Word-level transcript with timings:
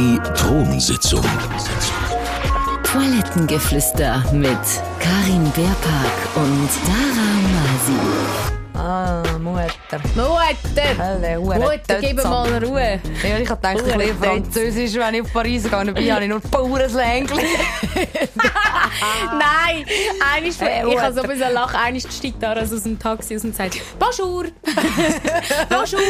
Die 0.00 0.18
Thronsitzung. 0.34 1.22
Toilettengeflüster 2.84 4.24
mit 4.32 4.56
Karin 4.98 5.52
Beerpark 5.52 6.36
und 6.36 6.70
Dara 6.86 7.28
Masi. 7.44 8.00
Ah, 8.72 9.22
Mutter. 9.38 10.00
Mutter! 10.14 10.96
Hallo, 10.96 11.42
Hure 11.42 11.58
Mutter, 11.58 12.00
gib 12.00 12.24
mal 12.24 12.64
Ruhe. 12.64 12.98
Ja, 13.22 13.38
ich 13.38 13.50
hab 13.50 13.60
gedacht, 13.60 13.84
bisschen 13.84 14.00
Tötzer. 14.00 14.14
Französisch, 14.24 14.94
wenn 14.94 15.14
ich 15.16 15.20
auf 15.20 15.32
Paris 15.34 15.64
gegangen 15.64 15.92
bin, 15.92 16.10
habe 16.10 16.22
ich 16.24 16.30
nur 16.30 16.40
pures 16.40 16.94
Längli. 16.94 17.44
Nein! 19.32 19.84
Eines, 20.34 20.58
Hey, 20.62 20.90
ich 20.90 20.98
habe 20.98 21.14
so 21.14 21.20
ein 21.20 21.28
bisschen 21.28 21.52
lachen. 21.52 21.76
Eines 21.76 22.04
steigt 22.04 22.42
da 22.42 22.54
aus 22.54 22.70
dem 22.70 22.98
Taxi 22.98 23.36
aus 23.36 23.44
und 23.44 23.54
sagt 23.54 23.76
«Bonjour!» 23.98 24.44
«Bonjour!» 25.68 26.00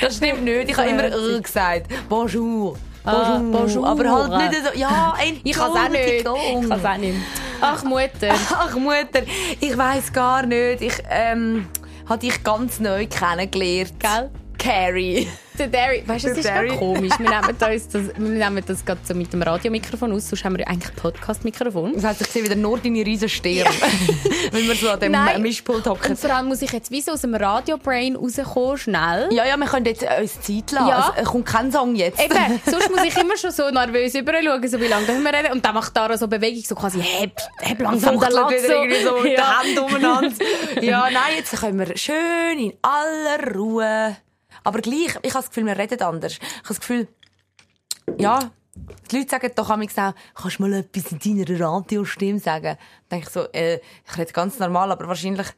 Das 0.00 0.16
stimmt 0.18 0.44
nicht, 0.44 0.70
ich 0.70 0.76
habe 0.76 0.88
immer 0.90 1.06
äh 1.06 1.40
gesagt. 1.40 1.90
Bonjour. 2.08 2.78
Ah, 3.04 3.38
bonjour. 3.38 3.86
Aber 3.86 4.10
halt 4.10 4.50
nicht 4.52 4.62
so, 4.64 4.78
ja, 4.78 5.14
ein 5.18 5.40
Ich 5.42 5.52
kann 5.52 5.70
es 5.72 5.76
auch 5.78 5.88
nicht. 5.88 6.06
Ich 6.06 6.26
Entschuldigung. 6.26 6.68
kann 6.68 6.78
es 6.78 6.84
auch 6.84 6.96
nicht. 6.98 7.18
Ach, 7.60 7.84
Mutter. 7.84 8.34
Ach 8.52 8.74
Mutter, 8.76 9.22
ich 9.60 9.76
weiss 9.76 10.12
gar 10.12 10.44
nicht. 10.46 10.82
Ich 10.82 11.02
ähm, 11.08 11.68
habe 12.08 12.18
dich 12.20 12.42
ganz 12.42 12.80
neu 12.80 13.06
kennengelernt. 13.06 13.94
Gell? 13.98 14.30
Carrie. 14.58 15.28
Der 15.60 15.68
Derry, 15.68 16.02
weißt 16.06 16.24
du, 16.24 16.28
das 16.34 16.40
Der 16.42 16.62
ist 16.64 16.70
Derry. 16.70 16.78
komisch. 16.78 17.12
Wir 17.18 17.28
nehmen 17.28 17.54
das, 17.58 17.88
das, 17.88 18.02
wir 18.16 18.28
nehmen 18.48 18.64
das 18.66 18.84
gerade 18.84 19.00
so 19.04 19.14
mit 19.14 19.30
dem 19.32 19.42
Radiomikrofon 19.42 20.10
aus, 20.12 20.28
sonst 20.28 20.42
haben 20.44 20.54
wir 20.56 20.60
ja 20.60 20.66
eigentlich 20.68 20.90
ein 20.90 20.96
Podcast-Mikrofon. 20.96 21.92
Das 21.94 22.04
heißt, 22.04 22.20
ich 22.22 22.26
sehe 22.28 22.42
wieder 22.44 22.56
nur 22.56 22.78
deine 22.78 23.04
riesen 23.04 23.28
Stirn. 23.28 23.66
Wenn 24.52 24.66
wir 24.66 24.74
so 24.74 24.88
an 24.90 25.00
dem 25.00 25.12
Nein. 25.12 25.42
Mischpult 25.42 25.86
hocken. 25.86 26.10
Und 26.12 26.18
vor 26.18 26.30
allem 26.30 26.48
muss 26.48 26.62
ich 26.62 26.72
jetzt 26.72 26.90
wie 26.90 27.00
so 27.02 27.12
aus 27.12 27.20
dem 27.20 27.34
Radio-Brain 27.34 28.16
rauskommen, 28.16 28.78
schnell. 28.78 29.28
Ja, 29.32 29.44
ja, 29.46 29.56
wir 29.58 29.66
können 29.66 29.84
jetzt 29.86 30.02
äh, 30.02 30.20
uns 30.20 30.40
Zeit 30.40 30.70
lassen. 30.72 30.88
Ja. 30.88 31.14
Es 31.16 31.24
kommt 31.26 31.44
kein 31.46 31.70
Song 31.70 31.94
jetzt. 31.94 32.18
Eben, 32.22 32.60
sonst 32.64 32.90
muss 32.90 33.04
ich 33.04 33.16
immer 33.20 33.36
schon 33.36 33.50
so 33.50 33.68
nervös 33.70 34.14
überschauen, 34.14 34.66
so 34.66 34.80
wie 34.80 34.86
lange 34.86 35.04
dürfen 35.06 35.22
wir 35.22 35.32
reden. 35.34 35.52
Und 35.52 35.64
dann 35.64 35.74
macht 35.74 35.94
Dara 35.96 36.16
so 36.16 36.26
Bewegung, 36.26 36.62
so 36.64 36.74
quasi, 36.74 37.00
heb, 37.02 37.32
heb 37.60 37.80
langsam 37.80 38.18
den 38.18 38.30
Latz. 38.30 38.52
irgendwie 38.66 39.02
so 39.04 39.20
mit 39.20 39.36
Ja. 39.38 39.60
den 39.62 39.76
Händen 39.76 39.78
umeinander. 39.94 40.30
ja, 40.80 41.04
nein, 41.10 41.34
jetzt 41.36 41.54
können 41.60 41.78
wir 41.78 41.96
schön 41.96 42.58
in 42.58 42.72
aller 42.82 43.54
Ruhe. 43.54 44.16
Aber 44.64 44.80
gleich, 44.80 45.18
ich 45.22 45.34
habe 45.34 45.42
das 45.42 45.48
Gefühl, 45.48 45.66
wir 45.66 45.78
reden 45.78 46.02
anders. 46.02 46.32
Ich 46.32 46.40
habe 46.40 46.68
das 46.68 46.80
Gefühl, 46.80 47.08
ja, 48.18 48.50
die 49.10 49.18
Leute 49.18 49.30
sagen 49.30 49.52
doch 49.54 49.68
manchmal 49.68 50.10
auch, 50.10 50.42
kannst 50.42 50.58
du 50.58 50.62
mal 50.62 50.72
etwas 50.74 51.12
in 51.12 51.44
deiner 51.44 51.60
Radiostimme 51.60 52.38
sagen? 52.38 52.76
Dann 53.08 53.20
denke 53.20 53.26
ich 53.26 53.32
so, 53.32 53.46
äh, 53.52 53.80
ich 54.06 54.18
rede 54.18 54.32
ganz 54.32 54.58
normal, 54.58 54.92
aber 54.92 55.08
wahrscheinlich, 55.08 55.48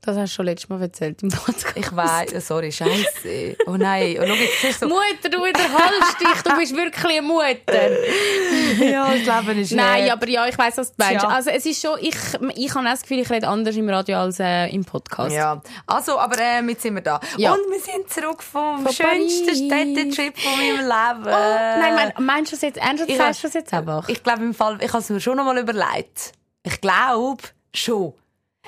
Das 0.00 0.16
hast 0.16 0.32
du 0.32 0.36
schon 0.36 0.46
letztes 0.46 0.68
Mal 0.68 0.80
erzählt 0.80 1.22
im 1.22 1.28
Podcast. 1.28 1.76
ich 1.76 1.94
weiß, 1.94 2.46
sorry, 2.46 2.70
scheiße. 2.70 3.56
Oh 3.66 3.76
nein, 3.76 4.18
und 4.18 4.28
schau 4.28 4.34
jetzt, 4.34 4.80
so, 4.80 4.88
Mutter, 4.88 5.28
du 5.28 5.38
wiederholst 5.38 6.20
dich, 6.20 6.42
du 6.42 6.56
bist 6.56 6.76
wirklich 6.76 7.04
eine 7.04 7.22
Mutter. 7.22 8.84
ja, 8.84 9.12
das 9.12 9.46
Leben 9.46 9.58
ist 9.60 9.72
Nein, 9.72 10.02
hart. 10.04 10.12
aber 10.12 10.28
ja, 10.28 10.46
ich 10.46 10.56
weiss, 10.56 10.76
was 10.78 10.94
du 10.94 10.94
meinst. 10.98 11.20
Tja. 11.20 11.28
Also 11.28 11.50
es 11.50 11.66
ist 11.66 11.82
schon, 11.82 11.98
ich, 12.00 12.14
ich 12.54 12.74
habe 12.74 12.86
auch 12.86 12.90
das 12.90 13.02
Gefühl, 13.02 13.18
ich 13.18 13.30
rede 13.30 13.48
anders 13.48 13.76
im 13.76 13.88
Radio 13.88 14.18
als 14.18 14.38
äh, 14.40 14.68
im 14.68 14.84
Podcast. 14.84 15.34
Ja, 15.34 15.60
also, 15.86 16.18
aber 16.18 16.38
äh, 16.38 16.62
jetzt 16.68 16.82
sind 16.82 16.94
wir 16.94 17.02
da. 17.02 17.20
Ja. 17.36 17.52
Und 17.52 17.60
wir 17.70 17.80
sind 17.80 18.08
zurück 18.08 18.42
vom 18.42 18.84
Von 18.84 18.92
schönsten. 18.92 19.54
Städtetrip 19.66 20.38
von 20.38 20.52
meinem 20.58 20.78
Leben. 20.78 21.26
Oh, 21.26 21.80
nein, 21.80 21.94
mein, 21.94 22.24
meinst 22.24 22.52
du 22.52 22.56
das 22.56 22.62
jetzt 22.62 22.78
ernsthaft? 22.78 23.10
Ich 23.10 23.16
Sagst 23.16 23.44
du 23.44 23.48
jetzt 23.48 23.74
einfach? 23.74 24.08
Ich 24.08 24.22
glaube 24.22 24.42
im 24.44 24.54
Fall, 24.54 24.78
ich 24.80 24.88
habe 24.92 24.98
es 25.02 25.10
mir 25.10 25.20
schon 25.20 25.36
noch 25.36 25.44
mal 25.44 25.58
überlegt. 25.58 26.32
Ich 26.62 26.80
glaube 26.80 27.42
schon. 27.74 28.14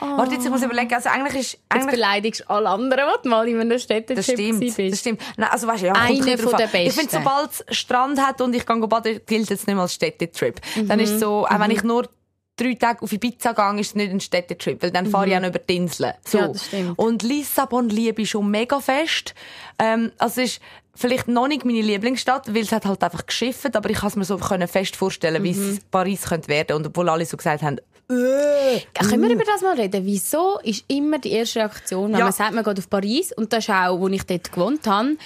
Warte, 0.00 0.34
jetzt 0.34 0.44
ich 0.44 0.50
muss 0.50 0.62
überlegen, 0.62 0.92
also 0.94 1.08
eigentlich 1.08 1.40
ist... 1.40 1.52
Jetzt 1.52 1.62
Eigentlich, 1.68 1.90
beleidigst 1.90 2.40
du 2.40 2.50
alle 2.50 2.68
anderen, 2.68 3.04
die 3.24 3.28
mal 3.28 3.48
in 3.48 3.60
einem 3.60 3.78
Städtetrip 3.78 4.16
das 4.16 4.26
stimmt, 4.26 4.60
bist. 4.60 4.78
das 4.78 5.00
stimmt. 5.00 5.20
Nein, 5.36 5.48
also 5.50 5.66
weißt 5.66 5.82
du, 5.82 5.86
ja, 5.86 5.92
Einer 5.92 6.06
kommt 6.06 6.20
ein 6.20 6.36
bisschen 6.36 6.48
von 6.48 6.58
den 6.58 6.68
an. 6.68 6.86
Ich 6.86 6.92
finde, 6.92 7.10
Besten. 7.10 7.24
sobald 7.24 7.50
es 7.68 7.76
Strand 7.78 8.20
hat 8.20 8.40
und 8.40 8.54
ich 8.54 8.66
gehe 8.66 8.88
baden, 8.88 9.20
gilt 9.26 9.50
es 9.50 9.66
nicht 9.66 9.74
mehr 9.74 9.78
als 9.78 9.94
Städtetrip. 9.94 10.60
Dann 10.86 11.00
ist 11.00 11.20
so, 11.20 11.46
auch 11.46 11.60
wenn 11.60 11.70
ich 11.70 11.82
nur 11.82 12.08
drei 12.56 12.74
Tage 12.74 13.02
auf 13.02 13.12
Ibiza 13.12 13.52
gehe, 13.52 13.80
ist 13.80 13.88
es 13.88 13.94
nicht 13.94 14.10
ein 14.10 14.20
Städtetrip, 14.20 14.82
weil 14.82 14.90
dann 14.90 15.06
fahre 15.06 15.28
ich 15.28 15.36
auch 15.36 15.40
noch 15.40 15.48
über 15.48 15.58
die 15.58 15.76
Inseln. 15.76 16.12
So. 16.24 16.38
Ja, 16.38 16.48
das 16.48 16.66
stimmt. 16.66 16.98
Und 16.98 17.22
Lissabon 17.22 17.88
liebe 17.88 18.22
ich 18.22 18.30
schon 18.30 18.50
mega 18.50 18.80
fest. 18.80 19.34
Ähm, 19.78 20.12
also 20.18 20.42
es 20.42 20.52
ist 20.52 20.62
vielleicht 20.94 21.28
noch 21.28 21.48
nicht 21.48 21.64
meine 21.64 21.80
Lieblingsstadt, 21.82 22.52
weil 22.54 22.62
es 22.62 22.72
hat 22.72 22.84
halt 22.84 23.02
einfach 23.02 23.26
geschifft, 23.26 23.74
aber 23.76 23.90
ich 23.90 23.98
kann 23.98 24.08
es 24.08 24.16
mir 24.16 24.24
so 24.24 24.36
können 24.38 24.68
fest 24.68 24.96
vorstellen, 24.96 25.42
wie 25.42 25.52
Mhm. 25.54 25.70
es 25.70 25.80
Paris 25.90 26.22
könnte 26.22 26.48
werden. 26.48 26.76
Und 26.76 26.86
obwohl 26.86 27.08
alle 27.08 27.24
so 27.26 27.36
gesagt 27.36 27.62
haben, 27.62 27.78
Können 28.08 29.22
wir 29.22 29.30
über 29.30 29.44
das 29.44 29.62
mal 29.62 29.76
reden? 29.76 30.04
Wieso 30.04 30.58
ist 30.64 30.84
immer 30.88 31.20
die 31.20 31.30
erste 31.30 31.60
Reaktion, 31.60 32.10
wenn 32.12 32.18
Ja. 32.18 32.24
man 32.24 32.32
sagt, 32.32 32.52
man 32.54 32.64
geht 32.64 32.78
auf 32.80 32.90
Paris, 32.90 33.30
und 33.36 33.52
das 33.52 33.60
ist 33.64 33.70
auch, 33.70 34.00
wo 34.00 34.08
ich 34.08 34.24
dort 34.24 34.50
gewohnt 34.50 34.84
habe, 34.88 35.16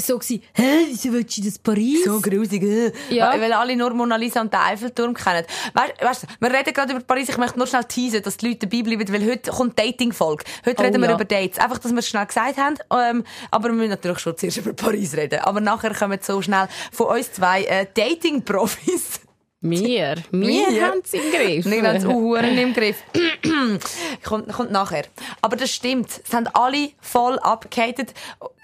so 0.00 0.18
gewesen, 0.18 0.42
hä, 0.54 0.86
wieso 0.88 1.12
willst 1.12 1.36
du 1.38 1.42
das 1.42 1.58
Paris? 1.58 2.04
so 2.04 2.20
grusig, 2.20 2.62
äh. 2.62 2.92
Ja. 3.10 3.30
weil 3.40 3.52
alle 3.52 3.76
nur 3.76 3.92
Mona 3.94 4.16
Lisa 4.16 4.40
und 4.40 4.52
den 4.52 4.60
Eiffelturm 4.60 5.14
kennen. 5.14 5.44
Weißt, 5.74 5.92
weißt 6.02 6.22
du, 6.24 6.26
wir 6.40 6.50
reden 6.52 6.72
gerade 6.74 6.92
über 6.92 7.02
Paris, 7.02 7.28
ich 7.28 7.38
möchte 7.38 7.58
nur 7.58 7.66
schnell 7.66 7.84
teasen, 7.84 8.22
dass 8.22 8.36
die 8.36 8.48
Leute 8.48 8.66
dabei 8.66 8.82
bleiben, 8.82 9.12
weil 9.12 9.24
heute 9.30 9.50
kommt 9.50 9.78
Dating-Folge. 9.78 10.44
Heute 10.64 10.76
Oh, 10.80 10.84
reden 10.84 11.00
wir 11.00 11.08
ja. 11.08 11.14
über 11.14 11.24
Dates. 11.24 11.58
Einfach, 11.58 11.78
dass 11.78 11.92
wir 11.92 11.98
es 11.98 12.08
schnell 12.08 12.26
gesagt 12.26 12.56
haben, 12.58 12.76
ähm, 12.90 13.24
aber 13.50 13.68
wir 13.68 13.74
müssen 13.74 13.90
natürlich 13.90 14.18
schon 14.18 14.36
zuerst 14.36 14.56
über 14.58 14.72
Paris 14.72 15.14
reden. 15.16 15.40
Aber 15.40 15.60
nachher 15.60 15.94
kommen 15.94 16.18
so 16.22 16.40
schnell 16.42 16.68
von 16.92 17.06
uns 17.08 17.32
zwei 17.32 17.64
äh, 17.64 17.86
Dating-Profis. 17.94 19.20
Wir, 19.62 20.16
wir, 20.30 20.46
Wir? 20.70 20.86
haben 20.86 21.00
es 21.02 21.14
im 21.14 21.22
Griff. 21.32 21.64
Nicht 21.64 21.82
ganz 21.82 22.04
Uhuren 22.04 22.56
im 22.58 22.72
Griff. 22.74 23.02
kommt, 24.22 24.52
kommt 24.52 24.70
nachher. 24.70 25.04
Aber 25.42 25.56
das 25.56 25.70
stimmt. 25.70 26.08
Es 26.24 26.32
haben 26.34 26.46
alle 26.52 26.90
voll 27.00 27.38
abgehatet. 27.38 28.12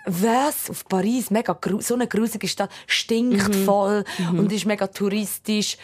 Was? 0.07 0.71
Auf 0.71 0.85
Paris? 0.89 1.31
Mega 1.31 1.57
so 1.81 1.95
eine 1.95 2.07
grusige 2.09 2.49
Stadt. 2.49 2.71
Stinkt 2.87 3.49
Mhm. 3.49 3.65
voll 3.65 4.05
und 4.33 4.51
ist 4.53 4.67
mega 4.67 4.87
touristisch. 4.87 5.77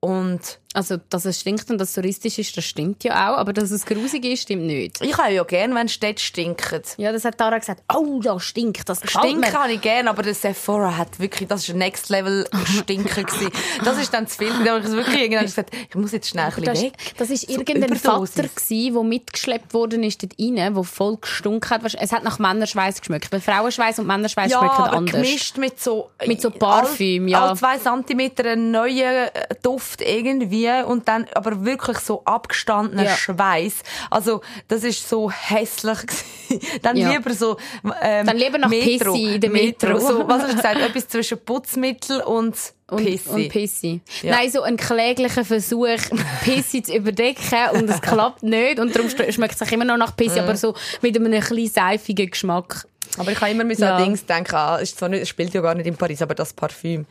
Und 0.00 0.60
Also, 0.74 0.96
dass 1.08 1.24
es 1.24 1.40
stinkt 1.40 1.70
und 1.70 1.78
dass 1.78 1.90
es 1.90 1.94
touristisch 1.94 2.36
ist, 2.38 2.56
das 2.56 2.64
stimmt 2.64 3.04
ja 3.04 3.30
auch, 3.32 3.38
aber 3.38 3.52
dass 3.52 3.70
es 3.70 3.86
grusig 3.86 4.24
ist, 4.24 4.42
stimmt 4.42 4.64
nicht. 4.64 5.00
ich 5.00 5.16
habe 5.16 5.32
ja 5.32 5.44
gern, 5.44 5.72
wenn 5.74 5.88
Städte 5.88 6.20
stinken. 6.20 6.82
Ja, 6.96 7.12
das 7.12 7.24
hat 7.24 7.38
Tara 7.38 7.58
gesagt. 7.58 7.82
Oh, 7.94 8.20
da 8.20 8.40
stinkt, 8.40 8.88
das 8.88 9.00
Stinken 9.08 9.52
habe 9.52 9.72
ich 9.74 9.80
gern, 9.80 10.08
aber 10.08 10.24
der 10.24 10.34
Sephora 10.34 10.96
hat 10.96 11.20
wirklich, 11.20 11.48
das 11.48 11.68
war 11.68 11.76
Next 11.76 12.08
Level 12.10 12.44
Stinken 12.66 13.24
gewesen. 13.26 13.50
Das 13.84 13.98
ist 13.98 14.12
dann 14.12 14.26
zu 14.26 14.38
viel. 14.38 14.50
Da 14.64 14.74
habe 14.74 14.84
ich 14.84 14.90
wirklich 14.92 15.20
irgendwann 15.22 15.44
gesagt, 15.44 15.70
ich 15.88 15.94
muss 15.94 16.10
jetzt 16.10 16.28
schnell 16.28 16.46
ein 16.46 16.50
bisschen 16.50 16.64
Das, 16.74 16.82
weg. 16.82 16.92
das 17.18 17.30
ist 17.30 17.46
So 17.48 17.52
irgendein 17.60 17.90
Überdosis. 17.96 18.34
Vater 18.34 18.48
der 18.68 19.02
mitgeschleppt 19.04 19.74
worden 19.74 20.02
ist 20.02 20.22
dort 20.24 20.32
rein, 20.40 20.56
der 20.56 20.84
voll 20.84 21.16
gestunken 21.18 21.70
hat. 21.70 21.82
Es 21.94 22.10
hat 22.10 22.24
nach 22.24 22.40
Männerschweiß 22.40 22.98
geschmeckt. 23.00 23.30
Weil 23.30 23.40
Frauenschweiß 23.40 24.00
und 24.00 24.08
Männerschweiß 24.08 24.50
Ja, 24.50 24.58
schmecken 24.58 24.74
aber 24.82 24.92
anders. 24.96 25.12
gemischt 25.22 25.56
mit 25.56 25.80
so... 25.80 26.10
Mit 26.26 26.40
so 26.40 26.50
Parfüm, 26.50 27.24
all, 27.24 27.30
ja. 27.30 27.46
Alle 27.46 27.56
zwei 27.56 27.78
Zentimeter 27.78 28.44
einen 28.50 28.72
neuen 28.72 28.98
äh, 28.98 29.30
Duft 29.62 30.00
irgendwie 30.00 30.63
und 30.86 31.06
dann 31.08 31.26
aber 31.34 31.64
wirklich 31.64 31.98
so 31.98 32.22
abgestandener 32.24 33.04
Ja. 33.04 33.16
Schweiß. 33.16 33.74
Also, 34.10 34.40
das 34.68 34.84
ist 34.84 35.08
so 35.08 35.30
hässlich. 35.30 35.98
Dann 36.82 36.96
Ja. 36.96 37.10
lieber 37.12 37.32
so... 37.34 37.56
Ähm, 38.02 38.26
Dann 38.26 38.36
lieber 38.36 38.58
nach 38.58 38.68
Metro. 38.68 39.12
Pissi 39.12 39.34
in 39.34 39.40
der 39.40 39.50
Metro. 39.50 39.98
So, 39.98 40.24
was 40.28 40.42
hast 40.42 40.52
du 40.52 40.56
gesagt? 40.56 40.80
Etwas 40.80 41.08
zwischen 41.08 41.38
Putzmittel 41.38 42.20
und... 42.22 42.54
Und 42.90 43.04
Pissi. 43.04 43.30
Und 43.30 43.48
Pissi. 43.48 44.00
Ja. 44.22 44.32
Nein, 44.36 44.50
so 44.50 44.60
ein 44.62 44.76
kläglicher 44.76 45.44
Versuch, 45.44 45.88
Pissi 46.44 46.82
zu 46.82 46.94
überdecken 46.94 47.70
und 47.72 47.88
es 47.88 48.00
klappt 48.02 48.42
nicht. 48.42 48.78
Und 48.78 48.94
darum 48.94 49.08
schmeckt 49.08 49.54
es 49.54 49.62
auch 49.62 49.72
immer 49.72 49.86
noch 49.86 49.96
nach 49.96 50.14
Pissi, 50.14 50.38
aber 50.38 50.56
so 50.56 50.74
mit 51.00 51.16
einem 51.16 51.32
etwas 51.32 51.72
seifigen 51.74 52.30
Geschmack. 52.30 52.86
Aber 53.16 53.30
ich 53.32 53.38
kann 53.38 53.50
immer 53.50 53.64
mit 53.64 53.78
so 53.78 53.84
Ja. 53.84 53.98
Dings 54.02 54.26
denken, 54.26 54.54
ah, 54.54 54.76
ist 54.76 54.98
zwar 54.98 55.08
nicht, 55.08 55.22
es 55.22 55.28
spielt 55.28 55.54
ja 55.54 55.60
gar 55.60 55.74
nicht 55.74 55.86
in 55.86 55.96
Paris, 55.96 56.20
aber 56.20 56.34
das 56.34 56.52
Parfüm. 56.52 57.06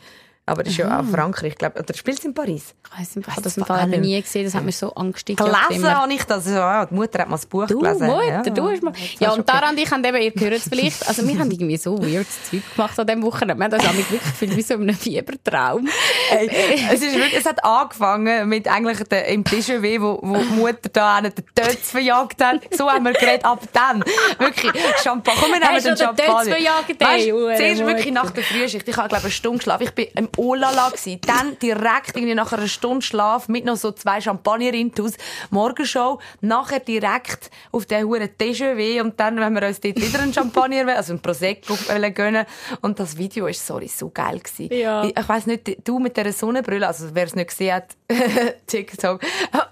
Aber 0.46 0.64
das 0.64 0.74
ist 0.74 0.80
ja 0.80 1.00
auch 1.00 1.06
Frankreich, 1.06 1.56
glaube 1.56 1.80
Oder 1.80 1.94
spielt 1.94 2.20
es 2.20 2.26
in 2.26 2.34
Paris? 2.34 2.76
Ich 2.84 3.00
weiss 3.00 3.16
nicht, 3.16 3.26
ich 3.26 3.34
habe 3.34 3.42
das 3.42 3.56
im 3.56 3.66
Fall 3.66 3.88
nie 3.88 4.22
gesehen. 4.22 4.44
Das 4.44 4.54
hat 4.54 4.64
mir 4.66 4.74
so 4.74 4.94
angestiegen. 4.94 5.44
Gelesen 5.44 5.90
habe 5.90 6.14
ich 6.14 6.24
das. 6.26 6.48
Ja, 6.48 6.86
die 6.86 6.94
Mutter 6.94 7.20
hat 7.20 7.30
mal 7.30 7.38
das 7.38 7.46
Buch 7.46 7.66
Du, 7.66 7.80
gelesen. 7.80 8.08
Mutter, 8.08 8.28
ja. 8.28 8.42
du 8.42 8.70
hast 8.70 8.84
mal... 8.84 8.92
Ja, 9.19 9.31
und 9.31 9.40
okay. 9.40 9.51
daran 9.54 9.78
ich 9.78 9.90
haben 9.90 10.04
eben, 10.04 10.18
ihr 10.18 10.34
hört 10.36 10.54
es 10.54 10.68
vielleicht, 10.68 11.07
also 11.07 11.25
wir 11.25 11.40
haben 11.40 11.50
irgendwie 11.50 11.78
so 11.78 11.98
weirdes 11.98 12.51
Zeug 12.51 12.62
gemacht 12.75 13.00
an 13.00 13.07
diesem 13.07 13.24
Wochenende. 13.24 13.57
Wir 13.57 13.63
haben 13.63 13.72
das 13.72 13.98
wirklich 13.98 14.22
gefühlt 14.22 14.57
wie 14.57 14.62
so 14.62 14.74
einem 14.74 14.95
Fiebertraum. 14.95 15.88
Ey, 16.31 16.51
es, 16.92 17.01
ist 17.01 17.16
wirklich, 17.16 17.38
es 17.38 17.46
hat 17.46 17.63
angefangen 17.63 18.50
mit 18.50 18.68
eigentlich 18.68 19.01
der, 19.06 19.28
im 19.28 19.46
Déjà-vu, 19.46 20.01
wo, 20.01 20.19
wo 20.24 20.36
die 20.36 20.60
Mutter 20.60 20.89
da 20.92 21.16
einen 21.16 21.34
den 21.34 21.46
Tötz 21.56 21.92
verjagt 21.92 22.44
hat. 22.44 22.62
So 22.72 22.92
haben 22.92 23.06
wir 23.06 23.13
geredet 23.13 23.46
ab 23.46 23.62
dann. 23.72 24.04
Wirklich, 24.39 24.74
Champagner. 25.01 25.42
Komm, 25.42 25.54
wir 25.54 25.60
nehmen 25.60 25.81
den 25.81 25.84
den 25.84 25.96
Tötz 25.96 26.18
Champagner. 26.18 26.56
verjagt, 26.56 27.00
Weißt, 27.00 27.25
ey, 27.25 27.31
Hure 27.31 27.56
zuerst 27.56 27.86
wirklich 27.86 28.13
nach 28.13 28.31
der 28.31 28.44
Frühschicht. 28.44 28.86
Ich 28.86 28.98
habe, 28.98 29.07
glaube 29.07 29.22
ich, 29.22 29.25
eine 29.25 29.31
Stunde 29.31 29.57
geschlafen. 29.60 29.84
Ich 29.84 29.92
bin 29.92 30.07
im 30.38 30.44
Olala 30.44 30.89
gewesen. 30.89 31.19
Dann 31.25 31.57
direkt 31.59 32.15
irgendwie 32.15 32.35
nach 32.35 32.51
einer 32.53 32.68
Stunde 32.68 33.01
Schlaf 33.01 33.47
mit 33.47 33.65
noch 33.65 33.75
so 33.75 33.91
zwei 33.91 34.21
Champagner 34.21 34.74
intus. 34.74 35.13
Morgenshow. 35.50 36.19
Nachher 36.41 36.80
direkt 36.80 37.50
auf 37.71 37.85
den 37.85 38.06
huren 38.06 38.30
Déjà-vu. 38.39 39.01
Und 39.01 39.19
dann, 39.19 39.39
wenn 39.39 39.53
wir 39.53 39.68
uns 39.68 39.80
dort 39.80 39.95
wieder 39.95 40.19
einen 40.19 40.33
Champagner, 40.33 40.95
also 40.95 41.13
einen 41.13 41.21
Prosecco 41.21 41.77
gönnen. 42.13 42.45
Und 42.81 43.00
das 43.00 43.18
Video 43.18 43.47
ist, 43.47 43.65
sorry, 43.65 43.88
so 43.88 44.09
geil 44.09 44.39
gewesen. 44.39 44.74
Ja. 44.74 45.03
Ich, 45.03 45.18
ich 45.18 45.30
weiss 45.30 45.45
nicht, 45.45 45.88
du 45.88 46.00
mit 46.00 46.18
dieser 46.18 46.33
Sonnenbrille, 46.33 46.88
also 46.88 47.09
wer 47.13 47.25
es 47.25 47.36
nicht 47.36 47.50
gesehen 47.50 47.75
hat, 47.75 47.95
TikTok. 48.68 49.21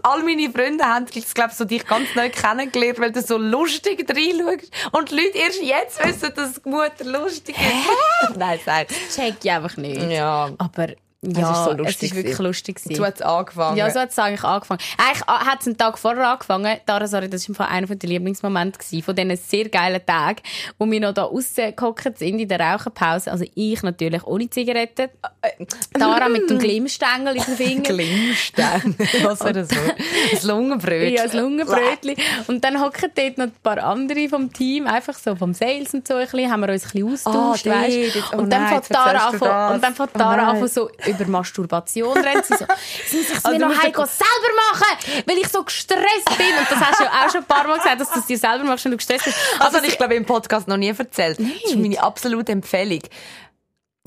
All 0.03 0.23
meine 0.23 0.49
Freunde 0.51 0.83
haben, 0.85 1.05
ich 1.13 1.33
glaube, 1.33 1.53
so 1.53 1.65
dich 1.65 1.85
ganz 1.85 2.13
neu 2.15 2.29
kennengelernt, 2.29 2.99
weil 2.99 3.11
du 3.11 3.21
so 3.21 3.37
lustig 3.37 4.05
reinschaust. 4.09 4.71
Und 4.91 5.11
die 5.11 5.15
Leute 5.15 5.37
erst 5.37 5.61
jetzt 5.61 6.03
wissen, 6.03 6.33
dass 6.35 6.61
die 6.61 6.69
Mutter 6.69 7.05
lustig 7.05 7.55
ist. 7.57 8.37
Nein, 8.37 8.59
sag. 8.65 8.87
Check 9.13 9.35
ich 9.43 9.51
einfach 9.51 9.77
nicht. 9.77 10.01
Ja. 10.09 10.50
Aber 10.59 10.87
ja, 11.23 11.51
ist 11.51 11.65
so 11.65 11.71
es 11.71 11.77
lustig 11.77 12.09
ist 12.09 12.15
wirklich 12.15 12.33
gewesen. 12.37 12.43
lustig. 12.45 12.75
gewesen. 12.77 12.95
So 12.95 13.05
hat 13.05 13.15
es 13.15 13.21
angefangen. 13.21 13.77
Ja, 13.77 13.89
so 13.91 13.99
hat 13.99 14.09
es 14.09 14.17
eigentlich 14.17 14.43
angefangen. 14.43 14.79
Eigentlich 14.97 15.23
ah, 15.27 15.45
hat 15.45 15.61
es 15.61 15.67
einen 15.67 15.77
Tag 15.77 15.99
vorher 15.99 16.27
angefangen. 16.29 16.77
Dara, 16.87 17.05
sorry, 17.07 17.29
das 17.29 17.47
war 17.59 17.69
einer 17.69 17.85
der 17.87 18.09
Lieblingsmomente 18.09 18.79
gewesen, 18.79 19.03
von 19.03 19.15
diesen 19.15 19.37
sehr 19.37 19.69
geilen 19.69 20.03
Tagen, 20.05 20.41
wo 20.79 20.89
wir 20.89 20.99
noch 20.99 21.13
da 21.13 21.23
rausgehockt 21.23 22.17
sind 22.17 22.39
in 22.39 22.47
der 22.47 22.59
Raucherpause. 22.59 23.31
Also 23.31 23.45
ich 23.53 23.83
natürlich 23.83 24.23
ohne 24.25 24.49
Zigaretten. 24.49 25.09
Dara 25.93 26.27
mit 26.29 26.49
dem 26.49 26.57
Glimmstängel 26.57 27.35
in 27.35 27.43
den 27.43 27.55
Fingern. 27.55 27.83
Glimmstein. 27.83 28.95
Was 29.23 29.41
wäre 29.41 29.53
das 29.53 29.69
so? 29.69 29.75
Ein 29.79 30.47
Lungenbrötchen. 30.47 31.13
Ja, 31.13 31.23
das 31.23 31.33
Lungenbrötchen. 31.33 32.15
Und 32.47 32.63
dann 32.63 32.81
hocken 32.81 33.11
dort 33.13 33.37
noch 33.37 33.45
ein 33.45 33.53
paar 33.61 33.77
andere 33.83 34.27
vom 34.29 34.51
Team, 34.51 34.87
einfach 34.87 35.13
so 35.17 35.35
vom 35.35 35.53
Sales 35.53 35.93
und 35.93 36.07
so 36.07 36.15
ein 36.15 36.21
bisschen, 36.21 36.51
haben 36.51 36.61
wir 36.61 36.69
uns 36.69 36.85
ein 36.85 36.91
bisschen 36.91 37.13
austauscht, 37.13 37.67
Ah, 37.67 37.81
weisst? 37.83 38.15
dort. 38.15 38.33
Oh 38.33 38.37
Und 38.39 38.49
dann 38.49 38.67
fängt 38.67 38.89
du 38.89 38.99
an, 38.99 39.13
das. 39.39 39.73
und 39.75 39.83
dann 39.83 39.95
fängt 39.95 40.09
Oh 40.15 40.17
nein. 40.17 40.39
an, 40.39 40.67
so 40.67 40.89
über 41.11 41.25
Masturbation 41.29 42.17
reden. 42.17 42.41
Sie 42.43 42.55
so, 42.55 42.65
sie 43.07 43.17
müssen 43.17 43.35
sich 43.35 43.45
Also 43.45 43.49
mir 43.57 43.59
noch 43.59 43.71
ja- 43.71 43.81
selber 44.05 44.51
machen, 44.71 45.23
weil 45.25 45.37
ich 45.37 45.47
so 45.47 45.63
gestresst 45.63 46.37
bin. 46.37 46.47
Und 46.57 46.69
das 46.69 46.79
hast 46.79 46.99
du 46.99 47.03
ja 47.03 47.11
auch 47.25 47.29
schon 47.31 47.41
ein 47.41 47.47
paar 47.47 47.67
Mal 47.67 47.77
gesagt, 47.77 48.01
dass 48.01 48.11
du 48.11 48.19
es 48.19 48.25
dir 48.25 48.37
selber 48.37 48.63
machst, 48.65 48.85
wenn 48.85 48.91
du 48.91 48.97
gestresst 48.97 49.25
bist. 49.25 49.37
Also, 49.59 49.77
ich 49.83 49.97
glaube, 49.97 50.15
im 50.15 50.25
Podcast 50.25 50.67
noch 50.67 50.77
nie 50.77 50.89
erzählt. 50.89 51.39
Das 51.39 51.45
ist 51.47 51.65
Nicht? 51.65 51.75
meine 51.77 52.01
absolute 52.03 52.51
Empfehlung. 52.51 53.01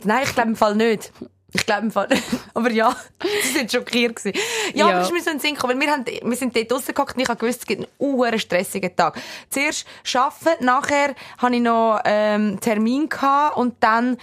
Nein, 0.02 0.22
ich 0.24 0.34
glaube 0.34 0.50
im 0.50 0.56
Fall 0.56 0.74
nicht. 0.74 1.12
Ich 1.56 1.64
glaube 1.66 1.82
im 1.82 1.92
Fall 1.92 2.08
Aber 2.54 2.68
ja, 2.72 2.96
sie 3.44 3.52
sind 3.58 3.70
schockiert 3.70 4.16
gewesen. 4.16 4.36
Ja, 4.74 4.88
Ja. 4.88 4.92
aber 4.92 5.00
es 5.02 5.06
ist 5.06 5.12
mir 5.12 5.22
so 5.22 5.30
ein 5.30 5.38
Sinn 5.38 5.54
gekommen, 5.54 5.74
weil 5.80 5.86
wir, 5.86 5.92
haben, 5.92 6.04
wir 6.04 6.36
sind 6.36 6.56
dort 6.56 6.72
rausgehockt 6.72 7.14
und 7.14 7.22
ich 7.22 7.28
habe 7.28 7.38
gewusst, 7.38 7.60
es 7.60 7.66
gibt 7.66 7.82
einen 7.82 7.90
uhren 7.98 8.40
stressigen 8.40 8.94
Tag. 8.96 9.16
Zuerst 9.50 9.86
arbeiten, 10.14 10.64
nachher 10.64 11.14
hatte 11.38 11.54
ich 11.54 11.60
noch 11.60 12.00
ähm, 12.06 12.58
Termin 12.60 13.08
gehabt 13.08 13.56
und 13.56 13.76
dann 13.80 14.16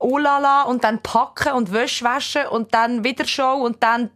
oh 0.00 0.18
la 0.18 0.38
la, 0.38 0.62
und 0.62 0.82
dann 0.82 0.98
packen 1.00 1.52
und 1.52 1.72
Wäsche 1.72 2.04
waschen 2.04 2.46
und 2.46 2.74
dann 2.74 3.04
wieder 3.04 3.26
Show 3.26 3.52
und 3.52 3.82
dann 3.82 4.10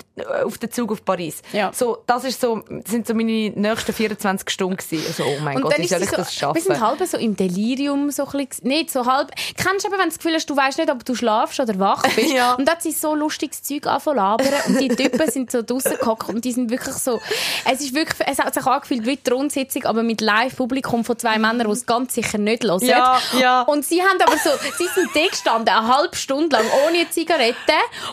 auf 0.44 0.58
den 0.58 0.70
Zug 0.70 0.92
auf 0.92 1.04
Paris. 1.04 1.42
Ja. 1.52 1.72
So, 1.72 1.98
das 2.06 2.24
ist 2.24 2.40
so, 2.40 2.62
sind 2.86 3.06
so 3.06 3.14
meine 3.14 3.50
nächsten 3.50 3.92
24 3.92 4.48
Stunden 4.48 4.76
gewesen. 4.76 5.04
Also, 5.06 5.24
oh 5.24 5.40
mein 5.42 5.56
Und 5.56 5.62
Gott, 5.62 5.78
wie 5.78 5.86
soll 5.86 6.02
ich 6.02 6.10
so, 6.10 6.16
das 6.16 6.34
schaffen? 6.34 6.54
wir 6.54 6.62
sind 6.62 6.80
halb 6.80 7.04
so 7.04 7.16
im 7.16 7.36
Delirium, 7.36 8.10
so 8.10 8.24
ein 8.26 8.46
bisschen, 8.46 8.68
nicht 8.68 8.90
so 8.90 9.06
halb. 9.06 9.32
Kennst 9.56 9.84
du 9.84 9.88
eben, 9.88 9.98
wenn 9.98 10.04
du 10.04 10.10
das 10.10 10.18
Gefühl 10.18 10.34
hast, 10.34 10.48
du 10.48 10.56
weißt 10.56 10.78
nicht, 10.78 10.90
ob 10.90 11.04
du 11.04 11.14
schlafst 11.14 11.58
oder 11.58 11.78
wach 11.78 12.02
bist? 12.02 12.24
Ja. 12.34 12.54
Und 12.54 12.66
dann 12.66 12.76
hat 12.76 12.82
sie 12.82 12.90
so 12.90 13.14
lustiges 13.14 13.62
Zeug 13.62 13.86
angefangen 13.86 14.16
labern 14.16 14.48
und 14.66 14.80
die 14.80 14.88
Typen 14.88 15.30
sind 15.30 15.52
so 15.52 15.62
draussen 15.62 15.96
gehockt 16.00 16.28
und 16.30 16.44
die 16.44 16.52
sind 16.52 16.70
wirklich 16.70 16.94
so, 16.96 17.20
es 17.70 17.80
ist 17.80 17.94
wirklich, 17.94 18.26
es 18.26 18.38
hat 18.38 18.54
sich 18.54 18.66
angefühlt 18.66 19.06
wie 19.06 19.16
die 19.16 19.30
Rundsitzung, 19.30 19.84
aber 19.84 20.02
mit 20.02 20.20
Live-Publikum 20.20 21.04
von 21.04 21.18
zwei 21.18 21.38
Männern, 21.38 21.66
die 21.66 21.72
es 21.72 21.86
ganz 21.86 22.14
sicher 22.14 22.38
nicht 22.38 22.64
hören. 22.64 22.80
Ja, 22.80 23.20
ja. 23.38 23.62
Und 23.62 23.84
sie 23.84 24.02
haben 24.02 24.20
aber 24.20 24.36
so, 24.38 24.50
sie 24.78 24.88
sind 24.94 25.10
da 25.14 25.28
gestanden, 25.28 25.68
eine 25.74 25.94
halbe 25.94 26.16
Stunde 26.16 26.56
lang, 26.56 26.64
ohne 26.88 27.08
Zigarette 27.10 27.54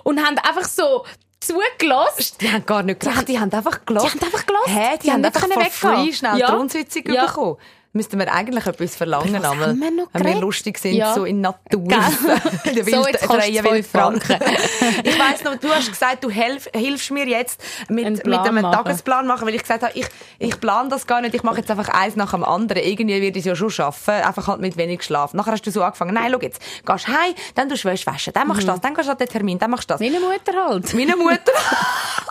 und 0.04 0.24
haben 0.24 0.38
einfach 0.38 0.65
so 0.65 1.04
zugelassen. 1.42 2.38
Die 2.40 2.52
haben 2.52 2.66
gar 2.66 2.84
nicht 2.84 3.00
gelacht, 3.00 3.28
die 3.28 3.40
haben 3.40 3.52
einfach 3.52 3.84
gelacht. 3.86 4.06
Die 4.06 4.10
haben 4.12 4.24
einfach 4.24 4.46
gelacht. 4.46 4.68
Hä, 4.68 4.98
die, 4.98 5.04
Die 5.04 5.12
haben 5.12 5.24
haben 5.26 5.26
einfach 5.26 5.50
weggehen. 5.50 5.72
free 5.72 6.14
schnell 6.14 6.38
Ja. 6.38 6.48
die 6.48 6.54
Rundsitzung 6.54 7.04
Ja. 7.12 7.26
bekommen. 7.26 7.58
Müssten 7.94 8.18
wir 8.20 8.34
eigentlich 8.34 8.66
etwas 8.66 8.96
verlangen, 8.96 9.36
aber 9.36 9.50
haben 9.68 9.82
wir 9.82 9.92
noch 9.92 10.08
wenn 10.14 10.26
wir 10.26 10.36
lustig 10.40 10.78
sind, 10.78 10.94
Ja. 10.94 11.14
so 11.14 11.26
in 11.26 11.42
Natur. 11.42 11.82
In 12.64 12.76
der 12.76 12.86
So, 12.86 13.04
freien 13.04 13.56
fünf 13.56 13.94
Wildbahn. 13.94 14.22
Franken. 14.22 14.40
ich 15.04 15.20
weiss 15.20 15.44
noch, 15.44 15.58
du 15.58 15.68
hast 15.70 15.90
gesagt, 15.90 16.24
du 16.24 16.30
helf, 16.30 16.70
hilfst 16.74 17.12
mir 17.12 17.28
jetzt 17.28 17.62
mit, 17.90 18.06
mit 18.26 18.26
einem 18.26 18.62
machen. 18.62 18.72
Tagesplan 18.72 19.28
machen, 19.28 19.46
weil 19.46 19.56
ich 19.56 19.62
gesagt 19.62 19.84
habe, 19.84 19.92
ich, 19.98 20.06
ich 20.40 20.58
plane 20.62 20.88
das 20.88 21.06
gar 21.06 21.20
nicht, 21.20 21.36
ich 21.36 21.44
mache 21.44 21.58
jetzt 21.58 21.70
einfach 21.70 21.90
eins 21.90 22.16
nach 22.16 22.32
dem 22.32 22.46
anderen. 22.46 22.82
Irgendwie 22.82 23.22
werde 23.22 23.38
ich 23.38 23.44
es 23.44 23.46
ja 23.46 23.56
schon 23.58 23.70
schaffen, 23.70 24.14
einfach 24.14 24.48
halt 24.48 24.62
mit 24.62 24.78
wenig 24.78 25.04
Schlaf. 25.04 25.34
Nachher 25.34 25.52
hast 25.52 25.68
du 25.68 25.72
so 25.72 25.84
angefangen, 25.84 26.14
nein, 26.14 26.32
schau 26.32 26.40
jetzt, 26.40 26.62
gehst 26.86 27.08
heim, 27.10 27.34
dann 27.56 27.68
du 27.68 27.76
Wäsche 27.84 28.06
waschen, 28.06 28.32
dann 28.32 28.48
machst 28.48 28.64
du 28.64 28.68
das, 28.68 28.80
dann 28.80 28.94
gehst 28.94 29.10
du 29.10 29.12
an 29.12 29.18
den 29.18 29.28
Termin, 29.28 29.60
dann 29.60 29.70
machst 29.70 29.90
du 29.90 29.96
das. 29.96 30.00
Meine 30.02 30.22
Mutter 30.22 30.54
halt. 30.66 30.94
Meine 30.94 31.18
Mutter. 31.18 31.52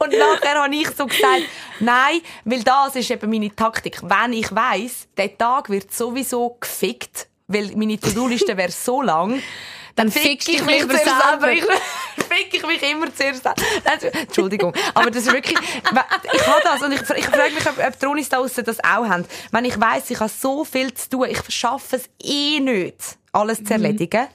Und 0.00 0.12
nachher 0.12 0.62
habe 0.62 0.74
ich 0.74 0.88
so 0.96 1.06
gesagt, 1.06 1.42
nein, 1.80 2.20
weil 2.44 2.62
das 2.62 2.96
ist 2.96 3.10
eben 3.10 3.30
meine 3.30 3.54
Taktik. 3.54 4.00
Wenn 4.02 4.32
ich 4.32 4.54
weiss, 4.54 5.08
der 5.16 5.36
Tag 5.36 5.70
wird 5.70 5.92
sowieso 5.92 6.56
gefickt, 6.60 7.28
weil 7.46 7.72
meine 7.76 7.98
To-Do-Liste 7.98 8.56
wäre 8.56 8.70
so 8.70 9.02
lang, 9.02 9.42
dann 9.96 10.10
fick 10.10 10.22
fickst 10.22 10.48
ich 10.48 10.64
mich 10.64 10.82
zuerst 10.86 11.04
selber. 11.04 11.46
selber. 11.46 11.52
Ich 11.52 11.64
fick 12.24 12.54
ich 12.54 12.66
mich 12.66 12.90
immer 12.90 13.14
zuerst 13.14 13.42
selber. 13.42 14.18
Entschuldigung. 14.18 14.74
Aber 14.94 15.10
das 15.10 15.26
ist 15.26 15.32
wirklich, 15.32 15.58
ich 16.32 16.46
habe 16.46 16.60
das 16.62 16.82
und 16.82 16.92
ich, 16.92 17.00
ich 17.00 17.26
frage 17.26 17.54
mich, 17.54 17.66
ob, 17.66 17.78
ob 17.78 17.98
die 17.98 18.06
Ronis 18.06 18.28
da 18.28 18.38
draussen 18.38 18.64
das 18.64 18.78
auch 18.80 19.08
haben. 19.08 19.26
Wenn 19.50 19.64
ich 19.64 19.80
weiss, 19.80 20.10
ich 20.10 20.20
habe 20.20 20.30
so 20.30 20.64
viel 20.64 20.94
zu 20.94 21.10
tun, 21.10 21.26
ich 21.28 21.42
schaffe 21.48 21.96
es 21.96 22.08
eh 22.22 22.60
nicht, 22.60 23.18
alles 23.32 23.64
zu 23.64 23.72
erledigen 23.72 24.28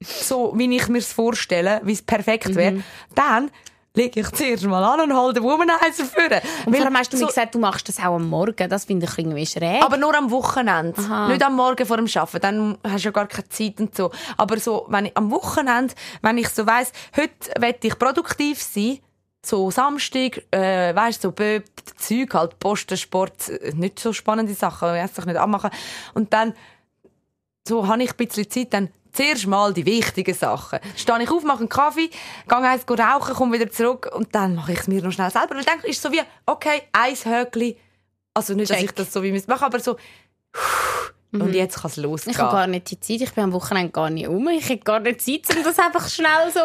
so 0.00 0.52
wie 0.56 0.76
ich 0.76 0.88
mir 0.88 0.98
es 0.98 1.12
vorstelle, 1.12 1.80
wie 1.84 1.92
es 1.92 2.02
perfekt 2.02 2.54
wäre, 2.54 2.82
dann 3.14 3.50
lege 3.96 4.20
ich 4.20 4.30
zuerst 4.30 4.64
mal 4.64 4.84
an 4.84 5.00
und 5.10 5.16
hole 5.16 5.32
den 5.32 5.42
Womanizer 5.42 6.04
führen. 6.04 6.40
Und 6.66 6.76
vor 6.76 6.84
allem 6.84 6.96
hast 6.96 7.12
du 7.12 7.16
so- 7.16 7.24
mir 7.24 7.28
gesagt, 7.28 7.54
du 7.54 7.58
machst 7.58 7.88
das 7.88 7.98
auch 7.98 8.14
am 8.14 8.28
Morgen. 8.28 8.68
Das 8.68 8.84
finde 8.84 9.06
ich 9.06 9.18
irgendwie 9.18 9.44
schräg. 9.46 9.82
aber 9.82 9.96
nur 9.96 10.14
am 10.16 10.30
Wochenende. 10.30 11.00
Aha. 11.00 11.28
Nicht 11.28 11.42
am 11.42 11.56
Morgen 11.56 11.84
vor 11.86 11.96
dem 11.96 12.06
Arbeiten. 12.14 12.40
Dann 12.40 12.78
hast 12.86 13.04
du 13.04 13.08
ja 13.08 13.12
gar 13.12 13.26
keine 13.26 13.48
Zeit 13.48 13.80
und 13.80 13.96
so. 13.96 14.10
Aber 14.36 14.58
so, 14.58 14.86
wenn 14.88 15.06
ich 15.06 15.16
am 15.16 15.30
Wochenende, 15.30 15.94
wenn 16.22 16.38
ich 16.38 16.48
so 16.50 16.66
weiss, 16.66 16.92
heute 17.16 17.32
möchte 17.60 17.88
ich 17.88 17.98
produktiv 17.98 18.62
sein, 18.62 18.98
so 19.44 19.70
Samstag, 19.70 20.42
äh, 20.50 20.94
weißt 20.94 21.22
so 21.22 21.30
Böb, 21.32 21.64
Zeug 21.96 22.34
halt, 22.34 22.58
Posten, 22.58 22.96
Sport, 22.96 23.48
äh, 23.48 23.72
nicht 23.74 23.98
so 23.98 24.12
spannende 24.12 24.54
Sachen, 24.54 24.94
ich 24.96 25.10
sich 25.12 25.24
nicht 25.24 25.36
anmachen. 25.36 25.70
Und 26.14 26.32
dann, 26.32 26.52
so 27.66 27.86
habe 27.86 28.02
ich 28.02 28.10
ein 28.10 28.16
bisschen 28.16 28.50
Zeit, 28.50 28.72
dann 28.74 28.88
zuerst 29.16 29.46
mal 29.46 29.72
die 29.72 29.86
wichtigen 29.86 30.34
Sachen. 30.34 30.78
Stehe 30.94 31.22
ich 31.22 31.30
auf, 31.30 31.42
mache 31.42 31.60
einen 31.60 31.68
Kaffee, 31.68 32.10
gehe 32.48 32.58
eins 32.58 32.84
rauchen, 32.88 33.34
komme 33.34 33.58
wieder 33.58 33.70
zurück 33.70 34.10
und 34.14 34.34
dann 34.34 34.54
mache 34.54 34.72
ich 34.72 34.80
es 34.80 34.88
mir 34.88 35.02
noch 35.02 35.12
schnell 35.12 35.30
selber. 35.30 35.54
Weil 35.54 35.60
ich 35.60 35.66
denke, 35.66 35.88
ist 35.88 36.02
so 36.02 36.12
wie, 36.12 36.20
okay, 36.44 36.82
eins 36.92 37.24
Höckli, 37.24 37.76
also 38.34 38.54
nicht, 38.54 38.70
dass 38.70 38.78
Check. 38.78 38.86
ich 38.86 38.92
das 38.92 39.12
so 39.12 39.22
wie 39.22 39.32
müsste 39.32 39.50
machen, 39.50 39.64
aber 39.64 39.80
so, 39.80 39.96
und 41.32 41.54
jetzt 41.54 41.80
kann 41.80 41.90
es 41.90 41.96
losgehen. 41.96 42.34
ich 42.34 42.38
habe 42.40 42.52
gar 42.52 42.66
nicht 42.66 42.90
die 42.90 43.00
Zeit. 43.00 43.20
Ich 43.20 43.32
bin 43.32 43.44
am 43.44 43.52
Wochenende 43.52 43.90
gar 43.90 44.10
nicht 44.10 44.28
um. 44.28 44.48
Ich 44.48 44.68
habe 44.68 44.78
gar 44.78 45.00
nicht 45.00 45.20
Zeit, 45.20 45.56
um 45.56 45.64
das 45.64 45.78
einfach 45.78 46.08
schnell 46.08 46.50
so... 46.52 46.60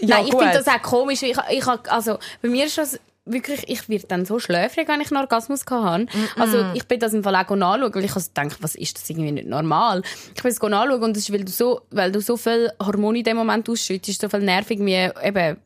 Ja, 0.00 0.16
Nein, 0.16 0.26
ich 0.26 0.34
finde 0.34 0.52
das 0.52 0.66
auch 0.66 0.82
komisch. 0.82 1.22
Ich, 1.22 1.36
ich, 1.50 1.66
also, 1.66 2.18
bei 2.42 2.48
mir 2.48 2.66
ist 2.66 2.76
das 2.78 3.00
wirklich, 3.28 3.68
ich 3.68 3.88
werde 3.88 4.06
dann 4.08 4.24
so 4.24 4.38
schläfrig, 4.38 4.88
wenn 4.88 5.00
ich 5.00 5.10
einen 5.10 5.20
Orgasmus 5.20 5.64
hatte. 5.70 6.06
Also 6.36 6.64
ich 6.74 6.84
bin 6.84 7.00
das 7.00 7.14
im 7.14 7.22
Fall 7.22 7.36
auch 7.36 7.50
nachschauen, 7.54 7.94
weil 7.94 8.04
ich 8.04 8.14
also 8.14 8.30
denke, 8.36 8.56
was 8.60 8.74
ist 8.74 8.96
das 8.96 9.08
irgendwie 9.10 9.32
nicht 9.32 9.48
normal. 9.48 10.02
Ich 10.34 10.42
bin 10.42 10.50
es 10.50 10.60
nachschauen 10.60 11.02
und 11.02 11.16
das 11.16 11.24
ist, 11.24 11.32
weil 11.32 11.44
du 11.44 11.52
so, 11.52 11.82
weil 11.90 12.12
du 12.12 12.20
so 12.20 12.36
viel 12.36 12.70
Hormone 12.80 13.18
in 13.18 13.24
dem 13.24 13.36
Moment 13.36 13.68
ausschüttest, 13.68 14.20
so 14.20 14.28
viel 14.28 14.40
Nervig 14.40 14.78
wie 14.80 14.94
eben 14.94 15.56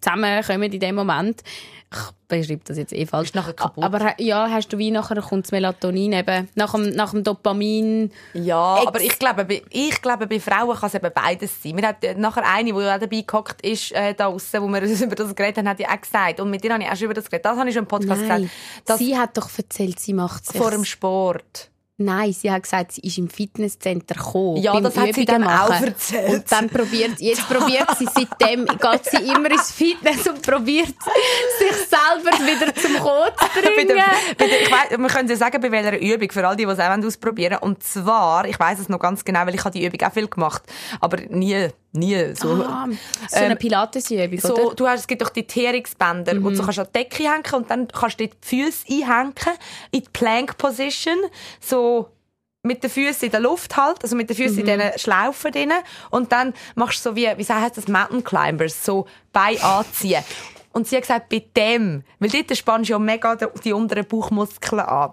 zusammenkommen 0.00 0.72
in 0.72 0.80
dem 0.80 0.94
Moment. 0.94 1.42
Ich 1.94 1.98
beschreibe 2.28 2.62
das 2.64 2.78
jetzt 2.78 2.94
eh 2.94 3.04
falsch. 3.04 3.32
Bist 3.32 3.34
nachher 3.34 3.52
kaputt. 3.52 3.84
Aber 3.84 4.18
ja, 4.18 4.48
hast 4.48 4.68
du 4.72 4.78
wie 4.78 4.90
nachher 4.90 5.20
kommt 5.20 5.44
das 5.44 5.52
Melatonin 5.52 6.14
eben, 6.14 6.48
nach 6.54 6.72
dem, 6.72 6.88
nach 6.90 7.10
dem 7.10 7.22
Dopamin. 7.22 8.10
Ja, 8.32 8.78
Ex- 8.78 8.86
aber 8.86 9.00
ich 9.02 9.18
glaube, 9.18 9.44
bei, 9.44 9.62
ich 9.68 10.00
glaube, 10.00 10.26
bei 10.26 10.40
Frauen 10.40 10.74
kann 10.74 10.86
es 10.86 10.94
eben 10.94 11.10
beides 11.14 11.62
sein. 11.62 11.76
Wir 11.76 11.88
hatten 11.88 12.18
nachher 12.20 12.48
eine, 12.48 12.72
die 12.72 12.78
auch 12.78 12.98
dabei 12.98 13.20
gehockt 13.26 13.60
ist, 13.60 13.92
äh, 13.92 14.14
da 14.14 14.30
draussen, 14.30 14.62
wo 14.62 14.68
wir 14.68 14.82
über 15.04 15.14
das 15.14 15.34
geredet 15.34 15.58
haben, 15.58 15.68
hat 15.68 15.80
ja 15.80 15.90
auch 15.90 16.00
gesagt, 16.00 16.40
und 16.40 16.50
mit 16.50 16.64
dir 16.64 16.72
habe 16.72 16.82
ich 16.82 16.88
auch 16.88 16.96
schon 16.96 17.04
über 17.04 17.14
das 17.14 17.26
geredet, 17.28 17.44
das 17.44 17.58
habe 17.58 17.68
ich 17.68 17.74
schon 17.74 17.82
im 17.84 17.88
Podcast 17.88 18.22
Nein, 18.22 18.50
gesagt, 18.86 18.98
sie 18.98 19.18
hat 19.18 19.36
doch 19.36 19.50
erzählt, 19.56 20.00
sie 20.00 20.14
macht 20.14 20.44
es 20.44 20.56
vor 20.56 20.70
dem 20.70 20.86
Sport. 20.86 21.68
Nein, 22.04 22.32
sie 22.32 22.50
hat 22.50 22.62
gesagt, 22.62 22.92
sie 22.92 23.00
ist 23.02 23.18
im 23.18 23.28
Fitnesscenter 23.28 24.14
gekommen. 24.14 24.56
Ja, 24.58 24.80
das 24.80 24.96
hat 24.96 25.14
sie 25.14 25.22
Übungen 25.22 25.26
dann 25.26 25.44
auch 25.44 25.68
machen. 25.68 25.86
erzählt. 25.88 26.30
Und 26.30 26.52
dann 26.52 26.68
probiert, 26.68 27.20
jetzt 27.20 27.48
probiert 27.48 27.88
sie, 27.98 28.06
seitdem 28.06 28.66
geht 28.66 29.04
sie 29.10 29.28
immer 29.28 29.50
ins 29.50 29.70
Fitness 29.72 30.26
und 30.26 30.42
probiert, 30.42 30.94
sich 31.58 31.76
selber 31.88 32.36
wieder 32.46 32.74
zum 32.74 32.94
Kotzen 32.98 33.48
zu 33.54 33.62
bei 33.62 33.74
bringen. 33.74 33.88
der, 33.88 34.04
bei 34.36 34.46
der, 34.46 34.62
ich 34.62 34.70
weiss, 34.70 34.98
wir 34.98 35.08
können 35.08 35.28
ja 35.28 35.36
sagen, 35.36 35.60
bei 35.60 35.70
welcher 35.70 35.98
Übung, 36.00 36.30
für 36.30 36.46
all 36.46 36.56
die, 36.56 36.64
die 36.64 36.70
es 36.70 36.78
auch 36.78 36.90
wollen 36.90 37.04
ausprobieren 37.04 37.58
Und 37.60 37.82
zwar, 37.82 38.46
ich 38.46 38.58
weiß 38.58 38.78
es 38.78 38.88
noch 38.88 38.98
ganz 38.98 39.24
genau, 39.24 39.46
weil 39.46 39.54
ich 39.54 39.64
habe 39.64 39.78
die 39.78 39.84
Übung 39.84 40.00
auch 40.06 40.12
viel 40.12 40.28
gemacht, 40.28 40.62
aber 41.00 41.18
nie, 41.28 41.68
nie 41.92 42.34
so. 42.34 42.48
Ah, 42.52 42.86
so 43.28 43.36
eine 43.36 43.52
Ähm, 43.52 43.58
Pilatesübung, 43.58 44.38
So, 44.40 44.54
oder? 44.54 44.70
Mhm. 44.70 44.76
du 44.76 44.88
hast, 44.88 45.00
es 45.00 45.06
gibt 45.06 45.22
doch 45.22 45.28
die 45.30 45.46
Teerungsbänder, 45.46 46.42
wo 46.42 46.50
du 46.50 46.56
so 46.56 46.62
kannst 46.62 46.78
an 46.78 46.86
die 46.94 46.98
Decke 46.98 47.22
hängen 47.24 47.54
und 47.54 47.70
dann 47.70 47.88
kannst 47.88 48.18
du 48.20 48.26
die 48.28 48.34
Füße 48.40 48.86
einhängen 48.88 49.32
in 49.90 50.02
die 50.02 50.08
Plank 50.12 50.56
Position, 50.58 51.18
so 51.60 52.08
mit 52.64 52.82
den 52.82 52.90
Füßen 52.90 53.26
in 53.26 53.30
der 53.32 53.40
Luft 53.40 53.76
halt, 53.76 54.02
also 54.02 54.14
mit 54.16 54.30
den 54.30 54.36
Füßen 54.36 54.62
Mhm. 54.62 54.68
in 54.68 54.78
diesen 54.80 54.98
Schlaufen 54.98 55.50
drin 55.52 55.72
und 56.10 56.30
dann 56.32 56.54
machst 56.76 57.04
du 57.04 57.10
so 57.10 57.16
wie, 57.16 57.26
wie 57.36 57.44
heißt 57.44 57.76
das, 57.76 57.88
Mountain 57.88 58.22
Climbers, 58.24 58.84
so 58.84 59.06
Bein 59.32 59.60
anziehen. 59.60 60.22
Und 60.72 60.86
sie 60.88 60.96
hat 60.96 61.02
gesagt, 61.02 61.28
bei 61.28 61.44
dem, 61.56 62.02
weil 62.18 62.30
dort 62.30 62.56
spannst 62.56 62.88
du 62.88 62.94
ja 62.94 62.98
mega 62.98 63.36
die, 63.36 63.72
unteren 63.72 64.06
Bauchmuskeln 64.06 64.80
an. 64.80 65.12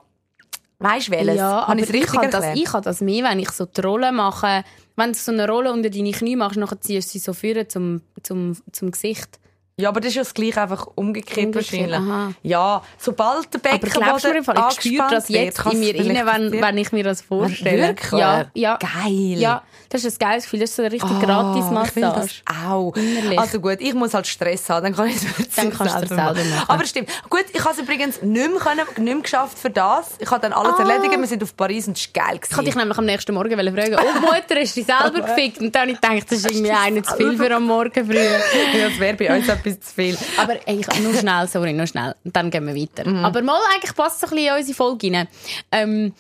Weisst 0.82 1.08
du 1.10 1.12
welches? 1.12 1.36
Ja, 1.36 1.68
Habe 1.68 1.72
aber 1.74 1.82
ich, 1.82 1.92
richtig 1.92 2.16
habe 2.16 2.30
das, 2.30 2.46
ich 2.56 2.72
habe 2.72 2.86
das 2.86 3.02
mehr, 3.02 3.26
wenn 3.26 3.40
ich 3.40 3.50
so 3.50 3.66
die 3.66 3.82
Rolle 3.82 4.14
mache. 4.14 4.64
Wenn 5.00 5.14
du 5.14 5.18
so 5.18 5.32
eine 5.32 5.48
Rolle 5.48 5.72
unter 5.72 5.90
deine 5.90 6.12
Knie 6.12 6.36
machst, 6.36 6.58
dann 6.58 6.82
ziehst 6.82 7.08
du 7.08 7.12
sie 7.14 7.20
so 7.20 7.32
führen 7.32 7.70
zum, 7.70 8.02
zum, 8.22 8.58
zum 8.74 8.92
Gesicht. 8.92 9.40
Ja, 9.80 9.90
aber 9.90 10.02
das 10.02 10.10
ist 10.10 10.16
ja 10.16 10.22
das 10.24 10.34
Gleiche, 10.34 10.62
einfach 10.62 10.88
umgekehrt, 10.96 11.48
Umgekehrt, 11.48 11.90
wahrscheinlich. 11.92 11.98
aha. 12.12 12.32
Ja, 12.44 12.82
sobald 12.98 13.54
der 13.54 13.72
Aber 13.74 13.80
glaubst 13.80 13.96
du 13.96 14.00
mir, 14.30 14.34
Beckenboden 14.34 14.36
im 14.38 14.44
Fall, 14.44 14.66
ich 14.70 14.76
spüre 14.82 15.08
das 15.10 15.30
jetzt 15.30 15.66
in 15.72 15.80
mir 15.80 15.96
rein, 16.26 16.52
wenn, 16.52 16.62
wenn 16.62 16.78
ich 16.78 16.92
mir 16.92 17.04
das 17.04 17.22
vorstelle. 17.22 17.88
Wirklich? 17.90 18.20
Ja, 18.20 18.46
ja. 18.54 18.78
Geil. 18.78 19.38
Ja, 19.40 19.64
das 19.90 20.04
ist 20.04 20.22
ein 20.22 20.28
geiles 20.28 20.44
Gefühl. 20.44 20.60
Das 20.60 20.70
ist 20.72 20.76
so 20.76 20.82
eine 20.82 20.92
richtig 20.92 21.10
Ah, 21.10 21.14
Ich 21.16 21.20
will 21.22 21.28
Gratis-Massage. 21.28 22.42
das 22.46 22.56
auch. 22.66 22.94
Innerlich. 22.96 23.40
Also 23.40 23.60
gut, 23.62 23.78
ich 23.80 23.94
muss 23.94 24.14
halt 24.14 24.28
Stress 24.28 24.70
haben, 24.70 24.84
dann 24.84 24.96
kann 24.96 25.08
ich 25.08 25.16
es 25.16 25.56
Dann 25.56 25.72
kannst 25.72 25.96
du 25.96 26.02
es 26.04 26.10
selber 26.10 26.34
machen. 26.34 26.64
Aber 26.68 26.86
stimmt. 26.86 27.10
Gut, 27.30 27.46
ich 27.54 27.60
habe 27.64 27.74
es 27.74 27.80
übrigens 27.80 28.22
nicht 28.22 28.52
mehr, 28.52 28.60
können, 28.60 28.82
nicht 28.98 29.00
mehr 29.14 29.16
geschafft 29.22 29.58
für 29.58 29.70
das. 29.70 30.12
Ich 30.20 30.30
habe 30.30 30.42
dann 30.42 30.54
alles 30.54 30.74
Ah. 30.78 30.82
erledigt. 30.82 31.18
Wir 31.20 31.28
sind 31.28 31.42
auf 31.44 31.56
Paris 31.56 31.88
und 31.88 31.98
es 31.98 32.10
war 32.14 32.26
geil. 32.28 32.40
Ich 32.44 32.52
wollte 32.56 32.66
dich 32.70 32.76
nämlich 32.76 32.98
am 32.98 33.06
nächsten 33.06 33.34
Morgen 33.34 33.52
fragen, 33.52 33.96
oh 33.96 34.20
Mutter, 34.20 34.56
hast 34.60 34.76
du 34.76 34.82
dich 34.82 34.86
selber 34.86 35.22
gefickt? 35.28 35.60
Und 35.62 35.74
dann 35.74 35.82
habe 35.84 35.92
ich 35.92 36.02
gedacht, 36.02 36.32
das 36.32 36.40
ist 36.40 36.52
irgendwie 36.52 36.72
einer 36.72 37.04
zu 37.04 37.16
viel 37.16 37.38
für 37.38 37.56
am 37.56 37.64
Morgen 37.66 38.06
früh. 38.06 38.16
ja, 38.78 38.90
das 38.90 39.00
wäre 39.00 39.16
bei 39.16 39.36
uns 39.38 39.48
etwas 39.48 39.69
zu 39.78 39.94
viel. 39.94 40.18
Aber 40.38 40.56
ey, 40.66 40.80
ich, 40.80 41.02
nur 41.02 41.14
schnell, 41.14 41.48
sorry, 41.48 41.74
nur 41.74 41.88
schnell. 41.88 42.16
Und 42.24 42.36
dann 42.36 42.50
gehen 42.50 42.66
wir 42.66 42.76
weiter. 42.76 43.10
Mhm. 43.10 43.26
Aber 43.26 43.42
mal, 43.42 43.60
eigentlich 43.74 43.96
passt 43.96 44.24
es 44.24 44.30
ein 44.30 44.36
bisschen 44.36 44.54
in 44.54 44.60
unsere 44.60 44.76
Folge 44.76 45.12
rein. 45.12 45.28
Ähm, 45.72 46.14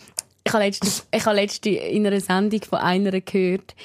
ich 0.44 0.53
habe 0.53 0.63
letztens, 0.63 1.06
ich 1.12 1.25
habe 1.25 1.39
in 1.65 2.08
einer 2.08 2.20
Sendung 2.20 2.62
von 2.63 2.79
einer 2.79 3.20
gehört, 3.22 3.75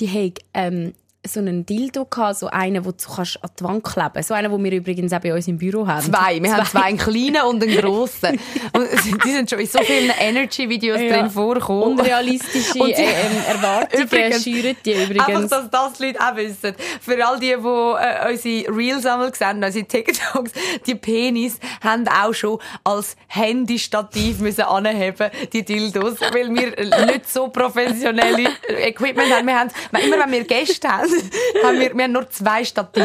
die 0.00 0.08
hat 0.08 0.38
ähm, 0.54 0.94
so 1.26 1.40
einen 1.40 1.64
Dildo 1.66 2.04
gehabt, 2.04 2.36
so 2.38 2.48
einen, 2.48 2.74
den 2.74 2.82
du 2.84 2.92
kannst 3.14 3.38
an 3.42 3.50
die 3.58 3.64
Wand 3.64 3.84
kleben 3.84 4.22
So 4.22 4.34
einen, 4.34 4.50
den 4.52 4.64
wir 4.64 4.72
übrigens 4.72 5.12
auch 5.12 5.20
bei 5.20 5.34
uns 5.34 5.48
im 5.48 5.58
Büro 5.58 5.86
haben. 5.86 6.02
Zwei. 6.02 6.42
Wir 6.42 6.54
haben 6.56 6.66
zwei, 6.66 6.82
einen 6.82 6.98
kleinen 6.98 7.42
und 7.42 7.62
einen 7.62 7.76
grossen. 7.76 8.38
Und 8.74 8.88
die 9.24 9.30
sind 9.32 9.48
schon 9.50 9.58
in 9.60 9.66
so 9.66 9.78
vielen 9.80 10.10
Energy-Videos 10.18 11.00
Ja. 11.00 11.08
drin 11.16 11.30
vorgekommen. 11.30 11.98
Unrealistische 11.98 12.78
Und 12.78 12.94
sie- 12.96 13.02
äh, 13.02 13.06
ähm, 13.26 13.36
Erwartungen 13.48 14.02
Übrigens- 14.04 14.42
schüren 14.44 14.76
die 14.84 14.94
Einfach, 14.94 15.10
übrigens. 15.28 15.50
dass 15.50 15.70
das 15.70 15.92
die 15.94 16.06
Leute 16.06 16.20
auch 16.20 16.36
wissen. 16.36 16.74
Für 17.00 17.26
all 17.26 17.38
die, 17.38 17.46
die 17.46 17.52
äh, 17.52 18.32
unsere 18.32 18.76
Reels 18.76 19.06
einmal 19.06 19.34
sehen, 19.34 19.62
unsere 19.64 19.84
TikToks, 19.86 20.52
die 20.86 20.94
Penis 20.94 21.58
haben 21.82 22.06
auch 22.08 22.32
schon 22.34 22.58
als 22.84 23.16
Handystativ 23.28 24.40
müssen 24.40 24.62
anheben, 24.62 25.30
die 25.52 25.64
Dildos, 25.64 26.20
weil 26.20 26.48
wir 26.54 27.06
nicht 27.06 27.30
so 27.30 27.48
professionelle 27.48 28.48
Equipment 28.68 29.32
haben. 29.32 29.46
Wir 29.46 29.58
haben, 29.58 29.70
immer 30.04 30.18
wenn 30.24 30.32
wir 30.32 30.44
Gäste 30.44 30.88
haben, 30.88 31.08
haben 31.64 31.80
wir, 31.80 31.94
wir 31.94 32.04
haben 32.04 32.12
nur 32.12 32.28
zwei 32.30 32.64
Stativ. 32.64 33.04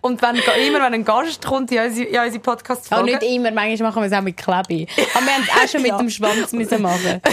Und 0.00 0.20
wenn, 0.22 0.36
immer 0.36 0.78
wenn 0.84 0.94
ein 0.94 1.04
Gast 1.04 1.44
kommt 1.44 1.70
in 1.72 1.78
unsere, 1.82 2.08
in 2.08 2.20
unsere 2.20 2.42
podcast 2.42 2.92
Auch 2.92 3.02
nicht 3.02 3.22
immer, 3.22 3.50
manchmal 3.50 3.90
machen 3.90 4.02
wir 4.02 4.06
es 4.06 4.12
auch 4.12 4.22
mit 4.22 4.36
Klebi. 4.36 4.86
Aber 5.14 5.24
wir 5.26 5.32
haben 5.34 5.42
es 5.42 5.50
auch 5.64 5.68
schon 5.68 5.82
mit 5.82 5.90
Ja. 5.90 5.98
dem 5.98 6.10
Schwanz 6.10 6.52
müssen 6.52 6.82
machen. 6.82 7.20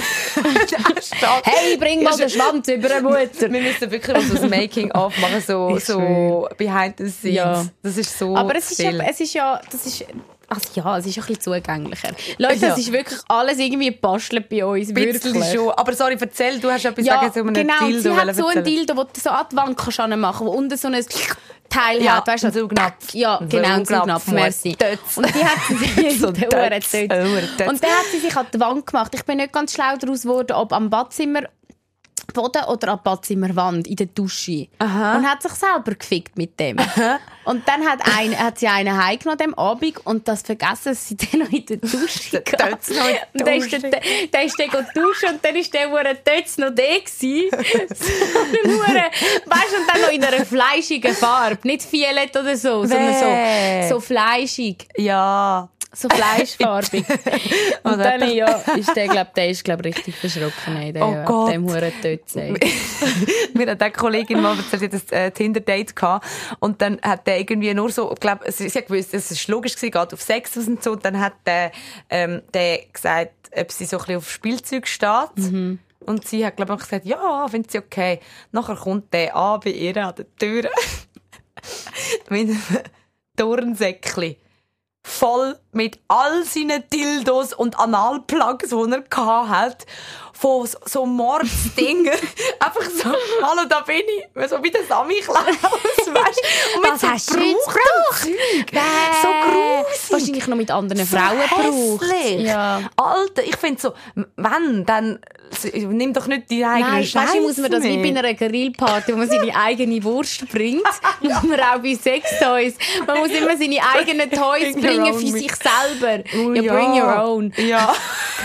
hey, 1.44 1.44
Hey, 1.44 1.78
bring 1.78 2.04
mal 2.04 2.16
den 2.16 2.30
Schwanz 2.30 2.68
über 2.68 2.90
die 2.90 3.02
Mutter. 3.02 3.52
wir 3.52 3.62
müssen 3.62 3.92
wirklich 3.92 4.28
so 4.28 4.36
das 4.36 4.50
Making-of 4.50 5.18
machen, 5.18 5.44
so, 5.46 5.76
Ich 5.78 5.86
so 5.86 6.48
behind 6.58 6.96
the 6.98 7.10
scenes. 7.10 7.36
Ja. 7.36 7.66
Das 7.84 7.98
ist 7.98 8.18
so 8.18 8.36
Aber 8.36 8.56
es 8.56 8.72
ist, 8.72 8.80
ja, 8.80 8.92
es 8.92 9.20
ist 9.20 9.34
ja, 9.34 9.62
das 9.72 9.86
ist, 9.86 10.06
also 10.50 10.70
ja, 10.76 10.98
es 10.98 11.06
ist 11.06 11.18
ein 11.18 11.26
bisschen 11.26 11.42
zugänglicher. 11.42 12.10
Leute, 12.38 12.56
Ja. 12.56 12.74
es 12.74 12.78
ist 12.80 12.92
wirklich 12.92 13.20
alles 13.28 13.58
irgendwie 13.60 13.92
gebastelt 13.92 14.48
bei 14.50 14.66
uns. 14.66 14.94
Bisschen 14.94 15.34
wirklich. 15.34 15.54
schon. 15.54 15.70
Aber 15.72 15.94
sorry, 15.94 16.18
erzähl, 16.20 16.60
du 16.60 16.72
hast 16.72 16.86
etwas 16.86 17.06
Ja, 17.06 17.16
sagen 17.16 17.34
zu 17.34 17.40
einem 17.42 17.54
genau. 17.54 17.86
Dildo. 17.86 18.02
sie 18.02 18.10
hat 18.16 18.36
so 18.36 18.48
ein 18.48 18.58
erzählen. 18.58 18.64
Dildo, 18.64 18.96
wo 18.98 19.04
du 19.04 19.10
so 19.20 19.30
an 19.30 19.46
die 19.52 19.56
Wand 19.58 19.78
kannst 19.78 20.18
machen 20.18 20.48
wo 20.48 20.52
unten 20.52 20.78
so 20.78 20.88
ein 20.88 21.06
Teil 21.70 22.02
Ja, 22.02 22.18
hat. 22.18 22.28
Weißt 22.28 22.44
du, 22.44 22.48
ein 22.48 22.54
Saugnapf. 22.54 23.14
Ja, 23.14 23.38
Ein 23.40 23.50
genau, 23.50 23.68
ein 23.68 23.86
Saugnapf, 23.86 24.26
Saugnapf, 24.26 24.28
merci. 24.32 24.76
Tötz. 24.76 25.18
Und 25.18 25.28
die 25.36 25.44
hat 25.44 25.60
sie 25.68 26.10
So 26.18 26.32
der 26.32 26.50
Tötz. 26.80 26.94
Und 26.94 27.84
dann 27.84 27.92
hat 27.92 28.06
sie 28.12 28.20
sich 28.20 28.36
an 28.38 28.46
die 28.54 28.60
Wand 28.60 28.86
gemacht. 28.88 29.12
Ich 29.16 29.24
bin 29.26 29.38
nicht 29.38 29.52
ganz 29.52 29.74
schlau 29.74 29.96
daraus 30.00 30.22
geworden, 30.22 30.54
ob 30.54 30.72
am 30.72 30.90
Badzimmer 30.90 31.42
Boden 32.42 32.64
oder 32.66 32.92
an 32.94 33.00
die 33.00 33.04
Badzimmerwand 33.04 33.88
in 33.88 33.96
der 33.96 34.08
Dusche. 34.08 34.68
Und 34.80 35.30
hat 35.30 35.42
sich 35.42 35.52
selber 35.54 35.96
gefickt 35.96 36.38
mit 36.38 36.60
dem. 36.60 36.78
Und 37.46 37.68
dann 37.68 37.86
hat, 37.88 38.00
ein, 38.18 38.38
hat 38.38 38.60
sie 38.60 38.68
einen 38.68 39.04
heimgenommen 39.04 39.38
dem 39.38 39.54
Abend 39.56 40.06
und 40.06 40.28
das 40.28 40.42
vergessen, 40.42 40.90
dass 40.90 41.08
sie 41.08 41.16
dann 41.18 41.42
noch 41.42 41.50
in 41.50 41.66
der 41.66 41.78
Dusche 41.78 42.30
Der 42.32 42.42
der 42.42 42.72
Und 43.34 43.48
dann 43.48 43.54
ist 43.56 43.72
Dusche. 43.72 43.80
der, 43.90 44.02
der 44.34 44.44
ist 44.44 44.60
dann 44.60 44.68
gegangen 44.68 44.88
duschen 44.94 45.30
und 45.30 45.46
dann 45.46 45.56
ist 45.56 45.74
der 45.74 45.90
Hure 45.90 46.18
Tötz 46.24 46.58
noch 46.58 46.72
der 46.76 46.86
Hure, 47.52 49.06
weißt 49.46 49.72
du, 49.72 49.78
und 49.82 49.88
dann 49.94 50.02
noch 50.02 50.12
in 50.12 50.24
einer 50.24 50.46
fleischigen 50.46 51.14
Farbe. 51.14 51.60
Nicht 51.64 51.92
violett 51.92 52.36
oder 52.36 52.56
so, 52.58 52.86
sondern 52.86 53.16
Wer? 53.20 53.84
so, 53.88 53.96
so 53.96 54.00
fleischig. 54.02 54.88
Ja. 54.98 55.70
So 56.00 56.10
fleischfarbig. 56.10 57.06
und 57.84 57.98
dann, 57.98 58.30
ja, 58.30 58.46
ist 58.78 58.96
der, 58.96 59.08
glaub, 59.08 59.34
der 59.34 59.50
ist, 59.50 59.64
glaub, 59.64 59.84
richtig 59.84 60.16
verschrocken, 60.16 60.78
ey, 60.78 60.94
der, 60.94 61.04
Oh 61.04 61.24
Gott. 61.26 61.52
dem 61.52 61.66
Hure 61.68 61.92
Tötz, 62.04 62.36
ey. 62.36 62.54
Mir 63.56 63.72
hat 63.72 63.82
eine 63.82 63.92
Kollegin 63.92 64.40
mal 64.40 64.56
erzählt, 64.56 64.92
sie 64.92 64.98
hat 64.98 65.12
ein 65.12 65.18
äh, 65.18 65.32
Tinder-Date 65.32 65.96
gehabt. 65.96 66.28
Und 66.60 66.84
dann 66.84 67.02
hat 67.02 67.26
der 67.26 67.40
irgendwie 67.40 67.74
nur 67.74 67.90
so, 67.90 68.12
ich 68.14 68.20
glaube, 68.20 68.52
sie, 68.52 68.70
sie 68.70 68.78
hat 68.78 68.88
gewusst, 68.88 69.16
es 69.16 69.32
ist 69.32 69.48
logisch 69.48 69.76
gewesen, 69.76 69.92
geht 69.92 70.14
auf 70.14 70.22
Sex 70.22 70.56
aus 70.56 70.68
und 70.68 70.84
so. 70.84 70.92
Und 70.92 71.04
dann 71.04 71.20
hat 71.20 71.34
der, 71.48 71.72
ähm, 72.12 72.44
der 72.54 72.82
gesagt, 72.94 73.34
ob 73.60 73.72
sie 73.72 73.86
so 73.86 73.98
ein 73.98 74.02
bisschen 74.02 74.18
auf 74.18 74.30
Spielzeug 74.30 74.88
steht. 74.88 75.52
Und 76.02 76.28
sie 76.28 76.46
hat, 76.46 76.58
glaube 76.58 76.76
ich, 76.76 76.80
gesagt, 76.80 77.06
ja, 77.06 77.48
findet 77.48 77.72
sie 77.72 77.80
okay. 77.80 78.20
Nachher 78.52 78.76
kommt 78.76 79.12
der 79.16 79.36
an 79.36 79.62
bei 79.64 79.72
ihr 79.72 79.98
an 79.98 80.14
der 80.16 80.36
Tür. 80.36 80.70
mit 82.30 82.50
einem 82.50 82.62
Turnsäckchen. 83.36 84.36
Voll 85.10 85.58
mit 85.72 86.00
all 86.10 86.44
seinen 86.44 86.84
Dildos 86.92 87.54
und 87.54 87.80
Analplugs, 87.80 88.70
die 88.70 88.92
er 88.92 89.02
gehabt 89.02 89.50
hat. 89.50 89.86
Von 90.34 90.68
so, 90.68 90.78
so 90.86 91.06
Mordsdinger. 91.06 92.12
Einfach 92.60 92.84
so, 92.84 93.10
hallo, 93.42 93.68
da 93.70 93.80
bin 93.82 94.02
ich. 94.36 94.50
So 94.50 94.62
wie 94.62 94.70
der 94.70 94.84
Sammy 94.84 95.22
Klaus, 95.22 95.46
weißt 95.46 96.42
Und 96.76 96.82
mit 96.82 96.92
Was 96.92 97.02
so 97.02 97.08
hast 97.08 97.30
du 97.30 97.36
Zeug. 97.36 98.74
So 99.22 99.28
grusig. 99.50 100.12
Wahrscheinlich 100.12 100.48
noch 100.48 100.58
mit 100.58 100.72
anderen 100.72 101.08
Frauen 101.08 101.40
gebraucht. 101.40 102.02
hässlich. 102.04 102.42
Ja. 102.42 102.82
Alter, 102.98 103.44
ich 103.44 103.56
finde 103.56 103.82
so, 103.82 103.94
wenn, 104.36 104.86
dann 104.86 105.20
nimm 105.74 106.14
doch 106.14 106.28
nicht 106.28 106.50
die 106.50 106.64
eigenen 106.66 106.92
Nein, 106.92 107.04
Scheiße 107.06 107.34
weißt 107.34 107.42
muss 107.42 107.58
man 107.58 107.72
das 107.72 107.84
wie 107.84 107.98
bei 107.98 108.20
einer 108.20 108.34
Grillparty, 108.34 109.14
wo 109.14 109.18
man 109.18 109.30
seine 109.30 109.56
eigene 109.64 110.04
Wurst 110.04 110.48
bringt, 110.50 110.84
muss 111.22 111.44
man 111.44 111.60
auch 111.60 111.80
bei 111.82 111.96
Sextoys. 111.96 112.76
Man 113.06 113.20
muss 113.20 113.30
immer 113.30 113.58
seine 113.58 113.80
eigenen 113.96 114.30
Toys 114.32 114.74
Bring 114.74 114.82
bringen 114.82 115.14
für 115.14 115.26
mit. 115.32 115.34
sich 115.44 115.52
selber. 115.56 116.24
Oh, 116.38 116.54
ja, 116.54 116.74
bring 116.74 117.02
your 117.02 117.24
own. 117.24 117.54
Ja. 117.58 117.94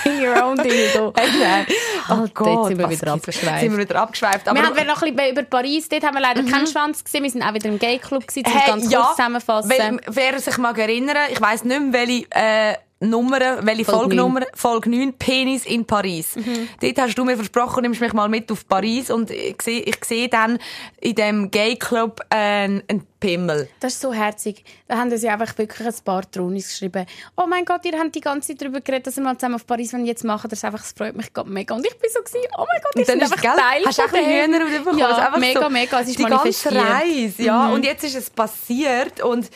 Bring 0.03 0.23
your 0.27 0.45
own 0.45 0.57
Dildo. 0.57 1.13
Nein. 1.17 1.67
Oh 2.09 2.13
Alter, 2.13 2.31
Gott, 2.35 2.49
jetzt 2.49 2.69
sind 2.69 2.79
wir 2.79 2.91
wieder 2.91 3.13
abgeschweift. 3.13 3.61
Sind 3.61 3.73
wir 3.73 3.79
wieder 3.79 3.97
abgeschweift. 4.01 4.49
Aber 4.49 4.59
Mhm. 4.61 4.75
wir 4.75 4.81
haben 4.81 4.87
noch 4.87 5.03
ein 5.03 5.15
bisschen 5.17 5.33
über 5.33 5.43
Paris, 5.43 5.89
dort 5.89 6.05
haben 6.05 6.15
wir 6.15 6.21
leider 6.21 6.43
keinen 6.45 6.67
Schwanz 6.67 7.05
gesehen. 7.05 7.23
Wir 7.23 7.31
sind 7.31 7.43
auch 7.43 7.55
wieder 7.55 7.69
im 7.69 7.79
Gay-Club 7.79 8.27
gewesen, 8.27 8.47
es 8.47 8.67
ganz 8.67 8.91
kurz 8.91 9.11
zusammenfassen. 9.11 9.71
Weil, 9.71 10.01
wer 10.07 10.39
sich 10.41 10.59
mag 10.59 10.79
erinnern, 10.79 11.17
ich 11.31 11.41
weiss 11.41 11.65
nicht 11.65 11.81
mehr, 11.81 11.93
welche 11.93 12.27
äh, 12.31 12.75
Nummern, 13.03 13.67
welche 13.67 13.85
Folge 13.85 14.03
Folgenummer, 14.03 14.43
Folge 14.55 14.91
9, 14.91 15.13
Penis 15.15 15.67
in 15.67 15.85
Paris. 15.85 16.37
Mhm. 16.37 16.69
Dort 16.81 16.99
hast 16.99 17.15
du 17.17 17.25
mir 17.25 17.37
versprochen, 17.37 17.77
du 17.77 17.81
nimmst 17.83 18.01
mich 18.01 18.13
mal 18.13 18.29
mit 18.29 18.51
auf 18.51 18.67
Paris 18.67 19.11
und 19.11 19.31
ich 19.31 19.61
sehe 19.63 19.81
ich 19.81 20.05
seh 20.05 20.29
dann 20.29 20.59
in 21.01 21.15
dem 21.15 21.51
Gay 21.51 21.77
Club 21.77 22.21
äh, 22.31 22.37
einen 22.37 23.07
Pimmel. 23.23 23.69
Das 23.79 23.95
ist 23.95 24.01
so 24.01 24.13
herzig. 24.13 24.65
Da 24.89 24.97
haben 24.99 25.17
sie 25.17 25.29
einfach 25.29 25.57
wirklich 25.57 25.87
ein 25.87 25.95
paar 26.05 26.29
Tronis 26.29 26.69
geschrieben. 26.69 27.07
Oh 27.37 27.47
mein 27.49 27.65
Gott, 27.65 27.85
ihr 27.85 27.97
habt 27.97 28.15
die 28.15 28.21
ganze 28.21 28.49
Zeit 28.49 28.63
darüber 28.63 28.81
geredet, 28.81 29.07
dass 29.07 29.17
wir 29.17 29.23
mal 29.23 29.37
zusammen 29.37 29.55
auf 29.55 29.67
Paris 29.67 29.93
wollen. 29.93 30.07
Jetzt 30.07 30.25
machen 30.25 30.51
das 30.51 30.65
einfach, 30.65 30.83
es 30.83 30.93
freut 30.93 31.17
mich 31.17 31.33
gerade 31.33 31.49
mega. 31.49 31.75
Und 31.75 31.87
ich 31.87 31.97
bin 31.99 32.11
so 32.13 32.21
gewesen, 32.21 32.49
oh 32.59 32.67
mein 32.69 32.83
Gott, 32.83 32.93
ich 32.97 33.07
bin 33.07 33.21
ist 33.21 33.33
einfach 33.33 33.43
gell, 33.43 33.53
Teil 33.57 33.85
hast 33.87 33.99
du 33.99 34.03
auch. 34.03 34.13
Hühner 34.13 34.59
bekommen? 34.59 34.99
Ja, 34.99 35.17
einfach 35.17 35.39
mega, 35.39 35.63
so 35.63 35.71
mega. 35.71 36.01
Es 36.01 36.09
ist 36.09 36.19
die 36.19 36.25
ganze. 36.25 36.71
Mhm. 36.71 36.77
Reise, 36.77 37.43
ja. 37.43 37.69
Und 37.69 37.85
jetzt 37.85 38.03
ist 38.03 38.17
es 38.17 38.29
passiert 38.29 39.23
und 39.23 39.51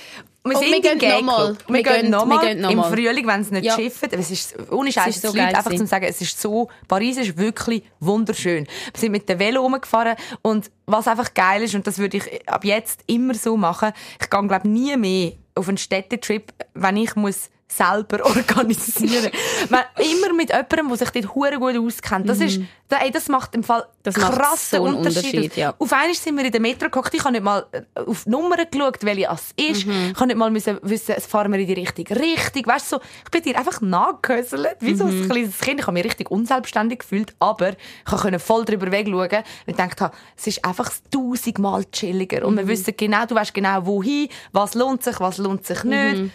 wir 0.50 0.56
Und 0.56 0.64
sind 0.64 0.82
wir 0.82 0.92
im 0.92 0.98
gehen 0.98 1.10
nochmal. 1.26 1.56
Wir, 1.68 1.74
Wir 1.74 1.82
gehen 1.82 2.10
nochmal 2.10 2.42
wir 2.42 2.54
gehen 2.54 2.70
im. 2.70 2.84
Frühling, 2.84 3.26
wenn 3.26 3.40
es 3.40 3.50
nicht 3.50 3.64
Ja. 3.64 3.74
schifft. 3.74 4.12
Es 4.12 4.30
ist 4.30 4.56
ohne 4.70 4.92
Scheiß, 4.92 5.16
ist 5.16 5.22
so 5.22 5.28
Leute 5.28 5.38
geil 5.38 5.54
einfach 5.54 5.74
zum 5.74 5.86
sagen, 5.86 6.06
es 6.08 6.20
ist 6.20 6.40
so, 6.40 6.68
Paris 6.88 7.16
ist 7.18 7.36
wirklich 7.36 7.82
wunderschön. 8.00 8.66
Wir 8.92 9.00
sind 9.00 9.12
mit 9.12 9.28
dem 9.28 9.38
Velo 9.38 9.62
rumgefahren 9.62 10.16
und 10.42 10.70
was 10.86 11.08
einfach 11.08 11.34
geil 11.34 11.62
ist, 11.62 11.74
und 11.74 11.86
das 11.86 11.98
würde 11.98 12.16
ich 12.18 12.48
ab 12.48 12.64
jetzt 12.64 13.00
immer 13.06 13.34
so 13.34 13.56
machen, 13.56 13.92
ich 14.20 14.30
gehe 14.30 14.46
glaube 14.48 14.68
nie 14.68 14.96
mehr 14.96 15.32
auf 15.54 15.68
einen 15.68 15.78
Städtetrip, 15.78 16.52
wenn 16.74 16.96
ich 16.96 17.16
muss 17.16 17.50
selber 17.68 18.24
organisieren. 18.24 19.30
Wenn- 19.68 20.06
Immer 20.12 20.32
mit 20.34 20.50
jemandem, 20.50 20.88
der 20.88 20.96
sich 20.98 21.10
dort 21.10 21.34
hure 21.34 21.58
gut 21.58 21.76
auskennt. 21.76 22.28
Das 22.28 22.40
ist, 22.40 22.60
da- 22.88 22.98
ey, 22.98 23.10
das 23.10 23.28
macht 23.28 23.54
im 23.54 23.62
Fall 23.64 23.80
Mhm. 23.82 23.86
Das 24.04 24.14
krassen 24.14 24.78
so 24.78 24.82
Unterschied. 24.84 25.24
Unterschied, 25.34 25.56
ja. 25.56 25.74
Auf 25.76 25.92
einmal 25.92 26.14
sind 26.14 26.36
wir 26.36 26.44
in 26.44 26.52
der 26.52 26.60
Metro 26.60 26.84
geguckt. 26.84 27.12
Ich 27.12 27.24
habe 27.24 27.32
nicht 27.32 27.42
mal 27.42 27.66
äh, 27.72 27.82
auf 28.00 28.22
die 28.22 28.30
Nummer 28.30 28.56
geschaut, 28.64 28.98
welche 29.02 29.26
es 29.32 29.50
ist. 29.56 29.84
Mhm. 29.84 30.10
Ich 30.12 30.14
habe 30.16 30.26
nicht 30.28 30.36
mal 30.36 30.48
müssen 30.50 30.78
wissen, 30.82 31.14
es 31.18 31.26
fahren 31.26 31.50
wir 31.52 31.58
in 31.58 31.66
die 31.66 31.72
richtige 31.72 32.14
Richtung. 32.14 32.64
Weißt 32.66 32.92
du, 32.92 32.96
so, 32.96 33.02
ich 33.24 33.30
bin 33.32 33.42
dir 33.42 33.58
einfach 33.58 33.80
nachgehöselt, 33.80 34.76
wie 34.78 34.94
so 34.94 35.04
Mhm. 35.06 35.22
ein 35.24 35.28
kleines 35.28 35.58
Kind. 35.58 35.80
Ich 35.80 35.86
habe 35.88 35.94
mich 35.94 36.04
richtig 36.04 36.30
unselbstständig 36.30 37.00
gefühlt, 37.00 37.34
aber 37.40 37.70
ich 37.70 38.04
konnte 38.04 38.38
voll 38.38 38.64
drüber 38.64 38.92
wegschauen 38.92 39.28
und 39.28 39.42
ich 39.66 39.74
dachte, 39.76 40.12
es 40.36 40.46
ist 40.46 40.64
einfach 40.64 40.88
tausendmal 41.10 41.84
chilliger. 41.90 42.46
Und 42.46 42.54
Mhm. 42.54 42.58
wir 42.58 42.68
wissen 42.68 42.94
genau, 42.96 43.26
du 43.26 43.34
weißt 43.34 43.52
genau, 43.54 43.84
wohin, 43.86 44.28
was 44.52 44.74
lohnt 44.74 45.02
sich, 45.02 45.18
was 45.18 45.38
lohnt 45.38 45.66
sich 45.66 45.82
nicht. 45.82 46.30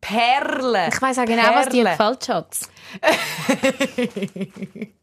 Perle. 0.00 0.88
Ich 0.92 1.02
weiss 1.02 1.18
auch 1.18 1.24
genau, 1.24 1.54
was 1.54 1.68
dir 1.68 1.84
gefällt, 1.84 2.24
Schatz. 2.24 2.68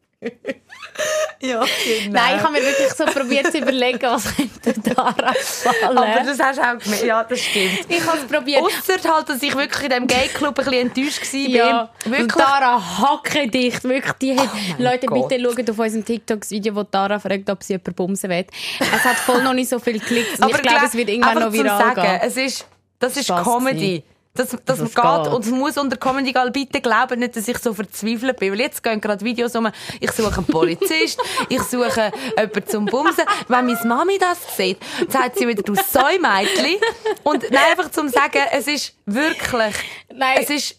Ja, 1.40 1.60
genau. 1.60 2.12
Nein, 2.12 2.36
ich 2.36 2.42
habe 2.42 2.52
mir 2.52 2.62
wirklich 2.62 2.88
so 2.94 3.04
probiert 3.04 3.52
zu 3.52 3.58
überlegen, 3.58 4.00
was 4.02 4.34
könnte 4.34 4.80
Dara 4.80 5.32
fallen. 5.34 5.98
Aber 5.98 6.24
das 6.24 6.38
hast 6.40 6.58
du 6.58 6.62
auch 6.62 6.78
gemerkt. 6.78 7.04
Ja, 7.04 7.22
das 7.24 7.38
stimmt. 7.40 7.80
ich 7.88 8.06
habe 8.06 8.18
es 8.18 8.24
probiert. 8.24 8.62
Ausser 8.62 9.14
halt, 9.14 9.28
dass 9.28 9.42
ich 9.42 9.54
wirklich 9.54 9.82
in 9.82 9.90
diesem 9.90 10.06
Gay-Club 10.06 10.58
ein 10.58 10.64
bisschen 10.64 10.88
enttäuscht 10.88 11.32
war. 11.32 11.40
Ja, 11.40 11.90
Wirklich. 12.04 12.20
und 12.22 12.38
Dara 12.38 12.98
hacke 12.98 13.48
dicht. 13.48 13.84
Wirklich, 13.84 14.12
die 14.14 14.38
hat, 14.38 14.48
Leute, 14.78 15.06
Gott. 15.06 15.28
bitte 15.28 15.42
schaut 15.44 15.70
auf 15.70 15.78
unserem 15.78 16.04
TikTok-Video, 16.04 16.74
wo 16.74 16.82
Dara 16.84 17.18
fragt, 17.18 17.50
ob 17.50 17.62
sie 17.62 17.74
jemanden 17.74 17.94
bumsen 17.94 18.30
will. 18.30 18.46
Es 18.80 19.04
hat 19.04 19.16
voll 19.16 19.42
noch 19.42 19.52
nicht 19.54 19.68
so 19.68 19.78
viel 19.78 20.00
Klicks. 20.00 20.40
Und 20.40 20.48
ich 20.48 20.62
glaube, 20.62 20.78
glaub- 20.78 20.82
es 20.88 20.94
wird 20.94 21.10
irgendwann 21.10 21.38
noch 21.38 21.52
viral 21.52 21.78
sagen, 21.78 22.00
gehen. 22.02 22.20
Es 22.22 22.36
ist, 22.38 22.66
das 22.98 23.16
ist 23.16 23.26
Spass 23.26 23.44
Comedy. 23.44 24.02
Das, 24.36 24.50
das, 24.50 24.58
Das 24.64 24.78
geht. 24.78 24.94
geht. 24.94 25.32
Und 25.32 25.44
es 25.44 25.50
muss 25.50 25.76
unter 25.78 25.96
Comedy. 25.96 26.32
Bitte 26.52 26.80
glauben 26.80 27.18
nicht, 27.20 27.36
dass 27.36 27.48
ich 27.48 27.58
so 27.58 27.74
verzweifelt 27.74 28.38
bin. 28.38 28.52
Weil 28.52 28.60
jetzt 28.60 28.82
gehen 28.82 29.00
gerade 29.00 29.24
Videos 29.24 29.54
um, 29.56 29.68
ich 30.00 30.12
suche 30.12 30.36
einen 30.36 30.46
Polizist, 30.46 31.18
ich 31.48 31.62
suche 31.62 32.12
jemanden 32.36 32.66
zum 32.66 32.86
Bumsen. 32.86 33.24
Wenn 33.48 33.66
meine 33.66 33.84
Mami 33.84 34.18
das 34.18 34.38
sieht, 34.56 34.78
sagt 35.08 35.38
sie 35.38 35.48
wieder, 35.48 35.62
du 35.62 35.74
Säumädchen. 35.74 36.76
Und 37.24 37.50
nein, 37.50 37.62
einfach 37.70 37.90
zum 37.90 38.08
sagen, 38.08 38.42
es 38.52 38.66
ist 38.68 38.94
wirklich, 39.06 39.74
Nein, 40.14 40.38
es 40.40 40.50
ist 40.50 40.76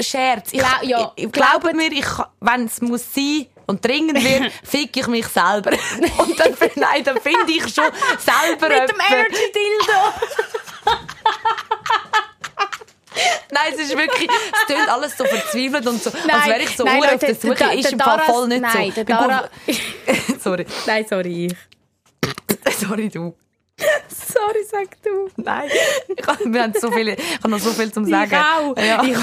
Scherz. 0.00 0.52
Ich, 0.52 0.60
Gla- 0.60 0.84
ja, 0.84 1.12
ich, 1.16 1.30
glaubt 1.32 1.72
mir, 1.74 1.90
ich, 1.92 2.06
wenn 2.40 2.66
es 2.66 2.80
muss 2.80 3.02
sein, 3.14 3.46
und 3.68 3.84
dringend 3.84 4.22
wird, 4.22 4.52
fick 4.62 4.96
ich 4.96 5.06
mich 5.08 5.26
selber. 5.26 5.72
Und 6.18 6.38
dann, 6.38 6.56
nein, 6.76 7.02
dann 7.02 7.20
finde 7.20 7.50
ich 7.50 7.62
schon 7.62 7.90
selber 8.18 8.68
Mit 8.68 8.90
dem 8.90 8.96
jemanden. 8.96 9.12
Energy 9.12 9.52
Dildo. 9.52 10.96
Nein, 13.50 13.72
es 13.74 13.80
ist 13.80 13.96
wirklich, 13.96 14.28
es 14.30 14.66
klingt 14.66 14.88
alles 14.88 15.16
so 15.16 15.24
verzweifelt 15.24 15.86
und 15.86 16.02
so, 16.02 16.10
als 16.10 16.24
Nein, 16.26 16.50
wäre 16.50 16.62
ich 16.62 16.76
so 16.76 16.84
nein, 16.84 16.96
hure 16.98 17.06
auf 17.06 17.12
Leute, 17.12 17.26
der 17.26 17.34
Suche. 17.34 17.54
der- 17.54 17.72
ist 17.74 17.84
der 17.84 17.92
im 17.92 17.98
Fall 18.00 18.20
voll 18.20 18.48
nicht 18.48 18.60
nein, 18.60 18.92
so. 18.94 19.02
der 19.02 19.04
Dara- 19.16 19.50
Sorry. 20.40 20.66
Nein, 20.86 21.06
sorry, 21.08 21.46
ich. 21.46 21.56
Sorry, 22.78 23.08
du. 23.08 23.34
Sorry, 24.08 24.64
sag 24.70 24.88
du. 25.02 25.28
Nein. 25.36 25.68
Ich 26.08 26.26
wir 26.52 26.62
haben 26.62 26.72
so 26.80 26.90
viele, 26.90 27.14
ich 27.14 27.38
habe 27.38 27.50
noch 27.50 27.58
so 27.58 27.70
viel 27.72 27.92
zum 27.92 28.06
Sagen. 28.06 28.30
Ich 28.32 28.38
auch. 28.38 28.76
Ja. 28.78 29.02
Ich, 29.04 29.16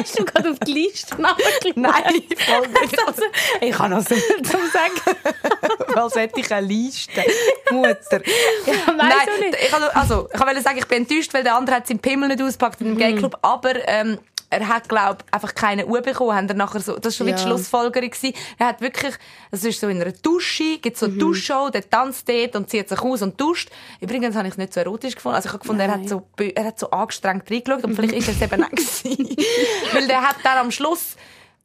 hast 0.00 0.18
du 0.18 0.24
gerade 0.24 0.50
auf 0.50 0.58
die 0.60 0.72
Liste 0.72 1.20
nachgeschaut? 1.20 1.76
Nein, 1.76 2.22
voll 2.36 2.68
nicht. 2.68 2.96
Also, 3.06 3.22
ich 3.60 3.78
habe 3.78 3.90
noch 3.90 4.00
so 4.06 4.14
viel 4.14 4.42
zum 4.42 4.60
Sagen. 4.70 5.18
Als 5.94 6.14
hätte 6.14 6.40
ich 6.40 6.52
eine 6.52 6.66
Liste. 6.66 7.22
Mutter. 7.70 8.22
Ja, 8.66 8.96
nicht. 9.38 9.56
ich, 9.62 9.74
also, 9.94 10.28
ich 10.32 10.40
wollte 10.40 10.60
sagen, 10.62 10.78
ich 10.78 10.86
bin 10.86 10.98
enttäuscht, 11.06 11.34
weil 11.34 11.42
der 11.44 11.54
andere 11.56 11.76
hat 11.76 11.86
seinen 11.86 11.98
Pimmel 11.98 12.28
nicht 12.28 12.40
ausgepackt 12.42 12.80
Mhm. 12.80 12.86
in 12.86 12.94
dem 12.94 12.98
Gay-Club, 12.98 13.38
aber 13.42 13.86
ähm, 13.86 14.18
er 14.54 14.68
hat, 14.68 14.88
glaube 14.88 15.18
einfach 15.30 15.54
keine 15.54 15.86
Uhr 15.86 16.00
bekommen. 16.00 16.34
Haben 16.34 16.48
er 16.48 16.54
nachher 16.54 16.80
so, 16.80 16.96
das 16.96 17.04
war 17.04 17.10
schon 17.12 17.26
wieder 17.26 17.36
die 17.36 17.42
Ja. 17.42 17.48
Schlussfolgerung. 17.48 18.10
gewesen. 18.10 18.34
Er 18.58 18.66
hat 18.68 18.80
wirklich, 18.80 19.14
es 19.50 19.64
ist 19.64 19.80
so 19.80 19.88
in 19.88 20.00
einer 20.00 20.12
Dusche, 20.12 20.78
gibt 20.78 20.96
Mhm. 20.96 21.00
so 21.00 21.06
eine 21.06 21.14
Duschshow, 21.16 21.70
der 21.70 21.88
tanzt 21.88 22.28
dort 22.28 22.56
und 22.56 22.70
zieht 22.70 22.88
sich 22.88 23.00
aus 23.00 23.22
und 23.22 23.40
duscht. 23.40 23.70
Übrigens 24.00 24.36
habe 24.36 24.46
ich 24.48 24.54
es 24.54 24.58
nicht 24.58 24.72
so 24.74 24.80
erotisch 24.80 25.14
gefunden. 25.16 25.36
Also 25.36 25.48
ich 25.48 25.52
habe 25.52 25.60
gefunden, 25.60 25.80
er 25.82 25.90
hat, 25.92 26.08
so, 26.08 26.26
er 26.38 26.64
hat 26.64 26.78
so 26.78 26.90
angestrengt 26.90 27.50
reingeschaut 27.50 27.84
und 27.84 27.94
vielleicht 27.96 28.14
ist 28.14 28.28
es 28.28 28.40
eben 28.42 28.62
gewesen. 28.62 29.36
Weil 29.92 30.06
der 30.06 30.22
hat 30.22 30.36
dann 30.44 30.58
am 30.58 30.70
Schluss 30.70 31.16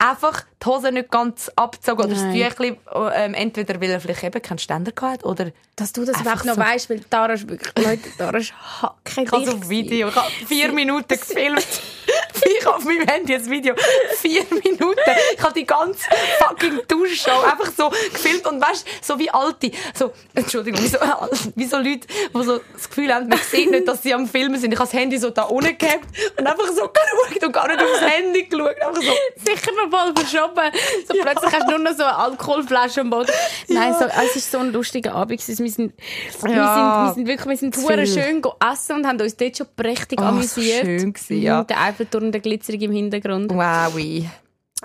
einfach 0.02 0.46
die 0.64 0.66
Hose 0.66 0.94
nicht 0.94 1.12
ganz 1.12 1.52
abgezogen 1.58 2.06
oder 2.06 2.14
das 2.14 2.24
Nein. 2.24 2.50
Tüchli, 2.50 2.78
ähm, 3.14 3.34
entweder 3.34 3.82
weil 3.82 3.90
er 3.90 4.00
vielleicht 4.00 4.24
eben 4.24 4.42
keinen 4.42 4.58
Ständer 4.58 4.94
gehabt 4.94 5.12
hat 5.20 5.26
oder 5.26 5.52
Dass 5.76 5.92
du 5.92 6.06
das 6.06 6.16
Einfach 6.16 6.46
noch 6.46 6.56
so. 6.56 6.62
weißt, 6.62 6.90
weil 6.90 7.02
Dara 7.10 7.34
ist 7.34 7.50
wirklich, 7.50 7.86
Leute, 7.86 8.10
Dara 8.18 8.38
ist 8.38 8.54
hacke 8.82 9.24
Ich 9.24 9.30
habe 9.30 9.46
so 9.46 9.52
ein 9.52 9.70
Video, 9.70 10.08
ich 10.08 10.16
habe 10.16 10.32
vier 10.48 10.72
Minuten 10.72 11.06
gefilmt. 11.20 11.68
Ich 12.60 12.66
habe 12.66 12.76
auf 12.78 12.84
meinem 12.86 13.08
Handy 13.08 13.36
ein 13.36 13.50
Video. 13.50 13.74
Vier 14.18 14.44
Minuten. 14.52 15.00
Ich 15.34 15.42
habe 15.42 15.54
die 15.54 15.66
ganze 15.66 16.06
fucking 16.40 16.80
Duschshow 16.88 17.42
einfach 17.42 17.72
so 17.76 17.90
gefilmt 17.90 18.46
und 18.48 18.62
weißt, 18.62 18.86
so 19.02 19.18
wie 19.20 19.30
alte, 19.30 19.72
so, 19.94 20.12
Entschuldigung, 20.36 20.82
wie 20.84 20.88
so, 20.88 20.98
wie 21.56 21.66
so 21.66 21.78
Leute, 21.78 22.08
die 22.36 22.44
so 22.44 22.60
das 22.74 22.90
Gefühl 22.90 23.14
haben, 23.14 23.28
man 23.30 23.40
sieht 23.40 23.72
nicht, 23.72 23.88
dass 23.88 24.04
sie 24.04 24.14
am 24.14 24.28
Filmen 24.28 24.60
sind. 24.60 24.74
Ich 24.74 24.80
habe 24.80 24.90
das 24.90 24.98
Handy 25.00 25.18
so 25.18 25.30
da 25.30 25.44
unten 25.44 25.78
gehabt 25.78 26.06
und 26.38 26.46
einfach 26.48 26.68
so 26.68 26.88
geschaut 26.90 27.44
und 27.44 27.52
gar 27.54 27.68
nicht 27.68 27.82
aufs 27.82 28.02
Handy 28.02 28.44
geschaut. 28.44 28.82
Einfach 28.82 29.02
so. 29.02 29.12
sicher 29.46 29.72
noch 29.74 29.90
voll 29.98 30.14
verschoben. 30.16 30.72
So 31.08 31.14
plötzlich 31.22 31.52
hast 31.54 31.64
du 31.68 31.70
nur 31.72 31.80
noch 31.80 31.96
so 31.98 32.04
eine 32.04 32.16
Alkoholflasche 32.18 33.02
am 33.02 33.10
Boden. 33.10 33.32
Nein, 33.68 33.94
so, 33.98 34.06
es 34.06 34.36
ist 34.36 34.52
so 34.52 34.58
ein 34.60 34.72
lustiger 34.72 35.14
Abend. 35.16 35.46
Wir 35.48 35.56
sind, 35.56 35.94
wir 36.42 36.52
Ja. 36.52 37.14
sind, 37.14 37.26
wir 37.26 37.28
sind 37.28 37.28
wirklich, 37.28 37.48
wir 37.50 37.58
sind 37.58 38.08
schön 38.10 38.42
go 38.42 38.56
essen 38.72 38.98
und 38.98 39.08
haben 39.08 39.20
uns 39.22 39.36
dort 39.36 39.58
schon 39.58 39.68
prächtig 39.76 40.20
Oh, 40.22 40.26
amüsiert. 40.26 40.80
so 40.82 40.86
schön 40.86 41.14
gewesen, 41.14 41.42
ja. 41.42 41.62
Mhm, 41.62 41.68
Der 41.68 41.82
Eiffelturm, 41.82 42.29
der 42.32 42.42
glitzerige 42.42 42.86
im 42.86 42.92
Hintergrund. 42.92 43.52
Wow. 43.54 44.00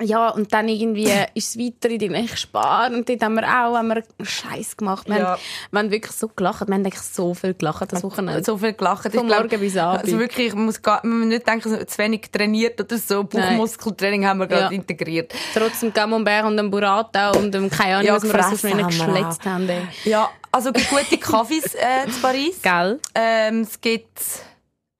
Ja, 0.00 0.30
und 0.30 0.52
dann 0.52 0.66
irgendwie 0.66 1.08
ist 1.34 1.50
es 1.54 1.56
weiter 1.56 1.88
in 1.88 2.00
die 2.00 2.08
nächste 2.08 2.36
Spar 2.36 2.90
und 2.90 3.08
dort 3.08 3.22
haben 3.22 3.34
wir 3.34 3.44
auch 3.44 3.76
haben 3.76 3.86
wir 3.94 4.02
Scheiß 4.26 4.76
gemacht. 4.76 5.08
Wir, 5.08 5.18
Ja. 5.18 5.26
haben, 5.34 5.40
wir 5.70 5.78
haben 5.78 5.90
wirklich 5.92 6.10
so 6.16 6.26
gelacht. 6.34 6.62
Wir 6.66 6.74
haben 6.74 6.84
eigentlich 6.84 6.98
so 7.00 7.32
viel 7.32 7.54
gelacht 7.54 7.92
das 7.92 8.02
Wochenende. 8.02 8.42
so 8.42 8.58
viel 8.58 8.72
gelacht. 8.72 9.08
Glaub, 9.12 9.24
morgen 9.24 9.60
bis 9.60 9.76
Abend. 9.76 10.02
Also 10.02 10.18
wirklich, 10.18 10.52
man 10.52 10.64
muss, 10.64 10.82
gar, 10.82 10.98
man 11.06 11.20
muss 11.20 11.28
nicht 11.28 11.46
denken, 11.46 11.86
zu 11.86 11.98
wenig 11.98 12.22
trainiert 12.32 12.80
oder 12.80 12.98
so. 12.98 13.22
Bauchmuskeltraining 13.22 14.26
haben 14.26 14.38
wir 14.40 14.48
gerade 14.48 14.62
Ja. 14.62 14.70
integriert. 14.72 15.32
Trotz 15.54 15.78
dem 15.78 15.92
Camembert 15.92 16.44
und 16.44 16.56
dem 16.56 16.72
Burrata 16.72 17.30
und 17.30 17.54
dem, 17.54 17.70
keine 17.70 17.94
Ahnung, 17.98 18.06
Ja, 18.08 18.14
was 18.16 18.24
wir 18.24 18.42
sonst 18.42 18.64
noch 18.64 18.86
geschletzt 18.88 19.46
haben. 19.46 19.68
ey. 19.68 19.82
Ja, 20.06 20.28
also 20.50 20.72
gute 20.72 21.18
Kaffees 21.18 21.72
äh, 21.76 22.10
zu 22.10 22.20
Paris. 22.20 22.60
Gell? 22.62 22.98
Ähm, 23.14 23.60
es 23.60 23.80
gibt 23.80 24.18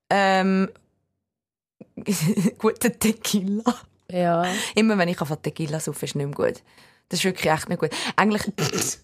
ähm, 0.09 0.69
guten 2.59 2.99
Tequila. 2.99 3.75
Ja. 4.11 4.45
Immer 4.75 4.99
wenn 4.99 5.09
ich 5.09 5.19
von 5.19 5.43
Tequila 5.43 5.81
saufe, 5.81 6.07
ist 6.07 6.15
nicht 6.15 6.27
mehr 6.27 6.35
gut. 6.35 6.63
Das 7.09 7.21
ist 7.21 7.25
wirklich 7.25 7.53
echt 7.53 7.69
nicht 7.69 7.81
gut. 7.81 7.91
Eigentlich, 8.17 8.43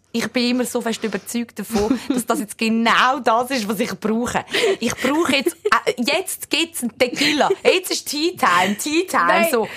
ich 0.12 0.28
bin 0.28 0.50
immer 0.50 0.64
so 0.64 0.80
fest 0.80 1.02
überzeugt 1.04 1.58
davon, 1.58 1.98
dass 2.08 2.26
das 2.26 2.40
jetzt 2.40 2.58
genau 2.58 3.20
das 3.22 3.50
ist, 3.50 3.68
was 3.68 3.80
ich 3.80 3.92
brauche. 3.98 4.44
Ich 4.80 4.94
brauche 4.96 5.36
jetzt, 5.36 5.56
äh, 5.86 5.94
jetzt 5.98 6.50
gibt's 6.50 6.82
einen 6.82 6.96
Tequila. 6.96 7.48
Jetzt 7.62 7.90
ist 7.90 8.08
Tea 8.08 8.36
Time, 8.36 8.76
Tea 8.76 9.06
Time, 9.06 9.26
Nein. 9.26 9.48
so. 9.50 9.68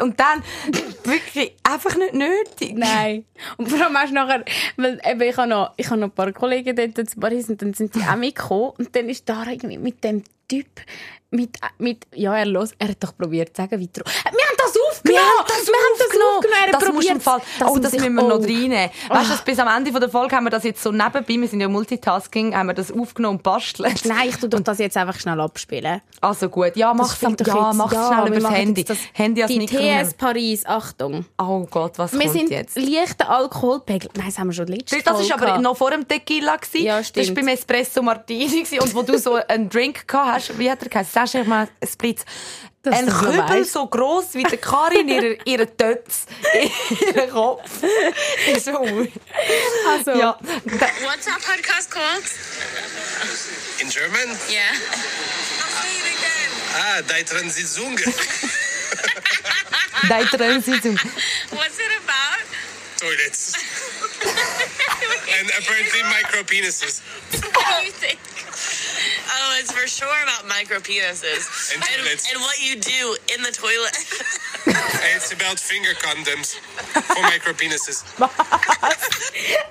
Und 0.00 0.18
dann, 0.18 0.42
wirklich, 1.04 1.54
einfach 1.62 1.96
nicht 1.96 2.14
nötig. 2.14 2.74
Nein. 2.76 3.24
Und 3.56 3.68
vor 3.68 3.84
allem 3.84 3.96
hast 3.96 4.10
du 4.10 4.14
nachher, 4.14 4.44
weil 4.76 5.00
eben 5.04 5.22
ich 5.22 5.36
habe 5.36 5.48
noch, 5.48 5.72
ich 5.76 5.86
habe 5.88 6.00
noch 6.00 6.08
ein 6.08 6.12
paar 6.12 6.32
Kollegen 6.32 6.76
dort 6.76 6.98
in 6.98 7.20
Paris 7.20 7.48
und 7.48 7.60
dann 7.60 7.74
sind 7.74 7.94
die 7.94 8.00
auch 8.00 8.16
mitgekommen 8.16 8.72
und 8.78 8.94
dann 8.94 9.08
ist 9.08 9.28
da 9.28 9.44
irgendwie 9.46 9.78
mit 9.78 10.02
dem 10.04 10.22
Typ, 10.48 10.66
mit, 11.30 11.58
mit, 11.78 12.06
ja, 12.14 12.36
er 12.36 12.46
los, 12.46 12.72
er 12.78 12.88
hat 12.88 13.02
doch 13.02 13.16
probiert 13.16 13.54
zu 13.54 13.62
sagen, 13.62 13.80
weiter. 13.80 14.02
Wir 14.04 14.30
haben 14.30 14.56
das 14.58 14.74
aufgenommen! 14.88 15.04
Wir 15.04 15.20
haben 15.20 15.46
das 15.46 15.66
wir 15.66 15.74
haben 15.74 15.98
das 15.98 16.06
aufgenommen. 16.08 16.66
Er 16.66 16.72
Das 16.72 16.84
probiert, 16.84 16.94
muss 16.94 17.06
im 17.06 17.20
Fall, 17.20 17.42
dass 17.58 17.70
oh, 17.70 17.78
das 17.78 17.92
müssen 17.92 18.14
wir 18.14 18.22
noch 18.22 18.40
reinnehmen. 18.40 18.90
Weißt 19.08 19.26
du, 19.26 19.32
dass 19.32 19.44
bis 19.44 19.58
am 19.60 19.68
Ende 19.68 19.79
von 19.86 20.00
der 20.00 20.10
Folge 20.10 20.36
haben 20.36 20.44
wir 20.44 20.50
das 20.50 20.64
jetzt 20.64 20.82
so 20.82 20.90
nebenbei, 20.92 21.24
wir 21.28 21.48
sind 21.48 21.60
ja 21.60 21.68
Multitasking, 21.68 22.54
haben 22.54 22.66
wir 22.68 22.74
das 22.74 22.92
aufgenommen 22.92 23.36
und 23.38 23.42
bastelt. 23.42 24.04
Nein, 24.04 24.28
ich 24.28 24.36
tu 24.36 24.48
doch 24.48 24.60
das 24.60 24.78
jetzt 24.78 24.96
einfach 24.96 25.18
schnell 25.18 25.40
abspielen. 25.40 26.00
Also 26.20 26.48
gut, 26.48 26.76
ja, 26.76 26.92
mach's, 26.94 27.18
Das 27.18 27.36
doch 27.36 27.46
ja, 27.46 27.72
mach's 27.72 27.92
ja, 27.94 28.06
schnell 28.08 28.24
wir 28.24 28.30
übers 28.32 28.42
machen 28.42 28.54
Handy. 28.56 28.84
das- 28.84 28.98
Handy 29.12 29.42
als 29.42 29.50
Die 29.52 29.58
Mikro. 29.58 29.78
TS 29.78 30.14
Paris, 30.14 30.66
Achtung. 30.66 31.24
Oh 31.38 31.66
Gott, 31.70 31.98
was 31.98 32.12
Wir 32.12 32.20
kommt 32.20 32.32
sind 32.32 32.50
jetzt? 32.50 32.76
leichter 32.78 33.28
Alkoholpegel. 33.30 34.10
Nein, 34.16 34.26
das 34.26 34.38
haben 34.38 34.48
wir 34.48 34.52
schon 34.54 34.66
letztes 34.66 35.02
Das 35.02 35.28
war 35.30 35.42
aber 35.42 35.58
noch 35.60 35.76
vor 35.76 35.90
dem 35.90 36.06
Tequila. 36.06 36.56
Gewesen. 36.56 36.84
Ja, 36.84 36.98
Das 36.98 37.08
stimmt. 37.08 37.28
war 37.28 37.34
beim 37.36 37.48
Espresso 37.48 38.02
Martini. 38.02 38.46
Gewesen. 38.62 38.80
Und 38.80 38.94
wo 38.94 39.02
du 39.02 39.18
so 39.18 39.34
einen 39.48 39.68
Drink 39.68 40.06
gehabt 40.06 40.34
hast, 40.50 40.58
wie 40.58 40.70
hat 40.70 40.82
er 40.82 40.88
geheißen? 40.88 41.12
Sagst 41.12 41.34
du 41.34 41.44
mal 41.44 41.68
Spritz. 41.86 42.24
Dass 42.82 42.94
Ein 42.96 43.04
das 43.06 43.14
noch 43.14 43.30
Kübel 43.30 43.64
so 43.66 43.86
gross 43.88 44.32
wie 44.32 44.42
der 44.42 44.56
Karin 44.56 45.06
ihre, 45.06 45.36
ihre 45.44 45.76
Tötz. 45.76 46.22
Ihren 47.14 47.30
Kopf. 47.30 47.68
Ist 48.46 48.64
so. 48.64 48.78
Also, 49.86 50.12
Ja. 50.12 50.38
What's 50.40 51.26
our 51.26 51.38
podcast 51.44 51.90
called? 51.90 52.24
In 53.80 53.90
German? 53.90 54.30
Yeah. 54.48 54.72
Ah, 56.74 57.02
die 57.02 57.22
Transition. 57.24 57.96
deine 60.08 60.26
Transition. 60.28 60.98
What's 61.50 61.78
it 61.78 61.90
about? 62.02 62.44
Toilets. 62.98 63.52
and 65.38 65.50
apparently 65.58 66.02
micro 66.04 66.42
penises. 66.44 67.02
What 67.32 67.42
do 67.80 67.84
you 67.84 67.92
think? 67.92 68.18
It's 69.60 69.72
for 69.72 69.86
sure 69.86 70.08
about 70.24 70.48
micro 70.48 70.80
penises 70.80 71.74
And 71.74 71.82
toilets. 71.84 72.32
and 72.32 72.40
what 72.40 72.56
you 72.64 72.76
do 72.80 73.14
in 73.34 73.42
the 73.42 73.52
toilet. 73.52 73.92
It's 75.16 75.32
about 75.32 75.58
finger 75.60 75.92
condoms 76.00 76.54
for 76.94 77.22
micro 77.24 77.52
penises. 77.52 78.02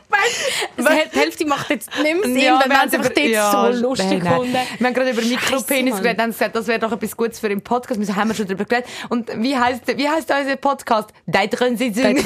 weißt, 0.07 1.13
die 1.13 1.19
Hälfte 1.19 1.45
macht 1.47 1.71
jetzt 1.71 1.89
nicht 2.03 2.13
mehr 2.13 2.23
Sinn, 2.23 2.37
Ja, 2.37 2.61
wir 2.63 2.77
haben 2.77 2.87
es 2.87 2.93
einfach 2.93 3.09
dort 3.09 3.27
ja, 3.27 3.51
so 3.51 3.81
lustig 3.81 4.05
nein, 4.09 4.19
nein. 4.19 4.31
gefunden. 4.31 4.57
Wir 4.77 4.87
haben 4.87 4.93
gerade 4.93 5.09
über 5.09 5.21
Mikropenis 5.23 5.95
geredet, 5.97 6.21
haben 6.21 6.31
gesagt, 6.31 6.55
das 6.55 6.67
wäre 6.67 6.79
doch 6.79 6.91
etwas 6.91 7.17
Gutes 7.17 7.39
für 7.39 7.49
den 7.49 7.61
Podcast. 7.61 7.99
Wir 7.99 8.15
haben 8.15 8.35
schon 8.35 8.45
darüber 8.45 8.65
geredet. 8.65 8.87
Und 9.09 9.29
wie 9.41 9.57
heißt, 9.57 9.87
wie 9.97 10.07
heißt 10.07 10.29
unser 10.29 10.55
Podcast? 10.57 11.09
Transition. 11.51 12.15
Die 12.15 12.21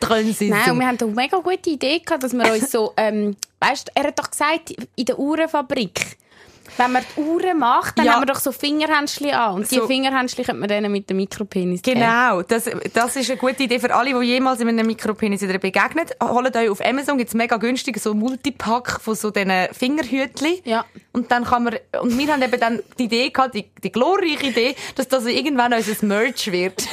Transition. 0.00 0.50
Nein, 0.50 0.70
und 0.72 0.80
wir 0.80 0.86
haben 0.88 0.98
eine 1.00 1.12
mega 1.12 1.38
gute 1.38 1.70
Idee 1.70 2.00
gehabt, 2.00 2.24
dass 2.24 2.32
wir 2.32 2.52
uns 2.52 2.72
so, 2.72 2.92
ähm, 2.96 3.36
weißt, 3.60 3.92
er 3.94 4.04
hat 4.04 4.18
doch 4.18 4.30
gesagt, 4.30 4.70
in 4.96 5.04
der 5.04 5.16
Uhrenfabrik. 5.16 6.18
Wenn 6.78 6.92
man 6.92 7.04
die 7.16 7.20
Uhren 7.20 7.58
macht, 7.58 7.98
dann 7.98 8.06
Ja. 8.06 8.12
haben 8.14 8.22
wir 8.22 8.26
doch 8.26 8.40
so 8.40 8.50
Fingerhändchen 8.52 9.30
an. 9.32 9.54
Und 9.56 9.70
die 9.70 9.74
So- 9.76 9.86
Fingerhändchen 9.86 10.44
könnte 10.44 10.60
man 10.60 10.68
dann 10.68 10.90
mit 10.90 11.08
dem 11.10 11.18
Mikropenis 11.18 11.82
geben. 11.82 12.00
Genau, 12.00 12.42
das, 12.42 12.64
das 12.94 13.16
ist 13.16 13.30
eine 13.30 13.38
gute 13.38 13.62
Idee 13.64 13.78
für 13.78 13.94
alle, 13.94 14.18
die 14.18 14.26
jemals 14.26 14.60
in 14.60 14.68
einem 14.68 14.86
Mikropenis 14.86 15.42
wieder 15.42 15.58
begegnet. 15.58 16.12
Holt 16.22 16.56
euch 16.56 16.68
auf 16.70 16.80
Amazon, 16.84 17.18
gibt's 17.18 17.34
mega 17.34 17.56
günstig 17.56 17.98
so 18.00 18.14
Multipack 18.14 19.00
von 19.00 19.14
so 19.14 19.30
diesen 19.30 19.52
Fingerhütchen. 19.72 20.58
Ja. 20.64 20.84
Und 21.12 21.30
dann 21.30 21.44
kann 21.44 21.64
man, 21.64 21.76
und 22.00 22.16
wir 22.16 22.32
haben 22.32 22.40
eben 22.42 22.58
dann 22.58 22.80
die 22.98 23.04
Idee 23.04 23.28
gehabt, 23.30 23.54
die, 23.54 23.70
die 23.82 23.92
glorreiche 23.92 24.46
Idee, 24.46 24.74
dass 24.94 25.08
das 25.08 25.26
irgendwann 25.26 25.72
unser 25.74 26.06
Merch 26.06 26.50
wird. 26.50 26.82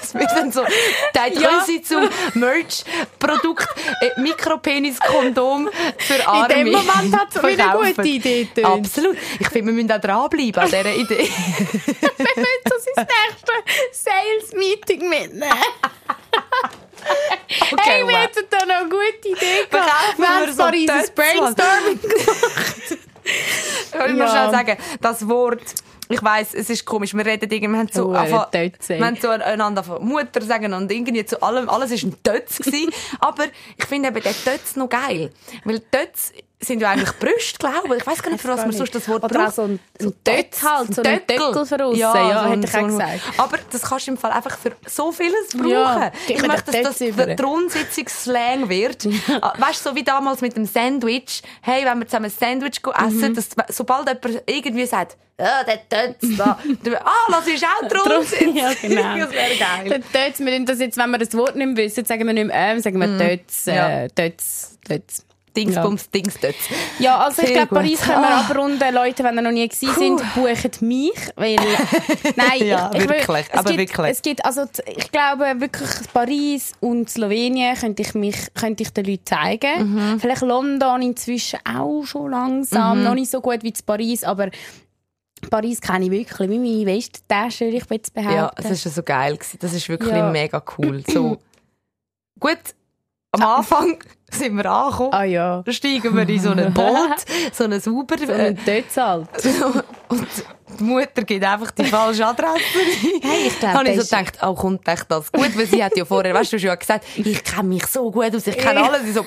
Das 0.00 0.14
wird 0.14 0.30
dann 0.34 0.50
so, 0.50 0.62
die 0.64 1.34
Größe 1.34 1.82
zum 1.82 2.08
Merch-Produkt, 2.40 3.68
äh, 4.00 4.20
Mikropenis-Kondom 4.20 5.68
für 5.98 6.26
Arme. 6.28 6.48
dem 6.54 6.70
Moment 6.72 7.16
hat's 7.18 7.36
wieder 7.42 7.78
eine 7.78 7.92
gute 7.94 8.08
Idee. 8.08 8.48
Absolut. 8.62 9.09
Ich 9.38 9.48
finde, 9.48 9.66
wir 9.66 9.72
müssen 9.82 9.92
auch 9.92 10.00
dranbleiben 10.00 10.62
an 10.62 10.68
dieser 10.68 10.94
Idee. 10.94 11.28
Wir 12.20 12.26
müssen 12.36 12.64
das 12.64 12.86
ins 12.86 12.96
nächste 12.96 13.52
Sales-Meeting 13.92 15.08
mitnehmen. 15.08 15.42
hey, 17.80 18.06
wir 18.06 18.18
hätten 18.18 18.44
da 18.50 18.58
noch 18.66 18.74
eine 18.80 18.88
gute 18.88 19.28
Idee 19.28 19.64
gehabt. 19.70 20.18
Wir 20.18 20.28
haben 20.28 20.52
so 20.52 20.62
Paris 20.62 20.86
Töpfe. 20.86 21.12
Brainstorming 21.14 22.00
Ich 23.24 24.12
muss 24.12 24.18
Ja. 24.18 24.28
schnell 24.28 24.50
sagen, 24.50 24.76
das 25.00 25.28
Wort, 25.28 25.62
ich 26.08 26.22
weiss, 26.22 26.54
es 26.54 26.70
ist 26.70 26.84
komisch, 26.84 27.14
wir 27.14 27.24
reden 27.24 27.50
irgendwie, 27.50 27.72
wir 27.72 27.78
haben 27.78 27.88
so, 27.92 28.08
Oh, 28.08 28.12
wir 28.12 29.06
haben 29.06 29.16
so 29.20 29.28
einander 29.28 29.84
von 29.84 30.04
Mutter 30.06 30.42
sagen 30.42 30.72
und 30.74 30.90
irgendwie 30.90 31.24
zu 31.24 31.40
allem, 31.42 31.68
alles 31.68 31.90
ist 31.92 32.02
ein 32.04 32.16
Tötz 32.22 32.58
gewesen. 32.58 32.90
Aber 33.20 33.44
ich 33.76 33.84
finde 33.86 34.08
eben 34.08 34.22
den 34.22 34.34
Tötz 34.44 34.76
noch 34.76 34.88
geil. 34.88 35.30
Weil 35.64 35.80
Tötz 35.80 36.32
sind 36.62 36.80
ja 36.82 36.90
eigentlich 36.90 37.12
Brüste, 37.18 37.58
glaube 37.58 37.96
ich. 37.96 38.02
Ich 38.02 38.06
weiss 38.06 38.22
gar 38.22 38.30
nicht, 38.30 38.42
für 38.42 38.48
was 38.48 38.60
man 38.60 38.72
sonst 38.72 38.94
das 38.94 39.08
Wort 39.08 39.24
Oder 39.24 39.34
braucht. 39.34 39.48
auch 39.48 39.52
so 39.52 39.62
ein, 39.62 39.80
ein 40.00 40.12
Tötz 40.22 40.62
halt, 40.62 40.94
so 40.94 41.02
ein 41.02 41.26
Töckel 41.26 41.64
für 41.66 41.84
aussen. 41.86 41.98
Ja, 41.98 42.12
so 42.44 42.50
hätte 42.50 42.66
ich 42.66 42.70
so 42.72 42.78
auch 42.78 42.86
gesagt. 42.86 43.20
Aber 43.38 43.58
das 43.70 43.82
kannst 43.82 44.06
du 44.06 44.10
im 44.10 44.16
Fall 44.18 44.30
einfach 44.32 44.58
für 44.58 44.72
so 44.86 45.10
vieles 45.10 45.48
brauchen. 45.54 45.70
Ja, 45.70 46.12
ich 46.28 46.46
möchte, 46.46 46.70
dass 46.70 46.82
das 46.82 46.98
Tötz 46.98 47.16
der 47.16 47.34
Thronsitzungsslang 47.36 48.68
wird. 48.68 49.06
Ah, 49.40 49.54
Weißt 49.58 49.84
du, 49.84 49.90
so 49.90 49.96
wie 49.96 50.02
damals 50.04 50.40
mit 50.42 50.56
dem 50.56 50.66
Sandwich. 50.66 51.42
Hey, 51.62 51.84
wenn 51.84 51.98
wir 51.98 52.06
zusammen 52.06 52.26
ein 52.26 52.30
Sandwich 52.30 52.82
go 52.82 52.90
Mhm. 52.90 53.06
essen, 53.06 53.34
dass, 53.34 53.48
sobald 53.68 54.08
jemand 54.08 54.42
irgendwie 54.46 54.86
sagt, 54.86 55.16
ja, 55.38 55.64
der 55.64 55.88
Tötz 55.88 56.36
da, 56.36 56.58
ah, 57.04 57.32
das 57.32 57.46
ist 57.46 57.64
auch 57.64 57.88
Thronsitzung. 57.88 58.54
ja, 58.54 58.72
genau. 58.80 59.16
das 59.18 59.30
wäre 59.32 59.56
geil. 59.56 60.02
Der 60.12 60.28
Tötz, 60.28 60.40
wir 60.40 60.64
das 60.66 60.78
jetzt, 60.80 60.98
wenn 60.98 61.10
wir 61.10 61.18
das 61.18 61.32
Wort 61.34 61.56
nicht 61.56 61.66
mehr 61.66 61.76
wissen, 61.86 62.04
sagen 62.04 62.26
wir 62.26 62.34
nicht 62.34 62.48
mehr 62.48 62.54
ähm, 62.74 62.80
sagen 62.80 63.00
wir 63.00 63.16
Tötz, 63.16 63.64
Ja. 63.64 64.02
äh, 64.02 64.08
Tötz, 64.10 64.76
Tötz. 64.86 65.24
Dingsbums, 65.56 66.10
Dings 66.10 66.34
Tötz. 66.34 66.54
Ja, 66.98 67.18
also 67.18 67.42
ich 67.42 67.48
Sehr 67.48 67.56
glaube, 67.66 67.74
Paris 67.76 68.00
können 68.00 68.22
wir 68.22 68.28
Ah. 68.28 68.40
abrunden. 68.40 68.94
Leute, 68.94 69.24
wenn 69.24 69.36
ihr 69.36 69.42
noch 69.42 69.50
nie 69.50 69.68
gewesen 69.68 69.94
sind, 69.94 70.22
buchen 70.34 70.88
mich, 70.88 71.12
weil... 71.36 71.56
Nein, 72.36 72.66
Ja, 72.66 72.90
ich, 72.94 73.02
ich 73.02 73.08
will- 73.08 73.18
wirklich, 73.18 73.46
es 73.50 73.58
aber 73.58 73.70
gibt, 73.70 73.78
wirklich. 73.78 74.10
Es 74.12 74.22
gibt, 74.22 74.44
also, 74.44 74.64
ich 74.86 75.10
glaube 75.12 75.60
wirklich, 75.60 75.88
Paris 76.12 76.72
und 76.80 77.08
Slowenien 77.10 77.74
könnte 77.76 78.02
ich 78.02 78.14
mich, 78.14 78.36
könnte 78.54 78.82
ich 78.82 78.90
den 78.92 79.04
Leuten 79.04 79.26
zeigen. 79.26 79.94
Mhm. 80.14 80.20
Vielleicht 80.20 80.42
London 80.42 81.02
inzwischen 81.02 81.58
auch 81.64 82.04
schon 82.04 82.30
langsam, 82.30 83.02
noch 83.02 83.14
nicht 83.14 83.30
so 83.30 83.40
gut 83.40 83.62
wie 83.62 83.72
Paris, 83.84 84.24
aber 84.24 84.50
Paris 85.50 85.80
kenne 85.80 86.04
ich 86.04 86.10
wirklich. 86.10 86.50
Wie 86.50 86.58
meine 86.58 86.86
Westtasche, 86.86 87.64
würde 87.64 87.78
ich 87.78 87.84
jetzt 87.90 88.12
behaupten. 88.12 88.34
Ja, 88.36 88.52
es 88.56 88.70
ist 88.70 88.84
ja 88.84 88.90
so 88.90 89.02
geil 89.02 89.36
gewesen. 89.36 89.58
Das 89.60 89.72
ist 89.72 89.88
wirklich 89.88 90.10
Ja. 90.14 90.30
mega 90.30 90.62
cool. 90.78 91.02
So. 91.08 91.38
Gut, 92.38 92.58
am 93.32 93.42
Anfang 93.42 93.98
sind 94.30 94.56
wir 94.56 94.66
angekommen. 94.66 95.12
Ah 95.12 95.24
ja. 95.24 95.62
Dann 95.62 95.74
steigen 95.74 96.16
wir 96.16 96.28
in 96.28 96.40
so 96.40 96.50
ein 96.50 96.72
Boot, 96.72 97.24
so 97.52 97.64
ein 97.64 97.80
Uber. 97.86 98.16
So 98.18 98.32
ein 98.32 98.56
Tötz 98.64 98.96
halt. 98.96 99.28
und 100.08 100.26
die 100.78 100.84
Mutter 100.84 101.22
gibt 101.24 101.44
einfach 101.44 101.70
die 101.72 101.84
falsche 101.84 102.26
Adresse. 102.26 102.60
Hey, 103.22 103.48
ich 103.48 103.58
glaube, 103.58 103.74
Habe 103.74 103.88
ich 103.90 104.00
so 104.00 104.16
gedacht, 104.16 104.38
oh, 104.42 104.54
kommt 104.54 104.86
echt 104.88 105.06
das 105.08 105.30
gut? 105.30 105.56
Weil 105.56 105.66
sie 105.66 105.82
hat 105.82 105.96
ja 105.96 106.04
vorher, 106.04 106.32
weißt 106.34 106.52
du, 106.52 106.58
schon 106.58 106.78
gesagt, 106.78 107.04
ich 107.16 107.44
kenne 107.44 107.68
mich 107.68 107.86
so 107.86 108.10
gut 108.10 108.34
aus, 108.34 108.46
ich 108.46 108.56
kenne 108.56 108.82
alles. 108.82 109.02
Ich 109.06 109.14
so, 109.14 109.24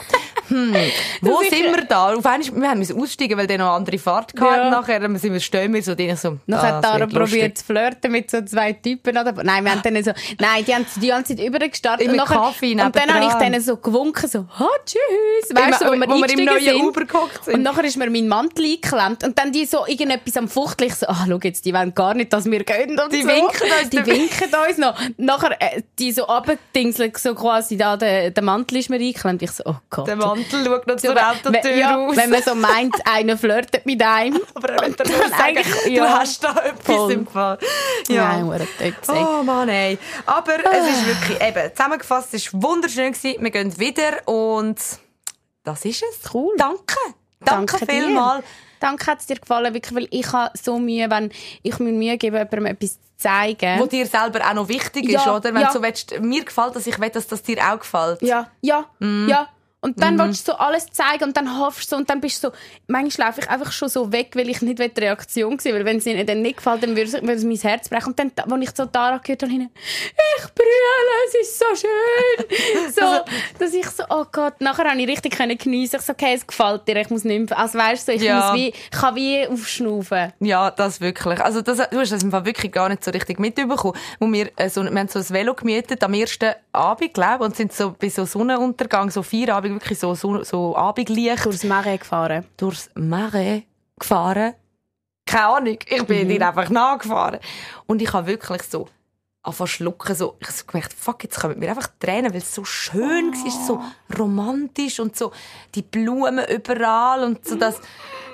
hm, 0.48 0.76
wo 1.22 1.40
sind 1.42 1.76
wir 1.76 1.86
da? 1.86 2.14
Auf 2.14 2.26
einmal, 2.26 2.62
wir 2.62 2.70
haben 2.70 2.80
müssen 2.80 3.00
aussteigen, 3.00 3.38
weil 3.38 3.48
der 3.48 3.58
noch 3.60 3.68
eine 3.68 3.76
andere 3.76 3.98
Fahrt 3.98 4.34
hatte. 4.40 4.44
Ja. 4.46 4.70
Nachher 4.70 5.00
dann 5.00 5.16
sind 5.18 5.34
wir 5.34 5.40
stehen 5.40 5.74
wir 5.74 5.84
so, 5.84 5.96
drin, 5.96 6.12
ich 6.12 6.20
so, 6.20 6.38
Noch 6.48 6.60
ah, 6.60 6.68
hat 6.68 6.84
Tara 6.84 7.06
probiert 7.06 7.58
zu 7.58 7.66
flirten 7.66 8.12
mit 8.12 8.30
so 8.32 8.42
zwei 8.42 8.74
Typen. 8.74 9.18
Oder? 9.18 9.32
Nein, 9.44 9.64
wir 9.64 9.72
haben 9.72 9.82
dann 9.84 10.04
so, 10.04 10.12
nein, 10.40 10.66
die 10.66 10.74
haben 10.74 10.86
die 10.96 11.08
ganze 11.08 11.36
Zeit 11.36 11.46
übergestartet. 11.46 12.08
Immer 12.08 12.24
Und, 12.24 12.30
nachher- 12.30 12.40
Kaffee 12.48 12.72
und 12.72 12.96
dann 12.96 13.14
habe 13.14 13.26
ich 13.26 13.34
denen 13.34 13.62
so 13.62 13.78
gewunken, 13.78 14.28
so, 14.30 14.46
ha, 14.60 14.70
tschüss. 14.94 15.56
Weißt 15.56 15.82
du, 15.82 15.86
wo, 15.88 15.92
wir 15.92 16.08
wo 16.08 16.16
wir 16.16 16.30
im 16.30 16.46
neuen 16.46 16.64
sind. 16.64 16.82
Uber 16.84 17.06
gehockt 17.06 17.46
sind. 17.46 17.56
Und 17.56 17.64
nachher 17.64 17.84
ist 17.86 17.98
mir 17.98 18.10
mein 18.10 18.28
Mantel 18.28 18.66
eingeklemmt. 18.66 19.24
Und 19.24 19.38
dann 19.38 19.52
die 19.52 19.66
so 19.66 19.86
irgendetwas 19.86 20.38
am 20.38 20.48
Fuchtel. 20.48 20.88
Ich 20.88 20.96
so, 20.96 21.08
ah, 21.08 21.26
schau 21.28 21.40
jetzt, 21.44 21.66
die 21.66 21.74
wollen 21.74 21.94
gar 21.94 22.14
nicht, 22.14 22.32
dass 22.34 22.46
wir 22.46 22.64
gehen. 22.64 23.00
Und 23.00 23.12
Die 23.12 23.22
so. 23.22 23.28
winken 23.28 23.72
uns 23.82 23.90
Die 23.90 24.06
winken 24.06 24.50
uns 24.68 24.78
noch. 24.78 25.00
Nachher, 25.18 25.62
äh, 25.62 25.82
die 26.00 26.12
so 26.12 26.28
abgedingseln, 26.28 27.12
so 27.18 27.36
quasi 27.36 27.78
da, 27.78 27.98
der, 27.98 28.32
der 28.32 28.44
Mantel 28.44 28.78
ist 28.78 28.90
mir 28.90 28.98
eingeklemmt. 28.98 29.42
Ich 29.42 29.52
so, 29.52 29.64
oh 29.66 29.76
Gott. 29.90 30.08
Der 30.08 30.16
Mantel 30.16 30.66
schaut 30.66 30.88
noch 30.88 31.00
So, 31.00 31.08
zur 31.10 31.30
Autotür 31.30 31.76
ja, 31.76 31.96
raus. 31.96 32.16
wenn 32.16 32.30
man 32.30 32.42
so 32.44 32.56
meint, 32.56 32.96
einer 33.06 33.38
flirtet 33.38 33.86
mit 33.86 34.02
einem. 34.02 34.40
Aber 34.54 34.70
er 34.70 34.88
nur 34.88 34.96
Dann 34.96 35.08
sagen, 35.08 35.42
eigentlich, 35.42 35.84
du 35.86 35.92
ja. 35.92 36.20
hast 36.20 36.44
da 36.44 36.56
etwas 36.64 36.96
Voll. 36.96 37.12
im 37.12 37.28
Fall. 37.28 37.58
Nein, 38.10 38.46
hure 38.46 38.68
Tötze. 38.78 39.14
Oh 39.14 39.44
Mann, 39.44 39.70
ey. 39.70 39.98
Aber 40.26 40.54
es 40.54 40.88
ist 40.90 41.08
wirklich, 41.08 41.42
eben, 41.48 41.72
zusammengefasst, 41.76 42.34
es 42.34 42.54
war 42.54 42.64
wunderschön 42.64 43.12
gewesen. 43.14 43.42
Wir 43.44 43.52
gehen 43.52 43.80
wieder 43.80 44.28
und 44.28 44.80
das 45.64 45.86
ist 45.86 46.04
es. 46.04 46.34
Cool. 46.34 46.54
Danke. 46.58 46.96
Danke, 47.40 47.78
Danke 47.78 47.86
vielmals. 47.92 48.46
Danke, 48.80 49.06
hat 49.08 49.20
es 49.20 49.26
dir 49.28 49.36
gefallen, 49.38 49.74
wirklich, 49.74 49.96
weil 49.96 50.08
ich 50.12 50.32
habe 50.32 50.52
so 50.62 50.78
Mühe, 50.80 51.10
wenn 51.10 51.32
ich 51.62 51.80
mir 51.80 51.92
Mühe 51.92 52.18
gebe, 52.18 52.38
jemandem 52.38 52.66
etwas 52.68 52.94
zu 52.94 53.00
zeigen. 53.18 53.80
Wo 53.80 53.86
dir 53.86 54.06
selber 54.06 54.42
auch 54.50 54.54
noch 54.54 54.68
wichtig 54.68 55.06
ist, 55.06 55.26
Ja, 55.26 55.36
oder? 55.36 55.54
Wenn 55.54 55.62
ja. 55.62 55.68
du 55.68 55.74
so 55.74 55.82
willst, 55.82 56.20
mir 56.20 56.44
gefällt 56.44 56.76
das, 56.76 56.86
ich 56.88 57.00
will, 57.00 57.10
dass 57.10 57.28
das 57.28 57.42
dir 57.42 57.58
auch 57.60 57.80
gefällt. 57.80 58.22
ja, 58.22 58.50
ja, 58.62 58.86
Mhm. 59.00 59.28
ja. 59.30 59.48
Und 59.84 60.02
dann 60.02 60.18
willst 60.18 60.48
du 60.48 60.54
so 60.54 60.58
alles 60.58 60.88
zeigen 60.92 61.26
und 61.26 61.36
dann 61.36 61.60
hoffst 61.60 61.92
du 61.92 61.96
so, 61.96 62.00
und 62.00 62.10
dann 62.10 62.22
bist 62.22 62.42
du 62.44 62.48
so, 62.48 62.54
manchmal 62.88 63.28
laufe 63.28 63.42
ich 63.42 63.50
einfach 63.50 63.72
schon 63.74 63.90
so 63.90 64.12
weg, 64.14 64.32
weil 64.36 64.48
ich 64.50 64.62
nicht 64.62 64.80
die 64.80 65.00
Reaktion 65.00 65.60
sehe, 65.60 65.74
weil 65.74 65.84
wenn 65.84 65.98
es 65.98 66.06
ihnen 66.06 66.26
dann 66.26 66.42
nicht 66.42 66.58
gefällt, 66.58 66.84
dann 66.84 66.96
würde 66.96 67.18
es, 67.18 67.44
mein 67.44 67.58
Herz 67.58 67.90
brechen. 67.90 68.08
Und 68.08 68.18
dann, 68.20 68.32
als 68.50 68.64
ich 68.64 68.76
so 68.76 68.86
Tara 68.86 69.18
gehört 69.18 69.44
habe, 69.44 69.52
ich 69.54 70.54
brülle, 70.56 70.70
es 71.28 71.36
ist 71.48 71.60
so 71.60 71.66
schön. 71.76 72.48
So, 72.94 73.02
Also 73.02 73.26
dass 73.60 73.74
ich 73.74 73.88
so, 73.90 74.04
oh 74.10 74.26
Gott, 74.32 74.60
nachher 74.60 74.90
habe 74.90 75.02
ich 75.02 75.08
richtig 75.08 75.36
können 75.36 75.58
geniessen. 75.58 75.98
Ich 75.98 76.02
so, 76.04 76.14
okay, 76.14 76.34
es 76.36 76.46
gefällt 76.46 76.88
dir, 76.88 76.96
ich 76.98 77.10
muss 77.10 77.24
nicht 77.24 77.50
mehr, 77.50 77.58
also 77.60 77.78
weißt 77.78 78.08
du, 78.08 78.12
so, 78.12 78.18
ich 78.18 78.24
Ja. 78.24 78.52
muss 78.52 78.60
wie, 78.60 78.68
ich 78.70 78.92
kann 78.92 79.16
wie 79.16 79.48
aufschnaufen. 79.48 80.34
Ja, 80.40 80.72
das 80.72 81.02
wirklich. 81.02 81.40
Also 81.42 81.62
das, 81.62 81.78
du 81.90 82.00
hast 82.00 82.12
das 82.12 82.24
im 82.24 82.32
Fall 82.32 82.46
wirklich 82.46 82.72
gar 82.72 82.90
nicht 82.90 83.04
so 83.04 83.12
richtig 83.12 83.40
mitbekommen. 83.40 83.98
Wo 84.20 84.32
wir, 84.32 84.50
äh, 84.56 84.70
so, 84.70 84.84
wir 84.84 84.90
haben 85.00 85.08
so 85.08 85.20
ein 85.20 85.30
Velo 85.30 85.54
gemietet 85.54 86.04
am 86.04 86.14
ersten 86.14 86.54
Abend, 86.72 87.14
glaube 87.14 87.44
und 87.46 87.56
sind 87.56 87.74
so 87.74 87.96
bei 88.00 88.10
so 88.10 88.26
Sonnenuntergang, 88.26 89.10
so 89.12 89.24
vier 89.24 89.54
Abend, 89.56 89.73
wirklich 89.76 90.00
so, 90.00 90.16
so, 90.16 90.44
so 90.44 90.76
Abendlicht 90.76 91.46
Durchs 91.46 91.64
Marais 91.64 92.00
gefahren. 92.00 92.46
durchs 92.58 92.90
Marais 92.96 93.64
gefahren. 94.00 94.54
Keine 95.26 95.46
Ahnung, 95.48 95.78
ich 95.88 96.06
bin 96.06 96.28
dir 96.28 96.48
einfach 96.48 96.70
nachgefahren. 96.70 97.40
Und 97.86 98.02
ich 98.02 98.12
habe 98.12 98.28
wirklich 98.28 98.64
so 98.64 98.88
angefangen 99.44 99.68
zu 99.68 99.74
schlucken. 99.74 100.16
So, 100.16 100.36
ich 100.40 100.48
habe 100.48 100.58
gemerkt, 100.68 100.94
fuck, 100.94 101.24
jetzt 101.24 101.40
kommen 101.40 101.60
mir 101.60 101.70
einfach 101.70 101.90
Tränen, 102.00 102.32
weil 102.32 102.40
es 102.40 102.54
so 102.54 102.64
schön 102.66 103.34
war, 103.34 103.52
so 103.68 103.82
romantisch 104.18 105.00
und 105.00 105.16
so 105.16 105.32
die 105.76 105.82
Blumen 105.82 106.46
überall 106.48 107.24
und 107.24 107.46
so 107.46 107.56
das... 107.56 107.80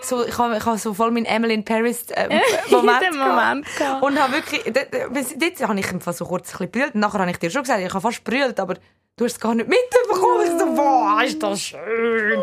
So, 0.01 0.25
ich 0.25 0.37
habe 0.37 0.55
ich 0.55 0.65
habe 0.65 0.77
so 0.77 0.93
voll 0.93 1.11
meinen 1.11 1.25
Emily 1.25 1.53
in 1.53 1.65
Paris 1.65 2.05
äh, 2.11 2.29
Moment, 2.71 3.17
Moment 3.17 3.65
gehabt. 3.77 4.01
und 4.01 4.17
habe 4.17 4.31
wirklich 4.31 4.63
dort, 4.63 4.93
dort, 4.93 5.41
dort 5.41 5.67
habe 5.67 5.77
ich 5.77 5.91
einfach 5.91 6.13
so 6.13 6.25
kurz 6.25 6.47
ein 6.47 6.51
bisschen 6.51 6.71
brüllt. 6.71 6.95
Nachher 6.95 7.19
habe 7.19 7.31
ich 7.31 7.37
dir 7.37 7.49
schon 7.49 7.63
gesagt, 7.63 7.81
ich 7.81 7.93
habe 7.93 7.99
fast 7.99 8.23
brüllt, 8.23 8.61
aber 8.61 8.75
du 9.19 9.25
hast 9.25 9.33
es 9.33 9.39
gar 9.39 9.53
nicht 9.53 9.67
mitbekommen. 9.67 10.43
Ich 10.45 10.59
so, 10.59 10.77
wow, 10.77 11.21
ist 11.23 11.43
das 11.43 11.61
schön. 11.61 12.41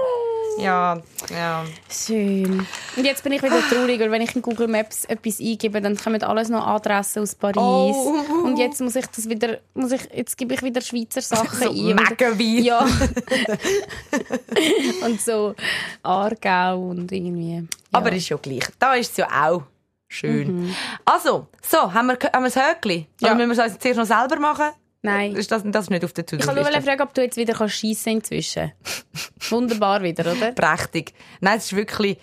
Ja, 0.59 1.01
ja. 1.31 1.65
Schön. 1.91 2.67
Und 2.97 3.05
jetzt 3.05 3.23
bin 3.23 3.33
ich 3.33 3.43
wieder 3.43 3.61
traurig, 3.69 4.01
weil 4.01 4.11
wenn 4.11 4.23
ich 4.23 4.35
in 4.35 4.41
Google 4.43 4.69
Maps 4.69 5.05
etwas 5.05 5.39
eingebe, 5.39 5.81
dann 5.83 5.97
kommen 5.97 6.23
alles 6.23 6.49
noch 6.49 6.67
Adressen 6.67 7.23
aus 7.23 7.35
Paris. 7.35 7.57
Oh. 7.59 8.15
Und 8.45 8.57
jetzt 8.59 8.81
muss 8.81 8.97
ich 8.97 9.07
das 9.07 9.29
wieder, 9.29 9.59
muss 9.75 9.93
ich, 9.93 10.01
jetzt 10.15 10.37
gebe 10.39 10.55
ich 10.55 10.63
wieder 10.63 10.81
Schweizer 10.81 11.21
Sachen 11.23 11.59
So 11.59 11.71
ein. 11.71 11.99
Und- 11.99 12.11
Megawein. 12.11 12.65
Ja. 12.65 12.81
und 15.05 15.21
so 15.21 15.55
Aargau 16.03 16.91
und 16.91 17.11
irgendwie. 17.13 17.57
Ja. 17.57 17.63
Aber 17.93 18.13
ist 18.13 18.29
ja 18.29 18.37
gleich. 18.37 18.65
Da 18.79 18.95
ist 18.95 19.11
es 19.13 19.17
ja 19.19 19.29
auch 19.49 19.63
schön. 20.09 20.75
Also, 21.05 21.47
so, 21.67 21.93
haben 21.93 22.07
wir, 22.07 22.19
haben 22.33 22.45
wir 22.45 22.51
das 22.51 22.57
Höckli? 22.57 23.07
Ja. 23.21 23.35
Oder 23.35 23.47
müssen 23.47 23.61
wir 23.61 23.67
es 23.67 23.79
zuerst 23.79 23.99
noch 23.99 24.07
selber 24.07 24.39
machen? 24.39 24.71
Nein. 25.07 25.35
Ist 25.37 25.51
das, 25.51 25.63
das 25.65 25.85
ist 25.87 25.91
nicht 25.91 26.05
auf 26.05 26.13
der 26.13 26.25
Ich 26.25 26.33
wollte 26.33 26.47
nur 26.47 26.55
To-Do-Liste. 26.57 26.83
fragen, 26.83 27.03
ob 27.03 27.15
du 27.15 27.23
jetzt 27.23 27.37
wieder 27.37 27.55
kannst 27.55 27.75
schiessen 27.77 28.13
inzwischen. 28.15 28.73
Wunderbar 29.51 30.03
wieder, 30.03 30.31
oder? 30.33 30.53
Prächtig. 30.53 31.15
Nein, 31.41 31.59
es 31.59 31.67
ist 31.67 31.77
wirklich... 31.77 32.19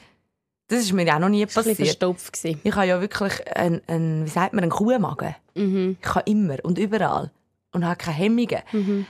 Das 0.67 0.80
ist 0.80 0.93
mir 0.93 1.13
auch 1.13 1.19
noch 1.19 1.30
nie 1.30 1.41
war 1.41 1.48
passiert. 1.54 1.78
verstopft. 1.78 2.34
gewesen. 2.34 2.60
Ich 2.63 2.74
habe 2.76 2.88
ja 2.88 3.00
wirklich 3.02 3.34
einen, 3.56 3.82
einen 3.88 4.26
wie 4.26 4.30
sagt 4.30 4.54
man, 4.54 4.63
einen 4.63 4.72
Kuhmagen. 4.72 5.36
Mhm. 5.56 5.98
Ich 6.02 6.08
kann 6.10 6.24
immer 6.26 6.58
und 6.63 6.78
überall. 6.78 7.32
Und 7.74 7.86
habe 7.86 7.98
keine 7.98 8.15
Hemmungen. 8.17 9.06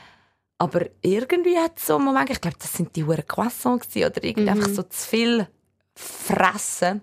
Aber 0.57 0.81
irgendwie 1.01 1.57
hat 1.57 1.73
es 1.77 1.87
so 1.87 1.95
einen 1.97 2.05
Moment, 2.05 2.29
ich 2.31 2.41
glaube, 2.41 2.57
das 2.59 2.73
sind 2.73 2.95
die 2.95 3.03
Huren 3.03 3.25
Croissants 3.27 3.95
oder 3.95 4.23
irgendwie 4.23 4.49
Mhm. 4.49 4.49
einfach 4.49 4.69
so 4.69 4.83
zu 4.83 5.07
viel 5.07 5.47
fressen. 5.95 7.01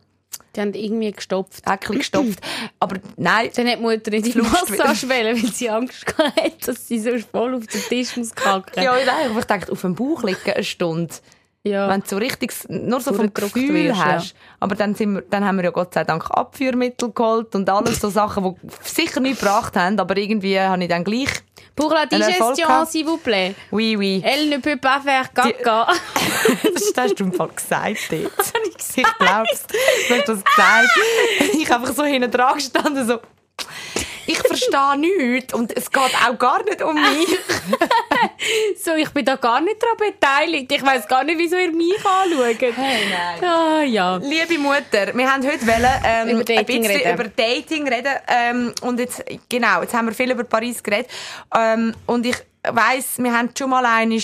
Die 0.54 0.60
haben 0.60 0.74
irgendwie 0.74 1.12
gestopft. 1.12 1.68
Deckel 1.68 1.98
gestopft. 1.98 2.40
Aber 2.80 2.96
nein, 3.16 3.50
Dann 3.54 3.68
hat 3.68 3.78
die 3.78 3.82
Mutter 3.82 4.12
in 4.12 4.22
die 4.22 4.38
Massage 4.38 5.08
wollen, 5.08 5.42
weil 5.42 5.52
sie 5.52 5.70
Angst 5.70 6.06
hatte, 6.18 6.52
dass 6.66 6.88
sie 6.88 6.98
so 6.98 7.10
voll 7.30 7.54
auf 7.54 7.66
den 7.66 7.80
Tisch 7.82 8.16
muss 8.16 8.34
kacken. 8.34 8.82
ja, 8.82 8.92
nein, 8.94 9.30
aber 9.30 9.40
ich 9.40 9.44
denke, 9.44 9.70
auf 9.70 9.80
dem 9.82 9.94
Bauch 9.94 10.22
liegen 10.24 10.38
eine 10.52 10.64
Stunde. 10.64 11.14
Ja. 11.62 11.90
Wenn 11.90 12.00
du 12.00 12.06
so 12.08 12.16
richtig, 12.16 12.54
nur 12.68 13.00
so 13.00 13.12
vom 13.12 13.34
Gefühl 13.34 13.74
wirst, 13.74 14.02
hast. 14.02 14.34
Aber 14.60 14.74
dann, 14.74 14.94
sind 14.94 15.12
wir, 15.12 15.22
dann 15.28 15.44
haben 15.44 15.58
wir 15.58 15.64
ja 15.64 15.70
Gott 15.70 15.92
sei 15.92 16.04
Dank 16.04 16.30
Abführmittel 16.30 17.12
geholt 17.12 17.54
und 17.54 17.68
alles 17.68 18.00
so 18.00 18.08
Sachen, 18.08 18.44
die 18.44 18.68
sicher 18.82 19.20
nicht 19.20 19.40
gebracht 19.40 19.76
haben, 19.76 20.00
aber 20.00 20.16
irgendwie 20.16 20.58
habe 20.58 20.82
ich 20.82 20.88
dann 20.88 21.04
gleich, 21.04 21.28
Pour 21.76 21.92
la 21.94 22.06
digestion, 22.06 22.85
s'il 22.87 23.06
vous 23.06 23.16
plaît. 23.16 23.54
oui, 23.70 23.96
oui. 23.96 24.22
Elle 24.24 24.48
ne 24.48 24.59
peut 24.59 24.76
pas 24.76 25.00
faire 25.00 25.33
caca. 25.33 25.87
Das 26.62 26.92
hast 26.96 27.14
du 27.18 27.24
im 27.24 27.33
Fall 27.33 27.48
gesagt 27.54 28.11
dort. 28.11 28.52
Ich 28.96 29.04
glaub's. 29.18 29.66
Du 30.09 30.14
hast 30.14 30.28
das 30.28 30.44
gesagt. 30.44 30.90
Ich 31.54 31.72
einfach 31.72 31.94
so 31.94 32.04
hinten 32.04 32.30
dran 32.30 32.54
gestanden, 32.54 33.06
so. 33.06 33.20
Ich 34.30 34.38
verstehe 34.38 34.96
nichts 34.96 35.52
und 35.54 35.76
es 35.76 35.90
geht 35.90 36.14
auch 36.24 36.38
gar 36.38 36.62
nicht 36.62 36.80
um 36.82 36.94
mich. 36.94 37.38
so, 38.84 38.94
ich 38.94 39.10
bin 39.10 39.24
da 39.24 39.34
gar 39.34 39.60
nicht 39.60 39.82
daran 39.82 39.96
beteiligt. 39.96 40.70
Ich 40.70 40.82
weiss 40.86 41.08
gar 41.08 41.24
nicht, 41.24 41.36
wieso 41.36 41.56
ihr 41.56 41.72
mich 41.72 41.96
anschaut. 42.04 42.60
Hey, 42.60 43.08
nein. 43.10 43.44
Ah, 43.44 43.82
ja. 43.82 44.16
Liebe 44.18 44.56
Mutter, 44.58 45.12
wir 45.14 45.32
haben 45.32 45.44
heute 45.44 45.66
wollen, 45.66 46.00
ähm, 46.04 46.28
Über 46.28 46.44
Dating 46.44 46.58
ein 46.58 46.66
bisschen 46.66 46.86
reden. 46.86 47.14
über 47.14 47.24
Dating 47.24 47.88
reden. 47.88 48.14
Ähm, 48.28 48.72
und 48.82 49.00
jetzt, 49.00 49.24
genau, 49.48 49.82
jetzt 49.82 49.94
haben 49.94 50.06
wir 50.06 50.14
viel 50.14 50.30
über 50.30 50.44
Paris 50.44 50.80
geredet. 50.80 51.10
Ähm, 51.52 51.92
und 52.06 52.24
ich 52.24 52.36
weiss, 52.62 53.18
wir 53.18 53.36
haben 53.36 53.50
schon 53.58 53.70
mal 53.70 53.84
einmal 53.84 54.20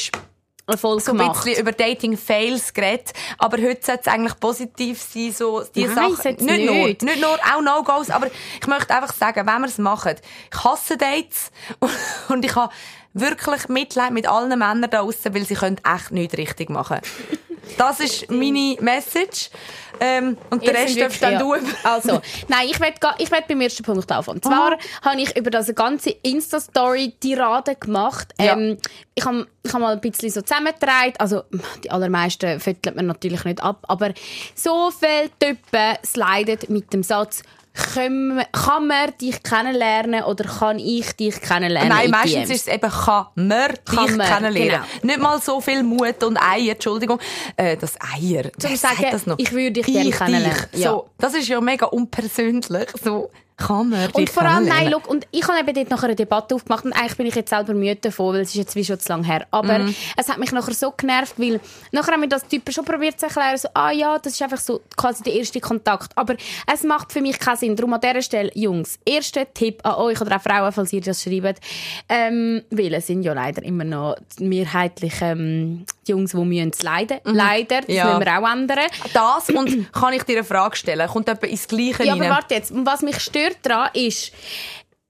Erfolg 0.69 1.01
so 1.01 1.13
ein 1.13 1.19
gemacht. 1.19 1.45
bisschen 1.45 1.61
über 1.61 1.73
Dating-Fails 1.73 2.75
geredet. 2.75 3.13
Aber 3.39 3.57
heute 3.59 3.85
sollte 3.85 4.01
es 4.03 4.07
eigentlich 4.09 4.39
positiv 4.41 5.01
sein, 5.01 5.33
so 5.33 5.63
die 5.63 5.85
Nein, 5.85 5.95
Sachen. 5.95 6.37
es 6.37 6.43
Nicht, 6.43 6.67
nur, 6.67 6.75
nicht. 6.75 7.03
nicht 7.03 7.21
nur, 7.21 7.35
auch 7.35 7.61
No-Gos, 7.63 8.11
aber 8.11 8.27
ich 8.61 8.67
möchte 8.67 8.93
einfach 8.95 9.15
sagen, 9.15 9.47
wenn 9.47 9.61
wir 9.61 9.69
es 9.69 9.79
machen, 9.79 10.17
ich 10.53 10.65
hasse 10.65 10.97
Dates 10.97 11.51
und 12.29 12.45
ich 12.45 12.55
habe 12.57 12.73
wirklich 13.19 13.69
Mitleid 13.69 14.13
mit 14.13 14.29
allen 14.29 14.51
Männern 14.51 14.83
da 14.83 14.89
draussen, 14.89 15.35
weil 15.35 15.45
sie 15.45 15.55
können 15.55 15.81
echt 15.85 16.13
nichts 16.13 16.37
richtig 16.37 16.71
machen. 16.71 17.01
Das 17.79 18.01
ist 18.01 18.31
meine 18.31 18.77
Message. 18.81 19.51
Ähm, 19.99 20.37
und 20.51 20.63
Ihr 20.63 20.73
den 20.73 20.83
Rest 20.83 21.01
darfst 21.01 21.23
dann 21.23 21.39
du. 21.39 21.55
ja. 21.55 21.61
Also, 21.83 22.21
nein, 22.49 22.69
ich 22.71 22.79
werde 22.81 22.99
ich 23.19 23.31
werd 23.31 23.49
beim 23.49 23.61
ersten 23.63 23.83
Punkt 23.83 24.11
anfangen. 24.13 24.37
Und 24.37 24.45
zwar 24.45 24.77
habe 25.03 25.21
ich 25.21 25.35
über 25.37 25.51
das 25.51 25.75
ganze 25.75 26.11
Insta-Story-Tirade 26.11 27.77
gemacht. 27.77 28.35
Ja. 28.39 28.53
Ähm, 28.53 28.79
ich 29.15 29.25
habe 29.25 29.47
ich 29.63 29.73
hab 29.73 29.81
mal 29.81 29.95
ein 29.95 30.01
bisschen 30.01 30.31
so 30.31 30.43
zusammengetragen. 30.43 31.15
Also, 31.19 31.45
die 31.83 31.91
allermeisten 31.91 32.61
füttelt 32.61 32.95
man 32.95 33.07
natürlich 33.07 33.45
nicht 33.45 33.63
ab. 33.63 33.85
Aber 33.89 34.13
so 34.55 34.91
viele 34.91 35.31
Typen 35.39 35.97
sliden 36.05 36.59
mit 36.69 36.93
dem 36.93 37.03
Satz, 37.03 37.43
können, 37.77 38.43
kann 38.53 38.87
man 38.87 39.17
dich 39.21 39.43
kennenlernen 39.43 40.25
oder 40.25 40.45
kann 40.45 40.79
ich 40.79 41.13
dich 41.13 41.41
kennenlernen? 41.41 41.91
Nein, 41.91 42.07
in 42.07 42.11
meistens 42.11 42.51
ist 42.51 42.67
es 42.67 42.75
eben, 42.75 42.91
kann 42.91 43.27
man 43.35 43.75
Kann 43.85 44.07
dich 44.07 44.17
man, 44.17 44.27
kennenlernen. 44.27 44.85
genau. 45.01 45.13
Nicht 45.13 45.21
mal 45.21 45.41
so 45.41 45.61
viel 45.61 45.83
Mut 45.83 46.23
und 46.25 46.37
Eier, 46.39 46.73
Entschuldigung. 46.73 47.19
Äh, 47.57 47.77
das 47.77 47.95
Eier. 48.01 48.45
Zum 48.59 48.71
wer 48.71 48.77
sagen, 48.77 49.07
das 49.11 49.27
noch? 49.27 49.39
ich 49.39 49.53
würde 49.53 49.73
dich 49.73 49.87
gerne 49.87 50.11
kennenlernen. 50.11 50.67
Dich. 50.73 50.81
Ja. 50.81 50.91
So, 50.91 51.11
das 51.19 51.35
ist 51.35 51.49
ja 51.49 51.61
mega 51.61 51.87
unpersönlich. 51.87 52.89
So, 53.03 53.31
kann 53.59 53.89
man 53.89 54.11
Und 54.13 54.29
vor 54.29 54.43
allem, 54.43 54.67
nein, 54.67 54.91
look, 54.91 55.09
und 55.09 55.27
ich 55.31 55.47
habe 55.49 55.59
eben 55.59 55.73
dort 55.75 55.89
nachher 55.91 56.05
eine 56.09 56.15
Debatte 56.15 56.55
aufgemacht 56.55 56.85
und 56.85 56.93
eigentlich 56.93 57.17
bin 57.17 57.27
ich 57.27 57.35
jetzt 57.35 57.49
selber 57.49 57.73
müde 57.73 57.97
davon, 57.97 58.35
weil 58.35 58.43
es 58.43 58.51
ist 58.51 58.57
jetzt 58.57 58.77
wie 58.77 58.85
schon 58.85 59.01
zu 59.01 59.09
lange 59.09 59.25
her. 59.27 59.47
Aber 59.51 59.79
Mhm. 59.79 59.95
es 60.17 60.29
hat 60.29 60.37
mich 60.39 60.53
nachher 60.53 60.75
so 60.75 60.91
genervt, 60.95 61.35
weil 61.39 61.59
nachher 61.91 62.13
haben 62.13 62.21
wir 62.21 62.29
das 62.29 62.47
Typen 62.47 62.71
schon 62.73 62.85
probiert 62.85 63.19
zu 63.19 63.27
erklären, 63.27 63.57
so, 63.57 63.69
ah 63.73 63.91
ja, 63.93 64.19
das 64.19 64.35
ist 64.35 64.43
einfach 64.43 64.59
so 64.59 64.83
quasi 64.97 65.23
der 65.23 65.33
erste 65.35 65.59
Kontakt. 65.61 66.13
Aber 66.17 66.35
es 66.71 66.83
macht 66.83 67.13
für 67.13 67.23
mich 67.23 67.39
keinen 67.39 67.57
Sinn. 67.57 67.77
Darum 67.77 67.95
an 67.95 68.01
dieser 68.03 68.21
Stelle, 68.21 68.51
Jungs, 68.55 68.99
erster 69.07 69.53
Tipp 69.55 69.81
an 69.87 69.95
euch 69.95 70.21
oder 70.21 70.37
auch 70.37 70.43
Frauen, 70.43 70.71
falls 70.73 70.93
ihr 70.93 71.01
das 71.01 71.23
schreibt, 71.23 71.61
ähm, 72.11 72.63
weil 72.71 72.93
es 72.93 73.07
sind 73.07 73.23
ja 73.23 73.33
leider 73.33 73.63
immer 73.63 73.85
noch 73.85 74.17
mehrheitlich 74.39 75.15
ähm, 75.23 75.87
die 76.07 76.11
Jungs, 76.13 76.33
die 76.33 76.37
müssen 76.39 76.71
es 76.75 76.83
leiden. 76.83 77.19
Leider, 77.25 77.81
das 77.81 77.89
Mhm. 77.89 77.95
Ja. 77.95 78.05
müssen 78.19 78.27
wir 78.27 78.39
auch 78.39 78.53
ändern. 78.53 78.87
Das 79.15 79.49
und 79.49 79.93
kann 79.93 80.13
ich 80.13 80.23
dir 80.25 80.37
eine 80.37 80.45
Frage 80.45 80.77
stellen? 80.77 81.09
Kommt 81.09 81.29
etwa 81.29 81.47
ins 81.47 81.67
Gleiche 81.67 82.05
Ja, 82.05 82.13
rein? 82.13 82.21
aber 82.23 82.31
warte 82.31 82.55
jetzt. 82.55 82.73
Was 82.75 83.01
mich 83.03 83.19
stört 83.21 83.46
daran 83.63 83.91
ist, 83.95 84.33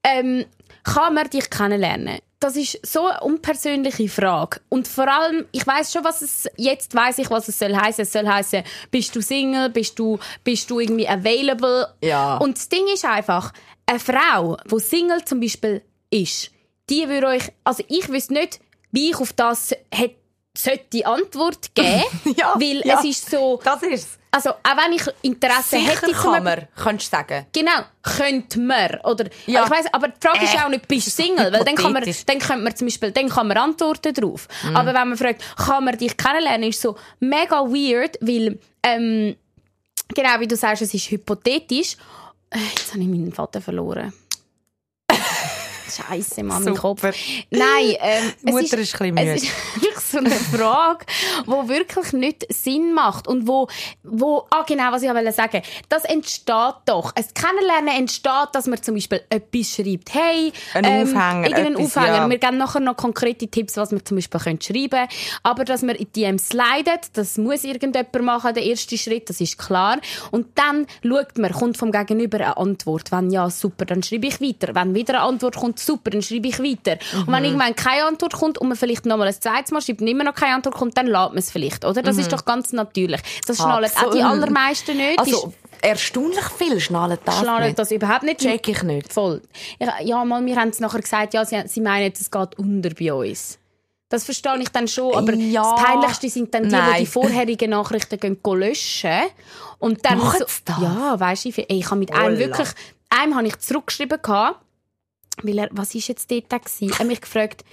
ähm, 0.03 0.45
kann 0.83 1.13
man 1.13 1.29
dich 1.29 1.49
kennenlernen? 1.49 2.19
Das 2.39 2.55
ist 2.55 2.79
so 2.85 3.07
eine 3.07 3.19
unpersönliche 3.21 4.07
Frage. 4.07 4.61
Und 4.69 4.87
vor 4.87 5.07
allem, 5.07 5.45
ich 5.51 5.65
weiß 5.65 5.91
schon, 5.91 6.03
was 6.03 6.21
es, 6.21 6.47
jetzt 6.55 6.93
weiß 6.93 7.17
ich, 7.17 7.31
was 7.31 7.47
es 7.47 7.57
soll 7.57 7.75
heißen. 7.75 8.03
Es 8.03 8.13
soll 8.13 8.27
heißen, 8.27 8.63
bist 8.91 9.15
du 9.15 9.21
Single? 9.21 9.69
Bist 9.69 9.97
du, 9.97 10.19
bist 10.43 10.69
du 10.69 10.79
irgendwie 10.79 11.09
available? 11.09 11.87
Ja. 12.01 12.37
Und 12.37 12.57
das 12.57 12.69
Ding 12.69 12.85
ist 12.93 13.05
einfach, 13.05 13.51
eine 13.87 13.99
Frau, 13.99 14.57
die 14.71 14.79
Single 14.79 15.25
zum 15.25 15.39
Beispiel 15.39 15.81
ist, 16.11 16.51
die 16.89 17.09
würde 17.09 17.27
euch, 17.27 17.51
also 17.63 17.83
ich 17.87 18.07
wüsste 18.09 18.33
nicht, 18.33 18.59
wie 18.91 19.09
ich 19.09 19.17
auf 19.17 19.33
das 19.33 19.75
hätte, 19.91 20.15
sollte 20.57 21.05
Antwort 21.05 21.73
geben. 21.75 22.03
Ja, 22.37 22.53
weil 22.55 22.81
ja. 22.85 22.99
es 22.99 23.05
ist 23.05 23.29
so, 23.31 23.59
Das 23.63 23.81
ist 23.83 24.17
also 24.29 24.49
auch 24.51 24.55
wenn 24.77 24.93
ich 24.93 25.01
Interesse 25.23 25.77
Sicher 25.79 25.91
hätte, 25.93 26.11
kann 26.11 26.43
man, 26.43 26.67
könntest 26.75 27.11
du 27.11 27.17
sagen. 27.17 27.45
Genau, 27.53 27.79
könnte 28.03 28.59
man. 28.59 28.99
Oder, 29.05 29.29
Ja. 29.47 29.63
ich 29.63 29.71
weiss, 29.71 29.85
aber 29.91 30.09
die 30.09 30.19
Frage 30.19 30.43
ist 30.43 30.53
Äh, 30.53 30.59
auch 30.59 30.69
nicht, 30.69 30.87
bist 30.87 31.07
du 31.07 31.11
Single? 31.11 31.51
Weil 31.51 31.63
dann 31.63 31.75
kann 31.75 31.93
man, 31.93 32.03
dann 32.03 32.39
könnte 32.39 32.63
man 32.63 32.75
zum 32.75 32.87
Beispiel, 32.87 33.11
dann 33.11 33.29
kann 33.29 33.47
man 33.47 33.57
antworten 33.57 34.13
drauf. 34.13 34.47
Mhm. 34.63 34.75
Aber 34.75 34.93
wenn 34.93 35.07
man 35.09 35.17
fragt, 35.17 35.41
kann 35.57 35.85
man 35.85 35.97
dich 35.97 36.15
kennenlernen, 36.17 36.69
ist 36.69 36.81
so 36.81 36.95
mega 37.19 37.61
weird, 37.61 38.17
weil, 38.21 38.59
ähm, 38.83 39.35
genau 40.13 40.39
wie 40.39 40.47
du 40.47 40.55
sagst, 40.55 40.81
es 40.83 40.93
ist 40.93 41.09
hypothetisch. 41.09 41.95
Äh, 42.51 42.59
Jetzt 42.75 42.91
habe 42.93 43.01
ich 43.01 43.07
meinen 43.09 43.31
Vater 43.33 43.61
verloren. 43.61 44.13
Scheiße, 45.89 46.43
Mann, 46.43 46.63
mein 46.63 46.75
Kopf. 46.75 47.01
Super. 47.01 47.13
Nein, 47.51 47.95
ähm, 47.99 48.33
Mutter 48.43 48.59
es 48.59 48.71
ist 48.71 48.73
ein 48.73 48.79
bisschen 48.79 49.15
müde. 49.15 49.33
Es 49.33 49.43
ist 49.43 49.51
wirklich 49.75 49.99
so 49.99 50.17
eine 50.19 50.29
Frage, 50.31 51.05
die 51.45 51.69
wirklich 51.69 52.13
nicht 52.13 52.45
Sinn 52.53 52.93
macht. 52.93 53.27
Und 53.27 53.47
wo, 53.47 53.67
wo 54.03 54.45
ah 54.49 54.63
genau, 54.67 54.91
was 54.91 55.03
ich 55.03 55.09
wollte 55.09 55.31
sagen. 55.31 55.61
Das 55.89 56.03
entsteht 56.05 56.75
doch. 56.85 57.13
Ein 57.15 57.25
Kennenlernen 57.33 57.99
entsteht, 57.99 58.49
dass 58.53 58.67
man 58.67 58.81
zum 58.81 58.95
Beispiel 58.95 59.21
etwas 59.29 59.75
schreibt. 59.75 60.13
Hey, 60.13 60.51
Ein 60.73 60.85
Aufhänger, 60.85 61.47
Irgendeinen 61.47 61.75
etwas, 61.75 61.97
Aufhänger. 61.97 62.17
ja. 62.17 62.29
Wir 62.29 62.37
geben 62.37 62.57
nachher 62.57 62.79
noch 62.79 62.97
konkrete 62.97 63.47
Tipps, 63.47 63.77
was 63.77 63.91
man 63.91 64.05
zum 64.05 64.17
Beispiel 64.17 64.39
können 64.39 64.61
schreiben 64.61 64.89
können. 64.89 65.07
Aber 65.43 65.65
dass 65.65 65.81
man 65.81 65.95
in 65.95 66.07
die 66.13 66.21
DMs 66.21 66.49
slidet, 66.49 67.09
das 67.13 67.37
muss 67.37 67.63
irgendjemand 67.63 68.21
machen, 68.21 68.53
der 68.53 68.63
erste 68.63 68.97
Schritt, 68.97 69.29
das 69.29 69.41
ist 69.41 69.57
klar. 69.57 69.97
Und 70.31 70.47
dann 70.55 70.87
schaut 71.03 71.37
man, 71.37 71.51
kommt 71.51 71.77
vom 71.77 71.91
Gegenüber 71.91 72.37
eine 72.37 72.57
Antwort. 72.57 73.11
Wenn 73.11 73.31
ja, 73.31 73.49
super, 73.49 73.85
dann 73.85 74.03
schreibe 74.03 74.27
ich 74.27 74.41
weiter. 74.41 74.73
Wenn 74.75 74.93
wieder 74.93 75.15
eine 75.15 75.23
Antwort 75.23 75.55
kommt, 75.55 75.76
super, 75.79 76.09
dann 76.11 76.21
schreibe 76.21 76.47
ich 76.47 76.59
weiter. 76.59 76.97
Und 77.13 77.27
Mhm. 77.27 77.31
wenn 77.33 77.45
irgendwann 77.45 77.75
keine 77.75 78.05
Antwort 78.05 78.33
kommt 78.33 78.57
und 78.57 78.67
man 78.67 78.77
vielleicht 78.77 79.05
noch 79.05 79.17
mal 79.17 79.27
ein 79.27 79.33
zweites 79.39 79.71
Mal 79.71 79.81
schreibt 79.81 80.01
und 80.01 80.07
immer 80.07 80.23
noch 80.23 80.35
keine 80.35 80.55
Antwort 80.55 80.75
kommt, 80.75 80.97
dann 80.97 81.05
lädt 81.07 81.13
man 81.13 81.37
es 81.37 81.51
vielleicht, 81.51 81.85
oder? 81.85 82.01
Das 82.01 82.17
ist 82.17 82.31
doch 82.31 82.45
ganz 82.45 82.73
natürlich. 82.73 83.21
Das 83.45 83.57
schnallen 83.57 83.89
auch 83.95 84.11
die 84.11 84.19
Mhm. 84.19 84.25
Allermeisten 84.25 84.97
nicht. 84.97 85.19
Also, 85.19 85.53
erstaunlich 85.81 86.45
viel 86.57 86.79
schnallen 86.79 87.17
das 87.23 87.39
schnallen 87.39 87.75
das 87.75 87.91
überhaupt 87.91 88.23
nicht. 88.23 88.39
Check 88.39 88.67
ich 88.67 88.83
nicht. 88.83 89.13
Voll. 89.13 89.41
Ja, 90.03 90.23
mal, 90.25 90.45
wir 90.45 90.55
haben 90.55 90.69
es 90.69 90.79
nachher 90.79 91.01
gesagt, 91.01 91.33
ja, 91.33 91.45
sie, 91.45 91.61
sie 91.67 91.81
meinen, 91.81 92.11
es 92.11 92.31
geht 92.31 92.57
unter 92.57 92.89
bei 92.91 93.13
uns. 93.13 93.59
Das 94.09 94.23
verstehe 94.23 94.57
ich 94.59 94.69
dann 94.69 94.87
schon, 94.87 95.13
aber 95.13 95.33
Ja. 95.33 95.63
das 95.75 95.83
Peinlichste 95.83 96.29
sind 96.29 96.53
dann 96.53 96.63
die, 96.63 96.69
die 96.69 96.75
Nein. 96.75 96.99
die 97.01 97.05
vorherigen 97.05 97.69
Nachrichten 97.71 98.17
gehen, 98.17 98.39
gehen 98.41 98.57
löschen. 98.59 99.19
Und 99.79 100.03
dann 100.05 100.17
Machen 100.19 100.39
so, 100.39 100.45
das? 100.65 100.77
Ja, 100.81 101.19
weisst 101.19 101.43
du, 101.45 101.49
ey, 101.49 101.65
ich 101.79 101.85
habe 101.87 101.97
mit 101.97 102.13
einem 102.13 102.39
wirklich, 102.39 102.69
einem 103.09 103.35
habe 103.35 103.47
ich 103.47 103.59
zurückgeschrieben 103.59 104.21
gehabt, 104.21 104.61
weil 105.43 105.57
er, 105.57 105.69
was 105.71 105.95
ist 105.95 106.07
jetzt 106.07 106.31
dort 106.31 106.49
gewesen? 106.49 106.91
Er 106.91 106.99
hat 106.99 107.07
mich 107.07 107.21
gefragt, 107.21 107.63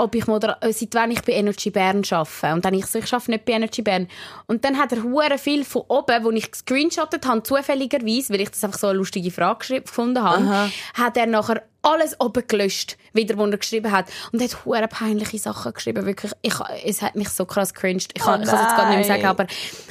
ob 0.00 0.14
ich 0.14 0.26
moder 0.26 0.56
äh, 0.62 0.72
seit 0.72 0.94
wann 0.94 1.10
ich 1.10 1.22
bei 1.22 1.32
Energy 1.32 1.70
Bern 1.70 2.02
arbeite. 2.10 2.54
Und 2.54 2.64
dann 2.64 2.74
ich 2.74 2.86
so, 2.86 2.98
ich 2.98 3.12
arbeite 3.12 3.30
nicht 3.30 3.44
bei 3.44 3.52
Energy 3.52 3.82
Bern. 3.82 4.08
Und 4.46 4.64
dann 4.64 4.78
hat 4.78 4.92
er 4.92 5.02
hure 5.02 5.38
viel 5.38 5.64
von 5.64 5.82
oben, 5.88 6.24
wo 6.24 6.30
ich 6.30 6.50
gescreenshottet 6.50 7.26
habe, 7.26 7.42
zufälligerweise, 7.42 8.32
weil 8.32 8.40
ich 8.40 8.50
das 8.50 8.64
einfach 8.64 8.78
so 8.78 8.88
eine 8.88 8.98
lustige 8.98 9.30
Frage 9.30 9.82
gefunden 9.82 10.22
habe, 10.22 10.70
hat 10.94 11.16
er 11.16 11.26
nachher 11.26 11.62
alles 11.82 12.18
oben 12.20 12.42
gelöscht, 12.46 12.96
wieder, 13.12 13.36
wo 13.38 13.46
er 13.46 13.56
geschrieben 13.56 13.90
hat. 13.90 14.06
Und 14.32 14.40
er 14.40 14.48
hat 14.48 14.64
hure 14.64 14.88
peinliche 14.88 15.38
Sachen 15.38 15.72
geschrieben, 15.72 16.04
wirklich. 16.06 16.32
Ich, 16.42 16.54
es 16.84 17.02
hat 17.02 17.16
mich 17.16 17.28
so 17.28 17.44
krass 17.44 17.72
cringed. 17.74 18.12
Ich 18.14 18.22
kann, 18.22 18.42
es 18.42 18.50
jetzt 18.50 18.76
gar 18.76 18.88
nicht 18.88 19.06
mehr 19.06 19.16
sagen, 19.16 19.26
aber 19.26 19.46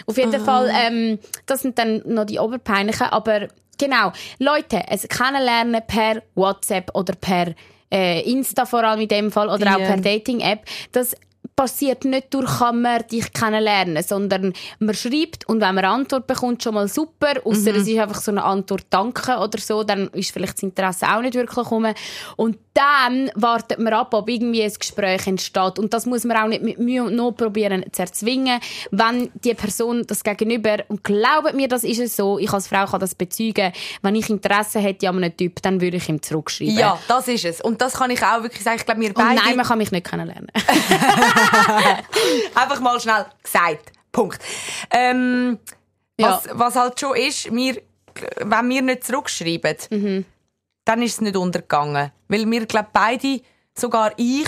auf 0.06 0.18
jeden 0.18 0.44
Fall, 0.44 0.72
ähm, 0.74 1.20
das 1.46 1.62
sind 1.62 1.78
dann 1.78 2.02
noch 2.06 2.26
die 2.26 2.40
oberpeinlichen, 2.40 3.08
aber 3.08 3.48
genau. 3.80 4.12
Leute, 4.38 4.84
es 4.90 5.08
kennenlernen 5.08 5.82
per 5.88 6.22
WhatsApp 6.36 6.92
oder 6.94 7.16
per 7.16 7.56
äh, 7.92 8.22
Insta 8.30 8.66
vor 8.66 8.84
allem 8.84 9.02
in 9.02 9.08
dem 9.08 9.32
Fall 9.32 9.50
oder 9.50 9.72
auch 9.72 9.78
Die, 9.78 9.86
per 9.86 9.98
Dating-App, 9.98 10.66
das 10.92 11.16
passiert 11.60 12.06
nicht 12.06 12.34
durch 12.34 12.60
kann 12.60 12.82
man 12.82 13.06
dich 13.12 13.34
kennenlernen, 13.34 14.02
sondern 14.02 14.54
man 14.80 14.96
schreibt 14.96 15.46
und 15.50 15.60
wenn 15.60 15.76
man 15.76 15.84
eine 15.84 15.90
Antwort 15.90 16.26
bekommt, 16.26 16.64
schon 16.64 16.74
mal 16.74 16.88
super, 16.88 17.34
außer 17.44 17.76
es 17.76 17.86
ist 17.86 18.00
einfach 18.00 18.22
so 18.22 18.32
eine 18.32 18.46
Antwort 18.46 18.86
Danke 18.90 19.36
oder 19.36 19.60
so, 19.60 19.84
dann 19.84 20.08
ist 20.14 20.32
vielleicht 20.32 20.54
das 20.54 20.64
Interesse 20.64 21.06
auch 21.14 21.20
nicht 21.20 21.34
wirklich 21.34 21.58
gekommen. 21.58 21.94
Und 22.38 22.58
dann 22.74 23.30
wartet 23.36 23.80
man 23.80 23.92
ab, 23.92 24.14
ob 24.14 24.30
irgendwie 24.30 24.64
ein 24.64 24.72
Gespräch 24.72 25.28
entsteht. 25.28 25.80
Und 25.80 25.94
das 25.94 26.06
muss 26.06 26.24
man 26.24 26.38
auch 26.38 26.48
nicht 26.48 26.64
mit 26.64 26.80
Mühe 26.80 27.04
und 27.04 27.14
Not 27.14 27.36
probieren 27.36 27.84
zu 27.92 28.04
erzwingen. 28.04 28.62
Wenn 28.92 29.30
die 29.44 29.54
Person 29.54 30.08
das 30.08 30.24
Gegenüber, 30.24 30.78
und 30.88 31.04
glaubt 31.04 31.56
mir, 31.56 31.68
das 31.68 31.84
ist 31.84 32.00
es 32.00 32.16
so, 32.16 32.40
ich 32.40 32.54
als 32.54 32.70
Frau 32.70 32.86
kann 32.86 33.02
das 33.02 33.16
bezeugen, 33.16 33.74
wenn 34.02 34.16
ich 34.16 34.30
Interesse 34.30 34.80
hätte 34.80 35.10
an 35.10 35.18
einem 35.18 35.36
Typ, 35.36 35.62
dann 35.62 35.82
würde 35.82 35.98
ich 35.98 36.08
ihm 36.08 36.22
zurückschreiben. 36.22 36.78
Ja, 36.78 36.98
das 37.10 37.28
ist 37.28 37.44
es. 37.44 37.60
Und 37.60 37.82
das 37.82 37.96
kann 37.96 38.12
ich 38.12 38.24
auch 38.24 38.44
wirklich 38.44 38.64
sagen. 38.64 38.78
Ich 38.80 38.86
glaube, 38.86 39.02
wir 39.02 39.10
Und 39.10 39.16
beide... 39.16 39.42
nein, 39.44 39.58
man 39.58 39.66
kann 39.66 39.78
mich 39.78 39.92
nicht 39.92 40.10
kennenlernen. 40.10 40.50
Einfach 42.56 42.80
mal 42.80 43.00
schnell 43.00 43.26
gesagt. 43.44 43.92
Punkt. 44.12 44.40
Ähm, 44.92 45.60
Ja. 46.20 46.32
was, 46.44 46.50
was 46.52 46.76
halt 46.76 47.00
schon 47.00 47.16
ist, 47.16 47.54
wir, 47.54 47.82
wenn 48.38 48.70
wir 48.70 48.82
nicht 48.82 49.04
zurückschreiben, 49.06 49.76
Mhm. 49.92 50.26
dann 50.86 51.02
ist 51.02 51.14
es 51.14 51.22
nicht 51.22 51.38
untergegangen. 51.38 52.12
Weil 52.28 52.50
wir, 52.50 52.66
glaube 52.66 52.90
beide, 52.92 53.42
sogar 53.78 54.12
ich, 54.18 54.48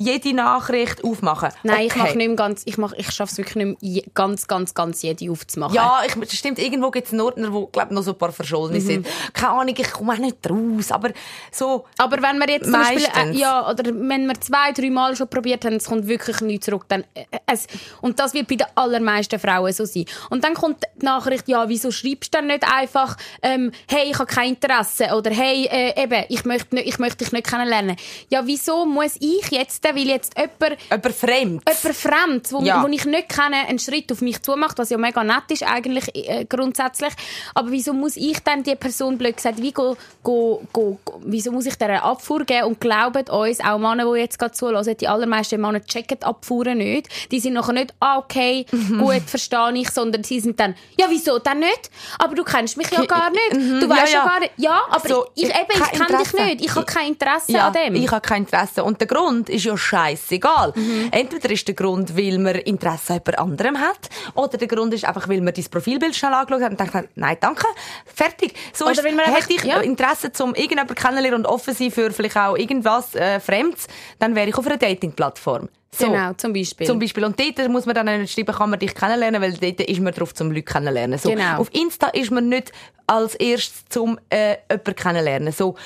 jede 0.00 0.32
Nachricht 0.32 1.02
aufmachen. 1.02 1.50
Nein, 1.64 1.86
ich 1.86 1.92
Okay. 1.92 1.98
mache 1.98 2.16
nicht 2.16 2.36
ganz, 2.36 2.62
ich 2.66 2.78
mach, 2.78 2.92
ich 2.92 3.10
schaffe 3.10 3.32
es 3.32 3.38
wirklich 3.38 3.56
nicht 3.56 3.82
mehr, 3.82 4.02
ganz, 4.14 4.46
ganz, 4.46 4.72
ganz 4.72 5.02
jede 5.02 5.28
aufzumachen. 5.30 5.74
Ja, 5.74 6.02
ich, 6.06 6.14
das 6.14 6.32
stimmt, 6.34 6.60
irgendwo 6.60 6.90
gibt 6.92 7.08
es 7.08 7.12
einen 7.12 7.20
Ordner, 7.22 7.52
wo, 7.52 7.66
glaub, 7.66 7.90
noch 7.90 8.02
so 8.02 8.12
ein 8.12 8.18
paar 8.18 8.30
verschollene 8.30 8.80
sind. 8.80 9.08
Keine 9.32 9.50
Ahnung, 9.52 9.74
ich 9.76 9.90
komme 9.90 10.12
auch 10.12 10.18
nicht 10.18 10.36
raus, 10.48 10.92
aber 10.92 11.10
so... 11.50 11.84
Aber 11.98 12.22
wenn 12.22 12.38
wir 12.38 12.48
jetzt 12.48 12.64
zum 12.64 12.74
Beispiel, 12.74 13.04
äh, 13.06 13.08
Meistens. 13.12 13.38
ja, 13.40 13.68
oder 13.68 13.84
wenn 13.86 14.26
wir 14.26 14.40
zwei, 14.40 14.70
drei 14.72 14.88
Mal 14.90 15.16
schon 15.16 15.28
probiert 15.28 15.64
haben, 15.64 15.74
es 15.74 15.86
kommt 15.86 16.06
wirklich 16.06 16.40
nichts 16.42 16.66
zurück, 16.66 16.84
dann, 16.88 17.02
äh, 17.14 17.24
es, 17.46 17.66
und 18.00 18.20
das 18.20 18.34
wird 18.34 18.46
bei 18.46 18.54
den 18.54 18.68
allermeisten 18.76 19.40
Frauen 19.40 19.72
so 19.72 19.84
sein. 19.84 20.04
Und 20.30 20.44
dann 20.44 20.54
kommt 20.54 20.84
die 21.00 21.04
Nachricht, 21.06 21.48
ja, 21.48 21.68
wieso 21.68 21.90
schreibst 21.90 22.32
du 22.32 22.38
dann 22.38 22.46
nicht 22.46 22.62
einfach, 22.72 23.16
ähm, 23.42 23.72
hey, 23.90 24.10
ich 24.12 24.18
habe 24.18 24.26
kein 24.26 24.50
Interesse, 24.50 25.08
oder 25.16 25.32
hey, 25.32 25.66
äh, 25.72 26.00
eben, 26.04 26.24
ich 26.28 26.44
möchte, 26.44 26.72
nicht, 26.76 26.86
ich 26.86 26.98
möchte 27.00 27.24
dich 27.24 27.32
nicht 27.32 27.48
kennenlernen. 27.48 27.96
Ja, 28.28 28.46
wieso 28.46 28.86
muss 28.86 29.16
ich 29.18 29.50
jetzt, 29.50 29.84
weil 29.94 30.06
jetzt 30.08 30.34
jemand, 30.36 30.80
Jemand 30.90 31.14
fremd. 31.14 31.62
jemand 31.68 31.96
fremd, 31.96 32.52
wo, 32.52 32.60
Ja. 32.62 32.82
wo 32.82 32.88
ich 32.88 33.04
nicht 33.04 33.28
kenne, 33.28 33.66
einen 33.68 33.78
Schritt 33.78 34.10
auf 34.12 34.20
mich 34.20 34.42
zumacht, 34.42 34.78
was 34.78 34.90
ja 34.90 34.98
mega 34.98 35.22
nett 35.24 35.44
ist 35.50 35.62
eigentlich 35.62 36.14
äh, 36.14 36.44
grundsätzlich. 36.44 37.12
Aber 37.54 37.70
wieso 37.70 37.92
muss 37.92 38.16
ich 38.16 38.38
dann 38.40 38.62
die 38.62 38.74
Person 38.76 39.18
blöd 39.18 39.36
gesagt, 39.36 39.60
wie 39.60 39.72
go, 39.72 39.96
go, 40.22 40.62
go, 40.72 40.98
go, 41.04 41.20
wieso 41.24 41.52
muss 41.52 41.66
ich 41.66 41.76
der 41.76 41.88
eine 41.88 42.02
Abfuhr 42.02 42.44
geben 42.44 42.64
und 42.68 42.80
glaubt 42.80 43.30
uns, 43.30 43.60
auch 43.60 43.78
Männer, 43.78 44.12
die 44.12 44.20
jetzt 44.20 44.38
gerade 44.38 44.52
zuhören, 44.52 44.96
die 45.00 45.08
allermeisten 45.08 45.60
Männer 45.60 45.84
checken 45.84 46.22
Abfuhren 46.22 46.78
nicht. 46.78 47.08
Die 47.30 47.40
sind 47.40 47.54
nachher 47.54 47.72
nicht, 47.72 47.94
ah, 48.00 48.18
okay, 48.18 48.66
gut, 48.98 49.22
verstehe 49.26 49.72
ich, 49.74 49.90
sondern 49.90 50.24
sie 50.24 50.40
sind 50.40 50.58
dann, 50.60 50.74
ja, 50.98 51.06
wieso 51.08 51.38
dann 51.38 51.60
nicht? 51.60 51.90
Aber 52.18 52.34
du 52.34 52.44
kennst 52.44 52.76
mich 52.76 52.90
ja 52.90 53.04
gar 53.04 53.30
nicht. 53.30 53.52
Du 53.52 53.58
Mhm, 53.58 53.88
weißt 53.90 54.12
ja, 54.12 54.18
ja, 54.20 54.24
ja. 54.24 54.24
gar 54.24 54.40
nicht. 54.40 54.52
Ja, 54.56 54.80
aber 54.90 55.08
So, 55.08 55.26
ich, 55.34 55.44
eben, 55.44 55.54
ich 55.68 55.80
kein 55.80 56.06
kenne 56.06 56.18
dich 56.22 56.32
nicht. 56.34 56.64
Ich 56.64 56.74
habe 56.74 56.84
kein 56.86 57.08
Interesse 57.08 57.52
ja, 57.52 57.68
an 57.68 57.72
dem. 57.72 57.94
ich 57.94 58.10
habe 58.10 58.20
kein 58.20 58.42
Interesse. 58.42 58.84
Und 58.84 59.00
der 59.00 59.06
Grund 59.08 59.48
ist 59.48 59.64
ja 59.64 59.76
scheißegal. 59.78 60.72
Mhm. 60.74 61.08
Entweder 61.10 61.50
ist 61.50 61.66
der 61.66 61.74
Grund, 61.74 62.16
weil 62.16 62.38
man 62.38 62.56
Interesse 62.56 63.14
an 63.14 63.20
jemand 63.24 63.38
anderem 63.38 63.80
hat, 63.80 64.08
oder 64.34 64.58
der 64.58 64.68
Grund 64.68 64.94
ist 64.94 65.04
einfach, 65.04 65.28
weil 65.28 65.40
man 65.40 65.54
dein 65.54 65.64
Profilbild 65.64 66.14
schnell 66.14 66.34
angeschaut 66.34 66.62
hat 66.62 66.70
und 66.70 66.80
denkt, 66.80 67.10
nein, 67.14 67.36
danke, 67.40 67.66
fertig. 68.06 68.54
So 68.72 68.84
Oder 68.84 68.92
ist, 68.92 69.04
weil 69.04 69.14
man 69.14 69.26
hätte 69.26 69.52
ich 69.52 69.64
ja. 69.64 69.80
Interesse, 69.80 70.30
um 70.42 70.54
irgendjemanden 70.54 70.94
kennenlernen 70.94 71.40
und 71.40 71.46
offen 71.46 71.74
sein 71.74 71.90
für 71.90 72.10
vielleicht 72.10 72.36
auch 72.36 72.56
irgendwas 72.56 73.14
äh, 73.14 73.40
Fremdes, 73.40 73.86
dann 74.18 74.34
wäre 74.34 74.48
ich 74.48 74.56
auf 74.56 74.66
einer 74.66 74.76
Dating-Plattform. 74.76 75.68
So. 75.90 76.06
Genau, 76.06 76.32
zum 76.34 76.52
Beispiel. 76.52 76.86
Zum 76.86 76.98
Beispiel. 76.98 77.24
Und 77.24 77.40
dort 77.40 77.68
muss 77.68 77.86
man 77.86 77.94
dann 77.94 78.20
nicht 78.20 78.32
schreiben, 78.32 78.54
kann 78.54 78.70
man 78.70 78.78
dich 78.78 78.94
kennenlernen, 78.94 79.40
weil 79.40 79.52
dort 79.54 79.80
ist 79.80 80.00
man 80.00 80.12
drauf 80.12 80.34
zum 80.34 80.50
Leute 80.50 80.62
kennenlernen. 80.62 81.18
So. 81.18 81.30
Genau. 81.30 81.58
Auf 81.58 81.70
Insta 81.72 82.08
ist 82.08 82.30
man 82.30 82.48
nicht 82.48 82.72
als 83.06 83.34
erstes 83.36 83.84
zum 83.88 84.18
äh, 84.28 84.56
jemanden 84.70 84.94
kennenlernen. 84.94 85.52
So. 85.52 85.76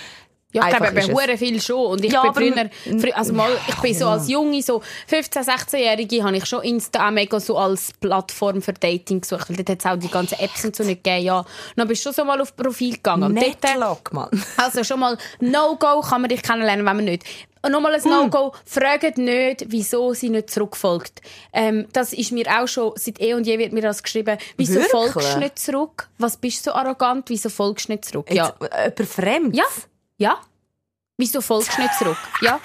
Ja, 0.53 0.69
ich 0.69 0.77
glaube, 0.77 0.87
ist 0.99 1.09
eben 1.09 1.17
es. 1.17 1.23
hure 1.27 1.39
viel 1.39 1.61
schon. 1.63 1.87
Und 1.87 2.05
ich 2.05 2.13
Ja, 2.13 2.23
bin 2.31 2.35
früher, 2.35 2.59
m- 2.87 2.99
frü- 3.01 3.13
also 3.13 3.33
mal, 3.33 3.51
ich 3.69 3.75
bin 3.77 3.95
so 3.95 4.07
als 4.09 4.29
Junge, 4.29 4.63
so 4.63 4.83
15-, 5.11 5.45
16-Jährige, 5.47 6.23
habe 6.25 6.37
ich 6.37 6.47
schon 6.47 6.63
Insta 6.63 7.07
auch 7.09 7.11
mega 7.11 7.41
so 7.41 7.57
als 7.57 7.93
Plattform 8.01 8.61
für 8.63 8.73
Dating 8.75 9.21
gesucht. 9.23 9.49
Weil 9.49 9.57
dort 9.65 9.71
hat 9.71 9.79
es 9.81 9.87
auch 9.87 9.97
die 9.97 10.09
ganzen 10.13 10.39
Apps 10.39 10.65
und 10.65 10.77
so 10.77 10.85
nicht 10.85 11.03
gegeben. 11.03 11.25
Ja. 11.25 11.39
Und 11.41 11.47
dann 11.77 11.89
bist 11.89 12.03
du 12.05 12.09
schon 12.09 12.15
so 12.15 12.25
mal 12.25 12.41
auf 12.41 12.55
Profil 12.57 12.93
gegangen. 12.95 13.25
Und 13.25 13.37
dort, 13.37 13.63
Netlock, 13.63 14.13
Mann. 14.13 14.29
also 14.59 14.85
schon 14.85 15.01
mal 15.01 15.17
No-Go 15.41 16.01
kann 16.03 16.21
man 16.21 16.29
dich 16.29 16.43
kennenlernen, 16.43 16.85
wenn 16.85 16.97
man 16.97 17.05
nicht. 17.05 17.25
Und 17.65 17.71
nochmal 17.73 17.95
Hm. 17.95 18.11
ein 18.13 18.23
No-Go, 18.25 18.53
fragt 18.67 19.19
nicht, 19.19 19.67
wieso 19.69 20.13
sie 20.15 20.31
nicht 20.31 20.51
zurückfolgt. 20.51 21.23
Ähm, 21.53 21.87
das 21.93 22.13
ist 22.13 22.33
mir 22.33 22.45
auch 22.49 22.67
schon, 22.67 22.93
seit 22.97 23.21
eh 23.21 23.35
und 23.35 23.47
je 23.47 23.57
wird 23.59 23.73
mir 23.73 23.83
das 23.83 24.03
geschrieben. 24.03 24.37
Wieso 24.57 24.75
Wirklich? 24.75 24.91
folgst 24.91 25.35
du 25.35 25.39
nicht 25.39 25.59
zurück? 25.61 26.09
Was 26.19 26.37
bist 26.37 26.67
du 26.67 26.71
so 26.71 26.77
arrogant? 26.77 27.31
Wieso 27.31 27.49
folgst 27.49 27.89
du 27.89 27.93
nicht 27.93 28.05
zurück? 28.05 28.27
Ja. 28.33 28.53
Jetzt, 28.61 29.01
äh, 29.01 29.05
Fremdes? 29.07 29.57
Ja, 29.59 29.65
ja. 30.23 30.41
Wieso 31.19 31.41
folgst 31.41 31.77
du 31.77 31.83
nicht 31.83 31.95
zurück? 31.95 32.17
Ja. 32.41 32.59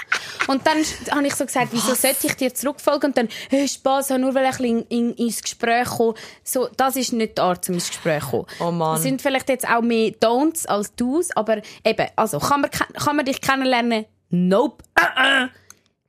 Und 0.48 0.66
dann 0.66 0.78
habe 1.12 1.28
ich 1.28 1.36
so 1.36 1.46
gesagt, 1.46 1.68
wieso 1.72 1.94
sollte 1.94 2.28
ich 2.28 2.36
dir 2.36 2.54
zurückfolgen? 2.54 3.10
Und 3.10 3.18
dann, 3.18 3.28
hey, 3.50 3.68
Spass, 3.68 4.10
nur 4.10 4.34
weil 4.34 4.50
ich 4.50 4.60
in, 4.60 4.82
in, 4.84 5.14
ins 5.16 5.42
Gespräch 5.42 5.88
komme. 5.90 6.14
So, 6.44 6.70
das 6.78 6.96
ist 6.96 7.12
nicht 7.14 7.38
die 7.38 7.42
Art, 7.42 7.68
um 7.68 7.76
ins 7.76 7.90
Gespräch 7.90 8.24
zu 8.24 8.30
kommen. 8.30 8.46
Oh 8.60 8.72
Mann. 8.72 8.96
Das 8.96 9.04
sind 9.04 9.22
vielleicht 9.22 9.50
jetzt 9.50 9.68
auch 9.68 9.82
mehr 9.82 10.12
Don'ts 10.12 10.66
als 10.66 10.96
Do's, 10.96 11.30
aber 11.36 11.62
eben, 11.84 12.08
also, 12.16 12.40
kann 12.40 12.62
man, 12.62 12.72
kann 12.72 13.16
man 13.16 13.26
dich 13.26 13.42
kennenlernen? 13.42 14.06
Nope. 14.30 14.84
Äh, 14.96 15.44
äh. 15.44 15.48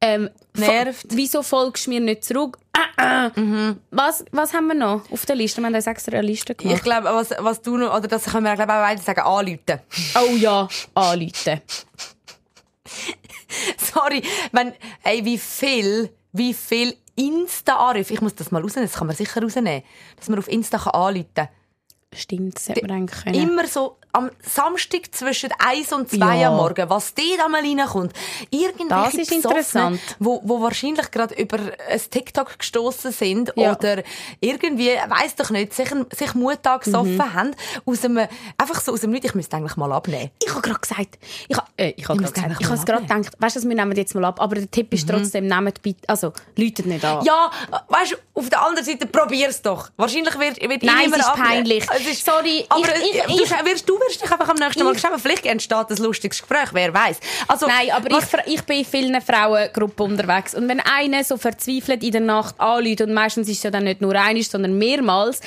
Ähm, 0.00 0.30
Nervt. 0.54 1.06
Wieso 1.10 1.42
folgst 1.42 1.86
du 1.86 1.90
mir 1.90 2.00
nicht 2.00 2.24
zurück? 2.24 2.58
Äh, 2.98 3.26
äh. 3.26 3.74
Was, 3.90 4.24
was 4.30 4.52
haben 4.54 4.68
wir 4.68 4.74
noch 4.74 5.10
auf 5.10 5.26
der 5.26 5.36
Liste? 5.36 5.60
Wir 5.60 5.66
haben 5.66 5.74
uns 5.74 5.86
extra 5.86 6.12
eine 6.12 6.26
Liste 6.26 6.54
gemacht. 6.54 6.76
Ich 6.76 6.82
glaube, 6.82 7.06
was, 7.06 7.30
was 7.38 7.62
du 7.62 7.76
noch, 7.76 7.96
oder 7.96 8.08
das 8.08 8.24
können 8.24 8.44
wir 8.44 8.54
glaube 8.54 8.72
ich 8.72 8.78
auch 8.78 8.82
beide 8.82 9.02
sagen, 9.02 9.20
anrufen. 9.20 9.80
Oh 10.14 10.36
ja, 10.36 10.68
anrufen. 10.94 11.60
Sorry, 13.78 14.22
wenn, 14.52 14.72
ey, 15.02 15.24
wie 15.24 15.38
viel, 15.38 16.10
wie 16.32 16.54
viel 16.54 16.94
Insta-Anrufe, 17.16 18.14
ich 18.14 18.20
muss 18.20 18.34
das 18.34 18.50
mal 18.50 18.62
rausnehmen, 18.62 18.88
das 18.88 18.98
kann 18.98 19.06
man 19.06 19.16
sicher 19.16 19.42
rausnehmen, 19.42 19.82
dass 20.16 20.28
man 20.28 20.38
auf 20.38 20.48
Insta 20.48 20.78
kann 20.78 20.92
anrufen 20.92 21.26
kann. 21.34 21.48
Stimmt, 22.14 22.56
das 22.56 22.68
hätte 22.68 22.86
man 22.86 22.98
eigentlich 22.98 23.24
können. 23.24 23.34
Immer 23.34 23.66
so 23.66 23.98
am 24.18 24.30
Samstag 24.42 25.14
zwischen 25.14 25.50
1 25.58 25.92
und 25.92 26.10
2 26.10 26.16
Ja. 26.40 26.48
am 26.48 26.56
Morgen, 26.56 26.88
was 26.90 27.14
dort 27.14 27.40
einmal 27.44 27.62
reinkommt. 27.62 28.12
Irgendwelche 28.50 28.88
Das 28.88 29.14
ist 29.14 29.32
interessant. 29.32 30.00
Wo, 30.18 30.40
wo 30.44 30.60
wahrscheinlich 30.60 31.10
gerade 31.10 31.34
über 31.34 31.58
ein 31.58 32.00
TikTok 32.10 32.58
gestoßen 32.58 33.12
sind 33.12 33.52
Ja. 33.56 33.74
oder 33.76 34.02
irgendwie, 34.40 34.90
weiss 35.08 35.34
doch 35.36 35.50
nicht, 35.50 35.72
sich, 35.74 35.88
sich 36.16 36.34
Muttag 36.34 36.80
Mhm. 36.86 36.90
gesoffen 36.92 37.34
haben, 37.34 37.50
aus 37.86 38.04
einem, 38.04 38.26
einfach 38.56 38.80
so 38.80 38.92
aus 38.92 39.00
dem 39.00 39.10
Nichts, 39.10 39.28
ich 39.30 39.34
müsste 39.34 39.56
eigentlich 39.56 39.76
mal 39.76 39.92
abnehmen. 39.92 40.30
Ich 40.42 40.50
habe 40.50 40.60
gerade 40.62 40.80
gesagt, 40.80 41.18
ich 41.48 41.56
habe 41.56 41.66
äh, 41.76 41.90
ich 41.96 41.96
hab 41.96 41.98
Ich 41.98 42.04
grad 42.06 42.20
muss 42.20 42.32
gesagt, 42.32 42.46
einfach 42.48 42.60
ich 42.60 42.68
mal 42.68 42.76
habe 42.76 42.84
gerade 42.86 43.02
abnehmen. 43.04 43.22
gedacht, 43.22 43.36
weißt 43.42 43.56
du, 43.56 43.68
wir 43.68 43.74
nehmen 43.76 43.96
jetzt 43.96 44.14
mal 44.14 44.24
ab, 44.24 44.40
aber 44.40 44.54
der 44.56 44.70
Tipp 44.70 44.92
ist 44.92 45.08
trotzdem, 45.08 45.46
nehmt 45.46 45.82
bitte, 45.82 46.08
also, 46.08 46.32
läutet 46.56 46.86
nicht 46.86 47.04
an. 47.04 47.24
Ja, 47.24 47.50
weißt 47.88 48.12
du, 48.12 48.16
auf 48.34 48.48
der 48.48 48.62
anderen 48.62 48.84
Seite 48.84 49.06
probier's 49.06 49.62
doch. 49.62 49.90
Wahrscheinlich 49.96 50.38
wird, 50.38 50.60
wird 50.60 50.82
Nein, 50.82 50.96
niemand 51.02 51.14
es 51.14 51.18
ist 51.20 51.26
abnehmen. 51.28 51.48
peinlich. 51.48 51.86
Es 51.94 52.06
ist, 52.06 52.24
Sorry, 52.24 52.64
aber 52.68 52.96
ich- 52.96 53.14
ich- 53.14 53.22
du, 53.22 53.42
ich- 53.42 53.50
wirst, 53.64 53.88
du 53.88 53.98
wirst 54.08 54.22
dich 54.22 54.30
einfach 54.32 54.48
am 54.48 54.56
nächsten 54.56 54.82
Mal 54.84 54.92
geschrieben. 54.92 55.18
Vielleicht 55.18 55.46
entsteht 55.46 55.90
ein 55.90 55.96
lustiges 55.98 56.38
Gespräch, 56.40 56.68
wer 56.72 56.92
weiß. 56.92 57.18
Also, 57.46 57.66
Nein, 57.66 57.90
aber 57.92 58.08
ich, 58.10 58.16
was- 58.16 58.46
ich 58.46 58.62
bin 58.62 58.78
in 58.78 58.84
vielen 58.84 59.20
Frauengruppen 59.22 60.12
unterwegs. 60.12 60.54
Und 60.54 60.68
wenn 60.68 60.80
eine 60.80 61.22
so 61.24 61.36
verzweifelt 61.36 62.02
in 62.02 62.12
der 62.12 62.20
Nacht 62.20 62.58
anruft, 62.58 63.00
und 63.02 63.12
meistens 63.14 63.48
ist 63.48 63.58
es 63.58 63.62
ja 63.64 63.70
dann 63.70 63.84
nicht 63.84 64.00
nur 64.00 64.14
einmal, 64.14 64.42
sondern 64.42 64.76
mehrmals, 64.78 65.40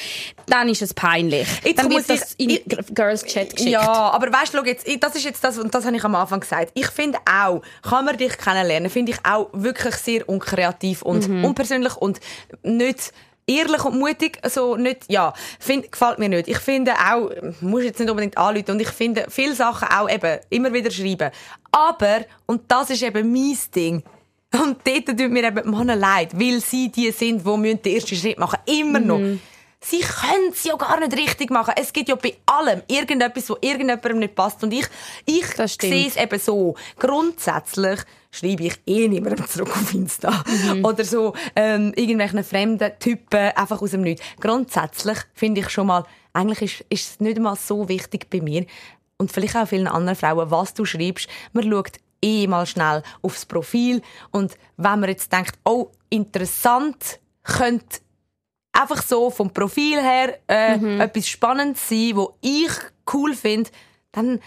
dann 0.48 0.70
ist 0.70 0.82
es 0.82 0.94
peinlich. 0.94 1.48
Jetzt 1.64 1.80
dann 1.80 1.90
wird 1.90 2.10
das 2.10 2.34
in 2.36 2.50
ich- 2.52 2.64
Girls 2.94 3.24
Chat 3.26 3.52
geschickt. 3.56 3.72
Ja, 3.72 3.82
aber 4.12 4.32
weißt 4.32 4.54
du, 4.54 4.58
schau 4.60 4.64
jetzt, 4.66 4.86
das 5.02 5.16
ist 5.16 5.26
jetzt 5.26 5.44
das, 5.44 5.58
und 5.58 5.74
das 5.74 5.86
habe 5.86 5.96
ich 5.96 6.04
am 6.04 6.16
Anfang 6.16 6.40
gesagt. 6.40 6.72
Ich 6.74 6.88
finde 6.88 7.18
auch, 7.30 7.62
kann 7.82 8.06
man 8.06 8.18
dich 8.18 8.38
kennenlernen, 8.38 8.90
finde 8.90 9.12
ich 9.14 9.18
auch 9.26 9.50
wirklich 9.54 9.96
sehr 9.96 10.28
unkreativ 10.30 11.02
und 11.02 11.28
Mhm. 11.28 11.46
unpersönlich 11.46 11.96
und 11.98 12.20
nicht 12.64 13.12
ehrlich 13.48 13.84
und 13.86 14.00
mutig, 14.00 14.40
also 14.42 14.76
nicht, 14.76 15.06
ja, 15.08 15.34
find, 15.60 15.92
gefällt 15.92 16.20
mir 16.20 16.30
nicht. 16.30 16.48
Ich 16.48 16.60
finde 16.60 16.94
auch, 16.94 17.30
muss 17.62 17.84
jetzt 17.84 18.00
nicht 18.00 18.10
unbedingt 18.10 18.38
anrufen 18.38 18.72
und 18.72 18.82
ich 18.82 18.90
finde 18.90 19.26
viele 19.30 19.56
Sachen 19.56 19.88
auch 19.88 20.10
eben 20.10 20.40
immer 20.50 20.74
wieder 20.74 20.92
schreiben. 20.92 21.32
Aber, 21.72 22.26
und 22.46 22.64
das 22.70 22.90
ist 22.90 23.04
eben 23.04 23.32
mein 23.32 23.58
Ding, 23.76 24.04
und 24.54 24.78
dort 24.86 25.06
tut 25.06 25.32
mir 25.32 25.46
eben 25.46 25.64
die 25.64 25.70
Männer 25.70 25.96
leid, 25.96 26.38
weil 26.38 26.60
sie 26.60 26.90
die 26.90 27.12
sind, 27.12 27.46
die 27.46 27.58
müssen 27.58 27.82
den 27.82 27.96
ersten 27.96 28.16
Schritt 28.16 28.38
machen. 28.38 28.60
Immer 28.66 29.00
noch. 29.00 29.20
Sie 29.84 30.02
können 30.02 30.50
es 30.52 30.64
ja 30.64 30.76
gar 30.76 31.00
nicht 31.00 31.18
richtig 31.18 31.50
machen. 31.50 31.74
Es 31.76 31.92
gibt 31.92 32.08
ja 32.08 32.16
bei 32.16 32.38
allem 32.46 32.84
irgendetwas, 32.88 33.50
wo 33.50 33.58
irgendjemandem 33.62 34.20
nicht 34.20 34.36
passt. 34.36 34.64
Und 34.64 34.72
ich, 34.74 34.86
ich 35.26 35.46
sehe 35.48 36.08
es 36.08 36.18
eben 36.18 36.40
so. 36.40 36.76
Grundsätzlich 37.00 38.00
schreibe 38.30 38.64
ich 38.66 38.80
eh 38.86 39.08
niemandem 39.08 39.48
zurück 39.48 39.76
auf 39.76 39.94
Insta. 39.94 40.44
Oder 40.84 41.04
so 41.04 41.34
ähm, 41.56 41.94
irgendwelchen 41.96 42.44
fremden 42.44 42.92
Typen 43.00 43.52
einfach 43.56 43.82
aus 43.82 43.92
dem 43.92 44.02
Nichts. 44.02 44.24
Grundsätzlich 44.40 45.18
finde 45.34 45.62
ich 45.62 45.70
schon 45.70 45.88
mal, 45.88 46.06
eigentlich 46.32 46.62
ist, 46.62 46.86
ist 46.90 47.12
es 47.14 47.20
nicht 47.20 47.40
mal 47.40 47.56
so 47.56 47.90
wichtig 47.90 48.30
bei 48.30 48.40
mir 48.40 48.66
und 49.18 49.32
vielleicht 49.32 49.56
auch 49.56 49.68
vielen 49.68 49.88
anderen 49.88 50.16
Frauen, 50.16 50.52
was 50.52 50.76
du 50.76 50.86
schreibst. 50.86 51.28
Man 51.54 51.70
schaut 51.70 51.98
eh 52.22 52.48
mal 52.48 52.66
schnell 52.66 53.04
aufs 53.22 53.46
Profil. 53.46 54.02
Und 54.32 54.56
wenn 54.78 55.00
man 55.00 55.10
jetzt 55.10 55.32
denkt, 55.32 55.58
oh, 55.66 55.90
interessant, 56.10 57.20
könnte 57.44 58.00
einfach 58.74 59.02
so 59.04 59.30
vom 59.30 59.52
Profil 59.52 60.02
her 60.02 60.40
äh, 60.48 60.76
etwas 61.00 61.28
Spannendes 61.28 61.88
sein, 61.88 62.12
wo 62.16 62.36
ich 62.42 62.72
cool 63.14 63.36
finde, 63.36 63.70
dann, 64.12 64.40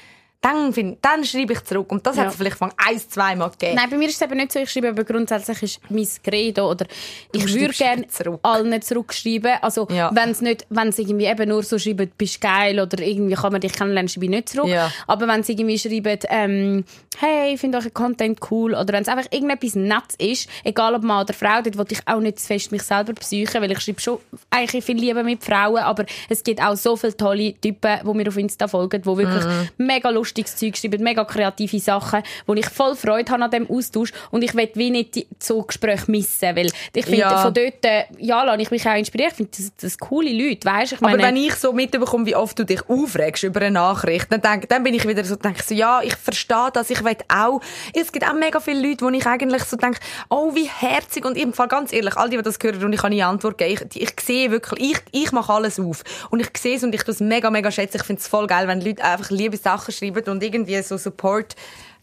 dann, 0.44 0.72
find, 0.74 0.98
dann 1.02 1.24
schreibe 1.24 1.54
ich 1.54 1.64
zurück. 1.64 1.90
Und 1.90 2.06
das 2.06 2.16
hat 2.18 2.24
Ja. 2.24 2.30
es 2.30 2.36
vielleicht 2.36 2.58
von 2.58 2.70
ein, 2.76 2.98
zwei 2.98 3.34
Mal 3.34 3.48
gegeben. 3.48 3.76
Nein, 3.76 3.88
bei 3.88 3.96
mir 3.96 4.08
ist 4.08 4.16
es 4.16 4.20
eben 4.22 4.36
nicht 4.36 4.52
so. 4.52 4.58
Ich 4.58 4.70
schreibe 4.70 4.90
aber 4.90 5.02
grundsätzlich 5.04 5.62
ist 5.62 5.80
mein 5.88 6.06
Credo 6.22 6.70
oder 6.70 6.84
ich 7.32 7.52
würde 7.54 7.72
gerne 7.72 8.06
zurück. 8.08 8.40
allen 8.42 8.82
zurückschreiben. 8.82 9.52
Also 9.62 9.88
Ja. 9.90 10.10
wenn 10.14 10.30
es 10.30 10.42
nicht, 10.42 10.66
wenn 10.68 10.88
es 10.88 10.98
irgendwie 10.98 11.24
eben 11.26 11.48
nur 11.48 11.62
so 11.62 11.78
schreiben, 11.78 12.10
bist 12.18 12.40
geil 12.42 12.78
oder 12.78 13.00
irgendwie 13.02 13.34
kann 13.34 13.52
man 13.52 13.60
dich 13.62 13.72
kennenlernen, 13.72 14.08
schreibe 14.08 14.26
ich 14.26 14.30
nicht 14.30 14.48
zurück. 14.50 14.68
Ja. 14.68 14.92
Aber 15.06 15.26
wenn 15.28 15.42
sie 15.42 15.52
irgendwie 15.52 15.78
schreiben, 15.78 16.18
ähm, 16.28 16.84
hey, 17.18 17.54
ich 17.54 17.60
finde 17.60 17.78
euren 17.78 17.94
Content 17.94 18.38
cool 18.50 18.74
oder 18.74 18.92
wenn 18.92 19.02
es 19.02 19.08
einfach 19.08 19.30
irgendetwas 19.32 19.74
Nettes 19.76 20.16
ist, 20.18 20.48
egal 20.64 20.94
ob 20.94 21.04
Mann 21.04 21.22
oder 21.24 21.32
Frau, 21.32 21.62
dort 21.62 21.78
will 21.78 21.86
ich 21.88 22.00
auch 22.06 22.20
nicht 22.20 22.38
zu 22.40 22.46
fest 22.48 22.70
mich 22.70 22.82
selber 22.82 23.14
psychen, 23.14 23.62
weil 23.62 23.72
ich 23.72 23.80
schreibe 23.80 24.00
schon 24.00 24.18
eigentlich 24.50 24.84
viel 24.84 24.96
lieber 24.98 25.22
mit 25.22 25.42
Frauen, 25.42 25.78
aber 25.78 26.04
es 26.28 26.42
gibt 26.44 26.60
auch 26.62 26.76
so 26.76 26.96
viele 26.96 27.16
tolle 27.16 27.54
Typen, 27.60 28.00
die 28.04 28.12
mir 28.14 28.28
auf 28.28 28.36
Insta 28.36 28.68
folgen, 28.68 29.00
die 29.00 29.06
wirklich 29.16 29.44
Mhm. 29.44 29.68
mega 29.78 30.10
lustiges 30.34 30.56
Zeug 30.56 30.76
schreiben, 30.76 31.02
mega 31.02 31.24
kreative 31.24 31.78
Sachen, 31.78 32.22
wo 32.46 32.54
ich 32.54 32.66
voll 32.66 32.96
Freude 32.96 33.30
habe 33.32 33.44
an 33.44 33.50
dem 33.50 33.70
Austausch 33.70 34.12
und 34.30 34.42
ich 34.42 34.54
will 34.54 34.68
wie 34.74 34.90
nicht 34.90 35.26
so 35.38 35.62
Gespräche 35.62 36.10
missen, 36.10 36.56
weil 36.56 36.70
ich 36.94 37.04
finde, 37.04 37.18
Ja. 37.20 37.38
von 37.42 37.54
dort, 37.54 37.84
ja, 38.18 38.42
lasse 38.42 38.62
ich 38.62 38.70
mich 38.70 38.86
auch 38.88 38.96
inspirieren. 38.96 39.30
Ich 39.30 39.36
finde, 39.36 39.50
das, 39.56 39.72
das 39.80 39.98
coole 39.98 40.32
Leute, 40.32 40.66
weißt? 40.66 40.92
Ich 40.94 40.98
Aber 40.98 41.10
meine, 41.10 41.22
wenn 41.22 41.36
ich 41.36 41.54
so 41.54 41.72
mitbekomme, 41.72 42.26
wie 42.26 42.34
oft 42.36 42.58
du 42.58 42.64
dich 42.64 42.80
aufregst 42.88 43.44
über 43.44 43.60
eine 43.60 43.72
Nachricht, 43.72 44.26
dann, 44.30 44.40
denk, 44.40 44.68
dann 44.68 44.82
bin 44.82 44.94
ich 44.94 45.06
wieder 45.06 45.24
so, 45.24 45.36
denke 45.36 45.62
so, 45.62 45.74
ja, 45.74 46.00
ich 46.02 46.16
verstehe 46.16 46.70
das, 46.72 46.90
ich 46.90 47.04
will 47.04 47.16
auch. 47.28 47.60
Es 47.92 48.10
gibt 48.10 48.26
auch 48.26 48.34
mega 48.34 48.58
viele 48.60 48.88
Leute, 48.88 49.04
wo 49.04 49.10
ich 49.10 49.26
eigentlich 49.26 49.62
so 49.64 49.76
denke, 49.76 50.00
oh, 50.30 50.54
wie 50.54 50.68
herzig. 50.68 51.24
Und 51.24 51.36
im 51.36 51.52
Fall 51.52 51.68
ganz 51.68 51.92
ehrlich, 51.92 52.16
all 52.16 52.28
die, 52.30 52.36
die 52.36 52.42
das 52.42 52.58
hören 52.60 52.82
und 52.84 52.92
ich 52.92 53.00
kann 53.00 53.10
nie 53.10 53.22
Antwort 53.22 53.58
geben, 53.58 53.88
ich, 53.94 54.02
ich 54.02 54.12
sehe 54.20 54.50
wirklich, 54.50 54.90
ich, 55.12 55.22
ich 55.22 55.32
mache 55.32 55.52
alles 55.52 55.78
auf. 55.78 56.02
Und 56.30 56.40
ich 56.40 56.48
sehe 56.56 56.76
es 56.76 56.82
und 56.82 56.94
ich 56.94 57.06
es 57.06 57.20
mega, 57.20 57.50
mega 57.50 57.70
schätzen. 57.70 57.98
Ich 57.98 58.04
finde 58.04 58.20
es 58.20 58.28
voll 58.28 58.46
geil, 58.46 58.66
wenn 58.66 58.80
Leute 58.80 59.04
einfach 59.04 59.30
liebe 59.30 59.56
Sachen 59.56 59.92
schreiben 59.92 60.23
und 60.28 60.42
irgendwie 60.42 60.80
so 60.82 60.96
Support. 60.96 61.56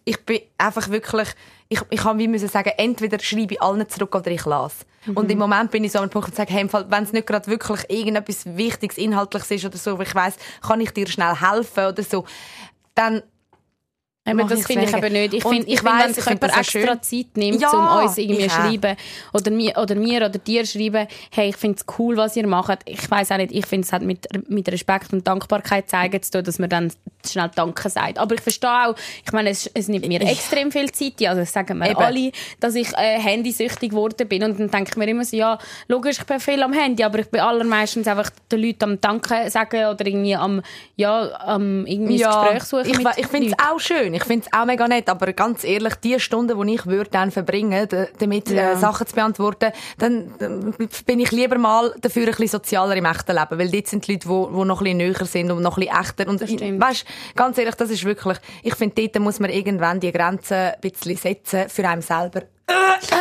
Ich 0.04 0.20
bin 0.26 0.42
einfach 0.58 0.90
wirklich, 0.90 1.30
ich, 1.70 1.82
ich 1.90 2.00
kann 2.00 2.18
wie 2.18 2.28
müssen 2.28 2.48
sagen, 2.48 2.72
entweder 2.78 3.20
schreibe 3.20 3.54
ich 3.54 3.62
allen 3.62 3.88
zurück 3.88 4.16
oder 4.16 4.32
ich 4.32 4.46
lasse. 4.46 4.86
Und 5.16 5.32
im 5.32 5.40
Moment 5.40 5.72
bin 5.72 5.84
ich 5.84 5.92
so 5.92 6.00
an 6.00 6.04
einem 6.04 6.12
Punkt 6.12 6.30
und 6.30 6.36
sage, 6.36 6.54
hey, 6.54 6.68
wenn 6.72 7.04
es 7.04 7.14
nicht 7.14 7.26
gerade 7.26 7.48
wirklich 7.48 7.90
irgendetwas 7.90 8.46
Wichtiges, 8.46 8.98
Inhaltliches 8.98 9.52
ist 9.52 9.66
oder 9.66 9.78
so, 9.78 9.98
wo 9.98 10.04
ich 10.04 10.14
weiss, 10.14 10.36
kann 10.62 10.80
ich 10.82 10.92
dir 10.92 11.08
schnell 11.08 11.36
helfen 11.36 11.86
oder 11.86 12.04
so, 12.04 12.26
dann 12.94 13.24
Aber 14.24 14.44
das 14.44 14.68
finde 14.68 14.86
ich 14.86 14.94
eben 14.94 15.14
nicht. 15.14 15.34
Ich 15.34 15.44
finde, 15.44 15.68
ich 15.68 15.74
ich 15.74 15.80
find, 15.80 16.00
wenn 16.00 16.10
ich 16.12 16.16
sich 16.16 16.26
jemand 16.26 16.58
extra. 16.58 17.02
Zeit 17.02 17.38
nimmt, 17.38 17.60
Ja, 17.60 17.72
um 17.72 18.04
uns 18.04 18.18
irgendwie 18.20 18.50
schreiben 18.50 18.96
oder 19.34 19.50
mir, 19.50 19.76
oder 19.78 19.96
mir 19.96 20.18
oder 20.18 20.38
dir 20.38 20.64
schreiben, 20.64 21.08
hey, 21.32 21.50
ich 21.50 21.58
finde 21.58 21.80
es 21.80 21.86
cool, 21.98 22.18
was 22.18 22.36
ihr 22.36 22.46
macht. 22.46 22.80
Ich 22.86 23.10
weiß 23.10 23.32
auch 23.32 23.38
nicht, 23.38 23.52
ich 23.52 23.66
finde 23.66 23.86
es 23.86 23.92
hat 23.92 24.04
mit, 24.04 24.28
mit 24.48 24.72
Respekt 24.72 25.12
und 25.12 25.26
Dankbarkeit 25.26 25.90
zeigen 25.90 26.22
zu 26.22 26.32
tun, 26.34 26.44
dass 26.44 26.60
man 26.60 26.70
dann 26.70 26.92
schnell 27.28 27.50
Danke 27.56 27.90
sagt. 27.90 28.20
Aber 28.20 28.36
ich 28.36 28.42
verstehe 28.42 28.70
auch, 28.70 28.96
ich 29.26 29.32
meine, 29.32 29.50
es, 29.50 29.70
es 29.74 29.88
nimmt 29.88 30.08
mir 30.08 30.22
extrem 30.22 30.72
viel 30.72 30.92
Zeit, 30.92 31.14
also 31.28 31.42
das 31.42 31.52
sagen 31.52 31.80
wir 31.80 31.90
Eben. 31.90 32.00
alle, 32.00 32.32
dass 32.60 32.76
ich 32.76 32.94
äh, 32.94 33.20
handysüchtig 33.20 33.90
geworden 33.90 34.28
bin 34.28 34.44
und 34.44 34.60
dann 34.60 34.70
denke 34.70 34.92
ich 34.92 34.98
mir 34.98 35.08
immer 35.08 35.26
so, 35.26 35.36
ja, 35.36 35.58
logisch, 35.88 36.20
ich 36.20 36.26
bin 36.26 36.40
viel 36.40 36.62
am 36.62 36.74
Handy, 36.74 37.04
aber 37.04 37.20
ich 37.20 37.30
bin 37.30 37.42
allermeistens 37.42 38.08
einfach 38.08 38.30
den 38.52 38.62
Leuten 38.62 38.84
am 38.84 39.02
Danke 39.02 39.50
sagen 39.50 39.86
oder 39.86 40.06
irgendwie 40.06 40.36
am, 40.36 40.62
ja, 40.96 41.32
am 41.40 41.86
irgendwie 41.88 42.20
das 42.20 42.36
Gespräch 42.36 42.64
suchen 42.64 42.86
ich, 42.86 43.18
ich 43.18 43.28
finde 43.28 43.48
es 43.48 43.54
auch 43.60 43.80
schön. 43.80 44.11
Ich 44.14 44.24
finde 44.24 44.46
es 44.50 44.58
auch 44.58 44.66
mega 44.66 44.88
nett. 44.88 45.10
Aber 45.10 45.32
ganz 45.34 45.64
ehrlich, 45.64 45.96
die 45.96 46.20
Stunden, 46.20 46.60
die 46.68 46.74
ich 46.76 46.86
würde 46.86 47.10
dann 47.10 47.32
verbringen, 47.32 47.88
damit 48.20 48.50
Ja. 48.50 48.74
äh, 48.74 48.78
Sachen 48.78 49.08
zu 49.08 49.16
beantworten, 49.16 49.72
dann 49.98 50.34
dann 50.40 50.74
bin 51.06 51.20
ich 51.20 51.32
lieber 51.32 51.58
mal 51.58 51.94
dafür 52.02 52.24
ein 52.24 52.30
bisschen 52.32 52.48
sozialer 52.48 52.96
im 52.96 53.06
echten 53.06 53.36
Leben. 53.36 53.60
Weil 53.60 53.70
dort 53.72 53.88
sind 53.88 54.08
die 54.08 54.14
Leute, 54.14 54.28
die, 54.28 54.34
die 54.60 54.66
noch 54.66 54.82
ein 54.82 54.84
bisschen 54.84 54.98
näher 54.98 55.26
sind 55.26 55.52
und 55.52 55.62
noch 55.62 55.78
ein 55.78 55.86
bisschen 55.86 56.00
echter. 56.02 56.28
Und 56.28 56.42
stimmt. 56.42 56.82
weißt, 56.82 57.06
ganz 57.36 57.58
ehrlich, 57.58 57.76
das 57.76 57.90
ist 57.90 58.04
wirklich, 58.06 58.38
ich 58.64 58.76
finde, 58.76 58.96
dort 59.02 59.20
muss 59.24 59.40
man 59.40 59.50
irgendwann 59.50 60.00
die 60.00 60.12
Grenzen 60.12 60.54
ein 60.58 60.74
bisschen 60.82 61.18
setzen 61.18 61.70
für 61.70 61.88
einen 61.88 62.02
selber. 62.02 62.42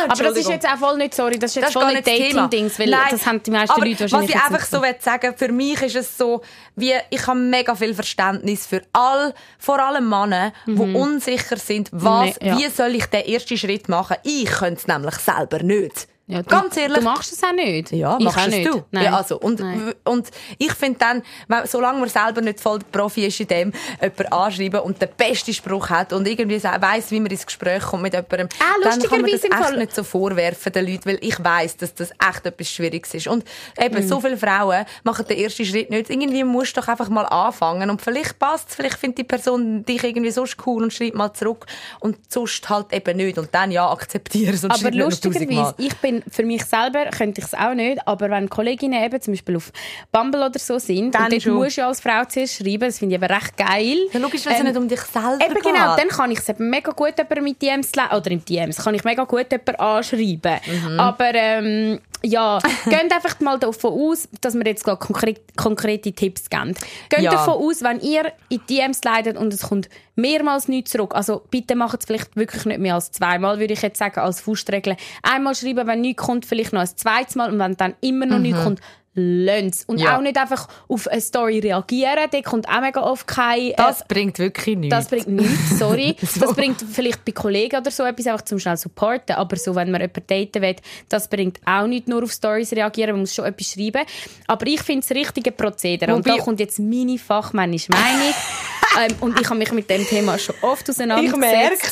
Aber 0.07 0.23
das 0.23 0.37
ist 0.37 0.49
jetzt 0.49 0.67
auch 0.67 0.77
voll 0.77 0.97
nicht, 0.97 1.13
sorry, 1.13 1.37
das 1.39 1.51
ist 1.51 1.55
jetzt 1.55 1.65
Das 1.67 1.73
voll 1.73 1.93
nicht. 1.93 2.07
Dating-Dings, 2.07 2.79
weil 2.79 2.89
Nein, 2.89 3.07
das 3.11 3.25
haben 3.25 3.41
die 3.43 3.51
meisten 3.51 3.71
aber 3.71 3.85
Leute 3.85 4.03
Was 4.05 4.11
wahrscheinlich 4.11 4.29
ich 4.29 4.35
jetzt 4.35 4.51
einfach 4.51 4.65
so 4.65 4.81
will 4.81 4.95
sagen, 4.99 5.33
für 5.37 5.51
mich 5.51 5.81
ist 5.81 5.95
es 5.95 6.17
so, 6.17 6.41
wie, 6.75 6.93
ich 7.09 7.27
habe 7.27 7.39
mega 7.39 7.75
viel 7.75 7.93
Verständnis 7.93 8.65
für 8.65 8.81
all, 8.93 9.33
vor 9.59 9.79
allem 9.79 10.07
Männer, 10.09 10.53
die 10.65 10.73
unsicher 10.95 11.57
sind, 11.57 11.89
was, 11.91 12.39
Nee, 12.41 12.47
ja. 12.49 12.57
wie 12.57 12.69
soll 12.69 12.95
ich 12.95 13.05
den 13.07 13.25
ersten 13.25 13.57
Schritt 13.57 13.89
machen? 13.89 14.17
Ich 14.23 14.45
könnte 14.49 14.79
es 14.81 14.87
nämlich 14.87 15.15
selber 15.15 15.59
nicht. 15.63 16.07
Ja, 16.31 16.41
du, 16.41 16.49
Ganz 16.49 16.77
ehrlich. 16.77 16.97
Du 16.99 17.03
machst 17.03 17.31
es 17.33 17.43
auch 17.43 17.51
nicht. 17.53 17.91
Ja, 17.91 18.17
ich 18.17 18.25
machst 18.25 18.37
auch 18.39 18.47
es 18.47 18.53
nicht. 18.55 18.67
du. 18.73 18.83
Nein. 18.91 19.03
Ja, 19.03 19.17
also, 19.17 19.37
und, 19.39 19.59
Nein. 19.59 19.93
und 20.05 20.29
ich 20.57 20.71
finde 20.73 20.99
dann, 20.99 21.23
wenn, 21.47 21.65
solange 21.67 21.99
man 21.99 22.09
selber 22.09 22.41
nicht 22.41 22.59
voll 22.59 22.79
Profi 22.91 23.25
ist 23.25 23.39
in 23.39 23.47
dem, 23.47 23.73
jemanden 24.01 24.25
anschreiben 24.33 24.79
und 24.81 25.01
den 25.01 25.09
besten 25.17 25.53
Spruch 25.53 25.89
hat 25.89 26.13
und 26.13 26.27
irgendwie 26.27 26.61
weiss, 26.63 27.11
wie 27.11 27.19
man 27.19 27.31
ins 27.31 27.45
Gespräch 27.45 27.83
kommt 27.83 28.03
mit 28.03 28.13
jemandem, 28.13 28.47
Ah, 28.59 28.73
dann 28.83 28.99
kann 29.01 29.21
man 29.21 29.31
das 29.31 29.43
echt 29.43 29.53
Fall- 29.53 29.77
nicht 29.77 29.93
so 29.95 30.03
vorwerfen 30.03 30.71
den 30.71 30.87
Leuten, 30.87 31.05
weil 31.05 31.17
ich 31.21 31.43
weiss, 31.43 31.75
dass 31.77 31.93
das 31.95 32.11
echt 32.11 32.45
etwas 32.45 32.67
Schwieriges 32.69 33.13
ist. 33.13 33.27
Und 33.27 33.43
eben, 33.79 34.03
Mhm. 34.03 34.07
so 34.07 34.19
viele 34.21 34.37
Frauen 34.37 34.85
machen 35.03 35.25
den 35.27 35.37
ersten 35.37 35.65
Schritt 35.65 35.89
nicht. 35.89 36.09
Irgendwie 36.09 36.43
musst 36.43 36.75
du 36.77 36.81
doch 36.81 36.87
einfach 36.87 37.09
mal 37.09 37.23
anfangen 37.25 37.89
und 37.89 38.01
vielleicht 38.01 38.39
passt 38.39 38.69
es, 38.69 38.75
vielleicht 38.75 38.97
findet 38.97 39.19
die 39.19 39.23
Person 39.23 39.83
dich 39.85 40.03
irgendwie 40.03 40.31
so 40.31 40.45
cool 40.65 40.83
und 40.83 40.93
schreibt 40.93 41.15
mal 41.15 41.33
zurück 41.33 41.65
und 41.99 42.17
sonst 42.31 42.69
halt 42.69 42.93
eben 42.93 43.17
nicht. 43.17 43.37
Und 43.37 43.49
dann 43.53 43.71
ja, 43.71 43.89
akzeptieren 43.91 44.53
es 44.53 44.63
und 44.63 44.71
Aber 44.71 44.91
lustigerweise, 44.91 45.73
ich 45.77 45.95
bin 45.97 46.20
für 46.29 46.43
mich 46.43 46.63
selber, 46.65 47.05
könnte 47.05 47.41
ich 47.41 47.47
es 47.47 47.53
auch 47.53 47.73
nicht, 47.73 47.99
aber 48.07 48.29
wenn 48.29 48.49
Kolleginnen 48.49 49.03
eben 49.03 49.21
zum 49.21 49.33
Beispiel 49.33 49.55
auf 49.57 49.71
Bumble 50.11 50.43
oder 50.45 50.59
so 50.59 50.79
sind, 50.79 51.13
Dann 51.15 51.23
und 51.25 51.31
dort 51.33 51.41
schon. 51.43 51.53
musst 51.55 51.77
du 51.77 51.85
als 51.85 52.01
Frau 52.01 52.23
zuerst 52.25 52.55
schreiben, 52.57 52.81
das 52.81 52.99
finde 52.99 53.15
ich 53.15 53.21
eben 53.21 53.33
recht 53.33 53.57
geil. 53.57 53.97
Ja, 54.13 54.19
logisch, 54.19 54.45
wenn 54.45 54.53
es 54.53 54.59
Ähm, 54.59 54.65
nicht 54.67 54.77
um 54.77 54.87
dich 54.87 55.01
selber 55.01 55.43
Eben 55.43 55.53
geht. 55.55 55.63
genau, 55.63 55.95
dann 55.95 56.07
kann 56.09 56.31
ich 56.31 56.39
es 56.39 56.49
eben 56.49 56.69
mega 56.69 56.91
gut 56.91 57.13
jemanden 57.17 57.43
mit 57.43 57.61
DMs 57.61 57.91
oder 57.95 58.31
im 58.31 58.43
DMs 58.43 58.77
kann 58.83 58.95
ich 58.95 59.03
mega 59.03 59.23
gut 59.23 59.51
jemanden 59.51 59.75
anschreiben. 59.75 60.59
Mhm. 60.65 60.99
Aber 60.99 61.33
ähm, 61.33 61.99
ja, 62.23 62.59
geht 62.85 63.11
einfach 63.11 63.39
mal 63.39 63.57
davon 63.59 63.93
aus, 63.93 64.27
dass 64.41 64.53
wir 64.53 64.65
jetzt 64.65 64.83
gerade 64.83 64.97
konkret, 64.99 65.41
konkrete 65.57 66.11
Tipps 66.13 66.49
geben. 66.49 66.75
Geht 67.09 67.21
Ja. 67.21 67.31
davon 67.31 67.55
aus, 67.55 67.81
wenn 67.81 67.99
ihr 68.01 68.31
in 68.49 68.61
DMs 68.69 69.03
leidet 69.03 69.37
und 69.37 69.53
es 69.53 69.63
kommt 69.63 69.89
mehrmals 70.15 70.67
nichts 70.67 70.91
zurück, 70.91 71.15
also 71.15 71.41
bitte 71.49 71.75
macht 71.75 71.99
es 72.01 72.05
vielleicht 72.05 72.35
wirklich 72.35 72.65
nicht 72.65 72.79
mehr 72.79 72.95
als 72.95 73.11
zweimal, 73.11 73.59
würde 73.59 73.73
ich 73.73 73.81
jetzt 73.81 73.97
sagen, 73.97 74.19
als 74.19 74.41
Faustregel. 74.41 74.95
Einmal 75.23 75.55
schreiben, 75.55 75.87
wenn 75.87 76.01
nichts 76.01 76.23
kommt, 76.23 76.45
vielleicht 76.45 76.73
noch 76.73 76.81
ein 76.81 76.87
zweites 76.95 77.35
Mal 77.35 77.51
und 77.51 77.59
wenn 77.59 77.75
dann 77.77 77.95
immer 78.01 78.25
noch 78.25 78.39
nichts 78.39 78.63
kommt, 78.63 78.81
lönt's. 79.13 79.83
Und. 79.85 79.99
Ja. 79.99 80.17
auch 80.17 80.21
nicht 80.21 80.37
einfach 80.37 80.67
auf 80.87 81.07
eine 81.07 81.21
Story 81.21 81.59
reagieren, 81.59 82.27
da 82.31 82.41
kommt 82.41 82.67
auch 82.69 82.81
mega 82.81 83.01
oft 83.01 83.27
kein... 83.27 83.71
äh, 83.71 83.73
Das 83.75 84.07
bringt 84.07 84.39
wirklich 84.39 84.77
nichts. 84.77 84.95
das 84.95 85.07
bringt 85.09 85.27
nichts, 85.27 85.77
sorry. 85.77 86.15
So. 86.21 86.39
Das 86.41 86.55
bringt 86.55 86.83
vielleicht 86.91 87.25
bei 87.25 87.31
Kollegen 87.33 87.77
oder 87.77 87.91
so 87.91 88.03
etwas 88.03 88.27
einfach 88.27 88.45
zum 88.45 88.59
schnell 88.59 88.77
supporten, 88.77 89.35
aber 89.35 89.57
so, 89.57 89.75
wenn 89.75 89.91
man 89.91 90.01
jemanden 90.01 90.23
daten 90.27 90.61
will, 90.61 90.75
das 91.09 91.27
bringt 91.27 91.59
auch 91.65 91.87
nicht 91.87 92.07
nur 92.07 92.23
auf 92.23 92.31
Stories 92.31 92.71
reagieren, 92.71 93.11
man 93.11 93.21
muss 93.21 93.35
schon 93.35 93.45
etwas 93.45 93.67
schreiben. 93.67 94.05
Aber 94.47 94.65
ich 94.67 94.81
finde 94.81 95.05
das 95.05 95.15
richtige 95.15 95.51
Prozedere. 95.51 96.15
Und 96.15 96.25
da 96.27 96.37
kommt 96.37 96.59
jetzt 96.59 96.79
meine 96.79 97.17
fachmännische 97.17 97.91
Meinung. 97.91 98.33
ähm, 99.01 99.15
und 99.19 99.39
ich 99.39 99.49
habe 99.49 99.59
mich 99.59 99.71
mit 99.71 99.89
dem 99.89 100.05
Thema 100.05 100.37
schon 100.37 100.55
oft 100.61 100.83
ich 100.83 100.89
auseinandergesetzt. 100.89 101.41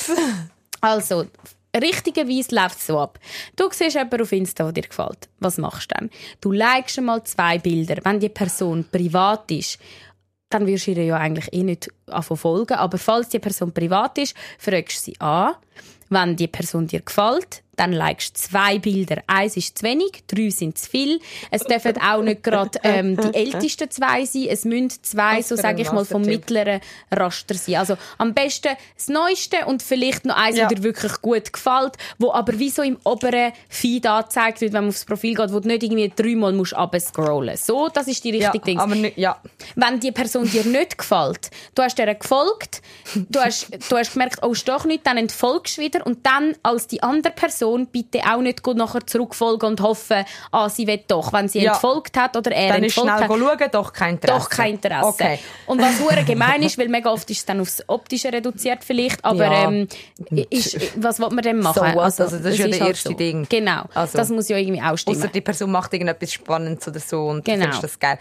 merk's. 0.09 0.11
Also, 0.81 1.25
richtigerweise 1.75 2.55
läuft 2.55 2.77
es 2.77 2.87
so 2.87 2.99
ab. 2.99 3.19
Du 3.55 3.69
siehst 3.71 3.95
jemanden 3.95 4.21
auf 4.21 4.31
Insta, 4.31 4.63
der 4.65 4.73
dir 4.73 4.87
gefällt. 4.89 5.29
Was 5.39 5.57
machst 5.57 5.91
du 5.91 5.95
dann? 5.95 6.09
Du 6.41 6.51
likest 6.51 6.99
einmal 6.99 7.23
zwei 7.23 7.57
Bilder. 7.57 7.97
Wenn 8.03 8.19
die 8.19 8.29
Person 8.29 8.85
privat 8.91 9.51
ist, 9.51 9.79
dann 10.49 10.65
wirst 10.65 10.87
du 10.87 10.91
ihr 10.91 11.05
ja 11.05 11.17
eigentlich 11.17 11.53
eh 11.53 11.63
nicht 11.63 11.89
folgen. 12.11 12.73
Aber 12.73 12.97
falls 12.97 13.29
die 13.29 13.39
Person 13.39 13.71
privat 13.71 14.17
ist, 14.17 14.35
fragst 14.57 15.07
du 15.07 15.11
sie 15.11 15.21
an. 15.21 15.53
Wenn 16.09 16.35
die 16.35 16.47
Person 16.47 16.87
dir 16.87 17.01
gefällt, 17.01 17.61
dann 17.79 17.93
likest 17.93 18.37
du 18.37 18.49
zwei 18.49 18.77
Bilder. 18.79 19.21
Eins 19.27 19.55
ist 19.57 19.77
zu 19.77 19.83
wenig, 19.85 20.23
drei 20.27 20.49
sind 20.49 20.77
zu 20.77 20.89
viel. 20.89 21.19
Es 21.51 21.63
dürfen 21.63 21.95
auch 22.01 22.21
nicht 22.21 22.43
gerade 22.43 22.77
ähm, 22.83 23.15
die 23.17 23.33
ältesten 23.33 23.89
zwei 23.89 24.25
sein. 24.25 24.47
Es 24.49 24.65
müssen 24.65 24.91
zwei, 25.01 25.41
so 25.41 25.55
sage 25.55 25.81
ich 25.81 25.91
mal, 25.91 26.05
vom 26.05 26.21
mittleren 26.23 26.81
Raster 27.11 27.55
sein. 27.55 27.75
Also 27.75 27.97
am 28.17 28.33
besten 28.33 28.75
das 28.95 29.07
Neueste 29.07 29.65
und 29.65 29.81
vielleicht 29.81 30.25
noch 30.25 30.35
eins, 30.35 30.57
Ja. 30.57 30.67
das 30.67 30.75
dir 30.75 30.83
wirklich 30.83 31.13
gut 31.21 31.53
gefällt, 31.53 31.93
wo 32.17 32.31
aber 32.33 32.57
wie 32.59 32.69
so 32.69 32.81
im 32.81 32.97
oberen 33.03 33.53
Feed 33.69 34.05
angezeigt 34.05 34.61
wird, 34.61 34.73
wenn 34.73 34.83
man 34.83 34.89
aufs 34.89 35.05
Profil 35.05 35.35
geht, 35.35 35.53
wo 35.53 35.59
du 35.59 35.67
nicht 35.67 35.83
irgendwie 35.83 36.11
dreimal 36.15 36.51
musst. 36.53 36.75
So, 37.65 37.89
das 37.89 38.07
ist 38.07 38.23
die 38.23 38.31
Ja, 38.35 38.49
richtige 38.49 38.65
Ding. 38.65 38.79
aber 38.79 38.95
nicht, 38.95 39.17
ja. 39.17 39.39
Wenn 39.75 39.99
die 39.99 40.11
Person 40.11 40.49
dir 40.49 40.63
nicht 40.65 40.97
gefällt, 40.97 41.49
du 41.75 41.83
hast 41.83 41.97
der 41.97 42.13
gefolgt, 42.15 42.81
du 43.15 43.39
hast, 43.39 43.67
du 43.89 43.97
hast 43.97 44.13
gemerkt, 44.13 44.39
oh, 44.41 44.51
ist 44.51 44.67
doch 44.67 44.85
nicht, 44.85 45.05
dann 45.05 45.17
entfolgst 45.17 45.77
du 45.77 45.81
wieder 45.81 46.05
und 46.05 46.25
dann 46.25 46.55
als 46.63 46.87
die 46.87 47.03
andere 47.03 47.33
Person 47.33 47.68
Person 47.69 47.87
bitte 47.87 48.19
auch 48.25 48.41
nicht 48.41 48.63
gut 48.63 48.77
nachher 48.77 49.05
zurückfolgen 49.05 49.69
und 49.69 49.81
hoffen, 49.81 50.25
ah, 50.51 50.69
sie 50.69 50.87
will 50.87 51.01
doch, 51.07 51.31
wenn 51.33 51.47
sie 51.47 51.59
Ja. 51.59 51.73
entfolgt 51.73 52.17
hat 52.17 52.35
oder 52.35 52.51
er 52.51 52.73
Dann 52.73 52.83
ist 52.83 52.97
entfolgt 52.97 53.17
schnell 53.27 53.47
hat. 53.49 53.59
schauen, 53.59 53.71
doch 53.71 53.93
kein 53.93 54.13
Interesse. 54.15 54.39
Doch 54.39 54.49
kein 54.49 54.73
Interesse. 54.75 55.05
Okay. 55.07 55.39
Und 55.65 55.81
was 55.81 55.99
hure 55.99 56.23
gemein 56.23 56.61
ist, 56.63 56.77
weil 56.77 56.87
mega 56.89 57.11
oft 57.11 57.29
ist 57.29 57.37
es 57.39 57.45
dann 57.45 57.59
aufs 57.61 57.83
Optische 57.87 58.31
reduziert 58.31 58.83
vielleicht, 58.83 59.23
aber 59.23 59.45
Ja. 59.45 59.63
ähm, 59.71 59.87
ist, 60.49 60.77
was 61.01 61.19
will 61.19 61.29
man 61.29 61.43
denn 61.43 61.59
machen? 61.59 61.75
So 61.75 61.95
what? 61.95 62.03
Also, 62.19 62.23
das 62.37 62.41
ist 62.45 62.57
ja 62.59 62.67
der 62.67 62.79
halt 62.79 62.89
erste 62.89 63.13
Ding. 63.15 63.45
Genau. 63.49 63.83
Also. 63.93 64.17
das 64.17 64.29
muss 64.29 64.49
ja 64.49 64.57
irgendwie 64.57 64.81
auch 64.81 64.97
stimmen. 64.97 65.17
Außer 65.17 65.27
die 65.27 65.41
Person 65.41 65.71
macht 65.71 65.93
irgendetwas 65.93 66.33
Spannendes 66.33 66.87
oder 66.87 66.99
so 66.99 67.27
und 67.27 67.45
Genau. 67.45 67.63
findest 67.63 67.83
das 67.83 67.99
geil. 67.99 68.17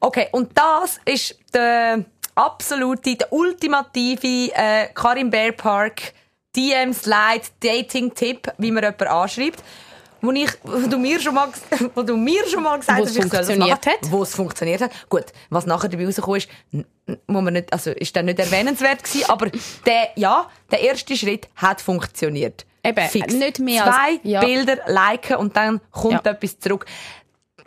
Okay, 0.00 0.28
und 0.32 0.50
das 0.56 1.00
ist 1.04 1.38
der 1.54 2.04
absolute, 2.34 3.16
der 3.16 3.32
ultimative 3.32 4.52
äh, 4.54 4.88
Karim 4.94 5.30
Bear 5.30 5.52
Park 5.52 6.12
DM 6.58 6.92
Slide 6.92 7.46
Dating 7.60 8.12
Tipp, 8.14 8.48
wie 8.58 8.70
man 8.72 8.82
jemanden 8.82 9.06
anschreibt. 9.06 9.62
Wo, 10.20 10.32
ich, 10.32 10.50
wo, 10.64 10.88
du 10.88 10.98
mir 10.98 11.20
schon 11.20 11.34
mal, 11.34 11.48
wo 11.94 12.02
du 12.02 12.16
mir 12.16 12.44
schon 12.48 12.64
mal 12.64 12.78
gesagt 12.80 13.00
hast, 13.00 13.16
funktioniert 13.16 13.86
hat. 13.86 13.98
Wo 14.10 14.22
es 14.24 14.34
funktioniert 14.34 14.80
hat. 14.80 14.90
Gut, 15.08 15.26
was 15.48 15.64
nachher 15.64 15.88
dabei 15.88 16.06
rausgekommen 16.06 16.38
ist, 16.38 16.48
muss 17.28 17.42
man 17.42 17.52
nicht, 17.52 17.72
also 17.72 17.92
ist 17.92 18.16
dann 18.16 18.24
nicht 18.24 18.40
erwähnenswert 18.40 19.04
gewesen, 19.04 19.30
aber 19.30 19.48
der, 19.86 20.08
ja, 20.16 20.50
der 20.72 20.80
erste 20.80 21.16
Schritt 21.16 21.48
hat 21.54 21.80
funktioniert. 21.80 22.66
Eben, 22.82 23.08
Fix. 23.08 23.32
nicht 23.32 23.60
mehr 23.60 23.84
als- 23.86 23.94
Zwei 23.94 24.20
ja. 24.24 24.40
Bilder 24.40 24.78
liken 24.88 25.36
und 25.36 25.56
dann 25.56 25.80
kommt 25.92 26.24
Ja. 26.26 26.32
etwas 26.32 26.58
zurück. 26.58 26.86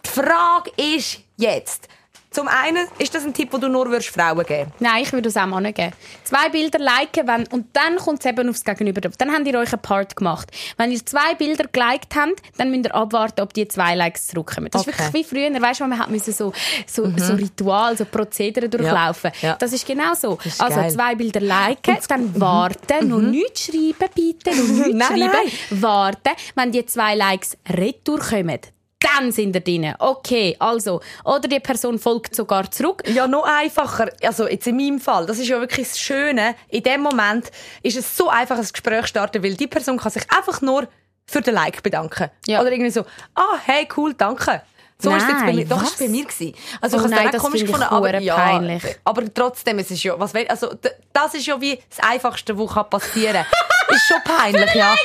Die 0.05 0.09
Frage 0.09 0.71
ist 0.77 1.19
jetzt, 1.37 1.87
zum 2.31 2.47
einen, 2.47 2.87
ist 2.97 3.13
das 3.13 3.25
ein 3.25 3.33
Tipp, 3.33 3.51
den 3.51 3.59
du 3.59 3.67
nur 3.67 3.89
würdest 3.89 4.09
Frauen 4.09 4.45
geben 4.45 4.71
Nein, 4.79 5.03
ich 5.03 5.11
würde 5.11 5.27
es 5.27 5.35
auch 5.35 5.45
Mann 5.47 5.65
geben. 5.73 5.91
Zwei 6.23 6.47
Bilder 6.49 6.79
liken 6.79 7.27
wenn, 7.27 7.45
und 7.47 7.67
dann 7.73 7.97
kommt 7.97 8.21
es 8.21 8.25
eben 8.25 8.47
aufs 8.49 8.63
Gegenüber. 8.63 9.01
Dann 9.01 9.33
habt 9.33 9.45
ihr 9.45 9.59
euch 9.59 9.73
einen 9.73 9.81
Part 9.81 10.15
gemacht. 10.15 10.49
Wenn 10.77 10.91
ihr 10.93 11.05
zwei 11.05 11.35
Bilder 11.35 11.65
geliked 11.71 12.15
habt, 12.15 12.41
dann 12.57 12.71
müsst 12.71 12.85
ihr 12.85 12.95
abwarten, 12.95 13.41
ob 13.41 13.53
die 13.53 13.67
zwei 13.67 13.95
Likes 13.95 14.27
zurückkommen. 14.27 14.69
Das 14.71 14.81
Okay. 14.81 14.91
Mhm. 14.91 15.03
ist 15.03 15.13
wirklich 15.13 15.31
wie 15.31 15.49
früher. 15.51 15.61
Weißt 15.61 15.81
du, 15.81 15.87
man 15.87 15.99
hat 15.99 16.09
müssen 16.09 16.33
so, 16.33 16.53
so, 16.87 17.11
so 17.17 17.33
Ritual, 17.33 17.97
so 17.97 18.05
Prozedere 18.05 18.69
durchlaufen. 18.69 19.31
Ja. 19.41 19.55
Das 19.59 19.73
ist 19.73 19.85
genau 19.85 20.13
so. 20.13 20.37
ist 20.43 20.61
also 20.61 20.75
geil. 20.77 20.89
Mhm. 20.89 20.93
zwei 20.93 21.15
Bilder 21.15 21.39
liken, 21.41 21.97
dann 22.07 22.39
warten, 22.39 23.09
noch 23.09 23.19
nichts 23.19 23.65
schreiben 23.65 24.09
bitte, 24.15 24.51
noch 24.51 24.67
nichts 24.85 24.93
Nein, 24.93 25.01
schreiben, 25.07 25.51
nein. 25.69 25.81
warten. 25.81 26.29
Wenn 26.55 26.71
die 26.71 26.85
zwei 26.85 27.15
Likes 27.15 27.57
retour 27.69 28.19
kommen, 28.19 28.59
dann 29.01 29.31
sind 29.31 29.55
ihr 29.55 29.61
drin. 29.61 29.93
Okay, 29.99 30.55
also. 30.59 31.01
Oder 31.23 31.47
die 31.47 31.59
Person 31.59 31.99
folgt 31.99 32.35
sogar 32.35 32.69
zurück. 32.71 33.03
Ja, 33.07 33.27
noch 33.27 33.43
einfacher. 33.43 34.09
Also 34.23 34.47
jetzt 34.47 34.67
in 34.67 34.77
meinem 34.77 34.99
Fall, 34.99 35.25
das 35.25 35.39
ist 35.39 35.47
ja 35.47 35.59
wirklich 35.59 35.87
das 35.89 35.99
Schöne. 35.99 36.55
In 36.69 36.83
dem 36.83 37.01
Moment 37.01 37.51
ist 37.83 37.97
es 37.97 38.15
so 38.15 38.29
einfach, 38.29 38.57
ein 38.57 38.67
Gespräch 38.71 39.01
zu 39.03 39.07
starten, 39.07 39.43
weil 39.43 39.55
die 39.55 39.67
Person 39.67 39.97
kann 39.97 40.11
sich 40.11 40.23
einfach 40.31 40.61
nur 40.61 40.87
für 41.25 41.41
den 41.41 41.53
Like 41.53 41.81
bedanken. 41.83 42.29
Ja. 42.45 42.61
Oder 42.61 42.71
irgendwie 42.71 42.91
so, 42.91 43.01
ah, 43.35 43.57
hey, 43.65 43.87
cool, 43.95 44.13
danke. 44.13 44.61
So 44.99 45.09
ist 45.09 45.23
es 45.23 45.29
jetzt 45.29 45.39
bei 45.39 45.45
Nein, 45.47 45.55
mir, 45.55 45.65
doch, 45.65 45.77
was? 45.77 45.83
ist 45.85 45.93
es 45.93 46.05
bei 46.05 46.07
mir 46.09 46.25
gewesen. 46.25 46.53
Also 46.79 46.97
Oh 46.97 46.99
ich 46.99 47.05
habe 47.05 47.15
nein, 47.15 47.33
es 47.33 47.41
komisch 47.41 47.61
gefunden, 47.61 47.83
aber 47.83 48.19
ja, 48.19 48.35
peinlich. 48.35 48.83
aber 49.03 49.33
trotzdem, 49.33 49.79
es 49.79 49.89
ist 49.89 50.03
ja, 50.03 50.19
was 50.19 50.35
also 50.35 50.75
das 51.11 51.33
ist 51.33 51.47
ja 51.47 51.59
wie 51.59 51.79
das 51.89 51.99
Einfachste, 52.07 52.55
was 52.55 52.71
kann 52.71 52.87
passieren. 52.87 53.43
ist 53.89 54.07
schon 54.07 54.21
peinlich, 54.23 54.75
ja. 54.75 54.95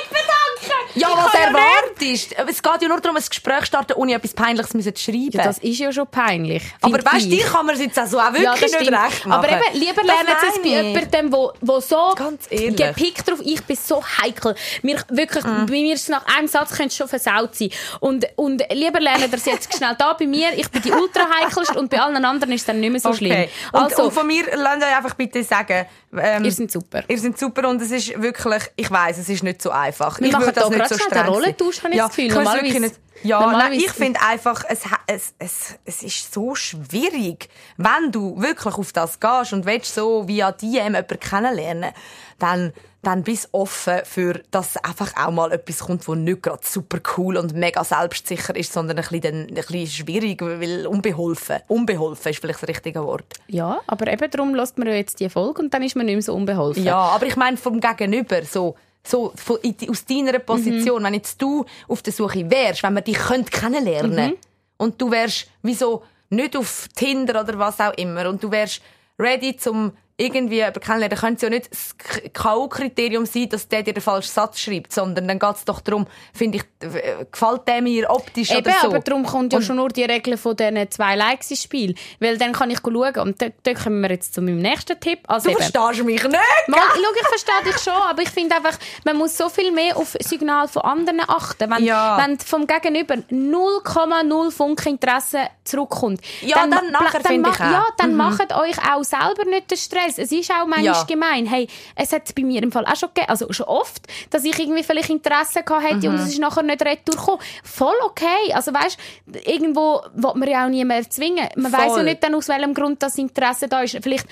Ja, 0.97 1.09
was 1.11 1.35
erwartest? 1.35 2.35
Es 2.49 2.63
geht 2.63 2.83
ja 2.83 2.89
nur 2.89 3.01
darum, 3.01 3.17
ein 3.17 3.23
Gespräch 3.29 3.67
starten, 3.67 3.93
ohne 3.95 4.15
etwas 4.15 4.33
Peinliches 4.35 4.71
zu 4.71 4.79
schreiben. 4.97 5.31
Ja, 5.33 5.45
das 5.45 5.59
ist 5.59 5.79
ja 5.79 5.93
schon 5.93 6.07
peinlich. 6.07 6.63
aber 6.81 6.99
weißt 7.05 7.27
du, 7.27 7.31
dir 7.31 7.45
kann 7.45 7.67
man 7.67 7.75
es 7.75 7.81
jetzt 7.83 7.99
auch 7.99 8.07
so 8.07 8.19
auch 8.19 8.33
wirklich 8.33 8.45
Ja, 8.45 8.55
das 8.55 8.71
nicht 8.73 8.93
recht 8.93 9.27
machen. 9.27 9.33
Aber 9.33 9.49
eben, 9.49 9.79
lieber 9.79 10.03
Das 10.03 10.05
lernen 10.07 10.37
Sie 10.41 10.47
es 10.49 10.63
bei 10.63 10.69
jemandem, 10.69 11.33
wo, 11.33 11.53
wo 11.61 11.81
so 11.81 12.15
gepickt 12.51 13.29
drauf, 13.29 13.39
ich 13.45 13.63
bin 13.65 13.77
so 13.77 14.03
heikel. 14.23 14.55
Mir, 14.83 15.03
wirklich, 15.09 15.45
Mhm. 15.45 15.67
bei 15.67 15.73
mir 15.73 15.95
ist 15.95 16.03
es 16.03 16.09
nach 16.09 16.25
einem 16.37 16.49
Satz 16.49 16.71
könnte 16.77 16.95
schon 16.95 17.09
versaut 17.09 17.55
sein. 17.55 17.71
Und, 18.01 18.27
und 18.37 18.63
lieber 18.73 19.01
lernen 19.01 19.31
es 19.33 19.45
jetzt 19.45 19.75
schnell 19.77 19.95
da 19.99 20.13
bei 20.15 20.27
mir. 20.27 20.53
Ich 20.57 20.69
bin 20.71 20.83
die 20.83 20.93
ultra 20.93 21.27
heikelste 21.41 21.79
und 21.79 21.91
bei 21.91 22.01
allen 22.01 22.25
anderen 22.25 22.53
ist 22.53 22.63
es 22.63 22.67
dann 22.67 22.81
nicht 22.81 22.91
mehr 22.91 23.01
so 23.01 23.13
schlimm. 23.13 23.33
Okay. 23.33 23.51
Und, 23.73 23.81
Also, 23.83 24.05
und 24.05 24.13
von 24.13 24.27
mir 24.27 24.45
lasst 24.57 24.83
euch 24.83 24.97
einfach 24.97 25.15
bitte 25.15 25.43
sagen, 25.45 25.87
ähm, 26.19 26.45
ihr 26.45 26.53
seid 26.53 26.71
super. 26.71 27.03
Ihr 27.09 27.19
seid 27.19 27.39
super 27.39 27.69
und 27.69 27.81
es 27.83 27.91
ist 27.91 28.21
wirklich, 28.21 28.63
ich 28.77 28.91
weiß, 28.91 29.19
es 29.19 29.29
ist 29.29 29.43
nicht 29.43 29.61
so 29.61 29.71
einfach. 29.71 30.19
Wir 30.21 30.29
ich 30.29 30.33
machen 30.33 30.53
das 30.55 30.69
da 30.71 30.86
nicht 30.91 31.03
so 31.03 31.09
streng 31.09 31.11
den 31.11 31.25
sein. 31.27 31.35
Rollentausch, 31.35 31.83
habe 31.83 31.93
ich 31.93 31.99
das 31.99 32.09
Gefühl. 32.17 32.29
Normalerweise- 32.33 32.81
nicht. 32.81 32.95
Ja, 33.23 33.41
nein, 33.41 33.49
normalerweise- 33.53 33.85
ich 33.87 33.91
finde 33.93 34.21
einfach, 34.21 34.63
es, 34.69 34.81
es, 35.07 35.35
es, 35.39 35.79
es 35.87 36.03
ist 36.03 36.35
so 36.35 36.55
schwierig, 36.55 37.49
wenn 37.77 38.13
du 38.13 38.41
wirklich 38.41 38.75
auf 38.75 38.93
das 38.93 39.19
gehst 39.21 39.53
und 39.53 39.65
willst 39.67 39.95
so 39.95 40.29
via 40.29 40.53
DM 40.53 40.73
jemanden 40.95 41.19
kennenlernen, 41.19 41.93
dann, 42.39 42.73
dann 43.03 43.23
bist 43.23 43.47
du 43.47 43.59
offen 43.61 44.01
für, 44.05 44.43
dass 44.51 44.77
einfach 44.77 45.13
auch 45.17 45.31
mal 45.31 45.51
etwas 45.53 45.79
kommt, 45.79 46.07
das 46.07 46.15
nicht 46.15 46.43
gerade 46.43 46.61
super 46.63 46.99
cool 47.17 47.39
und 47.39 47.55
mega 47.55 47.83
selbstsicher 47.85 48.55
ist, 48.55 48.73
sondern 48.73 48.99
ein 48.99 49.03
bisschen, 49.03 49.21
dann- 49.23 49.47
ein 49.49 49.55
bisschen 49.55 49.87
schwierig, 49.89 50.43
weil 50.43 50.87
unbeholfen. 50.87 51.61
Unbeholfen 51.69 52.31
ist 52.33 52.41
vielleicht 52.41 52.63
das 52.63 52.69
richtige 52.69 53.03
Wort. 53.03 53.25
Ja, 53.49 53.81
aber 53.87 54.13
eben 54.13 54.31
darum 54.31 54.55
lässt 54.55 54.77
man 54.77 54.89
ja 54.89 54.95
jetzt 54.95 55.19
die 55.21 55.31
Folge 55.31 55.63
und 55.63 55.73
dann 55.73 55.83
ist 55.83 55.97
man 55.97 56.05
nicht 56.05 56.17
mehr 56.17 56.23
so 56.23 56.35
unbeholfen. 56.35 56.85
Ja, 56.85 56.97
aber 56.99 57.25
ich 57.27 57.37
meine 57.37 57.57
vom 57.57 57.81
Gegenüber, 57.81 58.43
so, 58.45 58.77
so 59.09 59.33
von, 59.37 59.59
aus 59.89 60.05
deiner 60.05 60.39
Position, 60.39 61.03
wenn 61.05 61.15
jetzt 61.15 61.41
du 61.41 61.65
auf 61.89 62.03
der 62.03 62.13
Suche 62.13 62.49
wärst, 62.51 62.83
wenn 62.83 62.95
wir 62.95 63.03
dich 63.03 63.19
könnt 63.19 63.51
kennenlernen 63.51 64.35
und 64.77 65.01
du 65.01 65.11
wärst 65.11 65.49
wieso 65.63 66.03
nicht 66.31 66.57
auf 66.57 66.89
Tinder 66.95 67.41
oder 67.41 67.59
was 67.59 67.81
auch 67.81 67.95
immer 67.95 68.29
und 68.29 68.43
du 68.43 68.51
wärst 68.51 68.83
ready 69.19 69.57
zum 69.57 69.93
irgendwie 70.19 70.61
kennenlernen, 70.81 71.11
dann 71.11 71.19
könnte 71.19 71.35
es 71.37 71.43
ja 71.43 71.51
nicht 71.51 71.71
das 71.71 71.95
K.O.-Kriterium 72.33 73.27
sein, 73.27 73.49
dass 73.51 73.69
der 73.69 73.83
dir 73.83 73.93
den 73.93 74.03
falschen 74.03 74.31
Satz 74.33 74.59
schreibt, 74.61 74.93
sondern 74.93 75.29
dann 75.29 75.39
geht 75.39 75.57
es 75.57 75.65
doch 75.67 75.81
darum, 75.81 76.07
finde 76.33 76.59
ich, 76.59 76.65
äh, 76.87 77.27
gefällt 77.31 77.69
der 77.69 77.83
mir 77.83 78.09
optisch 78.09 78.51
Eben, 78.51 78.61
oder 78.61 78.73
so. 78.81 78.87
aber 78.89 79.01
darum 79.01 79.27
kommt 79.27 79.53
ja 79.53 79.61
schon 79.61 79.77
nur 79.77 79.89
die 79.91 80.05
Regel 80.05 80.37
von 80.39 80.57
diesen 80.57 80.91
zwei 80.91 81.17
Likes 81.17 81.51
ins 81.51 81.63
Spiel. 81.63 81.95
Weil 82.19 82.39
dann 82.39 82.53
kann 82.53 82.71
ich 82.71 82.79
schauen. 82.81 83.17
Und 83.19 83.43
da, 83.43 83.49
da 83.63 83.75
kommen 83.75 84.01
wir 84.01 84.11
jetzt 84.11 84.33
zu 84.33 84.41
meinem 84.41 84.59
nächsten 84.61 84.99
Tipp. 84.99 85.19
Also 85.27 85.51
du 85.51 85.57
eben, 85.59 85.63
verstehst 85.71 86.05
mich 86.05 86.23
nicht! 86.23 86.35
Mal, 86.69 86.79
schau, 86.81 87.13
ich 87.21 87.29
verstehe 87.29 87.73
dich 87.73 87.83
schon, 87.83 87.93
aber 87.93 88.23
ich 88.23 88.31
finde 88.31 88.57
einfach, 88.57 88.79
man 89.05 89.17
muss 89.19 89.37
so 89.37 89.49
viel 89.51 89.71
mehr 89.71 89.97
auf 89.97 90.17
Signal 90.21 90.67
von 90.69 90.83
anderen 90.83 91.21
achten. 91.27 91.71
Wenn, 91.71 91.85
Ja. 91.85 92.17
wenn 92.19 92.39
vom 92.39 92.67
Gegenüber 92.67 93.17
0,0 93.31 94.51
Funken 94.51 94.89
Interesse 94.93 95.41
zurückkommt, 95.65 96.21
Ja, 96.41 96.67
dann 96.67 96.91
nachher 96.91 97.21
dann 97.21 97.33
finde 97.33 97.51
ich 97.51 97.57
auch. 97.57 97.61
Ja, 97.61 97.85
dann 97.99 98.15
macht 98.15 98.55
euch 98.55 98.77
auch 98.91 99.03
selber 99.05 99.45
nicht 99.45 99.71
den 99.71 99.77
Stress. 99.79 100.06
Es 100.09 100.33
ist 100.33 100.51
auch 100.51 100.67
manchmal 100.67 100.85
Ja. 100.85 101.03
gemein. 101.05 101.47
Hey, 101.47 101.67
es 101.95 102.13
hat 102.13 102.35
bei 102.35 102.43
mir 102.43 102.63
im 102.63 102.73
Fall 102.73 102.85
auch 102.87 102.97
schon 102.97 103.09
gegeben, 103.11 103.29
also 103.31 103.53
schon 103.53 103.67
oft, 103.67 104.03
dass 104.31 104.45
ich 104.45 104.59
irgendwie 104.59 104.83
vielleicht 104.83 105.11
Interesse 105.11 105.63
gehabt 105.63 105.85
hätte 105.85 106.09
und 106.09 106.17
es 106.17 106.29
ist 106.29 106.39
nachher 106.39 106.63
nicht 106.63 106.83
retour 106.85 107.15
gekommen. 107.17 107.41
Voll 107.65 107.95
okay. 108.05 108.53
Also 108.55 108.73
weißt, 108.73 108.99
irgendwo 109.45 110.01
will 110.15 110.33
man 110.35 110.49
ja 110.49 110.65
auch 110.65 110.69
nie 110.71 110.85
mehr 110.85 111.09
zwingen. 111.09 111.49
Man 111.57 111.73
weiß 111.73 111.97
ja 111.97 112.03
nicht 112.03 112.23
dann, 112.23 112.35
aus 112.35 112.49
welchem 112.49 112.75
Grund 112.75 113.03
das 113.03 113.19
Interesse 113.19 113.69
da 113.69 113.83
ist. 113.83 113.97
Vielleicht 114.03 114.27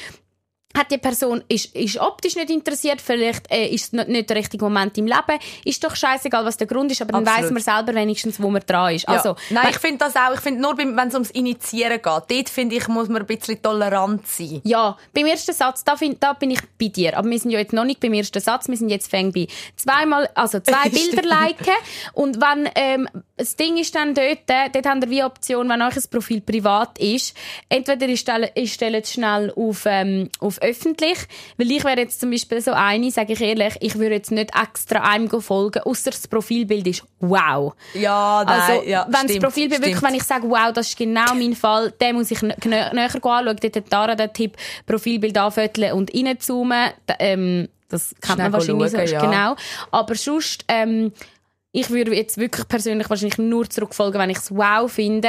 hat 0.77 0.91
die 0.91 0.99
Person 0.99 1.43
ist, 1.49 1.75
ist 1.75 1.99
optisch 1.99 2.37
nicht 2.37 2.51
interessiert, 2.51 3.01
vielleicht 3.01 3.51
äh, 3.51 3.66
ist 3.68 3.87
es 3.87 3.93
nicht, 3.93 4.09
nicht 4.09 4.29
der 4.29 4.37
richtige 4.37 4.64
Moment 4.64 4.99
im 4.99 5.07
Leben. 5.07 5.39
Ist 5.64 5.83
doch 5.85 5.95
scheißegal, 5.95 6.45
was 6.45 6.57
der 6.57 6.66
Grund 6.66 6.91
ist, 6.91 7.01
aber 7.01 7.12
dann 7.12 7.27
weiß 7.27 7.51
man 7.51 7.62
selber 7.62 7.95
wenigstens, 7.95 8.41
wo 8.43 8.51
man 8.51 8.62
dran 8.66 8.95
ist. 8.95 9.03
Ja. 9.09 9.14
Also, 9.14 9.37
Nein, 9.51 9.68
ich 9.70 9.79
finde 9.79 9.99
das 9.99 10.16
auch. 10.16 10.35
Ich 10.35 10.41
finde, 10.41 10.61
nur 10.61 10.77
wenn 10.77 10.99
es 10.99 11.14
ums 11.14 11.31
Initiieren 11.31 12.01
geht, 12.03 12.05
dort 12.05 12.49
finde 12.49 12.77
ich, 12.77 12.89
muss 12.89 13.09
man 13.09 13.22
ein 13.22 13.27
bisschen 13.27 13.61
tolerant 13.62 14.27
sein. 14.27 14.61
Ja, 14.64 14.97
beim 15.12 15.27
ersten 15.27 15.53
Satz, 15.53 15.85
da, 15.85 15.97
find, 15.97 16.22
da 16.22 16.33
bin 16.33 16.51
ich 16.51 16.61
bei 16.81 16.89
dir. 16.89 17.16
Aber 17.16 17.31
wir 17.31 17.39
sind 17.39 17.53
ja 17.53 17.59
jetzt 17.59 17.72
noch 17.72 17.85
nicht 17.85 18.01
beim 18.01 18.12
ersten 18.12 18.41
Satz, 18.41 18.68
wir 18.68 18.77
sind 18.77 18.89
jetzt 18.89 19.09
fäng 19.09 19.33
bei 19.33 19.47
zweimal, 19.77 20.29
also 20.35 20.61
zwei 20.61 20.89
Bilder 20.91 21.22
liken. 21.22 21.75
Und 22.12 22.41
wenn, 22.41 22.68
ähm, 22.75 23.09
das 23.37 23.57
Ding 23.57 23.76
ist 23.78 23.95
dann 23.95 24.14
dort, 24.14 24.49
äh, 24.49 24.70
dort 24.72 24.87
habt 24.87 25.05
ihr 25.05 25.11
wie 25.11 25.24
Option, 25.24 25.68
wenn 25.68 25.82
euch 25.82 25.97
ein 25.97 26.03
Profil 26.11 26.41
privat 26.41 26.99
ist, 26.99 27.37
entweder 27.68 28.07
ihr 28.07 28.16
stellt, 28.16 28.53
ihr 28.55 28.66
stellt 28.68 29.05
es 29.05 29.12
schnell 29.12 29.53
auf, 29.57 29.82
ähm, 29.87 30.28
auf 30.41 30.62
öffentlich, 30.62 31.18
weil 31.57 31.70
ich 31.72 31.82
wäre 31.85 31.99
jetzt 32.01 32.20
zum 32.20 32.30
Beispiel 32.30 32.61
so 32.61 32.72
eine, 32.72 33.11
sage 33.11 33.32
ich 33.32 33.41
ehrlich, 33.41 33.74
ich 33.80 33.99
würde 33.99 34.14
jetzt 34.14 34.30
nicht 34.30 34.51
extra 34.55 35.01
einem 35.01 35.28
folgen, 35.41 35.82
außer 35.82 36.11
das 36.12 36.28
Profilbild 36.28 36.87
ist 36.87 37.05
wow. 37.18 37.74
Ja, 37.95 38.45
nein, 38.47 38.61
Also, 38.61 38.82
ja, 38.89 39.05
wenn 39.07 39.12
das 39.12 39.22
stimmt, 39.22 39.43
Profilbild 39.43 39.82
wirklich, 39.82 40.03
wenn 40.03 40.14
ich 40.14 40.22
sage, 40.24 40.49
wow, 40.49 40.72
das 40.72 40.89
ist 40.91 40.97
genau 40.99 41.35
mein 41.35 41.55
Fall, 41.57 41.91
den 42.01 42.14
muss 42.16 42.30
ich 42.30 42.41
nä 42.41 42.55
nä- 42.64 42.95
näher 42.95 43.14
anschauen. 43.14 43.47
Dort 43.47 43.64
hat 43.76 43.91
Tara 43.91 44.14
den 44.14 44.32
Tipp, 44.32 44.57
Profilbild 44.87 45.37
anfütteln 45.37 45.93
und 45.93 46.14
reinzoomen. 46.14 46.91
Ähm, 47.18 47.68
das 47.89 48.14
kennt 48.20 48.39
man 48.39 48.53
wahrscheinlich 48.53 48.91
so. 48.91 48.97
schauen, 48.99 49.09
ja. 49.09 49.20
Genau. 49.20 49.57
Aber 49.91 50.14
sonst, 50.14 50.64
ähm, 50.68 51.12
ich 51.77 51.91
würde 51.91 52.14
jetzt 52.14 52.39
wirklich 52.39 52.68
persönlich 52.68 53.11
wahrscheinlich 53.11 53.37
nur 53.37 53.68
zurückfolgen, 53.68 54.20
wenn 54.20 54.31
ich 54.31 54.39
es 54.39 54.55
wow 54.55 54.91
finde. 54.91 55.29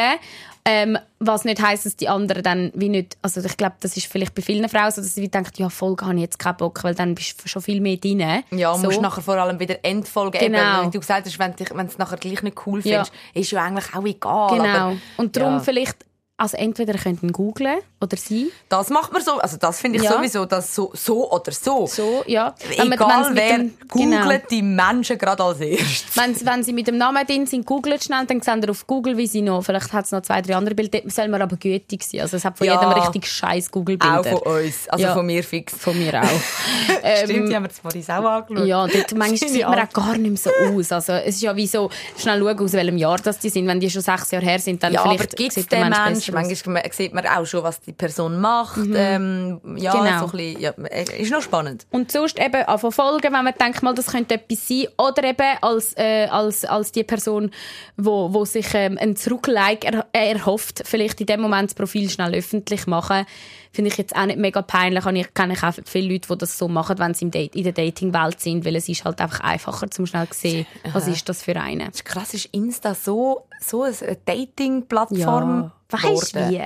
Ähm, 0.64 0.98
was 1.20 1.43
nicht 1.43 1.60
heisst, 1.62 1.86
dass 1.88 1.96
die 1.96 2.08
anderen 2.08 2.43
dann 2.43 2.72
wie 2.76 2.89
nicht, 2.89 3.18
also 3.24 3.39
ich 3.43 3.58
glaube, 3.58 3.76
das 3.80 3.98
ist 3.98 4.06
vielleicht 4.06 4.36
bei 4.36 4.41
vielen 4.43 4.70
Frauen 4.70 4.91
so, 4.91 5.02
dass 5.02 5.16
sie 5.16 5.28
denken, 5.28 5.52
ja, 5.58 5.70
Folge 5.70 6.06
habe 6.06 6.16
ich 6.16 6.22
jetzt 6.22 6.38
keinen 6.39 6.58
Bock, 6.58 6.84
weil 6.84 6.93
dann 6.93 7.16
bist 7.16 7.43
du 7.43 7.48
schon 7.48 7.64
viel 7.64 7.82
mehr 7.82 7.98
drin. 7.98 8.43
Ja, 8.52 8.76
so. 8.76 8.86
musst 8.86 9.02
nachher 9.02 9.22
vor 9.22 9.36
allem 9.36 9.60
wieder 9.60 9.84
Endfolgen 9.84 10.39
Genau. 10.39 10.82
eben, 10.82 10.88
wie 10.88 10.91
du 10.91 11.00
gesagt 11.00 11.26
hast, 11.26 11.39
wenn 11.39 11.56
du 11.56 11.64
es 11.88 11.98
nachher 11.98 12.18
gleich 12.18 12.43
nicht 12.43 12.58
cool 12.68 12.80
Ja. 12.84 13.04
findest, 13.04 13.14
ist 13.34 13.52
ja 13.52 13.64
eigentlich 13.64 13.96
auch 13.96 14.06
egal. 14.06 14.58
Genau. 14.58 14.68
Aber, 14.68 14.98
und 15.18 15.36
darum 15.36 15.54
ja. 15.54 15.60
vielleicht, 15.62 15.98
also 16.38 16.58
entweder 16.58 16.93
ihr 16.93 17.00
könnt 17.00 17.24
ihn 17.24 17.32
googlen 17.32 17.78
oder 18.06 18.18
sie. 18.18 18.51
Das 18.70 18.89
macht 18.89 19.12
man 19.12 19.22
so, 19.22 19.38
also 19.39 19.58
das 19.58 19.80
finde 19.80 19.97
ich 19.99 20.03
Ja. 20.06 20.14
sowieso, 20.14 20.45
dass 20.45 20.74
so, 20.74 20.91
so 20.93 21.30
oder 21.32 21.51
so. 21.51 21.86
So, 21.88 22.24
ja. 22.28 22.56
Wenn 22.78 22.91
Egal 22.91 23.24
sie 23.26 23.30
mit 23.32 23.38
wer, 23.38 23.58
dem- 23.58 23.74
googelt 23.88 24.10
genau. 24.24 24.38
die 24.49 24.62
Menschen 24.62 25.18
gerade 25.18 25.43
als 25.43 25.60
erstes. 25.60 26.16
Wenn, 26.16 26.45
wenn 26.45 26.64
sie 26.64 26.74
mit 26.74 26.88
dem 26.88 26.97
Namen 26.97 27.26
drin 27.26 27.45
sind, 27.45 27.66
googelt 27.66 28.03
schnell, 28.03 28.26
dann 28.26 28.41
sehen 28.41 28.62
ihr 28.64 28.70
auf 28.70 28.88
Google, 28.88 29.18
wie 29.18 29.28
sie 29.28 29.41
noch, 29.41 29.64
vielleicht 29.64 29.91
hat 29.93 30.06
es 30.06 30.12
noch 30.12 30.22
zwei, 30.22 30.41
drei 30.41 30.56
andere 30.56 30.76
Bilder, 30.76 30.99
dort 30.99 31.12
soll 31.14 31.28
man 31.28 31.41
aber 31.41 31.58
gütig 31.58 32.03
sein. 32.03 32.22
Also 32.22 32.38
es 32.38 32.45
hat 32.45 32.58
von 32.58 32.68
Ja. 32.68 32.74
jedem 32.82 32.89
richtig 33.01 33.28
scheiß 33.28 33.72
Google-Bilder. 33.72 34.20
Auch 34.20 34.43
von 34.43 34.53
uns, 34.64 34.88
also 34.89 35.03
Ja. 35.03 35.14
von 35.14 35.26
mir 35.26 35.43
fix. 35.43 35.74
Von 35.78 35.97
mir 35.97 36.22
auch. 36.22 36.26
Ähm, 37.08 37.26
Stimmt, 37.30 37.49
die 37.49 37.56
haben 37.56 37.64
wir 37.64 37.68
das 37.68 37.80
vorhin 37.80 38.03
auch 38.10 38.30
angeschaut. 38.32 38.66
Ja, 38.68 38.88
dort 38.88 39.14
manchmal 39.16 39.38
sieht 39.49 39.62
man 39.68 39.80
auch 39.80 39.93
gar 39.93 40.18
nicht 40.18 40.22
mehr 40.30 40.38
so 40.38 40.49
aus. 40.76 40.91
Also, 40.91 41.14
es 41.14 41.36
ist 41.36 41.41
ja 41.43 41.56
wie 41.56 41.68
so, 41.68 41.89
schnell 42.18 42.39
schauen, 42.39 42.60
aus 42.60 42.74
welchem 42.74 42.97
Jahr 42.97 43.18
das 43.18 43.38
die 43.38 43.49
sind. 43.49 43.68
Wenn 43.68 43.80
die 43.80 43.89
schon 43.91 44.01
sechs 44.01 44.32
Jahre 44.32 44.45
her 44.45 44.60
sind, 44.60 44.82
dann 44.82 44.93
Ja, 44.93 45.01
aber 45.01 45.12
vielleicht 45.12 45.36
gibt 45.36 45.49
es 45.49 45.56
sieht 45.56 45.72
der 45.72 45.82
Mensch 45.86 45.97
Mensch? 45.99 46.32
Manchmal 46.32 46.91
sieht 46.91 47.14
man 47.14 47.28
auch 47.28 47.45
schon, 47.45 47.64
was 47.64 47.80
die 47.82 47.95
Person 47.96 48.39
macht. 48.39 48.80
Ähm, 48.93 49.60
ja, 49.78 49.91
Genau. 49.91 50.20
so 50.20 50.26
ein 50.26 50.32
bisschen, 50.32 50.62
ja, 50.62 50.72
äh, 50.89 51.22
ist 51.22 51.32
noch 51.32 51.41
spannend. 51.41 51.86
Und 51.91 52.12
sonst 52.12 52.39
eben 52.39 52.64
anfangen 52.64 52.91
folgen, 52.91 53.34
wenn 53.34 53.43
man 53.43 53.54
denkt, 53.60 53.82
mal, 53.84 53.93
das 53.93 54.08
könnte 54.08 54.36
etwas 54.36 54.68
sein. 54.68 54.88
Oder 54.98 55.24
eben 55.24 55.58
als, 55.62 55.96
äh, 55.98 56.28
als, 56.28 56.66
als 56.66 56.91
die 56.91 57.04
Person, 57.04 57.52
wo, 57.98 58.34
wo 58.34 58.46
sich 58.46 58.68
ähm, 58.74 58.98
ein 59.00 59.16
Zurücklike 59.16 59.88
er, 59.88 60.06
erhofft, 60.14 60.84
vielleicht 60.86 61.20
in 61.22 61.28
dem 61.28 61.41
Moment 61.41 61.72
das 61.72 61.76
Profil 61.76 62.10
schnell 62.10 62.34
öffentlich 62.36 62.88
machen. 62.88 63.26
Finde 63.72 63.91
ich 63.91 63.98
jetzt 63.98 64.16
auch 64.16 64.26
nicht 64.26 64.39
mega 64.39 64.62
peinlich. 64.62 65.06
Und 65.06 65.18
Ich 65.18 65.34
kenne 65.34 65.54
auch 65.62 65.74
viele 65.86 66.14
Leute, 66.14 66.30
die 66.32 66.38
das 66.38 66.58
so 66.58 66.68
machen, 66.70 66.98
wenn 66.98 67.14
sie 67.14 67.26
im 67.26 67.32
Date, 67.32 67.56
in 67.56 67.64
der 67.64 67.74
Dating-Welt 67.74 68.39
sind, 68.39 68.64
weil 68.64 68.76
es 68.78 68.88
ist 68.88 69.04
halt 69.04 69.20
einfach 69.20 69.41
einfacher, 69.41 69.91
zum 69.91 70.06
schnell 70.06 70.30
zu 70.30 70.39
sehen, 70.39 70.66
was 70.93 71.08
ist 71.08 71.28
das 71.28 71.43
für 71.43 71.56
eine. 71.60 71.88
Das 71.88 71.96
ist 71.96 72.06
krass, 72.06 72.34
ist 72.34 72.46
Insta 72.54 72.96
so, 72.96 73.46
so 73.60 73.84
eine 73.84 74.18
Dating-Plattform 74.26 75.72
Weißt 75.89 76.36
du 76.36 76.50
wie? 76.50 76.62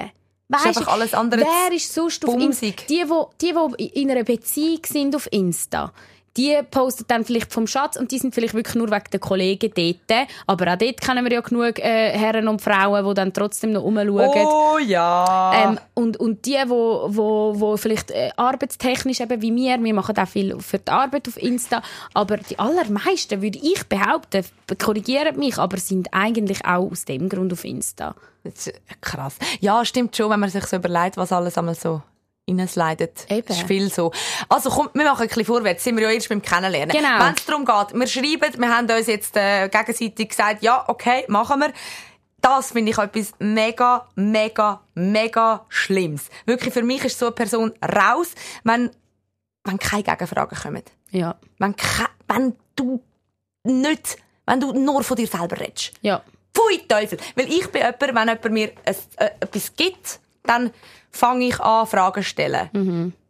Weißt 0.49 0.79
du, 0.79 0.87
alles 0.87 1.13
andere 1.13 1.41
Wer 1.41 1.75
ist 1.75 1.93
sonst 1.93 2.25
auf. 2.25 2.33
Insta? 2.33 2.67
Die, 2.89 3.03
wo, 3.07 3.29
die, 3.39 3.53
wo 3.53 3.73
in 3.75 4.09
einer 4.09 4.23
Beziehung 4.23 4.79
sind 4.85 5.15
auf 5.15 5.27
Insta. 5.31 5.93
Die 6.37 6.57
posten 6.69 7.05
dann 7.07 7.25
vielleicht 7.25 7.51
vom 7.51 7.67
Schatz 7.67 7.97
und 7.97 8.11
die 8.11 8.19
sind 8.19 8.33
vielleicht 8.33 8.53
wirklich 8.53 8.75
nur 8.75 8.89
wegen 8.91 9.09
der 9.11 9.19
Kollegen 9.19 9.71
dort. 9.75 10.27
Aber 10.47 10.73
auch 10.73 10.77
dort 10.77 11.01
kennen 11.01 11.25
wir 11.25 11.31
ja 11.31 11.41
genug 11.41 11.79
äh, 11.79 12.11
Herren 12.17 12.47
und 12.47 12.61
Frauen, 12.61 13.05
die 13.07 13.13
dann 13.13 13.33
trotzdem 13.33 13.71
noch 13.71 13.83
rumschauen. 13.83 14.45
Oh 14.45 14.77
ja. 14.77 15.51
Ähm, 15.55 15.79
und, 15.93 16.17
und 16.17 16.45
die, 16.45 16.57
wo, 16.67 17.07
wo, 17.07 17.59
wo 17.59 17.77
vielleicht 17.77 18.11
äh, 18.11 18.29
arbeitstechnisch 18.35 19.19
eben 19.19 19.41
wie 19.41 19.55
wir, 19.55 19.83
wir 19.83 19.93
machen 19.93 20.17
auch 20.17 20.27
viel 20.27 20.59
für 20.59 20.79
die 20.79 20.91
Arbeit 20.91 21.27
auf 21.27 21.37
Insta, 21.37 21.81
aber 22.13 22.37
die 22.37 22.57
allermeisten, 22.59 23.41
würde 23.41 23.59
ich 23.61 23.83
behaupten, 23.85 24.45
korrigieren 24.77 25.37
mich, 25.37 25.57
aber 25.57 25.77
sind 25.77 26.13
eigentlich 26.13 26.65
auch 26.65 26.91
aus 26.91 27.05
dem 27.05 27.29
Grund 27.29 27.53
auf 27.53 27.65
Insta. 27.65 28.15
Das 28.43 28.67
ist 28.67 28.73
krass. 29.01 29.35
Ja, 29.59 29.83
stimmt 29.83 30.15
schon, 30.15 30.29
wenn 30.29 30.39
man 30.39 30.49
sich 30.49 30.65
so 30.65 30.77
überlegt, 30.77 31.17
was 31.17 31.31
alles 31.31 31.57
einmal 31.57 31.75
so 31.75 32.01
reinslidet. 32.49 33.25
Eben. 33.29 33.47
Das 33.47 33.57
ist 33.57 33.67
viel 33.67 33.91
so. 33.91 34.11
Also 34.47 34.69
komm, 34.69 34.89
wir 34.93 35.05
machen 35.05 35.21
ein 35.21 35.27
bisschen 35.27 35.45
vorwärts. 35.45 35.83
Sind 35.83 35.97
wir 35.97 36.03
ja 36.03 36.11
erst 36.11 36.29
beim 36.29 36.41
Kennenlernen. 36.41 36.95
Genau. 36.95 37.19
Wenn 37.19 37.33
es 37.33 37.45
darum 37.45 37.65
geht, 37.65 37.93
wir 37.93 38.07
schreiben, 38.07 38.59
wir 38.59 38.75
haben 38.75 38.89
uns 38.89 39.07
jetzt 39.07 39.35
äh, 39.37 39.69
gegenseitig 39.69 40.29
gesagt, 40.29 40.63
ja, 40.63 40.83
okay, 40.87 41.25
machen 41.27 41.59
wir. 41.59 41.73
Das 42.41 42.71
finde 42.71 42.91
ich 42.91 42.97
etwas 42.97 43.33
mega, 43.39 44.07
mega, 44.15 44.81
mega 44.93 45.65
Schlimmes. 45.67 46.29
Wirklich, 46.45 46.73
für 46.73 46.83
mich 46.83 47.03
ist 47.03 47.19
so 47.19 47.27
eine 47.27 47.35
Person 47.35 47.73
raus, 47.83 48.33
wenn, 48.63 48.91
wenn 49.65 49.77
keine 49.77 50.03
Gegenfragen 50.03 50.57
kommen. 50.57 50.83
Ja. 51.11 51.35
Wenn, 51.57 51.75
wenn 52.27 52.55
du 52.75 53.03
nicht, 53.63 54.17
wenn 54.45 54.59
du 54.59 54.71
nur 54.71 55.03
von 55.03 55.17
dir 55.17 55.27
selber 55.27 55.59
redest. 55.59 55.91
Ja. 56.01 56.23
Pfui 56.53 56.87
Teufel. 56.87 57.19
Weil 57.35 57.51
ich 57.51 57.67
bin 57.67 57.81
jemand, 57.81 58.01
wenn 58.01 58.15
jemand 58.15 58.51
mir 58.51 58.71
ein, 58.85 58.95
äh, 59.17 59.29
etwas 59.39 59.75
gibt, 59.75 60.19
dann 60.43 60.71
fange 61.11 61.45
ich 61.45 61.59
an, 61.59 61.87
Fragen 61.87 62.23
stellen. 62.23 62.69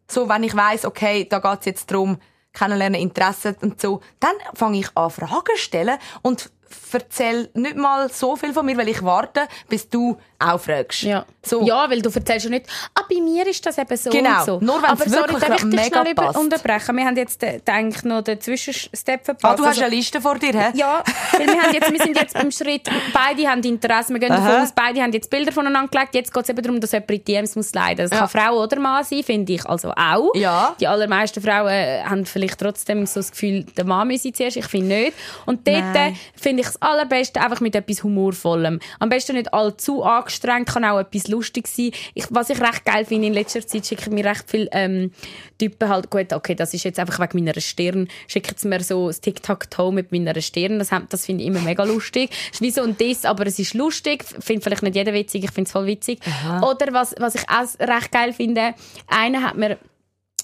So, 0.09 0.27
wenn 0.27 0.43
ich 0.43 0.55
weiss, 0.55 0.85
okay, 0.85 1.27
da 1.29 1.39
geht 1.39 1.59
es 1.59 1.65
jetzt 1.65 1.91
darum, 1.91 2.17
kennenlernen, 2.53 2.99
Interesse 2.99 3.55
und 3.61 3.79
so, 3.79 4.01
dann 4.19 4.33
fange 4.55 4.79
ich 4.79 4.97
an, 4.97 5.09
Fragen 5.11 5.55
stellen 5.55 5.97
und 6.23 6.51
erzähl 6.91 7.49
nicht 7.53 7.75
mal 7.75 8.09
so 8.09 8.35
viel 8.35 8.53
von 8.53 8.65
mir, 8.65 8.77
weil 8.77 8.89
ich 8.89 9.03
warte, 9.03 9.47
bis 9.67 9.89
du 9.89 10.17
auch 10.39 10.59
fragst. 10.59 11.03
Ja. 11.03 11.25
So. 11.45 11.63
ja, 11.65 11.89
weil 11.89 12.01
du 12.01 12.09
erzählst 12.09 12.45
ja 12.45 12.51
nicht, 12.51 12.65
ah, 12.95 13.01
bei 13.09 13.19
mir 13.21 13.47
ist 13.47 13.65
das 13.65 13.77
eben 13.77 13.95
so 13.97 14.09
Genau. 14.09 14.39
und 14.39 14.45
so. 14.45 14.59
Nur 14.59 14.81
wenn's 14.81 14.91
Aber 14.91 15.09
sorry, 15.09 15.33
wirklich 15.33 15.49
darf 15.49 15.63
ich 15.63 15.69
dich 15.69 15.85
schnell 15.85 16.13
passt. 16.15 16.37
unterbrechen? 16.37 16.97
Wir 16.97 17.05
haben 17.05 17.15
jetzt 17.17 17.43
äh, 17.43 17.61
eigentlich 17.65 18.03
noch 18.03 18.21
den 18.21 18.39
Zwischenstep 18.41 19.25
verpasst. 19.25 19.45
Ah, 19.53 19.55
du 19.55 19.63
hast 19.63 19.69
Also- 19.69 19.83
eine 19.85 19.95
Liste 19.95 20.21
vor 20.21 20.35
dir, 20.37 20.53
hä? 20.53 20.71
ja, 20.75 21.03
weil 21.31 21.47
wir, 21.47 21.61
haben 21.61 21.73
jetzt, 21.73 21.91
wir 21.91 21.99
sind 22.03 22.17
jetzt 22.19 22.33
beim 22.33 22.51
Schritt, 22.51 22.89
beide 23.13 23.47
haben 23.47 23.63
Interesse, 23.63 24.11
wir 24.13 24.19
gehen 24.19 24.29
davon 24.29 24.45
Aha. 24.47 24.63
aus, 24.63 24.71
beide 24.73 25.01
haben 25.01 25.13
jetzt 25.13 25.29
Bilder 25.29 25.51
voneinander 25.51 25.89
gelegt, 25.89 26.13
jetzt 26.15 26.33
geht 26.33 26.43
es 26.43 26.49
eben 26.49 26.61
darum, 26.61 26.79
dass 26.81 26.91
jemand 26.91 27.11
in 27.11 27.23
DMs 27.23 27.55
muss 27.55 27.73
leiden. 27.73 28.07
Das 28.09 28.11
Ja. 28.11 28.27
kann 28.27 28.29
Frau 28.29 28.61
oder 28.61 28.79
Mann 28.79 29.03
sein, 29.03 29.23
finde 29.23 29.53
ich, 29.53 29.65
also 29.65 29.91
auch. 29.95 30.35
Ja. 30.35 30.75
Die 30.79 30.87
allermeisten 30.87 31.41
Frauen 31.41 31.69
äh, 31.69 32.03
haben 32.03 32.25
vielleicht 32.25 32.59
trotzdem 32.59 33.05
so 33.05 33.21
das 33.21 33.31
Gefühl, 33.31 33.63
der 33.77 33.85
Mann 33.85 34.07
müsse 34.07 34.31
zuerst, 34.33 34.57
ich 34.57 34.65
finde 34.65 34.87
nicht. 34.87 35.13
Und 35.45 35.67
dort 35.67 35.95
äh, 35.95 36.13
finde 36.35 36.61
ich 36.61 36.67
das 36.67 36.81
Allerbeste 36.81 37.41
einfach 37.41 37.61
mit 37.61 37.75
etwas 37.75 38.03
Humorvollem. 38.03 38.79
Am 38.99 39.09
besten 39.09 39.35
nicht 39.35 39.53
allzu 39.53 40.03
angestrengt, 40.29 40.69
kann 40.69 40.85
auch 40.85 40.99
etwas 40.99 41.27
lustig 41.27 41.67
sein. 41.67 41.91
Ich, 42.13 42.25
was 42.29 42.49
ich 42.49 42.61
recht 42.61 42.85
geil 42.85 43.05
finde, 43.05 43.27
in 43.27 43.33
letzter 43.33 43.65
Zeit 43.65 43.85
schicken 43.85 44.13
mir 44.13 44.25
recht 44.25 44.45
viele 44.47 44.69
ähm, 44.71 45.11
Typen 45.57 45.89
halt, 45.89 46.09
gut, 46.09 46.31
okay, 46.33 46.55
das 46.55 46.73
ist 46.73 46.83
jetzt 46.83 46.99
einfach 46.99 47.19
wegen 47.19 47.43
meiner 47.43 47.59
Stirn, 47.59 48.07
schicken 48.27 48.55
sie 48.55 48.67
mir 48.67 48.81
so 48.81 49.07
das 49.07 49.21
Tic-Tac-Toe 49.21 49.91
mit 49.91 50.11
meiner 50.11 50.39
Stirn, 50.41 50.79
das, 50.79 50.89
das 51.09 51.25
finde 51.25 51.43
ich 51.43 51.49
immer 51.49 51.61
mega 51.61 51.83
lustig. 51.83 52.31
ist 52.51 52.61
wie 52.61 52.71
so 52.71 52.81
ein 52.81 52.97
Diss, 52.97 53.25
aber 53.25 53.47
es 53.47 53.59
ist 53.59 53.73
lustig, 53.73 54.23
finde 54.39 54.61
vielleicht 54.61 54.83
nicht 54.83 54.95
jeder 54.95 55.13
witzig, 55.13 55.43
ich 55.43 55.51
finde 55.51 55.67
es 55.67 55.71
voll 55.71 55.85
witzig. 55.85 56.19
Oder 56.61 56.93
was, 56.93 57.15
was 57.19 57.35
ich 57.35 57.43
auch 57.49 57.87
recht 57.87 58.11
geil 58.11 58.33
finde, 58.33 58.73
einer 59.07 59.43
hat 59.43 59.57
mir 59.57 59.77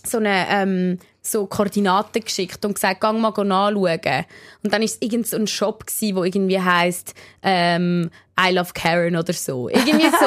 so 0.08 0.18
eine 0.18 0.46
ähm, 0.50 1.00
so 1.22 1.48
Koordinaten 1.48 2.24
geschickt 2.24 2.64
und 2.66 2.76
gesagt, 2.76 3.02
gang 3.02 3.20
mal 3.20 3.32
nachschauen. 3.32 4.26
Und 4.64 4.72
dann 4.74 4.84
ist 4.84 4.96
es 4.96 5.02
irgend 5.02 5.28
so 5.28 5.38
ein 5.38 5.48
Shop 5.48 5.84
wo 6.16 6.24
irgendwie 6.24 6.60
heisst 6.62 7.14
ähm, 7.42 8.12
I 8.40 8.52
love 8.54 8.72
Karen 8.74 9.16
oder 9.16 9.34
so. 9.34 9.70
Irgendwie 9.70 10.10
so. 10.10 10.26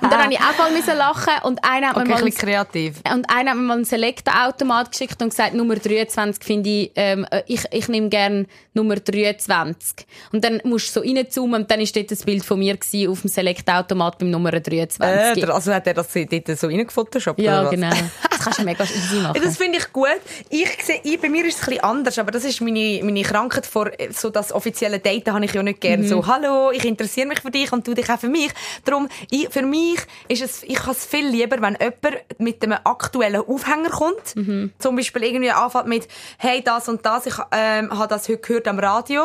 und 0.00 0.10
dann 0.12 0.22
habe 0.24 0.32
ich 0.32 0.40
auch 0.40 0.52
voll 0.54 0.72
müssen 0.72 0.96
lachen 0.96 1.34
und 1.44 1.60
einer 1.62 1.88
hat 1.90 1.96
Okay, 1.96 2.08
mir 2.08 2.14
ein 2.14 2.20
mal 2.20 2.24
bisschen 2.24 2.48
kreativ. 2.48 2.96
und 3.12 3.28
einer 3.30 3.50
hat 3.50 3.56
mir 3.58 3.62
mal 3.62 3.74
einen 3.76 3.84
Selektor-Automat 3.84 4.90
geschickt 4.90 5.22
und 5.22 5.28
gesagt, 5.28 5.54
Nummer 5.54 5.76
23 5.76 6.42
finde 6.42 6.70
ich, 6.70 6.90
ähm, 6.96 7.26
äh, 7.30 7.42
ich, 7.46 7.60
ich 7.70 7.88
nehme 7.88 8.08
gerne 8.08 8.46
Nummer 8.72 8.96
23. 8.96 10.06
Und 10.32 10.42
dann 10.42 10.60
musst 10.64 10.96
du 10.96 11.00
so 11.02 11.06
reinzoomen 11.06 11.62
und 11.62 11.70
dann 11.70 11.80
ist 11.80 11.94
dort 11.94 12.10
ein 12.10 12.18
Bild 12.24 12.44
von 12.44 12.58
mir 12.58 12.76
gewesen, 12.76 13.10
auf 13.10 13.20
dem 13.20 13.28
Selektor-Automat 13.28 14.18
beim 14.18 14.30
Nummer 14.30 14.50
23. 14.50 15.00
Äh, 15.00 15.34
der- 15.34 15.54
also 15.54 15.72
hat 15.72 15.86
er 15.86 15.94
das 15.94 16.08
dort 16.12 16.58
so 16.58 16.66
reingefotoshoppt? 16.66 17.40
ja, 17.40 17.68
genau. 17.68 17.90
Das 18.44 18.56
kannst 18.56 18.58
du 18.58 18.64
mega 18.64 18.84
easy 18.84 19.16
machen. 19.22 19.40
Das 19.42 19.56
finde 19.56 19.78
ich 19.78 19.92
gut. 19.92 20.20
Ich 20.50 20.68
sehe, 20.84 21.00
ich, 21.02 21.20
bei 21.20 21.28
mir 21.28 21.44
ist 21.46 21.56
es 21.56 21.62
ein 21.62 21.66
bisschen 21.70 21.84
anders, 21.84 22.18
aber 22.18 22.30
das 22.30 22.44
ist 22.44 22.60
meine, 22.60 23.00
meine 23.02 23.22
Krankheit 23.22 23.66
vor 23.66 23.90
so 24.10 24.30
das 24.30 24.52
offizielle 24.52 24.98
Daten 24.98 25.32
habe 25.32 25.44
ich 25.44 25.52
ja 25.52 25.62
nicht 25.62 25.80
gern. 25.80 26.06
So, 26.08 26.26
hallo, 26.26 26.70
ich 26.70 26.84
interessiere 26.84 27.26
mich 27.26 27.40
für 27.40 27.50
dich 27.50 27.72
und 27.72 27.86
du 27.86 27.94
dich 27.94 28.08
auch 28.10 28.18
für 28.18 28.28
mich. 28.28 28.50
Darum, 28.84 29.08
ich, 29.30 29.48
für 29.48 29.62
mich 29.62 29.98
ist 30.28 30.42
es, 30.42 30.62
ich 30.64 30.80
habe 30.80 30.92
es 30.92 31.04
viel 31.06 31.26
lieber, 31.26 31.60
wenn 31.60 31.76
jemand 31.80 32.24
mit 32.38 32.62
einem 32.62 32.78
aktuellen 32.84 33.40
Aufhänger 33.42 33.90
kommt. 33.90 34.34
Zum 34.78 34.96
Beispiel 34.96 35.22
irgendwie 35.24 35.50
anfängt 35.50 35.86
mit, 35.86 36.08
hey, 36.38 36.62
das 36.62 36.88
und 36.88 37.04
das, 37.06 37.26
ich 37.26 37.34
ähm, 37.52 37.90
habe 37.90 38.08
das 38.08 38.28
heute 38.28 38.38
gehört 38.38 38.68
am 38.68 38.78
Radio. 38.78 39.24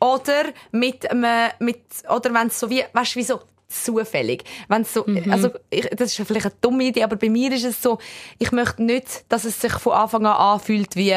Oder 0.00 0.44
mit 0.72 1.10
einem, 1.10 1.50
mit, 1.60 1.80
oder 2.08 2.32
wenn 2.34 2.48
es 2.48 2.60
so 2.60 2.68
wie, 2.70 2.84
weißt 2.92 3.14
du, 3.14 3.18
wie 3.20 3.24
so, 3.24 3.40
zufällig. 3.70 4.44
Wenn's 4.68 4.92
so, 4.92 5.06
also, 5.30 5.50
ich, 5.70 5.88
das 5.90 6.18
ist 6.18 6.26
vielleicht 6.26 6.46
eine 6.46 6.54
dumme 6.60 6.84
Idee, 6.84 7.02
aber 7.04 7.16
bei 7.16 7.28
mir 7.28 7.52
ist 7.52 7.64
es 7.64 7.82
so, 7.82 7.98
ich 8.38 8.52
möchte 8.52 8.82
nicht, 8.82 9.24
dass 9.28 9.44
es 9.44 9.60
sich 9.60 9.72
von 9.72 9.92
Anfang 9.92 10.26
an 10.26 10.36
anfühlt 10.36 10.96
wie 10.96 11.14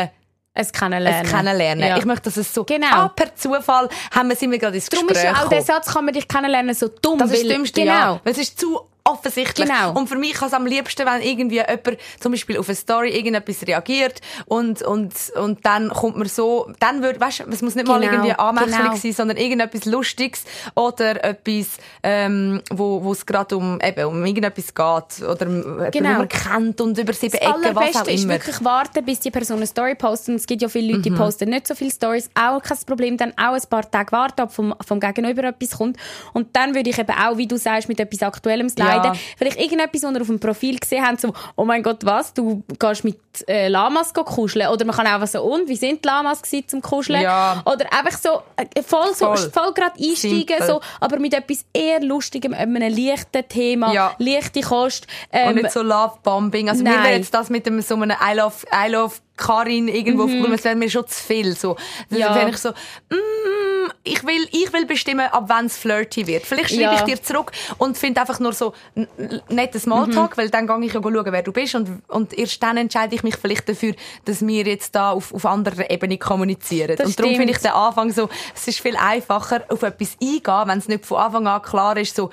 es 0.56 0.72
kennenlernen. 0.72 1.26
es 1.26 1.32
kennenlernen. 1.32 1.88
Ja. 1.88 1.98
Ich 1.98 2.06
möchte, 2.06 2.26
dass 2.26 2.38
es 2.38 2.54
so, 2.54 2.64
Genau. 2.64 2.88
ah, 2.92 3.08
per 3.10 3.36
Zufall 3.36 3.90
haben 4.14 4.30
wir, 4.30 4.36
sind 4.36 4.52
wir 4.52 4.60
gerade 4.60 4.76
ins 4.76 4.88
Darum 4.88 5.08
Gespräch 5.08 5.32
ist 5.32 5.38
ja 5.38 5.44
auch 5.44 5.50
der. 5.50 5.62
Satz, 5.64 5.92
kann 5.92 6.06
man 6.06 6.14
dich 6.14 6.28
kennenlernen, 6.28 6.76
so 6.76 6.88
dumm. 6.88 7.18
Das 7.18 7.32
ist 7.32 7.44
das 7.44 7.52
Dümmste, 7.52 7.82
genau. 7.82 7.94
ja. 7.94 8.22
Es 8.24 8.38
ist 8.38 8.60
zu 8.60 8.80
offensichtlich. 9.06 9.68
Genau. 9.68 9.92
Und 9.94 10.08
für 10.08 10.18
mich 10.18 10.34
kann 10.34 10.48
es 10.48 10.54
am 10.54 10.66
liebsten, 10.66 11.06
wenn 11.06 11.22
irgendwie 11.22 11.56
jemand 11.56 11.98
zum 12.20 12.32
Beispiel 12.32 12.58
auf 12.58 12.70
eine 12.70 12.76
Story 12.76 13.10
irgendetwas 13.10 13.68
reagiert 13.68 14.22
und, 14.46 14.82
und, 14.82 15.14
und 15.36 15.66
dann 15.66 15.90
kommt 15.90 16.18
man 16.18 16.28
so, 16.28 16.72
dann 16.80 17.02
wird, 17.02 17.20
weißt 17.20 17.42
du, 17.42 17.44
es 17.52 17.62
muss 17.62 17.76
nicht 17.76 17.88
mal 17.88 18.00
Genau, 18.00 18.12
irgendwie 18.14 18.34
anmächtig 18.34 18.78
genau. 18.78 18.96
sein, 18.96 19.14
sondern 19.14 19.38
irgendetwas 19.38 19.86
Lustiges 19.86 20.44
oder 20.76 21.24
etwas, 21.24 21.78
ähm, 22.02 22.62
wo, 22.72 23.04
wo 23.04 23.12
es 23.12 23.26
gerade 23.26 23.58
um, 23.58 23.80
eben, 23.82 24.06
um 24.06 24.26
irgendetwas 24.26 24.74
geht 24.74 25.28
oder 25.28 25.46
Genau. 25.46 25.90
den 25.92 26.04
man 26.04 26.30
kennt 26.30 26.80
und 26.82 26.98
über 26.98 27.14
sieben 27.14 27.38
Das 27.40 27.42
Ecken, 27.42 27.76
was 27.76 27.96
auch 27.98 28.08
ist 28.08 28.24
immer. 28.24 28.34
Mhm. 28.34 28.38
wirklich 28.40 28.64
warten, 28.64 29.04
bis 29.06 29.20
die 29.20 29.32
Person 29.32 29.58
eine 29.58 29.68
Story 29.68 29.96
postet. 29.96 30.30
Und 30.30 30.36
es 30.36 30.46
gibt 30.46 30.62
ja 30.62 30.70
viele 30.70 30.94
Leute, 30.94 31.02
die 31.02 31.12
posten 31.12 31.50
nicht 31.50 31.68
so 31.68 31.76
viele 31.76 31.92
Stories. 31.92 32.30
Auch 32.36 32.62
kein 32.62 32.78
Problem. 32.86 33.18
Dann 33.18 33.32
auch 33.38 33.54
ein 33.54 33.62
paar 33.70 33.90
Tage 33.90 34.12
warten, 34.14 34.42
ob 34.42 34.52
vom, 34.52 34.74
vom 34.86 35.00
Gegenüber 35.00 35.44
etwas 35.44 35.78
kommt. 35.78 35.98
Und 36.34 36.56
dann 36.56 36.74
würde 36.74 36.90
ich 36.90 36.98
eben 36.98 37.12
auch, 37.12 37.38
wie 37.38 37.48
du 37.48 37.58
sagst, 37.58 37.90
mit 37.90 38.00
etwas 38.00 38.24
Aktuellem 38.24 38.70
sliden. 38.70 38.93
Entscheiden. 38.96 39.20
Vielleicht 39.38 39.60
irgendetwas, 39.60 40.04
was 40.04 40.12
ihr 40.14 40.22
auf 40.22 40.28
dem 40.28 40.40
Profil 40.40 40.78
gesehen 40.80 41.06
habt, 41.06 41.22
so, 41.22 41.34
oh 41.56 41.66
mein 41.66 41.84
Gott, 41.84 42.06
was, 42.06 42.34
du 42.34 42.64
gehst 42.80 43.04
mit 43.04 43.18
äh, 43.48 43.68
Lamas 43.68 44.14
kuscheln. 44.14 44.68
Oder 44.70 44.86
man 44.86 44.96
kann 44.96 45.08
auch 45.08 45.26
so, 45.28 45.42
und, 45.44 45.68
wie 45.68 45.76
sind 45.76 46.04
die 46.04 46.08
Lamas 46.08 46.42
gewesen 46.42 46.68
zum 46.68 46.82
Kuscheln? 46.82 47.22
Ja. 47.22 47.62
Oder 47.66 47.92
einfach 47.94 48.18
so, 48.18 48.42
äh, 48.58 48.82
voll, 48.84 49.14
so, 49.14 49.26
Voll. 49.28 49.52
voll 49.52 49.74
gerade 49.74 49.94
einsteigen, 50.02 50.66
so, 50.66 50.82
aber 51.00 51.20
mit 51.20 51.34
etwas 51.34 51.66
eher 51.74 52.02
Lustigem, 52.02 52.54
einem 52.54 52.76
leichten 52.76 53.48
Thema, 53.48 53.94
Ja. 53.94 54.16
leichte 54.20 54.62
Kost. 54.62 55.08
Ähm, 55.32 55.50
Und 55.50 55.56
nicht 55.56 55.72
so 55.72 55.82
Love-Bombing. 55.82 56.70
Also 56.70 56.84
mir 56.84 56.92
nein. 56.92 57.04
wäre 57.04 57.16
jetzt 57.18 57.34
das 57.34 57.50
mit 57.50 57.66
dem, 57.66 57.82
so 57.82 57.96
einem 57.96 58.12
I 58.12 58.36
love, 58.36 58.56
I 58.74 58.90
love 58.92 59.16
Karin 59.36 59.88
irgendwo, 59.88 60.28
mhm. 60.28 60.50
das 60.52 60.64
wäre 60.64 60.76
mir 60.76 60.90
schon 60.90 61.08
zu 61.08 61.22
viel. 61.24 61.56
So. 61.56 61.76
Das 62.10 62.20
Ja. 62.20 62.36
wäre 62.36 62.50
ich 62.52 62.58
so, 62.58 62.70
mm, 62.70 63.92
ich 64.04 64.24
will, 64.26 64.48
ich 64.52 64.72
will 64.74 64.86
bestimmen, 64.86 65.26
ab 65.32 65.46
wann 65.48 65.66
es 65.66 65.78
flirty 65.78 66.28
wird. 66.28 66.46
Vielleicht 66.46 66.70
schreibe 66.70 66.82
Ja. 66.84 66.96
ich 66.96 67.02
dir 67.02 67.22
zurück 67.22 67.52
und 67.78 67.98
finde 67.98 68.22
einfach 68.22 68.40
nur 68.40 68.54
so 68.54 68.74
n- 68.96 69.08
n- 69.18 69.42
netten 69.50 69.80
Smalltalk, 69.80 70.38
weil 70.38 70.50
dann 70.50 70.68
gehe 70.68 70.86
ich 70.86 70.94
ja 70.94 71.02
schauen, 71.02 71.26
wer 71.26 71.42
du 71.42 71.52
bist 71.52 71.74
und, 71.76 72.02
und 72.10 72.38
erst 72.38 72.62
dann 72.62 72.78
entscheide 72.78 73.16
ich 73.16 73.24
mich 73.24 73.36
vielleicht 73.36 73.68
dafür, 73.68 73.94
dass 74.26 74.46
wir 74.46 74.64
jetzt 74.66 74.94
da 74.96 75.12
auf, 75.12 75.34
auf 75.34 75.46
anderer 75.46 75.90
Ebene 75.90 76.18
kommunizieren. 76.18 76.96
Das 76.96 77.08
und 77.08 77.20
darum 77.20 77.36
finde 77.36 77.54
ich 77.54 77.60
den 77.60 77.72
Anfang 77.72 78.12
so, 78.12 78.30
es 78.56 78.68
ist 78.68 78.80
viel 78.82 78.96
einfacher, 78.96 79.64
auf 79.70 79.82
etwas 79.84 80.16
eingehen, 80.22 80.68
wenn 80.68 80.78
es 80.78 80.88
nicht 80.88 81.06
von 81.06 81.18
Anfang 81.18 81.48
an 81.48 81.62
klar 81.62 81.98
ist, 81.98 82.16
so, 82.16 82.26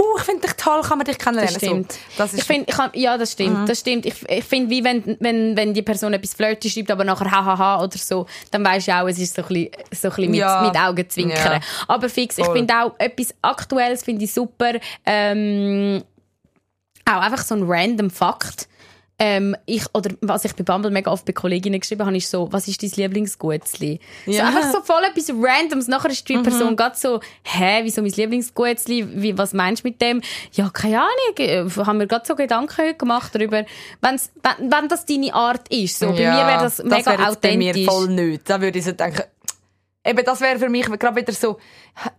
uh, 0.00 0.04
ich 0.18 0.24
finde 0.24 0.46
dich 0.46 0.56
toll, 0.56 0.80
kann 0.82 0.98
man 0.98 1.04
dich 1.06 1.18
kennenlernen. 1.18 1.54
Das 1.54 1.62
stimmt. 1.62 1.92
So, 1.92 1.98
das 2.18 2.32
ist 2.32 2.40
ich 2.40 2.44
find, 2.46 2.68
ich 2.68 2.74
kann, 2.76 2.90
ja, 2.94 3.16
das 3.16 3.32
stimmt. 3.32 3.68
Das 3.68 3.80
stimmt. 3.80 4.06
Ich, 4.06 4.14
ich 4.28 4.44
finde, 4.44 4.70
wie 4.70 4.82
wenn, 4.82 5.16
wenn, 5.20 5.56
wenn 5.56 5.72
die 5.74 5.82
Person 5.82 6.12
etwas 6.14 6.34
flirty 6.34 6.47
schreibt, 6.68 6.90
aber 6.90 7.04
nachher 7.04 7.30
hahaha 7.30 7.82
oder 7.82 7.96
so, 7.98 8.26
dann 8.50 8.64
weisst 8.64 8.88
du 8.88 8.92
auch, 8.92 9.06
es 9.08 9.18
ist 9.18 9.34
so 9.34 9.42
ein 9.42 9.48
bisschen, 9.48 9.70
so 9.92 10.08
ein 10.08 10.14
bisschen 10.14 10.30
mit, 10.30 10.40
Ja. 10.40 10.62
mit 10.62 10.76
Augenzwinkern. 10.80 11.52
Ja. 11.54 11.60
Aber 11.88 12.08
fix, 12.08 12.38
ich 12.38 12.44
Voll. 12.44 12.56
finde 12.56 12.74
auch 12.74 12.92
etwas 12.98 13.34
Aktuelles 13.42 14.02
finde 14.04 14.24
ich 14.24 14.32
super. 14.32 14.72
Ähm, 15.04 16.02
auch 17.04 17.20
einfach 17.22 17.42
so 17.44 17.54
ein 17.54 17.64
random 17.66 18.10
Fakt. 18.10 18.68
Ähm, 19.20 19.56
ich, 19.66 19.84
oder 19.94 20.10
was 20.20 20.44
ich 20.44 20.54
bei 20.54 20.62
Bumble 20.62 20.92
mega 20.92 21.10
oft 21.10 21.24
bei 21.24 21.32
Kolleginnen 21.32 21.80
geschrieben 21.80 22.06
habe, 22.06 22.16
ist 22.16 22.30
so, 22.30 22.52
was 22.52 22.68
ist 22.68 22.80
dein 22.82 22.90
Lieblingsgutzli? 22.94 23.98
So 24.26 24.32
Ja. 24.32 24.46
einfach 24.46 24.70
so 24.72 24.80
voll 24.80 25.02
etwas 25.02 25.30
Randoms. 25.30 25.88
Nachher 25.88 26.10
ist 26.10 26.28
die 26.28 26.38
Person 26.38 26.76
gerade 26.76 26.96
so, 26.96 27.18
hä, 27.42 27.80
wieso 27.82 28.00
mein 28.00 28.12
Lieblingsgutzli? 28.12 29.20
Wie, 29.20 29.36
was 29.36 29.52
meinst 29.54 29.82
du 29.82 29.88
mit 29.88 30.00
dem? 30.00 30.20
Ja, 30.52 30.70
keine 30.70 31.00
Ahnung. 31.00 31.36
Äh, 31.38 31.68
haben 31.84 31.98
wir 31.98 32.06
gerade 32.06 32.26
so 32.26 32.36
Gedanken 32.36 32.96
gemacht 32.96 33.34
darüber, 33.34 33.64
wenn's, 34.00 34.30
wenn, 34.42 34.70
wenn 34.70 34.88
das 34.88 35.04
deine 35.04 35.34
Art 35.34 35.68
ist. 35.68 35.98
So, 35.98 36.06
bei 36.12 36.12
mir 36.12 36.46
wäre 36.46 36.62
das 36.62 36.78
mega 36.84 37.06
wäre 37.06 37.22
jetzt 37.22 37.40
bei 37.40 37.56
mir 37.56 37.70
authentisch. 37.72 37.92
voll 37.92 38.08
nicht. 38.08 38.48
Da 38.48 38.60
würde 38.60 38.78
ich 38.78 38.84
so 38.84 38.92
denken, 38.92 39.22
eben, 40.04 40.24
das 40.24 40.40
wäre 40.40 40.60
für 40.60 40.68
mich 40.68 40.86
gerade 40.86 41.16
wieder 41.16 41.32
so, 41.32 41.58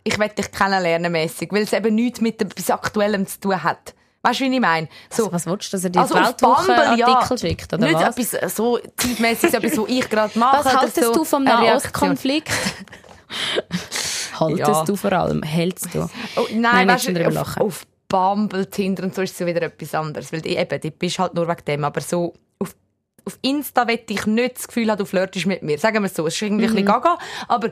ich 0.03 0.19
werde 0.19 0.35
dich 0.35 0.51
kennenlernen 0.51 1.11
mäßig, 1.13 1.49
weil 1.53 1.63
es 1.63 1.71
eben 1.71 1.95
nichts 1.95 2.19
mit 2.19 2.41
etwas 2.41 2.69
Aktuellem 2.69 3.25
zu 3.25 3.39
tun 3.39 3.63
hat. 3.63 3.95
Weißt 4.21 4.39
du, 4.41 4.43
wie 4.45 4.53
ich 4.53 4.59
meine? 4.59 4.87
So, 5.09 5.23
Also, 5.23 5.31
was 5.33 5.45
willst 5.45 5.71
du, 5.71 5.77
dass 5.77 5.83
er 5.85 5.89
dir 5.91 5.99
also 6.01 6.13
die 6.15 6.19
auf 6.19 6.35
Bumble, 6.37 6.67
Weltwoche 6.77 7.33
ja. 7.33 7.37
Schickt, 7.37 7.73
oder 7.73 7.85
nicht 7.87 7.95
was? 7.95 8.17
etwas 8.17 8.55
so 8.55 8.77
zeitmäßig, 8.97 9.53
etwas, 9.53 9.77
was 9.77 9.85
ich 9.89 10.09
gerade 10.09 10.37
mache. 10.39 10.65
Was 10.65 10.75
haltest 10.75 11.03
so 11.05 11.13
du 11.13 11.23
vom. 11.23 11.43
Nahostkonflikt? 11.45 12.49
haltest 14.39 14.59
Ja. 14.59 14.83
du 14.83 14.95
vor 14.95 15.13
allem? 15.13 15.43
Hältst 15.43 15.93
du? 15.93 16.01
Oh, 16.35 16.45
nein, 16.51 16.61
Nein, 16.61 16.87
weißt 16.89 17.07
du, 17.09 17.27
auf, 17.27 17.33
lachen. 17.33 17.61
auf 17.61 17.87
Bumble, 18.07 18.65
Tinder 18.69 19.03
und 19.03 19.13
so 19.15 19.21
ist 19.21 19.31
es 19.31 19.37
so 19.37 19.45
wieder 19.45 19.61
etwas 19.61 19.93
anderes. 19.93 20.31
Weil 20.33 20.41
die, 20.41 20.55
eben, 20.57 20.81
die 20.81 20.91
bist 20.91 21.19
halt 21.19 21.33
nur 21.35 21.47
wegen 21.47 21.63
dem. 21.65 21.83
Aber 21.85 22.01
so, 22.01 22.33
auf, 22.59 22.75
auf 23.25 23.37
Insta 23.41 23.87
wette 23.87 24.13
ich 24.13 24.25
nicht 24.25 24.57
das 24.57 24.67
Gefühl, 24.67 24.89
haben, 24.89 24.97
du 24.97 25.05
flirtest 25.05 25.45
mit 25.45 25.61
mir. 25.61 25.77
Sagen 25.77 25.99
wir 26.01 26.07
es 26.07 26.15
so. 26.15 26.25
Es 26.25 26.33
ist 26.35 26.41
irgendwie 26.41 26.65
Mhm. 26.65 26.71
ein 26.71 26.85
bisschen 26.85 26.87
gaga. 26.87 27.17
Aber 27.47 27.69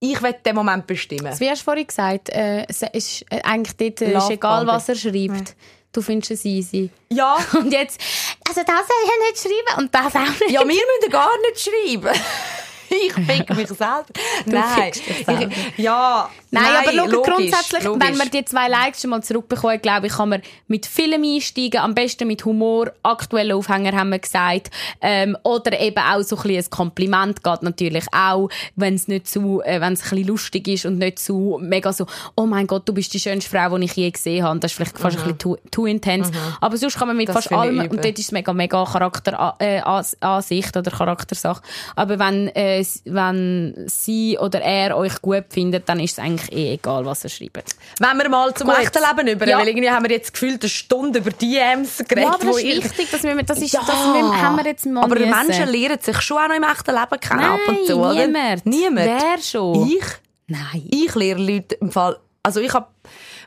ich 0.00 0.22
will 0.22 0.34
den 0.44 0.54
Moment 0.54 0.86
bestimmen. 0.86 1.38
Wie 1.38 1.48
hast 1.50 1.60
du 1.60 1.64
vorhin 1.64 1.86
gesagt, 1.86 2.30
äh, 2.30 2.66
es 2.66 2.82
ist 2.82 3.24
äh, 3.30 3.40
eigentlich 3.42 3.76
dort 3.76 4.00
äh, 4.00 4.16
ist 4.16 4.30
egal, 4.30 4.66
was 4.66 4.88
er 4.88 4.94
schreibt. 4.94 5.54
Du 5.92 6.02
findest 6.02 6.30
es 6.30 6.44
easy. 6.44 6.88
Ja. 7.10 7.36
Und 7.54 7.72
jetzt, 7.72 8.00
also 8.48 8.62
das 8.64 8.86
soll 8.86 8.96
ich 9.04 9.32
nicht 9.32 9.42
schreiben 9.42 9.82
und 9.82 9.94
das 9.94 10.14
auch 10.14 10.40
nicht. 10.40 10.50
Ja, 10.50 10.60
wir 10.60 10.66
müssen 10.66 11.10
gar 11.10 11.30
nicht 11.40 11.60
schreiben. 11.60 12.18
ich 13.06 13.12
fick 13.12 13.56
mich 13.56 13.68
selber. 13.68 14.04
nein. 14.44 14.92
fickst 14.92 15.08
dich 15.08 15.24
selber. 15.24 15.48
Ich, 15.76 15.84
ja. 15.84 16.28
Nein, 16.50 16.64
aber 16.82 16.92
schau, 16.92 17.06
logisch, 17.06 17.34
grundsätzlich, 17.34 17.84
logisch. 17.84 18.08
wenn 18.08 18.16
man 18.18 18.30
die 18.30 18.44
zwei 18.44 18.68
Likes 18.68 19.00
schon 19.00 19.10
mal 19.10 19.22
zurückbekommt, 19.22 19.82
glaube 19.82 20.08
ich, 20.08 20.12
kann 20.12 20.28
man 20.28 20.42
mit 20.66 20.84
Film 20.86 21.22
einsteigen, 21.22 21.80
am 21.80 21.94
besten 21.94 22.26
mit 22.26 22.44
Humor, 22.44 22.92
aktuellen 23.02 23.52
Aufhänger 23.52 23.92
haben 23.92 24.10
wir 24.10 24.18
gesagt, 24.18 24.70
ähm, 25.00 25.36
oder 25.44 25.78
eben 25.80 25.98
auch 25.98 26.22
so 26.22 26.36
ein 26.36 26.42
bisschen 26.42 26.64
ein 26.64 26.70
Kompliment 26.70 27.42
geht 27.42 27.62
natürlich 27.62 28.04
auch, 28.12 28.48
wenn 28.76 28.94
es 28.94 29.08
nicht 29.08 29.28
zu, 29.28 29.62
äh, 29.62 29.80
wenn 29.80 29.92
es 29.92 30.02
ein 30.02 30.10
bisschen 30.10 30.26
lustig 30.26 30.68
ist 30.68 30.86
und 30.86 30.98
nicht 30.98 31.20
zu 31.20 31.58
mega 31.62 31.92
so, 31.92 32.06
oh 32.36 32.46
mein 32.46 32.66
Gott, 32.66 32.88
du 32.88 32.92
bist 32.92 33.14
die 33.14 33.20
schönste 33.20 33.48
Frau, 33.48 33.78
die 33.78 33.84
ich 33.84 33.94
je 33.94 34.10
gesehen 34.10 34.44
habe. 34.44 34.58
Das 34.58 34.72
ist 34.72 34.76
vielleicht 34.76 34.98
fast 34.98 35.16
ein 35.16 35.22
bisschen 35.22 35.38
too, 35.38 35.56
too 35.70 35.86
intense. 35.86 36.32
Aber 36.60 36.76
sonst 36.76 36.98
kann 36.98 37.08
man 37.08 37.16
mit 37.16 37.30
Mhm. 37.30 37.34
Das 37.34 37.44
fast 37.44 37.52
allem, 37.52 37.80
und 37.80 38.04
dort 38.04 38.18
ist 38.18 38.26
es 38.26 38.32
mega, 38.32 38.52
mega 38.52 38.84
Charakter, 38.84 39.56
äh, 39.58 39.80
oder 39.82 40.90
Charaktersache. 40.90 41.62
Aber 41.96 42.18
wenn, 42.18 42.48
äh, 42.48 42.79
wenn 43.04 43.84
sie 43.86 44.38
oder 44.38 44.60
er 44.60 44.96
euch 44.96 45.20
gut 45.22 45.44
findet, 45.50 45.88
dann 45.88 46.00
ist 46.00 46.12
es 46.12 46.18
eigentlich 46.18 46.52
eh 46.52 46.74
egal, 46.74 47.04
was 47.04 47.24
er 47.24 47.30
schreibt. 47.30 47.74
Wenn 47.98 48.16
wir 48.18 48.28
mal 48.28 48.52
zum 48.54 48.68
Gut. 48.68 48.78
echten 48.78 48.98
Leben 48.98 49.28
über, 49.28 49.48
Ja. 49.48 49.58
weil 49.58 49.68
irgendwie 49.68 49.90
haben 49.90 50.04
wir 50.04 50.10
jetzt 50.10 50.32
gefühlt 50.32 50.62
eine 50.62 50.68
Stunde 50.68 51.18
über 51.20 51.30
DMs 51.30 51.98
geredet, 51.98 52.18
Ja, 52.24 52.34
aber 52.34 52.44
das 52.46 52.56
ist 52.58 52.64
ich 52.64 52.84
wichtig, 52.84 53.10
dass 53.10 53.22
wir, 53.22 53.42
das 53.42 53.58
ist, 53.58 53.72
Ja. 53.72 53.80
das 53.80 53.88
wir, 53.96 54.42
haben 54.42 54.56
wir 54.56 54.64
jetzt 54.66 54.86
mal 54.86 55.04
Aber 55.04 55.14
müssen. 55.18 55.30
Menschen 55.30 55.68
lernen 55.68 55.98
sich 56.00 56.20
schon 56.20 56.38
auch 56.38 56.48
noch 56.48 56.56
im 56.56 56.62
echten 56.64 56.90
Leben 56.94 57.20
kennen 57.20 57.40
ab 57.44 57.60
und 57.68 57.74
Nein, 57.76 57.86
zu, 57.86 57.96
oder? 57.98 58.26
niemand. 58.26 58.66
Niemand. 58.66 59.06
Wer 59.06 59.38
schon? 59.42 59.88
Ich? 59.90 60.04
Nein. 60.46 60.88
Ich 60.90 61.14
lehre 61.14 61.40
Leute 61.40 61.76
im 61.76 61.90
Fall, 61.92 62.16
also 62.42 62.60
ich 62.60 62.72
hab, 62.74 62.92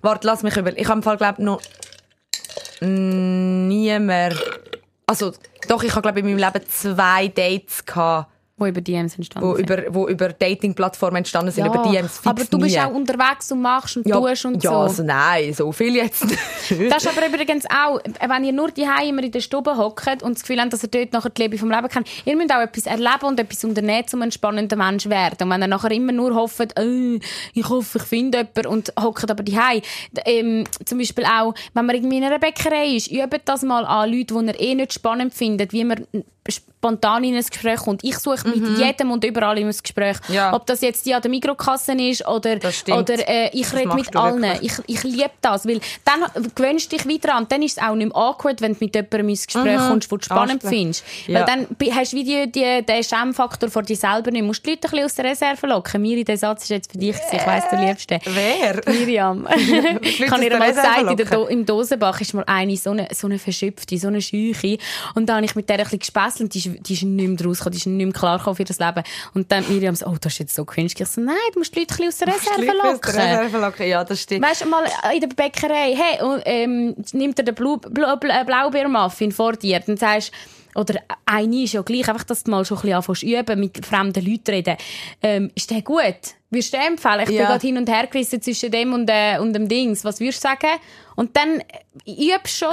warte, 0.01 0.25
lass 0.27 0.43
mich 0.43 0.55
über, 0.57 0.77
ich 0.77 0.87
habe 0.87 0.99
im 0.99 1.03
Fall 1.03 1.17
glaub 1.17 1.39
noch 1.39 1.61
niemand, 2.81 4.35
also 5.07 5.31
doch, 5.67 5.83
ich 5.83 5.91
habe 5.91 6.01
glaube 6.01 6.19
in 6.19 6.25
meinem 6.25 6.37
Leben 6.37 6.65
zwei 6.69 7.27
Dates 7.27 7.85
gehabt, 7.85 8.29
Wo 8.55 8.67
über 8.67 8.81
DMs 8.81 9.15
entstanden 9.15 9.49
wo 9.49 9.55
sind. 9.55 9.67
über, 9.67 9.83
wo 9.95 10.07
über 10.07 10.29
Dating-Plattformen 10.29 11.17
entstanden 11.17 11.51
sind, 11.51 11.65
über 11.65 11.81
DMs 11.81 12.19
fix 12.19 12.27
aber 12.27 12.43
du 12.45 12.59
bist 12.59 12.75
nie. 12.75 12.81
auch 12.81 12.93
unterwegs 12.93 13.51
und 13.51 13.61
machst 13.61 13.97
und 13.97 14.07
ja, 14.07 14.15
tust 14.15 14.45
und 14.45 14.63
ja, 14.63 14.69
so. 14.69 14.77
also 14.77 15.03
nein, 15.03 15.53
so 15.55 15.71
viel 15.71 15.95
jetzt. 15.95 16.23
Das 16.89 17.03
ist 17.03 17.17
aber 17.17 17.27
übrigens 17.27 17.65
auch, 17.65 17.99
wenn 18.27 18.43
ihr 18.43 18.53
nur 18.53 18.69
die 18.69 18.87
immer 19.07 19.23
in 19.23 19.31
der 19.31 19.41
Stube 19.41 19.75
hockt 19.75 20.21
und 20.21 20.35
das 20.35 20.43
Gefühl 20.43 20.61
habt, 20.61 20.71
dass 20.71 20.83
ihr 20.83 20.89
dort 20.89 21.13
nachher 21.13 21.31
die 21.31 21.41
Liebe 21.41 21.57
vom 21.57 21.71
Leben 21.71 21.89
kennt, 21.89 22.07
ihr 22.25 22.37
müsst 22.37 22.53
auch 22.53 22.61
etwas 22.61 22.85
erleben 22.85 23.25
und 23.25 23.39
etwas 23.39 23.63
unternehmen, 23.63 24.05
um 24.13 24.21
ein 24.21 24.31
spannender 24.31 24.75
Mensch 24.75 25.03
zu 25.03 25.09
werden. 25.09 25.37
Und 25.41 25.49
wenn 25.49 25.61
ihr 25.61 25.67
nachher 25.67 25.91
immer 25.91 26.11
nur 26.11 26.35
hofft, 26.35 26.77
äh, 26.77 27.19
ich 27.53 27.67
hoffe, 27.67 27.97
ich 27.97 28.03
finde 28.03 28.37
jemanden 28.37 28.67
und 28.67 28.93
hockt 29.01 29.29
aber 29.29 29.43
die 29.43 29.57
ähm, 30.25 30.65
zum 30.85 30.97
Beispiel 30.99 31.25
auch, 31.25 31.53
wenn 31.73 31.85
man 31.85 31.95
irgendwie 31.95 32.17
in 32.17 32.23
einer 32.23 32.39
Bäckerei 32.39 32.95
ist, 32.95 33.11
übt 33.11 33.41
das 33.45 33.63
mal 33.63 33.85
an 33.85 34.11
Leute, 34.11 34.35
die 34.35 34.45
ihr 34.45 34.59
eh 34.59 34.75
nicht 34.75 34.93
spannend 34.93 35.33
findet, 35.33 35.73
wie 35.73 35.83
man 35.83 36.05
spontan 36.83 37.23
in 37.23 37.35
ein 37.35 37.43
Gespräch 37.43 37.79
kommt. 37.79 38.03
Ich 38.03 38.17
suche 38.19 38.47
mit 38.47 38.77
jedem 38.77 39.11
und 39.11 39.23
überall 39.23 39.57
in 39.57 39.67
ein 39.67 39.75
Gespräch. 39.81 40.17
Mhm. 40.27 40.35
Ja. 40.35 40.53
Ob 40.53 40.65
das 40.65 40.81
jetzt 40.81 41.05
die 41.05 41.13
an 41.13 41.21
der 41.21 41.31
Mikrokasse 41.31 41.93
ist 41.93 42.27
oder, 42.27 42.57
oder 42.87 43.29
äh, 43.29 43.49
ich 43.53 43.61
Das 43.69 43.75
rede 43.75 43.95
mit 43.95 44.15
allen. 44.15 44.41
wirklich. 44.41 44.71
Ich, 44.87 44.97
ich 44.97 45.03
liebe 45.03 45.31
das, 45.41 45.65
weil 45.65 45.79
dann 46.03 46.25
gewöhnst 46.55 46.91
du 46.91 46.97
dich 46.97 47.07
wieder 47.07 47.35
an. 47.35 47.45
Dann 47.47 47.61
ist 47.61 47.77
es 47.77 47.83
auch 47.83 47.95
nicht 47.95 48.07
mehr 48.13 48.17
awkward, 48.17 48.59
wenn 48.61 48.73
du 48.73 48.79
mit 48.81 48.95
jemandem 48.95 49.29
ins 49.29 49.47
Gespräch 49.47 49.77
kommst, 49.77 50.11
wo 50.11 50.17
du 50.17 50.25
spannend 50.25 50.63
Anstrengend. 50.63 50.97
findest. 50.97 51.03
Mhm. 51.27 51.33
Ja. 51.33 51.39
Weil 51.39 51.45
dann 51.45 51.95
hast 51.95 52.11
du 52.13 52.17
wie 52.17 52.23
die, 52.23 52.51
die, 52.51 52.85
den 52.85 53.03
Schämfaktor 53.03 53.69
vor 53.69 53.83
dir 53.83 53.95
selber 53.95 54.31
nicht. 54.31 54.41
Du 54.41 54.47
musst 54.47 54.65
die 54.65 54.71
Leute 54.71 54.87
ein 54.87 54.91
bisschen 54.91 55.05
aus 55.05 55.15
der 55.15 55.25
Reserve 55.25 55.67
locken. 55.67 56.01
Miri, 56.01 56.23
der 56.25 56.37
Satz 56.37 56.63
ist 56.63 56.69
jetzt 56.69 56.91
für 56.91 56.97
dich. 56.97 57.13
gewesen. 57.15 57.27
Ich 57.37 57.47
weiss, 57.47 57.63
du 57.69 57.77
liebst 57.77 58.09
den. 58.09 58.19
Wer? 58.25 58.81
Miriam. 58.87 59.47
ich 60.01 60.29
habe 60.29 60.43
ihr 60.43 60.57
mal 60.57 60.69
gesagt, 60.69 61.09
in 61.09 61.17
der 61.17 61.25
Do 61.25 61.47
im 61.47 61.65
Dosenbach 61.65 62.19
ist 62.19 62.33
mal 62.33 62.43
eine 62.47 62.75
so 62.75 62.91
eine, 62.91 63.07
so 63.13 63.27
eine 63.27 63.39
verschöpfte, 63.39 63.97
so 63.97 64.07
eine 64.09 64.21
Scheuche. 64.21 64.77
Und 65.15 65.27
dann 65.27 65.37
habe 65.37 65.45
ich 65.45 65.55
mit 65.55 65.69
der 65.69 65.77
ein 65.77 65.83
bisschen 65.83 65.99
gespässelt 65.99 66.41
und 66.41 66.53
die 66.53 66.59
ist, 66.59 66.69
die 66.79 66.93
ist 66.93 67.03
nicht 67.03 67.27
mehr 67.27 67.47
rausgekommen, 67.47 67.73
die 67.73 67.77
ist 67.77 67.85
nicht 67.87 68.05
mehr 68.05 68.13
klar 68.13 68.55
für 68.55 68.63
das 68.63 68.79
Leben. 68.79 69.03
Und 69.33 69.51
dann 69.51 69.67
Miriam 69.67 69.95
so, 69.95 70.07
oh, 70.07 70.15
das 70.19 70.33
ist 70.33 70.39
jetzt 70.39 70.55
so 70.55 70.65
cringe. 70.65 70.89
Ich 70.95 71.07
so, 71.07 71.21
nein, 71.21 71.35
du 71.53 71.59
musst 71.59 71.75
die 71.75 71.79
Leute 71.79 71.93
ein 71.93 72.07
bisschen 72.07 72.07
aus 72.07 72.17
der 72.17 72.27
Reserve 72.27 72.51
Aus 72.51 72.65
der 72.65 72.91
locken. 72.91 73.15
Reserve 73.15 73.57
locken, 73.57 73.87
ja, 73.87 74.03
das 74.03 74.21
stimmt. 74.21 74.45
Weißt 74.45 74.61
du, 74.63 74.67
mal 74.67 74.85
in 75.13 75.21
der 75.21 75.27
Bäckerei, 75.27 75.95
hey, 75.95 76.21
und, 76.21 76.41
ähm, 76.45 76.95
nimmt 77.13 77.39
er 77.39 77.45
den 77.45 77.55
Blu 77.55 77.77
Blu 77.77 78.05
Blaubeermuffin 78.17 79.31
vor 79.31 79.53
dir, 79.53 79.79
dann 79.79 79.97
sagst 79.97 80.31
oder 80.75 80.99
eine 81.25 81.63
ist 81.63 81.73
ja 81.73 81.81
gleich, 81.81 82.07
einfach, 82.09 82.23
dass 82.23 82.43
du 82.43 82.51
mal 82.51 82.65
schon 82.65 82.77
ein 82.77 82.81
bisschen 82.81 82.95
anfängst 82.97 83.23
üben, 83.23 83.59
mit 83.59 83.85
fremden 83.85 84.25
Leuten 84.25 84.51
reden. 84.51 84.77
Ähm, 85.21 85.51
ist 85.55 85.69
der 85.71 85.81
gut? 85.81 86.15
Würdest 86.49 86.71
du 86.73 86.77
den 86.77 86.87
empfehlen? 86.93 87.19
Ich 87.21 87.25
bin 87.27 87.35
Ja. 87.37 87.45
gerade 87.47 87.65
hin 87.65 87.77
und 87.77 87.89
her 87.89 88.05
gerissen 88.07 88.39
zwischen 88.41 88.69
dem 88.71 88.93
und, 88.93 89.09
äh, 89.09 89.39
und 89.39 89.53
dem 89.53 89.67
Dings. 89.67 90.03
Was 90.05 90.19
würdest 90.19 90.43
du 90.43 90.47
sagen? 90.49 90.79
Und 91.15 91.35
dann 91.35 91.61
äh, 92.05 92.35
übst 92.35 92.57
schon, 92.59 92.69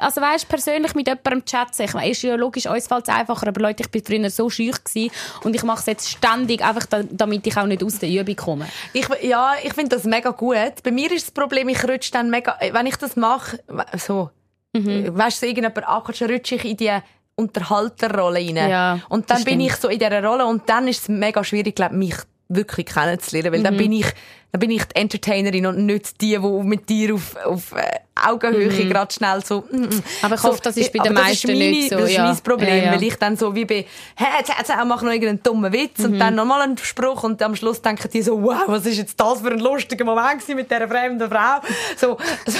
also 0.00 0.20
weißt, 0.22 0.48
persönlich 0.48 0.94
mit 0.94 1.06
jemandem 1.06 1.44
zu 1.46 1.54
chatten. 1.54 1.82
Ich 1.82 1.92
meine, 1.92 2.10
ist 2.10 2.22
ja 2.22 2.34
logisch, 2.34 2.66
uns 2.66 2.86
fällt 2.86 3.08
es 3.08 3.14
einfacher, 3.14 3.48
aber 3.48 3.60
Leute, 3.60 3.82
ich 3.82 3.90
bin 3.90 4.02
früher 4.04 4.30
so 4.30 4.48
schüch 4.48 4.82
gewesen 4.82 5.10
und 5.44 5.54
ich 5.54 5.62
mache 5.64 5.80
es 5.80 5.86
jetzt 5.86 6.08
ständig, 6.10 6.62
einfach 6.64 6.86
da, 6.86 7.02
damit 7.02 7.46
ich 7.46 7.56
auch 7.58 7.66
nicht 7.66 7.82
aus 7.84 7.98
der 7.98 8.08
Übung 8.08 8.36
komme. 8.36 8.68
Ich, 8.94 9.06
ja, 9.22 9.52
ich 9.62 9.74
finde 9.74 9.96
das 9.96 10.04
mega 10.04 10.30
gut. 10.30 10.82
Bei 10.82 10.90
mir 10.90 11.10
ist 11.12 11.26
das 11.26 11.30
Problem, 11.34 11.68
ich 11.68 11.82
rutsche 11.86 12.12
dann 12.12 12.30
mega, 12.30 12.56
wenn 12.72 12.86
ich 12.86 12.96
das 12.96 13.16
mache, 13.16 13.60
so, 13.98 14.30
Mhm. 14.72 15.18
weißt 15.18 15.38
du, 15.38 15.40
so 15.40 15.46
irgendjemand 15.46 15.86
ankommt, 15.88 16.22
rutsche 16.22 16.54
ich 16.54 16.64
in 16.64 16.76
die 16.76 16.92
Unterhalterrolle 17.40 18.38
rein. 18.40 18.56
Ja, 18.56 19.00
und 19.08 19.30
dann 19.30 19.44
bin 19.44 19.60
stimmt. 19.60 19.62
ich 19.70 19.76
so 19.76 19.88
in 19.88 19.98
dieser 19.98 20.22
Rolle 20.24 20.46
und 20.46 20.68
dann 20.68 20.88
ist 20.88 21.02
es 21.02 21.08
mega 21.08 21.42
schwierig, 21.44 21.74
glaub, 21.76 21.92
mich 21.92 22.14
wirklich 22.48 22.86
kennenzulernen, 22.86 23.52
weil 23.52 23.60
Mhm. 23.60 23.64
dann 23.64 23.76
bin 23.76 23.92
ich 23.92 24.06
dann 24.52 24.60
bin 24.60 24.70
ich 24.70 24.84
die 24.84 24.96
Entertainerin 24.96 25.66
und 25.66 25.86
nicht 25.86 26.20
die, 26.20 26.36
die 26.36 26.38
mit 26.38 26.88
dir 26.88 27.14
auf, 27.14 27.36
auf 27.44 27.72
äh, 27.72 28.00
Augenhöhe 28.22 28.68
gerade 28.88 29.12
schnell 29.12 29.42
so. 29.44 29.64
Mm, 29.70 29.76
mm. 29.76 29.80
Mhm. 29.80 30.02
Aber 30.22 30.34
ich 30.34 30.40
so, 30.40 30.48
hoffe, 30.48 30.60
das 30.62 30.76
ist 30.76 30.92
bei 30.92 31.00
aber 31.00 31.08
den 31.08 31.14
meisten 31.14 31.50
ist 31.50 31.58
meine, 31.58 31.70
nicht 31.70 31.90
so, 31.90 31.96
Das 31.96 32.10
ist 32.10 32.16
ja. 32.16 32.24
mein 32.24 32.36
Problem, 32.38 32.68
Ja, 32.68 32.84
ja. 32.84 32.92
weil 32.92 33.02
ich 33.02 33.16
dann 33.16 33.36
so 33.36 33.54
wie 33.54 33.64
bin, 33.64 33.84
hä, 34.16 34.24
jetzt, 34.38 34.52
jetzt 34.56 34.72
mach 34.86 35.02
noch 35.02 35.10
irgendeinen 35.10 35.42
dummen 35.42 35.72
Witz 35.72 36.00
und 36.00 36.12
Mhm. 36.12 36.18
dann 36.18 36.34
nochmal 36.34 36.62
einen 36.62 36.76
Spruch 36.78 37.22
und 37.22 37.40
am 37.42 37.56
Schluss 37.56 37.80
denken 37.80 38.08
die 38.12 38.22
so, 38.22 38.42
wow, 38.42 38.62
was 38.66 38.86
ist 38.86 38.98
jetzt 38.98 39.18
das 39.18 39.40
für 39.40 39.52
ein 39.52 39.58
lustiger 39.60 40.04
Moment 40.04 40.46
mit 40.48 40.70
dieser 40.70 40.88
fremden 40.88 41.30
Frau? 41.30 41.60
So, 41.96 42.18
so 42.46 42.58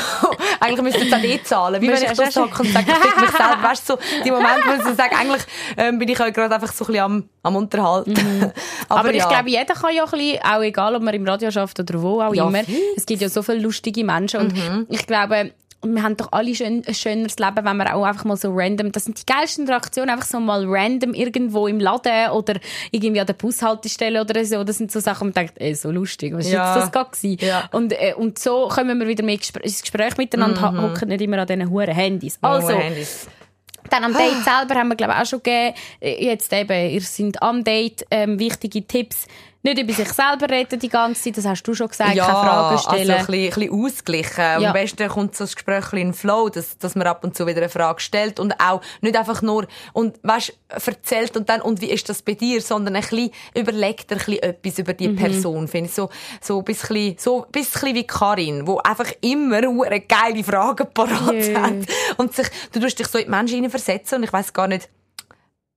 eigentlich 0.60 0.82
müsste 0.82 1.00
ich 1.04 1.10
dann 1.10 1.24
eh 1.24 1.42
zahlen. 1.42 1.80
Wie 1.82 1.88
wenn 1.88 1.94
ich 1.94 2.04
das 2.08 2.16
sage 2.32 2.48
und 2.58 2.72
sage, 2.72 2.86
ich 2.88 2.94
fick 2.96 3.20
mich 3.20 3.30
selber. 3.30 3.58
Weißt 3.62 3.88
du, 3.88 3.94
so, 3.94 3.98
die 4.24 4.30
Momente, 4.30 4.62
wo 4.66 4.72
ich 4.74 4.82
so 4.82 4.94
sage, 4.94 5.16
eigentlich 5.16 5.42
ähm, 5.76 5.98
bin 5.98 6.08
ich 6.08 6.18
halt 6.18 6.34
gerade 6.34 6.54
einfach 6.54 6.72
so 6.72 6.84
ein 6.84 6.86
bisschen 6.86 7.02
am, 7.04 7.28
am 7.42 7.56
Unterhalten. 7.56 8.12
Mhm. 8.12 8.52
Aber, 8.88 9.10
ich 9.10 9.16
ja. 9.16 9.28
glaube, 9.28 9.50
jeder 9.50 9.74
kann 9.74 9.94
ja 9.94 10.04
ein 10.04 10.10
bisschen, 10.10 10.38
auch 10.42 10.62
egal, 10.62 10.94
ob 10.94 11.02
man 11.02 11.14
im 11.14 11.26
Radio 11.26 11.50
schafft 11.50 11.79
oder 11.80 12.02
wo 12.02 12.20
auch 12.20 12.34
Ja, 12.34 12.46
immer. 12.48 12.64
fix. 12.64 12.78
Es 12.96 13.06
gibt 13.06 13.22
ja 13.22 13.28
so 13.28 13.42
viele 13.42 13.58
lustige 13.58 14.04
Menschen. 14.04 14.40
Und 14.40 14.54
ich 14.88 15.06
glaube, 15.06 15.52
wir 15.82 16.02
haben 16.02 16.14
doch 16.16 16.28
alle 16.32 16.54
schön, 16.54 16.82
ein 16.86 16.94
schöneres 16.94 17.38
Leben, 17.38 17.64
wenn 17.64 17.76
wir 17.78 17.94
auch 17.94 18.04
einfach 18.04 18.24
mal 18.26 18.36
so 18.36 18.50
random, 18.52 18.92
das 18.92 19.06
sind 19.06 19.18
die 19.18 19.24
geilsten 19.32 19.66
Reaktionen, 19.66 20.10
einfach 20.10 20.26
so 20.26 20.38
mal 20.38 20.64
random 20.68 21.14
irgendwo 21.14 21.66
im 21.68 21.80
Laden 21.80 22.32
oder 22.32 22.56
irgendwie 22.90 23.18
an 23.20 23.26
der 23.26 23.32
Bushaltestelle 23.32 24.20
oder 24.20 24.44
so. 24.44 24.62
Das 24.62 24.76
sind 24.76 24.92
so 24.92 25.00
Sachen, 25.00 25.20
wo 25.20 25.24
man 25.26 25.32
denkt, 25.34 25.54
ey, 25.56 25.74
so 25.74 25.90
lustig, 25.90 26.34
was 26.34 26.44
ist 26.44 26.52
Ja. 26.52 26.74
jetzt 26.76 26.84
das 26.84 26.92
gerade? 26.92 27.36
Ja. 27.46 27.68
Und, 27.72 27.92
äh, 27.94 28.12
und 28.14 28.38
so 28.38 28.68
kommen 28.68 29.00
wir 29.00 29.08
wieder 29.08 29.24
mehr 29.24 29.38
ins 29.62 29.80
Gespräch 29.80 30.18
miteinander, 30.18 30.70
mhm. 30.70 30.82
hocken 30.82 31.08
nicht 31.08 31.22
immer 31.22 31.38
an 31.38 31.46
diesen 31.46 31.70
huren 31.70 31.94
Handys. 31.94 32.38
Also, 32.42 32.74
dann 33.88 34.04
am 34.04 34.14
Ah. 34.14 34.18
Date 34.18 34.44
selber 34.44 34.78
haben 34.78 34.88
wir, 34.88 34.96
glaube 34.96 35.14
ich, 35.14 35.18
auch 35.22 35.26
schon 35.26 35.42
gegeben. 35.42 35.74
Jetzt 36.02 36.52
eben, 36.52 36.90
ihr 36.90 37.00
seid 37.00 37.42
am 37.42 37.64
Date, 37.64 38.04
ähm, 38.10 38.38
wichtige 38.38 38.86
Tipps. 38.86 39.26
Nicht 39.62 39.78
über 39.78 39.92
sich 39.92 40.08
selber 40.08 40.48
reden 40.48 40.78
die 40.78 40.88
ganze 40.88 41.20
Zeit, 41.22 41.36
das 41.36 41.44
hast 41.44 41.62
du 41.64 41.74
schon 41.74 41.88
gesagt, 41.88 42.10
keine 42.10 42.22
Fragen 42.22 42.78
stellen. 42.78 43.10
Also 43.10 43.12
ein 43.12 43.26
bisschen, 43.26 43.64
ein 43.64 43.68
bisschen 43.68 43.84
ausgleichen. 43.84 44.62
Ja. 44.62 44.68
Am 44.68 44.72
besten 44.72 45.08
kommt 45.08 45.36
so 45.36 45.44
das 45.44 45.54
Gespräch 45.54 45.76
ein 45.76 45.80
bisschen 45.90 45.98
in 45.98 46.14
Flow, 46.14 46.48
dass, 46.48 46.78
dass 46.78 46.94
man 46.94 47.06
ab 47.06 47.22
und 47.24 47.36
zu 47.36 47.46
wieder 47.46 47.58
eine 47.58 47.68
Frage 47.68 48.00
stellt 48.00 48.40
und 48.40 48.54
auch 48.58 48.80
nicht 49.02 49.16
einfach 49.16 49.42
nur 49.42 49.66
und 49.92 50.18
weißt, 50.22 50.54
erzählt 50.68 51.36
und 51.36 51.48
dann 51.50 51.60
und 51.60 51.82
wie 51.82 51.90
ist 51.90 52.08
das 52.08 52.22
bei 52.22 52.32
dir, 52.32 52.62
sondern 52.62 52.96
ein 52.96 53.02
bisschen 53.02 53.30
überlegt 53.54 54.10
ein 54.12 54.18
bisschen 54.18 54.42
etwas 54.42 54.78
über 54.78 54.92
Mhm. 54.92 54.96
die 54.96 55.08
Person. 55.10 55.68
Finde 55.68 55.88
ich 55.90 55.94
so 55.94 56.08
so 56.40 56.58
ein 56.58 56.64
bisschen 56.64 57.16
so 57.18 57.44
ein 57.44 57.50
bisschen 57.52 57.94
wie 57.94 58.06
Karin, 58.06 58.66
wo 58.66 58.78
einfach 58.78 59.12
immer 59.20 59.58
eine 59.58 60.00
geile 60.00 60.42
Fragen 60.42 60.86
parat 60.94 61.34
Jö. 61.34 61.54
hat 61.56 61.74
und 62.16 62.34
sich 62.34 62.46
du 62.72 62.80
tust 62.80 62.98
dich 62.98 63.08
so 63.08 63.18
in 63.18 63.24
die 63.24 63.30
Menschen 63.30 63.54
hineinversetzen 63.56 64.18
und 64.18 64.24
ich 64.24 64.32
weiß 64.32 64.52
gar 64.54 64.68
nicht 64.68 64.88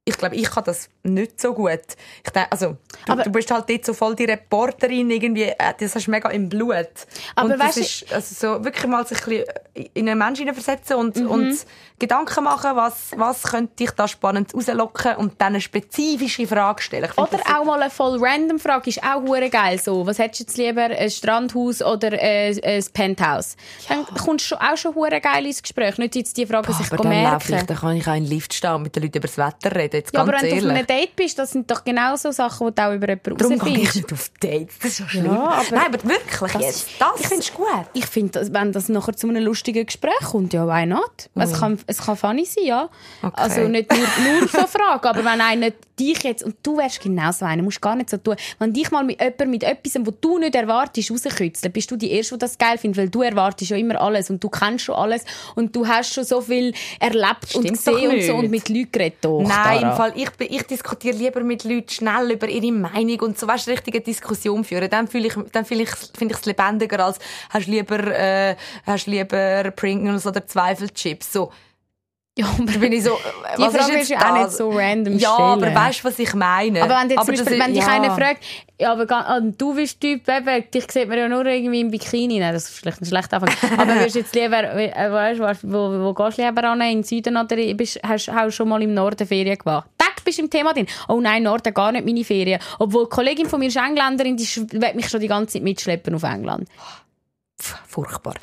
ich 0.06 0.18
glaube, 0.18 0.36
ich 0.36 0.50
kann 0.52 0.66
das 0.66 0.90
nicht 1.04 1.40
so 1.40 1.54
gut. 1.54 1.80
Ich 2.26 2.32
denke, 2.32 2.52
also, 2.52 2.76
du, 3.06 3.12
Aber- 3.14 3.24
du 3.24 3.30
bist 3.32 3.50
halt 3.52 3.70
dort 3.70 3.86
so 3.86 3.94
voll 3.94 4.16
die 4.16 4.26
Reporterin 4.26 5.10
irgendwie, 5.10 5.44
äh, 5.44 5.74
das 5.80 5.96
hast 5.96 6.08
du 6.08 6.12
mega 6.12 6.30
im 6.30 6.50
Blut. 6.50 6.90
Aber 7.36 7.54
und 7.54 7.58
das 7.60 7.78
ist, 7.78 8.12
also 8.14 8.58
so, 8.58 8.66
wirklich 8.66 8.86
mal 8.88 9.08
sich 9.08 9.20
ein 9.20 9.24
bisschen 9.30 9.46
in 9.94 10.10
einen 10.10 10.18
Menschen 10.20 10.40
hineinversetzen 10.46 10.98
und, 10.98 11.16
Mhm. 11.16 11.28
und 11.32 11.58
Gedanken 12.00 12.44
machen, 12.44 12.72
was, 12.76 13.12
was 13.16 13.44
könnte 13.44 13.82
ich 13.86 13.92
da 13.92 14.08
spannend 14.10 14.54
rauslocken 14.54 15.16
und 15.16 15.40
dann 15.40 15.54
eine 15.54 15.62
spezifische 15.62 16.48
Frage 16.48 16.82
stellen. 16.82 17.06
Ich 17.06 17.12
finde 17.14 17.30
Oder 17.36 17.60
auch 17.60 17.64
mal 17.64 17.82
eine 17.82 17.90
voll 17.90 18.18
random 18.22 18.60
Frage 18.60 18.90
ist 18.90 19.02
auch 19.04 19.22
hure 19.22 19.50
geil. 19.50 19.80
So, 19.80 20.06
was 20.06 20.20
hättest 20.20 20.42
du 20.42 20.44
jetzt 20.44 20.58
lieber, 20.58 20.82
ein 20.84 21.10
Strandhaus 21.10 21.82
oder 21.82 22.12
ein, 22.12 22.60
ein 22.62 22.84
Penthouse? 22.94 23.56
Dann 23.88 24.06
kommst 24.06 24.52
du 24.52 24.56
auch 24.56 24.76
schon 24.76 24.96
hure 24.96 25.22
geil 25.22 25.46
ins 25.46 25.62
Gespräch. 25.62 25.98
Nicht 25.98 26.16
jetzt 26.16 26.36
die 26.36 26.46
Frage 26.46 26.74
sich 26.74 26.92
aber 26.92 27.04
dann 27.04 27.24
laufe 27.24 27.44
ich, 27.46 27.50
merken. 27.52 27.68
dann 27.68 27.78
kann 27.78 27.96
ich 27.96 28.08
auch 28.08 28.16
in 28.16 28.24
den 28.26 28.30
Lift 28.30 28.54
stehen 28.54 28.74
und 28.74 28.84
mit 28.84 28.96
den 28.98 29.04
Leuten 29.04 29.18
über 29.20 29.28
das 29.28 29.38
Wetter 29.38 29.74
reden. 29.76 29.93
Jetzt 29.94 30.14
Ja, 30.14 30.20
ganz 30.26 30.30
aber 30.30 30.42
wenn 30.42 30.50
du 30.50 30.56
auf 30.56 30.64
ehrlich. 30.64 30.78
einem 30.78 30.88
Date 30.88 31.16
bist, 31.16 31.40
das 31.40 31.52
sind 31.52 31.70
doch 31.70 31.84
genau 31.84 32.16
so 32.16 32.32
Sachen, 32.32 32.68
die 32.68 32.76
du 32.76 32.82
auch 32.88 32.94
über 32.94 33.08
jemanden 33.10 33.38
Darum 33.38 33.60
gehe 33.60 33.80
ich 33.84 33.96
nicht 33.96 34.12
auf 34.14 34.30
Dates. 34.40 34.76
Das 34.82 34.92
ist 34.92 34.98
so 34.98 35.08
schlimm. 35.08 35.30
aber- 35.30 35.64
Nein, 35.72 35.86
aber 35.88 36.04
wirklich 36.04 36.54
jetzt. 36.62 36.90
Das 37.00 37.28
findest 37.28 37.50
du 37.54 37.58
gut. 37.58 37.68
Ich 37.94 38.06
finde, 38.06 38.48
wenn 38.54 38.72
das 38.72 38.90
nachher 38.90 39.16
zu 39.16 39.28
einem 39.30 39.44
lustigen 39.44 39.86
Gespräch 39.86 40.14
kommt, 40.32 40.54
ja, 40.54 40.68
why 40.68 40.86
not? 40.86 41.30
Es 41.36 41.54
kann, 41.60 41.80
es 41.88 41.98
kann 42.00 42.18
funny 42.18 42.46
sein, 42.46 42.66
ja. 42.66 42.90
Okay. 43.22 43.34
Also 43.36 43.62
nicht 43.68 43.90
nur, 43.92 44.00
nur 44.40 44.48
so 44.48 44.68
Fragen, 44.68 45.08
aber 45.08 45.24
wenn 45.24 45.42
einer 45.42 45.70
dich 46.00 46.24
jetzt, 46.24 46.44
und 46.44 46.56
du 46.64 46.78
wärst 46.78 47.02
genau 47.02 47.32
so 47.32 47.46
einer, 47.46 47.62
musst 47.62 47.80
gar 47.82 47.96
nicht 47.96 48.10
so 48.10 48.18
tun, 48.18 48.36
wenn 48.58 48.74
dich 48.74 48.90
mal 48.90 49.04
mit 49.04 49.20
jemandem, 49.22 49.52
mit 49.52 49.64
etwas, 49.64 49.94
was 50.04 50.14
du 50.22 50.40
nicht 50.40 50.56
erwartest, 50.56 51.12
rauskützt, 51.12 51.64
dann 51.64 51.72
bist 51.72 51.92
du 51.92 51.96
die 51.96 52.12
Erste, 52.12 52.34
die 52.36 52.40
das 52.40 52.58
geil 52.58 52.80
findet, 52.80 52.98
weil 52.98 53.10
du 53.10 53.22
erwartest 53.22 53.70
ja 53.70 53.78
immer 53.78 54.02
alles 54.02 54.30
und 54.32 54.44
du 54.44 54.50
kennst 54.50 54.86
schon 54.86 54.96
alles 54.96 55.24
und 55.56 55.76
du 55.76 55.88
hast 55.88 56.12
schon 56.14 56.24
so 56.24 56.42
viel 56.42 56.74
erlebt 57.00 57.54
und 57.54 57.64
Stimmt 57.68 57.88
doch 57.88 57.94
gesehen 57.94 58.12
und 58.12 58.24
so 58.24 58.34
und 58.36 58.50
mit 58.50 58.70
Leuten 58.70 58.92
geredet. 58.92 59.24
Nein, 59.24 59.83
Im 59.90 59.96
Fall, 59.96 60.14
ich, 60.16 60.30
ich 60.40 60.64
diskutiere 60.64 61.16
lieber 61.16 61.42
mit 61.42 61.64
Leuten 61.64 61.90
schnell 61.90 62.32
über 62.32 62.48
ihre 62.48 62.72
Meinung 62.72 63.20
und 63.22 63.40
so, 63.40 63.48
weißt, 63.48 63.68
richtige 63.68 64.02
Diskussion 64.02 64.64
führen. 64.64 64.90
Dann 64.90 65.08
fühle 65.08 65.28
ich, 65.28 65.36
dann 65.52 65.66
fühle 65.66 65.84
ich, 65.84 65.90
finde 65.90 66.34
ich 66.34 66.40
es 66.40 66.46
lebendiger 66.46 67.06
als, 67.06 67.20
hast 67.50 67.68
lieber, 67.68 68.00
äh, 68.08 68.56
hast 68.86 69.08
lieber 69.08 69.72
Pringles 69.72 70.26
oder 70.26 70.46
Zweifelchips. 70.46 71.34
So. 71.34 71.52
Ja, 72.36 72.48
aber 72.48 72.80
bin 72.80 72.92
ich 72.92 73.04
so, 73.04 73.12
äh, 73.12 73.58
Die 73.58 73.62
was 73.62 73.76
Frage 73.76 74.00
ist 74.00 74.10
jetzt 74.10 74.26
auch 74.26 74.34
nicht 74.34 74.52
so 74.52 74.72
random 74.72 75.20
Ja, 75.20 75.34
stellen. 75.36 75.64
aber 75.64 75.76
weißt 75.76 76.00
du, 76.00 76.08
was 76.08 76.18
ich 76.18 76.34
meine? 76.34 76.82
Aber 76.82 76.96
wenn, 77.00 77.10
jetzt 77.10 77.20
das 77.20 77.28
Beispiel, 77.28 77.54
ist- 77.54 77.60
wenn 77.64 77.74
dich 77.76 77.84
ja. 77.84 77.90
einer 77.92 78.16
fragt, 78.16 78.44
ja, 78.80 78.92
aber 78.92 79.06
ah, 79.12 79.40
du 79.40 79.76
bist 79.76 80.02
Typ, 80.02 80.28
eben, 80.28 80.64
dich 80.72 80.92
sieht 80.92 81.08
man 81.08 81.18
ja 81.20 81.30
nur 81.30 81.46
irgendwie 81.46 81.82
im 81.82 81.92
Bikini. 81.92 82.40
Nein, 82.40 82.52
das 82.54 82.70
ist 82.70 82.80
vielleicht 82.80 83.02
ein 83.02 83.06
schlechter 83.06 83.40
Anfang. 83.40 83.56
aber 83.80 83.94
würdest 83.94 84.16
du 84.16 84.20
jetzt 84.22 84.34
lieber, 84.34 84.64
äh, 84.64 85.12
weißt, 85.12 85.64
du, 85.64 85.72
wo, 85.72 86.06
wo 86.06 86.14
gehst 86.16 86.40
du 86.40 86.44
lieber 86.44 86.64
an? 86.64 86.82
In 86.82 86.98
den 86.98 87.04
Süden 87.04 87.38
oder 87.38 87.56
bist, 87.76 88.00
hast, 88.02 88.28
du 88.30 88.52
schon 88.52 88.68
mal 88.68 88.82
im 88.82 88.96
Norden 88.96 89.28
Ferien 89.28 89.56
gemacht? 89.56 89.88
Tag 90.00 90.24
bist 90.26 90.40
du 90.40 90.42
im 90.42 90.50
Thema 90.50 90.74
drin. 90.74 90.88
Oh 91.08 91.20
nein, 91.22 91.44
Norden 91.44 91.72
gar 91.72 91.92
nicht 91.92 92.04
meine 92.04 92.24
Ferien. 92.24 92.60
Obwohl 92.80 93.04
die 93.04 93.10
Kollegin 93.10 93.46
von 93.48 93.60
mir 93.60 93.68
ist 93.68 93.78
Engländerin, 93.78 94.38
die 94.38 94.48
will 94.72 94.94
mich 94.96 95.08
schon 95.08 95.20
die 95.22 95.28
ganze 95.28 95.54
Zeit 95.54 95.62
mitschleppen 95.62 96.16
auf 96.16 96.24
England. 96.24 96.68
Furchtbar. 97.88 98.34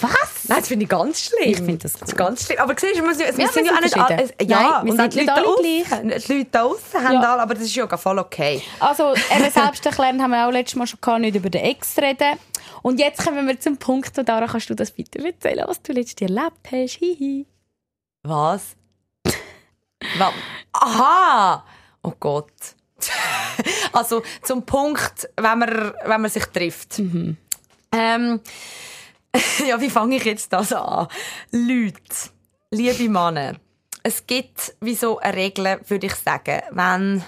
Was? 0.00 0.12
Nein, 0.48 0.58
das 0.60 0.68
finde 0.68 0.84
ich 0.84 0.88
ganz 0.88 1.20
schlimm. 1.20 1.50
Ich 1.50 1.56
finde 1.56 1.78
das 1.78 1.94
ist 1.96 2.16
ganz 2.16 2.46
schlimm. 2.46 2.58
Aber 2.60 2.74
siehst 2.78 2.96
du, 2.98 3.02
wir, 3.02 3.14
sind- 3.14 3.28
wir 3.36 3.38
wir 3.38 3.48
sind 3.48 3.66
ja 3.66 3.74
auch 3.74 3.80
nicht 3.80 3.96
alle, 3.96 4.30
ja, 4.42 4.80
Nein, 4.80 4.86
wir 4.86 4.92
sind 4.94 5.14
nicht 5.14 5.26
Leute 5.26 5.32
alle 5.34 6.04
gleich. 6.14 6.24
Die 6.26 6.32
Leute 6.32 6.48
da 6.50 6.62
aussen 6.62 7.04
haben 7.04 7.12
Ja. 7.14 7.32
alle, 7.32 7.42
aber 7.42 7.54
das 7.54 7.64
ist 7.64 7.74
ja 7.74 7.96
voll 7.96 8.18
okay. 8.18 8.62
Also, 8.80 9.14
eben 9.14 9.50
selbst 9.50 9.84
erklären 9.84 10.22
haben 10.22 10.30
wir 10.30 10.46
auch 10.46 10.52
letztes 10.52 10.76
Mal 10.76 10.86
schon 10.86 11.00
gehabt, 11.00 11.20
nicht 11.20 11.36
über 11.36 11.50
den 11.50 11.64
Ex 11.64 11.96
reden. 11.98 12.38
Und 12.82 12.98
jetzt 12.98 13.24
kommen 13.24 13.46
wir 13.46 13.58
zum 13.60 13.76
Punkt, 13.76 14.16
und 14.18 14.28
Dara, 14.28 14.46
kannst 14.46 14.70
du 14.70 14.74
das 14.74 14.90
bitte 14.90 15.24
erzählen, 15.24 15.64
was 15.66 15.82
du 15.82 15.92
letztes 15.92 16.20
Jahr 16.20 16.30
erlebt 16.30 16.68
hast? 16.70 16.98
Hihi. 16.98 17.46
Was? 18.22 18.76
Was? 20.18 20.32
Aha! 20.72 21.64
Oh 22.02 22.12
Gott. 22.18 22.50
also 23.92 24.22
zum 24.42 24.64
Punkt, 24.64 25.28
wenn 25.36 25.58
man, 25.58 25.92
wenn 26.04 26.20
man 26.20 26.30
sich 26.30 26.44
trifft. 26.46 27.00
Ähm, 27.92 28.40
ja, 29.66 29.80
wie 29.80 29.90
fange 29.90 30.16
ich 30.16 30.24
jetzt 30.24 30.52
das 30.52 30.72
an? 30.72 31.08
Leute, 31.50 32.30
liebe 32.70 33.08
Männer, 33.08 33.56
es 34.02 34.26
gibt 34.26 34.74
wie 34.80 34.94
so 34.94 35.18
eine 35.18 35.36
Regel, 35.36 35.80
würde 35.86 36.06
ich 36.06 36.14
sagen, 36.14 36.62
wenn 36.70 37.22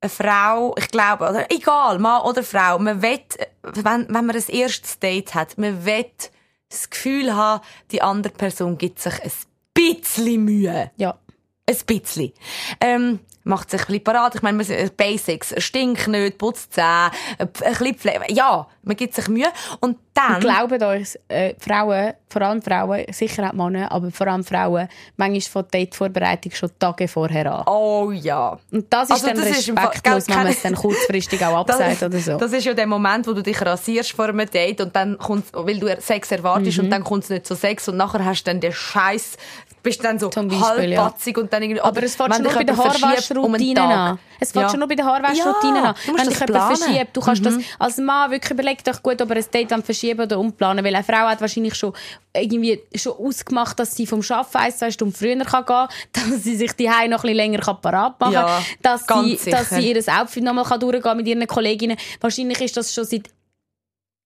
eine 0.00 0.10
Frau, 0.10 0.74
ich 0.76 0.88
glaube, 0.88 1.28
oder 1.28 1.50
egal, 1.50 1.98
Mann 1.98 2.22
oder 2.22 2.42
Frau, 2.42 2.78
man 2.78 3.02
will, 3.02 3.20
wenn, 3.62 4.08
wenn 4.08 4.26
man 4.26 4.30
ein 4.30 4.44
erstes 4.48 4.98
Date 4.98 5.34
hat, 5.34 5.58
man 5.58 5.84
will 5.84 6.06
das 6.68 6.90
Gefühl 6.90 7.34
haben, 7.34 7.62
die 7.90 8.02
andere 8.02 8.32
Person 8.32 8.78
gibt 8.78 8.98
sich 8.98 9.14
ein 9.22 9.30
bisschen 9.74 10.44
Mühe. 10.44 10.90
Ja. 10.96 11.18
Ein 11.68 11.76
bisschen. 11.86 12.32
Ähm, 12.80 13.20
macht 13.44 13.70
sich 13.70 13.80
ein 13.82 13.86
bisschen 13.86 14.04
parat. 14.04 14.34
Ich 14.34 14.42
meine, 14.42 14.62
sind- 14.64 14.96
Basics. 14.96 15.54
Stink 15.58 16.08
nicht, 16.08 16.38
putzt 16.38 16.74
Zähne, 16.74 17.10
ein 17.38 17.48
bisschen 17.48 17.94
Pflege. 17.94 18.20
Ja, 18.30 18.66
man 18.82 18.96
gibt 18.96 19.14
sich 19.14 19.28
Mühe. 19.28 19.46
Und 19.80 19.96
dann... 20.14 20.40
Glaubt 20.40 20.80
uns, 20.82 21.16
äh, 21.28 21.54
Frauen, 21.58 22.14
vor 22.28 22.42
allem 22.42 22.62
Frauen, 22.62 23.04
sicher 23.12 23.48
auch 23.48 23.52
Männer, 23.52 23.90
aber 23.92 24.10
vor 24.10 24.26
allem 24.26 24.42
Frauen, 24.44 24.88
manchmal 25.16 25.40
von 25.40 25.62
der 25.72 25.80
Date-Vorbereitung 25.80 26.52
schon 26.52 26.70
Tage 26.78 27.06
vorher 27.08 27.52
an. 27.52 27.64
oh 27.66 28.10
ja. 28.12 28.58
Und 28.72 28.92
das 28.92 29.04
ist 29.08 29.12
Also 29.14 29.26
dann 29.28 29.36
das 29.36 29.46
ist 29.46 29.68
respektlos, 29.68 30.26
gell, 30.26 30.36
wenn 30.36 30.42
man 30.42 30.52
es 30.52 30.62
dann 30.62 30.74
kurzfristig 30.74 31.44
auch 31.44 31.56
absagt 31.60 32.02
oder 32.02 32.18
so. 32.18 32.36
Das 32.36 32.52
ist 32.52 32.64
ja 32.64 32.74
der 32.74 32.86
Moment, 32.86 33.26
wo 33.26 33.32
du 33.32 33.42
dich 33.42 33.60
rasierst 33.60 34.12
vor 34.12 34.28
einem 34.28 34.48
Date 34.50 34.80
und 34.80 34.94
dann 34.94 35.16
kommt's, 35.16 35.50
weil 35.52 35.78
du 35.78 35.88
Sex 36.00 36.30
erwartest 36.32 36.78
Mhm. 36.78 36.84
und 36.84 36.90
dann 36.90 37.04
kommt 37.04 37.24
es 37.24 37.30
nicht 37.30 37.46
zu 37.46 37.54
Sex 37.54 37.88
und 37.88 37.96
nachher 37.96 38.24
hast 38.24 38.42
du 38.44 38.50
dann 38.50 38.60
den 38.60 38.72
Scheiß, 38.72 39.36
bist 39.82 40.02
dann 40.04 40.18
so 40.18 40.28
Beispiel, 40.30 40.92
ja. 40.92 41.02
halbpatzig 41.02 41.36
und 41.38 41.52
dann 41.52 41.62
irgendwie... 41.62 41.80
Aber 41.80 42.02
es 42.02 42.14
fängt 42.16 42.34
schon 42.34 42.42
nur 42.44 42.52
bei 42.52 42.72
um 42.72 42.78
Haarwaschroutinen 42.78 43.74
Tag. 43.76 43.90
an. 43.96 44.18
Es 44.40 44.52
fängt 44.52 44.62
Ja. 44.64 44.68
schon 44.70 44.78
nur 44.78 44.88
bei 44.88 44.94
den 44.94 45.04
Haarwaschroutinen 45.04 45.76
Ja, 45.76 45.90
an. 45.90 45.94
du 46.06 46.12
musst 46.12 46.24
Wenn 46.24 46.28
das 46.28 46.38
dich 46.38 46.48
jemand 46.48 46.78
verschiebt, 46.78 47.16
du 47.16 47.20
kannst 47.20 47.42
Mhm. 47.42 47.44
das 47.56 47.64
als 47.78 47.96
Mann 47.98 48.30
wirklich 48.30 48.50
überleg 48.52 48.84
doch 48.84 49.02
gut, 49.02 49.20
ob 49.20 49.30
er 49.30 49.36
ein 49.36 49.44
Date 49.52 49.70
dann 49.70 49.82
verschieben 49.82 50.20
oder 50.20 50.38
umplanen, 50.38 50.84
weil 50.84 50.94
eine 50.94 51.04
Frau 51.04 51.26
hat 51.28 51.40
wahrscheinlich 51.40 51.74
schon 51.74 51.92
irgendwie 52.34 52.80
schon 52.94 53.12
ausgemacht, 53.14 53.78
dass 53.78 53.94
sie 53.96 54.06
vom 54.06 54.20
Arbeiten 54.28 54.56
ein, 54.58 54.72
zwei 54.72 54.90
Stunden 54.90 55.14
früher 55.14 55.36
kann 55.44 55.64
gehen, 55.66 55.86
dass 56.12 56.42
sie 56.44 56.56
sich 56.56 56.72
die 56.72 56.84
noch 56.86 56.94
ein 56.94 57.10
bisschen 57.10 57.34
länger 57.36 57.58
kann 57.60 57.80
parat 57.80 58.18
machen, 58.20 58.32
Ja, 58.32 58.62
dass 58.82 59.04
sie, 59.06 59.50
dass 59.50 59.70
sie 59.70 59.92
ihr 59.92 60.02
Outfit 60.20 60.42
nochmal 60.44 60.64
kann 60.64 60.80
durchgehen 60.80 61.16
mit 61.16 61.26
ihren 61.26 61.46
Kolleginnen. 61.46 61.96
Wahrscheinlich 62.20 62.60
ist 62.60 62.76
das 62.76 62.94
schon 62.94 63.04
seit 63.04 63.28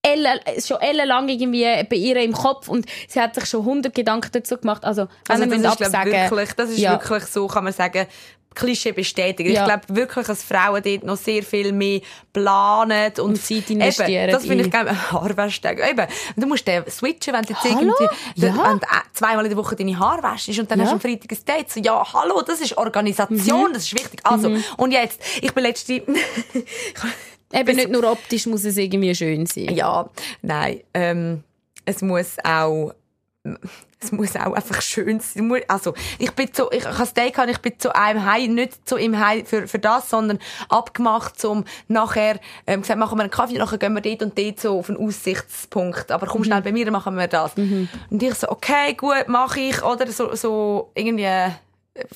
elle, 0.07 0.41
schon 0.65 0.81
ellenlang 0.81 1.29
irgendwie 1.29 1.65
bei 1.85 1.97
ihr 1.97 2.17
im 2.23 2.33
Kopf 2.33 2.69
und 2.69 2.87
sie 3.09 3.21
hat 3.21 3.35
sich 3.35 3.47
schon 3.47 3.65
hundert 3.65 3.95
Gedanken 3.95 4.31
dazu 4.33 4.57
gemacht. 4.57 4.85
Also, 4.85 5.09
Also 5.29 5.45
das 5.47 5.53
ist, 5.59 5.77
glaub, 5.91 6.05
wirklich, 6.07 6.53
das 6.53 6.71
ist 6.71 6.79
ja. 6.79 6.93
wirklich 6.93 7.25
so, 7.25 7.47
kann 7.47 7.65
man 7.65 7.73
sagen, 7.73 8.07
Klischee 8.55 8.93
bestätigen. 8.93 9.53
Ja. 9.53 9.61
Ich 9.61 9.67
glaube 9.69 9.83
wirklich, 9.89 10.27
dass 10.27 10.43
Frauen 10.43 10.83
dort 10.83 11.05
noch 11.05 11.19
sehr 11.19 11.43
viel 11.43 11.73
mehr 11.73 12.01
planen 12.33 13.13
und, 13.19 13.21
Und 13.21 13.43
Zeit 13.43 13.69
investieren 13.69 14.23
Eben, 14.23 14.33
das 14.33 14.47
finde 14.47 14.65
ich 14.65 14.71
geil. 14.71 14.89
Haarwäschtag. 15.13 15.79
Eben, 15.91 16.07
du 16.37 16.47
musst 16.47 16.67
den 16.67 16.83
switchen, 16.91 17.35
wenn 17.35 17.43
du 17.43 17.51
jetzt 17.53 17.65
Hallo? 17.65 17.81
irgendwie, 17.81 18.05
Ja. 18.47 18.55
wenn 18.55 18.79
du 18.79 18.87
äh, 18.87 19.01
zweimal 19.13 19.45
in 19.45 19.51
der 19.51 19.59
Woche 19.59 19.77
deine 19.77 19.99
Haare 19.99 20.23
wäschst 20.23 20.59
und 20.59 20.71
dann 20.71 20.79
Ja. 20.79 20.87
hast 20.87 20.93
du 20.93 20.95
am 20.95 21.01
Freitag 21.03 21.31
ein 21.33 21.45
Date. 21.45 21.71
So, 21.71 21.81
ja, 21.81 22.03
hallo, 22.15 22.41
das 22.41 22.61
ist 22.63 22.79
Organisation, 22.79 23.75
das 23.75 23.83
ist 23.83 23.93
wichtig. 23.95 24.21
Also, 24.25 24.51
und 24.79 24.91
jetzt, 24.91 25.21
ich 25.43 25.53
bin 25.53 25.63
letzte, 25.63 26.03
Eben 27.53 27.77
nicht 27.77 27.91
nur 27.91 28.11
optisch 28.11 28.47
muss 28.47 28.65
es 28.65 28.77
irgendwie 28.77 29.15
schön 29.15 29.47
sein. 29.47 29.75
ja, 29.75 30.09
nein, 30.43 30.81
ähm, 30.95 31.43
es 31.85 32.03
muss 32.03 32.37
auch, 32.43 32.93
es 34.01 34.13
muss 34.13 34.35
auch 34.37 34.53
einfach 34.53 34.83
schön 34.83 35.21
sein. 35.21 35.51
Also, 35.69 35.95
ich 36.19 36.31
bin 36.33 36.49
so, 36.53 36.71
ich 36.73 36.85
habe 36.85 36.99
das 36.99 37.15
Date 37.15 37.35
gehabt, 37.35 37.51
ich 37.51 37.59
bin 37.59 37.79
zu 37.79 37.95
einem 37.95 38.25
Heim, 38.25 38.55
nicht 38.55 38.89
zu 38.89 38.97
ihm 38.99 39.19
Heim 39.19 39.47
für, 39.47 39.69
für 39.69 39.79
das, 39.79 40.11
sondern 40.11 40.39
abgemacht 40.69 41.39
zum 41.39 41.65
nachher, 41.87 42.41
ähm, 42.67 42.83
gesagt, 42.83 42.99
machen 42.99 43.17
wir 43.17 43.23
einen 43.23 43.31
Kaffee, 43.31 43.59
nachher 43.59 43.79
gehen 43.79 43.95
wir 43.95 44.01
dort 44.01 44.23
und 44.23 44.37
dort 44.37 44.61
so 44.61 44.79
auf 44.81 44.91
einen 44.91 44.99
Aussichtspunkt. 44.99 46.11
Aber 46.11 46.27
komm 46.27 46.45
schnell 46.45 46.63
bei 46.63 46.73
mir, 46.73 46.91
machen 46.91 47.17
wir 47.17 47.29
das. 47.29 47.55
Und 48.11 48.23
ich 48.23 48.35
so, 48.35 48.49
okay, 48.49 48.95
gut, 48.95 49.29
mache 49.29 49.61
ich, 49.61 49.83
oder 49.83 50.07
so, 50.09 50.35
so 50.35 50.91
irgendwie, 50.95 51.25
äh, 51.25 51.51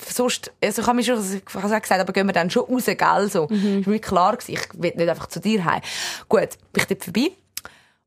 sonst, 0.07 0.51
also 0.63 0.81
ich 0.81 0.87
habe 0.87 0.95
mir 0.95 1.03
schon 1.03 1.19
ich 1.19 1.53
habe 1.53 1.75
auch 1.75 1.81
gesagt, 1.81 2.01
aber 2.01 2.13
gehen 2.13 2.27
wir 2.27 2.33
dann 2.33 2.49
schon 2.49 2.65
raus, 2.65 2.85
gell, 2.85 3.29
so. 3.29 3.47
Ist 3.47 3.87
mir 3.87 3.99
klar 3.99 4.37
gewesen, 4.37 4.53
ich 4.53 4.81
will 4.81 4.93
nicht 4.95 5.09
einfach 5.09 5.27
zu 5.27 5.39
dir 5.39 5.65
heim. 5.65 5.81
Gut, 6.29 6.49
bin 6.73 6.83
ich 6.83 6.85
dort 6.85 7.03
vorbei. 7.03 7.31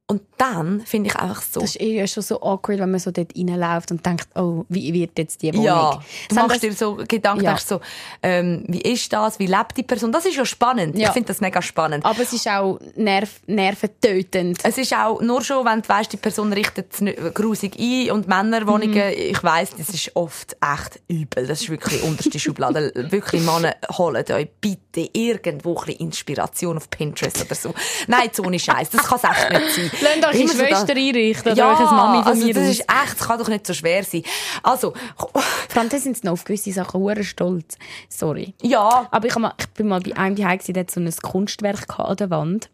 Und 0.07 0.21
dann 0.37 0.83
finde 0.83 1.09
ich 1.09 1.17
einfach 1.17 1.41
so, 1.41 1.61
Das 1.61 1.71
ist 1.71 1.81
eh 1.81 2.07
schon 2.07 2.23
so 2.23 2.37
awkward, 2.43 2.79
wenn 2.79 2.91
man 2.91 3.01
so 3.01 3.11
dort 3.11 3.33
reinläuft 3.35 3.91
und 3.91 4.05
denkt, 4.05 4.29
oh, 4.35 4.67
wie 4.69 4.93
wird 4.93 5.19
jetzt 5.19 5.41
die 5.41 5.51
Wohnung? 5.55 5.65
ja, 5.65 5.99
du 6.29 6.35
machst 6.35 6.51
das- 6.51 6.61
dir 6.61 6.73
so 6.75 6.97
Gedanken, 7.09 7.43
Ja. 7.45 7.53
denkst 7.53 7.65
so, 7.65 7.81
ähm, 8.23 8.65
wie 8.69 8.83
ist 8.83 9.11
das, 9.15 9.39
wie 9.39 9.47
lebt 9.47 9.75
die 9.79 9.83
Person? 9.83 10.13
Das 10.13 10.27
ist 10.27 10.37
ja 10.37 10.45
spannend. 10.45 10.99
Ja. 10.99 11.07
Ich 11.09 11.13
finde 11.15 11.29
das 11.29 11.41
mega 11.41 11.63
spannend. 11.63 12.05
Aber 12.05 12.21
es 12.21 12.35
ist 12.35 12.47
auch 12.47 12.79
nerv 12.97 13.41
nerventötend. 13.47 14.59
Es 14.63 14.77
ist 14.77 14.93
auch 14.95 15.23
nur 15.23 15.43
schon, 15.43 15.65
wenn 15.65 15.81
du 15.81 15.89
weißt, 15.89 16.13
die 16.13 16.19
Person 16.19 16.53
richtet 16.53 16.93
es 16.93 17.01
nicht 17.01 17.19
grusig 17.35 17.75
ein 17.79 18.11
und 18.11 18.29
Männerwohnungen, 18.29 18.93
Mhm. 19.09 19.15
ich 19.17 19.43
weiss, 19.43 19.71
das 19.77 19.89
ist 19.89 20.15
oft 20.17 20.55
echt 20.61 21.01
übel. 21.09 21.47
Das 21.47 21.63
ist 21.63 21.71
wirklich 21.71 22.03
unterste 22.03 22.39
Schublade. 22.39 22.93
wirklich, 23.11 23.41
Männer, 23.43 23.75
holt 23.97 24.31
euch 24.31 24.49
bitte 24.61 25.09
irgendwo 25.15 25.79
ein 25.79 25.87
bisschen 25.87 26.01
Inspiration 26.09 26.77
auf 26.77 26.91
Pinterest 26.91 27.41
oder 27.43 27.55
so. 27.55 27.75
Nein, 28.07 28.29
so 28.33 28.43
ohne 28.45 28.59
Scheiß, 28.59 28.91
das 28.91 29.03
kann 29.05 29.19
es 29.23 29.25
echt 29.25 29.51
nicht 29.51 29.75
sein. 29.75 29.91
Lasst 30.01 30.27
euch 30.27 30.41
Immer 30.41 30.53
in 30.53 30.59
so 30.59 30.65
Schwester 30.65 30.93
einrichten 30.95 31.53
oder 31.53 31.57
ja, 31.57 31.73
euch 31.73 31.79
eine 31.79 31.87
Mami 31.87 32.23
von 32.23 32.33
also 32.33 32.47
mir 32.47 32.55
das 32.55 32.63
aus. 32.65 32.71
ist 32.71 32.81
echt, 32.81 33.21
das 33.21 33.27
kann 33.29 33.39
doch 33.39 33.49
nicht 33.49 33.67
so 33.67 33.75
schwer 33.75 34.05
sein. 34.05 34.23
Also, 34.63 34.93
Vor 35.17 35.81
allem, 35.81 35.91
sind 35.91 36.17
sie 36.17 36.25
noch 36.27 36.35
auf 36.35 36.45
gewisse 36.45 36.73
Sachen 36.73 37.01
hure 37.01 37.25
stolz. 37.25 37.77
Sorry. 38.09 38.55
ja, 38.63 39.09
Aber 39.11 39.27
ich, 39.27 39.35
hab 39.35 39.43
mal, 39.43 39.55
ich 39.59 39.67
bin 39.69 39.89
mal 39.89 40.01
bei 40.01 40.17
einem 40.17 40.37
daheim 40.37 40.59
gewesen, 40.59 40.75
der 40.75 40.83
hat 40.83 40.91
so 40.91 41.01
ein 41.01 41.13
Kunstwerk 41.23 41.89
gehabt 41.89 42.09
an 42.11 42.17
der 42.17 42.31
Wand. 42.31 42.71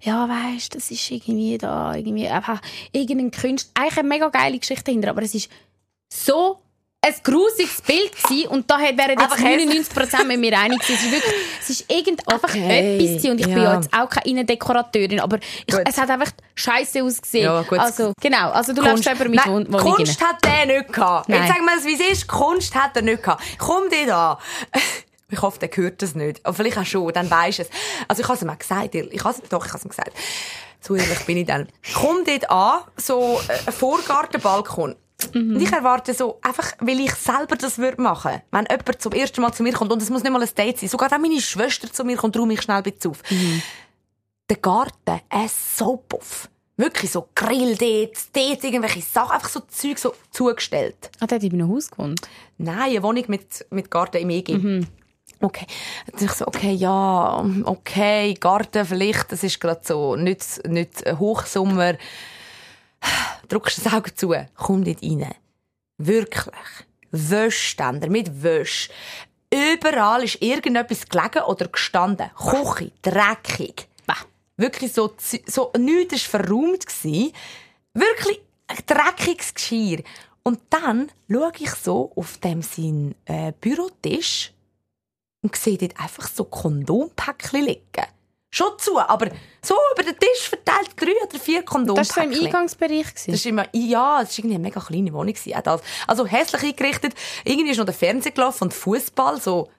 Ja, 0.00 0.28
weißt, 0.28 0.74
das 0.74 0.90
ist 0.90 1.10
irgendwie 1.10 1.58
da, 1.58 1.94
irgendwie 1.94 2.28
einfach 2.28 2.60
irgendein 2.92 3.30
Künstler. 3.30 3.70
Eigentlich 3.82 3.98
eine 3.98 4.08
mega 4.08 4.28
geile 4.28 4.58
Geschichte 4.58 4.84
dahinter, 4.84 5.10
aber 5.10 5.22
es 5.22 5.34
ist 5.34 5.50
so 6.12 6.58
ein 7.04 7.14
grusiges 7.22 7.82
Bild 7.82 8.12
gewesen 8.16 8.48
und 8.48 8.70
da 8.70 8.78
wären 8.78 8.96
jetzt 8.96 9.20
Einfach 9.22 9.38
hässlich. 9.38 9.88
99% 9.88 10.24
mit 10.24 10.40
mir 10.40 10.58
einig 10.58 10.80
gewesen. 10.80 10.94
Es 10.94 11.04
ist 11.04 11.12
wirklich, 11.12 11.34
es 11.60 11.70
ist 11.70 11.90
irgend 11.92 12.32
einfach 12.32 12.48
Okay, 12.48 12.96
etwas 12.96 13.08
gewesen. 13.08 13.30
und 13.30 13.40
ich 13.40 13.46
bin 13.46 13.56
ja. 13.58 13.62
ja 13.64 13.74
jetzt 13.76 13.92
auch 13.92 14.08
keine 14.08 14.26
Innendekorateurin, 14.26 15.20
aber 15.20 15.38
ich, 15.66 15.74
es 15.86 15.98
hat 15.98 16.10
einfach 16.10 16.30
scheiße 16.54 17.02
ausgesehen. 17.02 17.44
Ja, 17.44 17.62
gut. 17.62 17.78
Also, 17.78 18.12
genau, 18.20 18.50
also 18.50 18.72
du 18.72 18.80
läufst 18.82 19.04
selber 19.04 19.24
mit 19.24 19.34
Nein, 19.44 19.52
Wohn 19.52 19.72
Wohnungen. 19.72 19.96
Kunst 19.96 20.20
hat 20.22 20.44
der 20.44 20.66
nicht 20.66 20.92
gehabt. 20.92 21.28
Nein. 21.28 21.40
Jetzt 21.42 21.48
sagen 21.52 21.64
wir 21.66 21.76
es, 21.76 21.84
wie 21.84 21.94
es 21.94 22.12
ist. 22.12 22.26
Kunst 22.28 22.74
hat 22.74 22.96
er 22.96 23.02
nicht 23.02 23.22
gehabt. 23.22 23.42
Komm 23.58 23.88
dir 23.90 24.16
an. 24.16 24.36
Ich 25.30 25.42
hoffe, 25.42 25.58
der 25.58 25.70
hört 25.74 26.00
das 26.00 26.14
nicht. 26.14 26.44
Aber 26.44 26.54
vielleicht 26.54 26.78
auch 26.78 26.84
schon, 26.84 27.12
dann 27.12 27.28
weisst 27.28 27.58
du 27.58 27.62
es. 27.62 27.70
Also 28.06 28.22
ich 28.22 28.28
habe 28.28 28.36
es 28.36 28.42
ihm 28.42 28.50
auch 28.50 28.58
gesagt. 28.58 28.94
Ich 28.94 29.24
habe 29.24 29.34
doch, 29.48 29.66
ich 29.66 29.72
habe 29.72 29.78
es 29.78 29.84
ihm 29.84 29.88
gesagt. 29.88 30.12
So 30.80 30.94
ehrlich 30.94 31.18
bin 31.20 31.38
ich 31.38 31.46
dann. 31.46 31.66
Komm 31.94 32.18
dort 32.24 32.48
an, 32.50 32.80
so 32.96 33.40
äh, 33.48 33.52
ein 33.66 33.72
Vorgartenbalkon. 33.72 34.94
Und 35.32 35.60
ich 35.60 35.72
erwarte 35.72 36.14
so, 36.14 36.38
einfach, 36.42 36.72
weil 36.80 37.00
ich 37.00 37.14
selber 37.14 37.56
das 37.56 37.78
würde 37.78 38.00
machen. 38.00 38.42
Wenn 38.50 38.66
jemand 38.70 39.00
zum 39.02 39.12
ersten 39.12 39.40
Mal 39.40 39.52
zu 39.52 39.62
mir 39.62 39.72
kommt, 39.72 39.92
und 39.92 40.02
es 40.02 40.10
muss 40.10 40.22
nicht 40.22 40.32
mal 40.32 40.42
ein 40.42 40.48
Date 40.56 40.78
sein, 40.78 40.88
sogar 40.88 41.10
wenn 41.10 41.20
meine 41.20 41.40
Schwester 41.40 41.92
zu 41.92 42.04
mir 42.04 42.16
kommt, 42.16 42.36
räume 42.36 42.54
ich 42.54 42.62
schnell 42.62 42.82
ein 42.84 43.10
auf. 43.10 43.22
Der 44.50 44.56
Garten, 44.56 45.20
ein 45.28 45.48
Soappuff. 45.48 46.48
Wirklich 46.76 47.12
so 47.12 47.28
Grill 47.36 47.76
dort, 47.76 48.16
dort 48.32 48.64
irgendwelche 48.64 49.00
Sachen, 49.00 49.32
einfach 49.32 49.48
so 49.48 49.60
Zeug 49.60 49.96
so 49.96 50.12
zugestellt. 50.30 51.10
Ah, 51.20 51.26
der 51.26 51.36
hat 51.36 51.44
in 51.44 51.52
einem 51.52 51.68
Haus 51.68 51.88
gewohnt. 51.88 52.20
Nein, 52.58 52.90
eine 52.90 53.02
Wohnung 53.02 53.24
mit, 53.28 53.64
mit 53.70 53.90
Garten 53.90 54.16
im 54.16 54.30
EG. 54.30 54.84
Okay. 55.40 55.66
Dann 56.06 56.12
dachte 56.12 56.24
ich 56.24 56.32
so, 56.32 56.46
okay, 56.46 56.72
ja, 56.72 57.44
okay, 57.64 58.34
Garten 58.34 58.84
vielleicht, 58.84 59.30
das 59.30 59.44
ist 59.44 59.60
gerade 59.60 59.82
so, 59.84 60.16
nicht, 60.16 60.66
nicht 60.66 61.04
Hochsommer. 61.18 61.94
Drückst 63.48 63.84
das 63.84 63.92
Auge 63.92 64.14
zu, 64.14 64.34
komm 64.54 64.84
dort 64.84 65.02
rein. 65.02 65.34
Wirklich. 65.98 66.54
Wäschständer 67.10 68.08
mit 68.08 68.42
Wäsch. 68.42 68.90
Überall 69.52 70.24
ist 70.24 70.42
irgendetwas 70.42 71.08
gelegen 71.08 71.44
oder 71.44 71.68
gestanden. 71.68 72.30
Küche, 72.34 72.90
dreckig. 73.02 73.88
Wirklich 74.56 74.92
so, 74.92 75.14
so 75.46 75.72
nichts 75.76 76.32
war 76.32 76.44
verräumt. 76.44 76.86
Wirklich 77.92 78.40
ein 78.68 78.78
dreckiges 78.86 79.54
Geschirr. 79.54 80.02
Und 80.42 80.60
dann 80.70 81.10
schaue 81.30 81.52
ich 81.58 81.70
so 81.70 82.12
auf 82.14 82.38
dem 82.38 82.62
sein 82.62 83.14
äh, 83.24 83.52
Bürotisch 83.60 84.52
und 85.42 85.56
sehe 85.56 85.78
dort 85.78 85.98
einfach 85.98 86.28
so 86.28 86.44
Kondompäckchen 86.44 87.64
liegen. 87.64 88.06
Schon 88.54 88.78
zu, 88.78 89.00
aber 89.00 89.30
so 89.62 89.74
über 89.94 90.04
den 90.04 90.16
Tisch 90.16 90.48
verteilt 90.48 90.90
drei 90.94 91.10
oder 91.26 91.40
vier 91.40 91.64
Das 91.96 92.16
war 92.16 92.24
so 92.24 92.30
im. 92.30 92.46
Eingangsbereich. 92.46 93.12
Das 93.12 93.26
immer, 93.46 93.66
ja, 93.72 94.20
das 94.20 94.30
ist 94.30 94.38
irgendwie 94.38 94.54
eine 94.54 94.62
mega 94.62 94.80
kleine 94.80 95.12
Wohnung 95.12 95.34
das. 95.64 95.80
Also 96.06 96.24
hässlich 96.24 96.62
eingerichtet. 96.62 97.14
Irgendwie 97.44 97.70
ist 97.72 97.78
noch 97.78 97.84
der 97.84 97.94
Fernseher 97.94 98.30
gelaufen 98.30 98.64
und 98.64 98.74
Fußball 98.74 99.40
so, 99.40 99.70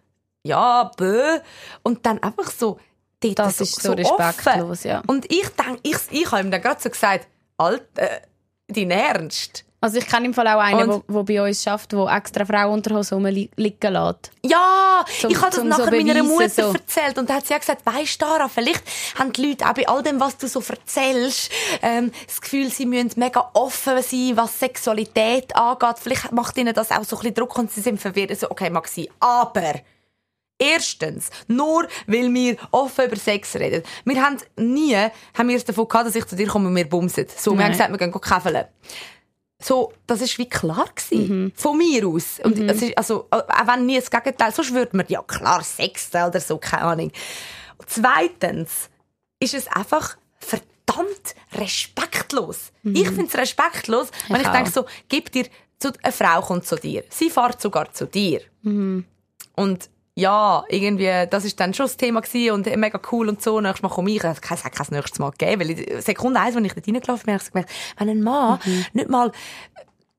ja, 0.43 0.91
bö. 0.97 1.39
Und 1.83 2.05
dann 2.05 2.21
einfach 2.21 2.51
so, 2.51 2.77
dort 3.21 3.39
Das 3.39 3.59
so, 3.59 3.63
ist 3.63 3.81
so 3.81 3.93
respektlos, 3.93 4.83
ja. 4.83 5.01
Und 5.07 5.31
ich 5.31 5.47
denke, 5.49 5.79
ich, 5.83 5.95
ich 6.11 6.29
habe 6.29 6.41
ihm 6.41 6.51
dann 6.51 6.61
gerade 6.61 6.81
so 6.81 6.89
gesagt, 6.89 7.29
Alter, 7.57 7.85
äh, 7.95 8.21
dein 8.67 8.91
Ernst? 8.91 9.64
Also 9.85 9.99
ich 9.99 10.07
kenne 10.07 10.25
im 10.25 10.33
Fall 10.33 10.47
auch 10.47 10.59
einen, 10.59 11.03
der 11.07 11.23
bei 11.23 11.47
uns 11.47 11.61
schafft, 11.61 11.91
der 11.91 12.07
extra 12.07 12.43
Frauenunterhose 12.43 13.13
rumliegen 13.13 13.49
lässt. 13.93 14.31
Ja, 14.43 15.05
Zum- 15.21 15.29
ich 15.29 15.39
habe 15.39 15.51
das 15.55 15.63
nachher 15.63 15.85
so 15.85 15.91
meiner 15.91 16.13
beweisen, 16.15 16.27
Mutter 16.27 16.49
so. 16.49 16.73
erzählt 16.73 17.19
und 17.19 17.29
da 17.29 17.35
hat 17.35 17.45
sie 17.45 17.53
ja 17.53 17.59
gesagt, 17.59 17.85
weisst 17.85 18.19
du, 18.19 18.25
Dara, 18.25 18.47
vielleicht 18.47 18.83
haben 19.19 19.31
die 19.31 19.45
Leute 19.49 19.69
auch 19.69 19.73
bei 19.73 19.87
all 19.87 20.01
dem, 20.01 20.19
was 20.19 20.37
du 20.37 20.47
so 20.47 20.59
erzählst, 20.67 21.51
ähm, 21.83 22.11
das 22.25 22.41
Gefühl, 22.41 22.71
sie 22.71 22.87
müssen 22.87 23.11
mega 23.17 23.51
offen 23.53 24.01
sein, 24.01 24.31
was 24.33 24.59
Sexualität 24.59 25.55
angeht. 25.55 25.97
Vielleicht 26.01 26.31
macht 26.31 26.57
ihnen 26.57 26.73
das 26.73 26.89
auch 26.89 27.03
so 27.03 27.15
ein 27.17 27.19
bisschen 27.19 27.35
Druck 27.35 27.55
und 27.59 27.71
sie 27.71 27.81
sind 27.81 28.01
verwirrt. 28.01 28.35
So, 28.39 28.49
okay, 28.49 28.71
mag 28.71 28.87
sein. 28.87 29.05
Aber 29.19 29.75
Erstens, 30.57 31.31
nur 31.47 31.85
weil 32.07 32.33
wir 32.33 32.55
offen 32.71 33.07
über 33.07 33.17
Sex 33.17 33.55
reden. 33.57 33.83
Wir 34.05 34.23
haben 34.23 34.37
nie, 34.55 34.95
haben 35.37 35.49
wir 35.49 35.57
es 35.57 35.65
davon 35.65 35.85
gehabt, 35.85 36.07
dass 36.07 36.15
ich 36.15 36.25
zu 36.25 36.37
dir 36.37 36.47
komme 36.47 36.69
und 36.69 36.75
wir 36.77 36.87
bumsen. 36.87 37.25
So, 37.35 37.57
wir 37.57 37.65
haben 37.65 37.73
gesagt, 37.73 37.91
wir 37.91 37.97
gehen 37.97 38.13
käfeln. 38.13 38.63
So, 39.61 39.93
das 40.05 40.21
ist 40.21 40.37
wie 40.37 40.49
klar 40.49 40.87
gewesen. 40.93 41.53
Von 41.55 41.77
mir 41.77 42.07
aus. 42.07 42.39
Und 42.43 42.59
es 42.59 42.81
ist, 42.81 42.97
also, 42.97 43.27
auch 43.31 43.67
wenn 43.67 43.85
nie 43.85 43.95
das 43.95 44.11
Gegenteil, 44.11 44.53
sonst 44.53 44.73
würde 44.73 44.97
man, 44.97 45.05
ja 45.07 45.21
klar, 45.21 45.63
Sex 45.63 46.09
oder 46.09 46.39
so, 46.39 46.57
keine 46.57 46.83
Ahnung. 46.83 47.11
Und 47.77 47.89
zweitens 47.89 48.89
ist 49.39 49.53
es 49.53 49.67
einfach 49.67 50.17
verdammt 50.39 51.35
respektlos. 51.53 52.71
Ich 52.83 53.07
finde 53.07 53.27
es 53.27 53.37
respektlos, 53.37 54.09
wenn 54.27 54.41
ich 54.41 54.47
denke 54.47 54.71
so, 54.71 54.85
gib 55.07 55.31
dir, 55.31 55.45
so, 55.81 55.91
eine 56.03 56.11
Frau 56.11 56.41
kommt 56.41 56.65
zu 56.65 56.75
dir. 56.75 57.03
Sie 57.09 57.29
fährt 57.29 57.61
sogar 57.61 57.91
zu 57.91 58.05
dir. 58.07 58.41
Und 59.55 59.89
ja, 60.17 60.63
irgendwie, 60.69 61.27
das 61.29 61.43
ist 61.43 61.59
dann 61.59 61.73
schon 61.73 61.87
das 61.87 61.97
Thema 61.97 62.21
gewesen 62.21 62.51
und 62.51 62.75
mega 62.77 62.99
cool 63.11 63.27
und 63.27 63.41
so. 63.41 63.59
Nächstes 63.59 63.83
Mal 63.83 63.89
komme 63.89 64.11
ich, 64.11 64.23
es 64.23 64.41
kann 64.41 64.57
kein 64.57 64.87
nächstes 64.91 65.19
Mal 65.19 65.31
geben, 65.37 65.61
weil 65.61 65.71
ich, 65.71 66.03
Sekunde 66.03 66.39
eins, 66.39 66.55
als 66.55 66.65
ich 66.65 66.73
dort 66.73 66.87
reingelaufen 66.87 67.25
bin, 67.25 67.33
habe 67.33 67.43
ich 67.43 67.51
gemerkt, 67.51 67.71
wenn 67.97 68.09
ein 68.09 68.21
Mann 68.21 68.59
nicht 68.93 69.09
mal 69.09 69.31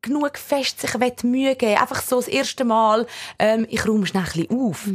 genug 0.03 0.39
fest 0.39 0.81
sich 0.81 1.25
Mühe 1.25 1.57
geben 1.57 1.81
einfach 1.81 2.03
so 2.03 2.17
das 2.17 2.29
erste 2.29 2.65
Mal, 2.65 3.07
ähm, 3.39 3.67
ich 3.71 3.87
räume 3.87 4.07
schnell 4.07 4.25
ein 4.25 4.33
bisschen 4.33 4.61
auf. 4.61 4.87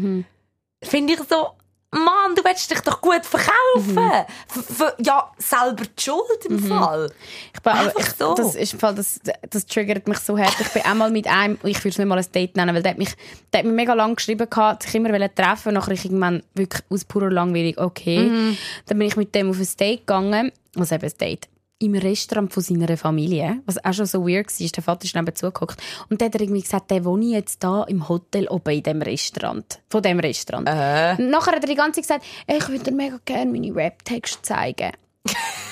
Finde 0.83 1.13
ich 1.13 1.19
so, 1.27 1.47
Mann, 1.93 2.35
du 2.35 2.43
willst 2.45 2.71
dich 2.71 2.79
doch 2.79 3.01
gut 3.01 3.25
verkaufen. 3.25 3.97
F- 3.97 4.95
ja, 4.99 5.29
selber 5.37 5.83
die 5.83 6.01
Schuld 6.01 6.45
im 6.47 6.57
Fall. 6.59 7.11
Ich 7.53 7.61
bin, 7.61 7.73
Einfach 7.73 7.99
ich, 7.99 8.05
so. 8.17 8.33
das, 8.33 8.55
ist, 8.55 8.73
im 8.73 8.79
Fall, 8.79 8.95
das, 8.95 9.19
das 9.49 9.65
triggert 9.65 10.07
mich 10.07 10.19
so 10.19 10.37
hart. 10.37 10.55
Ich 10.59 10.69
bin 10.69 10.83
einmal 10.83 11.11
mit 11.11 11.27
einem, 11.27 11.57
ich 11.63 11.77
würde 11.79 11.89
es 11.89 11.97
nicht 11.97 12.07
mal 12.07 12.17
ein 12.17 12.31
Date 12.33 12.55
nennen, 12.55 12.73
weil 12.73 12.81
der 12.81 12.91
hat 12.91 12.97
mich, 12.97 13.13
der 13.51 13.59
hat 13.59 13.65
mich 13.65 13.75
mega 13.75 13.93
lang 13.93 14.15
geschrieben, 14.15 14.49
gehabt, 14.49 14.83
sich 14.83 14.95
immer 14.95 15.35
treffen 15.35 15.73
nachher 15.73 15.91
ich 15.91 16.05
irgendwann 16.05 16.43
wirklich 16.53 16.81
aus 16.89 17.03
purer 17.03 17.29
Langweilig, 17.29 17.77
okay. 17.77 18.19
Mhm. 18.19 18.57
Dann 18.85 18.97
bin 18.97 19.07
ich 19.07 19.17
mit 19.17 19.35
dem 19.35 19.49
auf 19.49 19.57
ein 19.59 19.67
Date 19.77 19.99
gegangen, 20.07 20.51
also 20.77 20.95
eben 20.95 21.03
ein 21.05 21.17
Date. 21.17 21.49
Im 21.81 21.95
Restaurant 21.95 22.53
von 22.53 22.63
seiner 22.63 22.95
Familie, 22.95 23.61
was 23.65 23.83
auch 23.83 23.93
schon 23.93 24.05
so 24.05 24.27
weird 24.27 24.47
war. 24.47 24.67
Der 24.67 24.83
Vater 24.83 25.05
ist 25.05 25.15
neben 25.15 25.35
zugeguckt. 25.35 25.81
Und 26.09 26.21
dann 26.21 26.31
hat 26.31 26.39
irgendwie 26.39 26.61
gesagt, 26.61 26.91
der 26.91 27.03
wohne 27.03 27.25
jetzt 27.25 27.63
da 27.63 27.83
im 27.83 28.07
Hotel 28.07 28.47
oben 28.47 28.73
in 28.75 28.83
dem 28.83 29.01
Restaurant. 29.01 29.79
Von 29.89 30.01
dem 30.01 30.19
Restaurant. 30.19 30.67
Äh. 30.67 31.21
Nachher 31.21 31.53
hat 31.53 31.63
er 31.63 31.69
die 31.69 31.75
ganze 31.75 32.01
Zeit 32.01 32.21
gesagt, 32.21 32.25
«Ey, 32.47 32.57
ich 32.57 32.69
würde 32.69 32.85
dir 32.85 32.91
mega 32.91 33.19
gerne 33.25 33.51
meine 33.51 33.75
Rap-Texte 33.75 34.41
zeigen. 34.41 34.91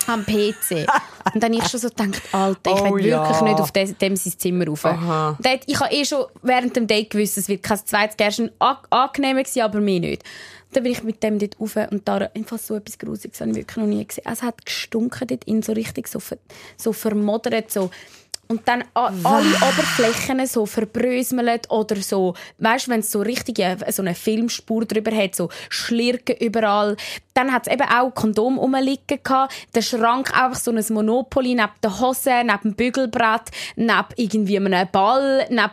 Am 0.08 0.26
PC. 0.26 0.88
Und 1.34 1.44
dann 1.44 1.54
habe 1.54 1.64
ich 1.64 1.70
schon 1.70 1.80
so 1.80 1.90
gedacht, 1.90 2.22
Alter, 2.32 2.72
ich 2.72 2.82
Oh 2.82 2.96
will 2.96 3.06
ja. 3.06 3.22
wirklich 3.24 3.42
nicht 3.42 3.60
auf 3.62 3.72
dem, 3.72 3.98
dem 4.00 4.16
sein 4.16 4.34
Zimmer 4.38 4.66
rauf. 4.68 4.82
Dort- 4.84 5.64
Ich 5.68 5.80
habe 5.80 5.94
eh 5.94 6.04
schon 6.04 6.26
während 6.42 6.76
dem 6.76 6.88
Date 6.88 7.12
gewusst, 7.12 7.38
es 7.38 7.48
wird 7.48 7.62
kein 7.62 7.78
zweites 7.86 8.18
Gersten 8.18 8.50
an 8.60 8.78
angenehmer 8.90 9.44
gewesen, 9.44 9.62
aber 9.62 9.80
mir 9.80 10.00
nicht. 10.00 10.24
Dann 10.72 10.84
bin 10.84 10.92
ich 10.92 11.04
mit 11.04 11.22
dem 11.24 11.38
dort 11.40 11.60
rauf 11.60 11.76
und 11.92 12.08
da 12.08 12.18
einfach 12.36 12.58
so 12.60 12.76
etwas 12.76 12.98
Grusiges 12.98 13.40
habe 13.42 13.52
ich 13.52 13.58
wirklich 13.58 13.78
noch 13.78 13.86
nie 13.88 14.06
gesehen. 14.06 14.24
Es 14.32 14.42
hat 14.42 14.66
gestunken 14.66 15.28
dort 15.28 15.44
in 15.46 15.62
so 15.64 15.74
richtig 15.74 16.08
so, 16.08 16.20
so 16.78 16.94
vermodert, 16.94 17.72
so. 17.72 17.90
Und 18.52 18.68
dann 18.68 18.84
alle 18.96 19.16
Oberflächen 19.16 20.44
so 20.48 20.66
verbröselt 20.66 21.70
oder 21.70 21.98
so, 21.98 22.34
weißt 22.58 22.88
du, 22.88 22.92
wenn 22.92 23.02
es 23.02 23.12
so 23.12 23.22
richtige, 23.22 23.78
so 23.92 24.02
eine 24.02 24.16
Filmspur 24.16 24.86
drüber 24.86 25.16
hat, 25.16 25.36
so 25.36 25.50
Schlirken 25.70 26.36
überall. 26.38 26.98
Dann 27.36 27.54
hat 27.54 27.68
es 27.68 27.74
eben 27.74 27.88
auch 27.88 28.10
Kondom 28.16 28.58
rumliegen 28.58 29.20
gehabt. 29.24 29.54
Der 29.76 29.84
Schrank 29.84 30.36
einfach 30.36 30.60
so 30.60 30.72
ein 30.72 30.84
Monopoly 30.90 31.54
neben 31.54 31.70
der 31.84 32.00
Hose, 32.00 32.42
neben 32.44 32.62
dem 32.64 32.74
Bügelbrett, 32.74 33.52
neben 33.76 34.08
irgendwie 34.16 34.58
einem 34.58 34.88
Ball, 34.92 35.46
neben 35.52 35.70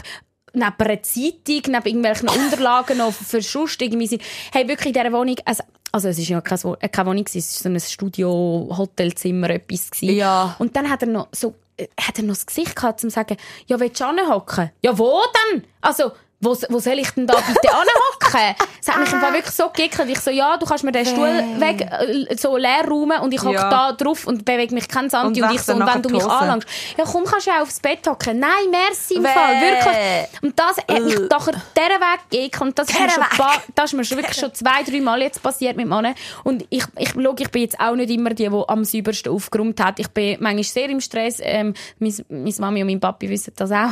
neben 0.53 0.75
einer 0.79 1.03
Zeitung, 1.03 1.63
neben 1.73 1.87
irgendwelchen 1.87 2.29
Unterlagen 2.45 2.99
noch 2.99 3.13
für 3.13 3.41
sonst 3.41 3.81
irgendwie 3.81 4.07
sind. 4.07 4.21
Hey, 4.53 4.69
wirklich 4.69 4.89
in 4.89 4.93
dieser 4.93 5.13
Wohnung, 5.13 5.37
also, 5.47 5.63
also 5.93 6.09
es 6.09 6.19
ist 6.19 6.29
ja 6.29 6.43
keine, 6.43 6.77
äh, 6.81 6.89
keine 6.91 7.09
Wohnung, 7.09 7.25
es 7.27 7.35
war 7.35 7.43
so 7.43 7.69
ein 7.71 7.81
Studio, 7.81 8.69
Hotelzimmer, 8.77 9.49
etwas. 9.49 9.91
gewesen. 9.91 10.15
Ja. 10.15 10.57
Und 10.59 10.77
dann 10.77 10.91
hat 10.91 11.03
er 11.03 11.09
noch 11.09 11.29
so, 11.33 11.55
hat 12.01 12.19
er 12.19 12.25
noch 12.25 12.35
das 12.35 12.47
Gesicht 12.47 12.77
gehabt, 12.77 13.03
um 13.05 13.11
zu 13.11 13.15
sagen, 13.15 13.37
ja, 13.67 13.79
willst 13.79 14.01
du 14.01 14.29
hocken? 14.29 14.71
Ja, 14.83 14.99
wo 14.99 15.23
denn? 15.53 15.65
Also, 15.81 16.13
wo, 16.41 16.57
wo 16.69 16.79
soll 16.79 16.99
ich 16.99 17.11
denn 17.13 17.27
da 17.27 17.35
bitte 17.35 17.71
anhocken? 17.73 18.55
Es 18.81 18.89
hat 18.89 19.01
mich 19.01 19.13
im 19.13 19.21
Fall 19.21 19.33
wirklich 19.33 19.55
so 19.55 19.71
geekelt. 19.71 20.09
Ich 20.11 20.21
so, 20.21 20.31
ja, 20.31 20.57
du 20.59 20.67
kannst 20.67 20.85
mir 20.85 20.93
den 20.93 21.07
Stuhl 21.07 21.27
weg, 21.59 21.81
äh, 21.81 22.37
so 22.37 22.57
leer 22.57 22.85
räumen 22.87 23.21
und 23.21 23.33
ich 23.33 23.41
hocke 23.43 23.55
Ja. 23.55 23.71
da 23.71 23.93
drauf 23.93 24.27
und 24.27 24.45
bewege 24.45 24.75
mich 24.75 24.87
kein 24.89 25.09
Santi. 25.09 25.41
Und 25.43 25.49
Und, 25.49 25.55
ich 25.55 25.63
so, 25.63 25.73
und 25.73 25.87
wenn 25.87 26.03
du 26.03 26.11
mich 26.11 26.25
anlangst, 26.25 26.69
ja, 26.99 27.05
komm, 27.11 27.25
kannst 27.25 27.47
du 27.47 27.51
ja 27.51 27.63
aufs 27.63 27.81
Bett 27.81 28.07
hocken. 28.07 28.39
Nein, 28.39 28.51
merci 28.71 29.15
im 29.15 29.25
Weh. 29.25 29.29
Fall, 29.29 29.61
wirklich. 29.61 30.43
Und 30.43 30.59
das 30.59 30.77
hat 30.77 31.03
mich 31.03 31.15
Äh. 31.15 31.29
doch 31.29 31.47
dieser 31.47 32.01
Weg 32.01 32.21
geekelt. 32.31 32.61
Und 32.63 32.79
das 32.79 32.89
ist, 32.91 32.99
mir 33.01 33.09
schon 33.11 33.47
das 33.75 33.85
ist 33.87 33.93
mir 33.95 34.05
schon 34.05 34.19
wirklich 34.19 34.37
schon 34.39 34.55
zwei, 34.55 34.83
drei 34.83 35.01
Mal 35.01 35.23
jetzt 35.23 35.43
passiert 35.43 35.77
mit 35.77 35.87
Männern. 35.89 36.15
Und 36.45 36.65
ich, 36.69 36.85
ich, 36.99 37.11
schau, 37.15 37.35
ich 37.39 37.51
bin 37.51 37.63
jetzt 37.63 37.81
auch 37.81 37.95
nicht 37.95 38.11
immer 38.11 38.31
die, 38.31 38.49
die 38.49 38.63
am 38.69 38.85
saubersten 38.85 39.33
aufgeräumt 39.33 39.83
hat. 39.83 39.99
Ich 40.01 40.09
bin 40.09 40.37
manchmal 40.41 40.65
sehr 40.65 40.91
im 40.91 41.01
Stress. 41.01 41.39
Ähm, 41.41 41.73
meine, 41.99 42.15
meine 42.29 42.55
Mami 42.59 42.83
und 42.83 42.89
mein 42.89 43.01
Papi 43.01 43.29
wissen 43.31 43.53
das 43.57 43.71
auch. 43.73 43.89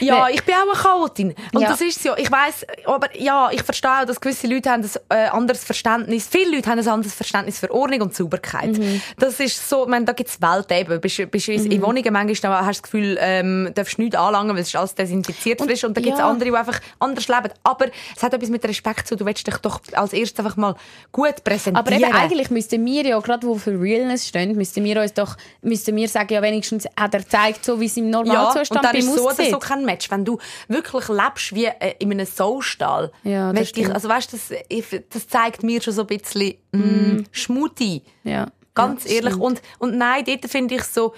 Ja, 0.00 0.28
ich 0.32 0.42
bin 0.42 0.54
auch 0.54 0.62
eine 0.72 0.80
Chaotin. 0.82 1.34
Und 1.52 1.65
Ja. 1.66 1.70
das 1.70 1.80
ist 1.80 2.04
ja, 2.04 2.16
ich 2.16 2.30
weiß, 2.30 2.66
aber 2.86 3.16
ja, 3.16 3.50
ich 3.52 3.62
verstehe 3.62 4.02
auch, 4.02 4.04
dass 4.04 4.20
gewisse 4.20 4.46
Leute 4.46 4.70
haben 4.70 4.82
ein 4.82 5.16
äh, 5.16 5.28
anderes 5.28 5.64
Verständnis, 5.64 6.26
viele 6.28 6.56
Leute 6.56 6.70
haben 6.70 6.78
ein 6.78 6.88
anderes 6.88 7.14
Verständnis 7.14 7.58
für 7.58 7.70
Ordnung 7.70 8.02
und 8.02 8.14
Sauberkeit. 8.14 8.78
Mhm. 8.78 9.00
Das 9.18 9.38
ist 9.40 9.68
so, 9.68 9.84
ich 9.84 9.88
meine, 9.88 10.04
da 10.04 10.12
gibt 10.12 10.30
es 10.30 10.40
Welt 10.40 10.70
eben. 10.72 11.00
Bist, 11.00 11.30
bist 11.30 11.48
in 11.48 11.76
in 11.76 11.82
Wohnungen 11.82 12.12
manchmal 12.12 12.66
hast 12.66 12.66
du 12.66 12.82
das 12.82 12.82
Gefühl, 12.82 13.18
ähm, 13.20 13.70
darfst 13.74 13.98
nichts 13.98 14.16
anlangen, 14.16 14.54
weil 14.54 14.62
es 14.62 14.68
ist 14.68 14.76
alles 14.76 14.94
desinfiziert 14.94 15.60
frisch. 15.60 15.84
Und 15.84 15.96
da 15.96 16.00
gibt 16.00 16.14
es 16.14 16.20
ja. 16.20 16.28
andere, 16.28 16.50
die 16.50 16.56
einfach 16.56 16.80
anders 16.98 17.28
leben. 17.28 17.50
Aber 17.62 17.86
es 18.16 18.22
hat 18.22 18.34
etwas 18.34 18.48
mit 18.48 18.64
Respekt 18.64 19.06
zu. 19.06 19.16
Du 19.16 19.24
willst 19.24 19.46
dich 19.46 19.56
doch 19.58 19.80
als 19.92 20.12
erstes 20.12 20.44
einfach 20.44 20.56
mal 20.56 20.74
gut 21.12 21.44
präsentieren. 21.44 21.76
Aber 21.76 21.92
eben 21.92 22.12
eigentlich 22.12 22.50
müssten 22.50 22.84
wir 22.84 23.06
ja, 23.06 23.18
gerade 23.18 23.46
wo 23.46 23.56
für 23.56 23.78
Realness 23.78 24.26
stehen, 24.26 24.56
müssten 24.56 24.84
wir 24.84 25.00
uns 25.00 25.14
doch, 25.14 25.36
müssten 25.62 25.94
wir 25.96 26.08
sagen, 26.08 26.32
ja 26.32 26.42
wenigstens 26.42 26.86
hat 26.98 27.14
er 27.14 27.20
gezeigt, 27.20 27.64
so 27.64 27.80
wie 27.80 27.86
es 27.86 27.96
im 27.96 28.10
Ja, 28.10 28.22
Normalzustand 28.22 28.84
und 28.84 28.84
dann 28.84 28.96
ist 28.96 29.14
so 29.14 29.28
oder 29.28 29.44
so 29.44 29.58
kein 29.58 29.84
Match. 29.84 30.10
Wenn 30.10 30.24
du 30.24 30.38
wirklich 30.68 31.08
lebst 31.08 31.54
wie 31.56 31.64
äh, 31.66 31.94
in 31.98 32.12
einem 32.12 32.24
Soulstall. 32.26 33.10
Ja, 33.24 33.50
das 33.52 33.60
Weißt 33.62 33.70
stimmt. 33.70 33.90
also 33.94 34.08
weißt, 34.08 34.32
das, 34.32 34.52
ich- 34.68 35.02
das 35.10 35.26
zeigt 35.26 35.64
mir 35.64 35.82
schon 35.82 35.92
so 35.94 36.02
ein 36.02 36.06
bisschen 36.06 36.54
mm. 36.72 37.24
Schmuti. 37.32 38.02
ja. 38.22 38.46
Ganz 38.74 39.04
ja, 39.04 39.12
ehrlich. 39.12 39.32
stimmt. 39.32 39.42
Und, 39.44 39.62
und 39.78 39.96
nein, 39.96 40.22
dort 40.26 40.44
finde 40.50 40.74
ich 40.74 40.84
so, 40.84 41.14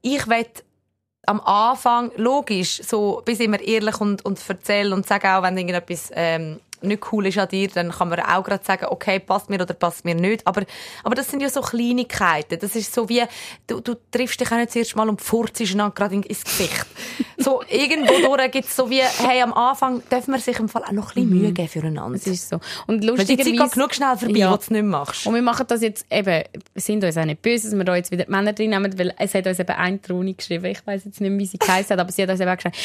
ich 0.00 0.26
will 0.26 0.46
am 1.26 1.40
Anfang, 1.42 2.10
logisch, 2.16 2.80
so, 2.82 3.20
bis 3.24 3.38
immer 3.38 3.60
ehrlich 3.60 4.00
und, 4.00 4.24
und 4.24 4.40
erzählen 4.48 4.92
und 4.94 5.06
sage 5.06 5.28
auch, 5.30 5.42
wenn 5.42 5.56
irgendetwas 5.58 6.10
ähm, 6.14 6.58
nicht 6.84 7.12
cool 7.12 7.26
ist 7.26 7.38
an 7.38 7.48
dir, 7.48 7.68
dann 7.68 7.90
kann 7.90 8.08
man 8.08 8.20
auch 8.20 8.42
gerade 8.44 8.64
sagen, 8.64 8.86
okay, 8.90 9.18
passt 9.18 9.50
mir 9.50 9.60
oder 9.60 9.74
passt 9.74 10.04
mir 10.04 10.14
nicht. 10.14 10.46
Aber, 10.46 10.62
aber 11.04 11.14
das 11.14 11.30
sind 11.30 11.40
ja 11.42 11.48
so 11.48 11.60
Kleinigkeiten. 11.60 12.58
Das 12.58 12.74
ist 12.76 12.92
so 12.94 13.08
wie, 13.08 13.22
du, 13.66 13.80
du 13.80 13.94
triffst 14.10 14.40
dich 14.40 14.50
auch 14.52 14.56
nicht 14.56 14.68
das 14.68 14.76
erste 14.76 14.96
Mal 14.96 15.08
und 15.08 15.20
furzt 15.20 15.60
dann 15.60 15.94
gerade 15.94 16.14
in- 16.14 16.22
ins 16.22 16.44
Gesicht. 16.44 16.86
so, 17.38 17.62
irgendwo 17.68 18.34
durch 18.36 18.50
gibt 18.50 18.68
es 18.68 18.76
so 18.76 18.88
wie, 18.90 19.00
hey, 19.00 19.42
am 19.42 19.52
Anfang 19.52 20.02
darf 20.10 20.26
man 20.28 20.40
sich 20.40 20.58
im 20.58 20.68
Fall 20.68 20.84
auch 20.84 20.92
noch 20.92 21.10
ein 21.10 21.14
bisschen 21.26 21.30
Mühe 21.30 21.52
geben 21.52 21.68
füreinander. 21.68 22.16
Es 22.16 22.26
ist 22.26 22.48
so. 22.48 22.60
Und 22.86 23.06
Weil 23.06 23.24
die 23.24 23.36
Zeit 23.36 23.72
genug 23.72 23.94
schnell 23.94 24.16
vorbei, 24.16 24.38
Ja. 24.38 24.50
wo 24.52 24.56
du 24.56 24.62
es 24.62 24.70
nicht 24.70 24.84
machst. 24.84 25.26
Und 25.26 25.34
wir 25.34 25.42
machen 25.42 25.66
das 25.68 25.82
jetzt 25.82 26.06
eben, 26.10 26.44
wir 26.74 26.82
sind 26.82 27.04
uns 27.04 27.16
auch 27.16 27.24
nicht 27.24 27.42
böse, 27.42 27.68
dass 27.70 27.76
wir 27.78 27.84
da 27.84 27.96
jetzt 27.96 28.10
wieder 28.10 28.24
die 28.24 28.30
Männer 28.30 28.52
drin 28.52 28.70
nehmen, 28.70 28.98
weil 28.98 29.14
es 29.18 29.34
hat 29.34 29.46
uns 29.46 29.58
eben 29.58 29.70
eine 29.70 30.00
Troni 30.00 30.34
geschrieben. 30.34 30.64
Ich 30.66 30.86
weiß 30.86 31.04
jetzt 31.04 31.20
nicht 31.20 31.38
wie 31.38 31.46
sie 31.46 31.58
geheißen 31.58 31.90
hat, 31.94 32.00
aber 32.00 32.12
sie 32.12 32.22
hat 32.22 32.30
uns 32.30 32.40
eben 32.40 32.50
auch 32.50 32.56
geschrieben, 32.56 32.76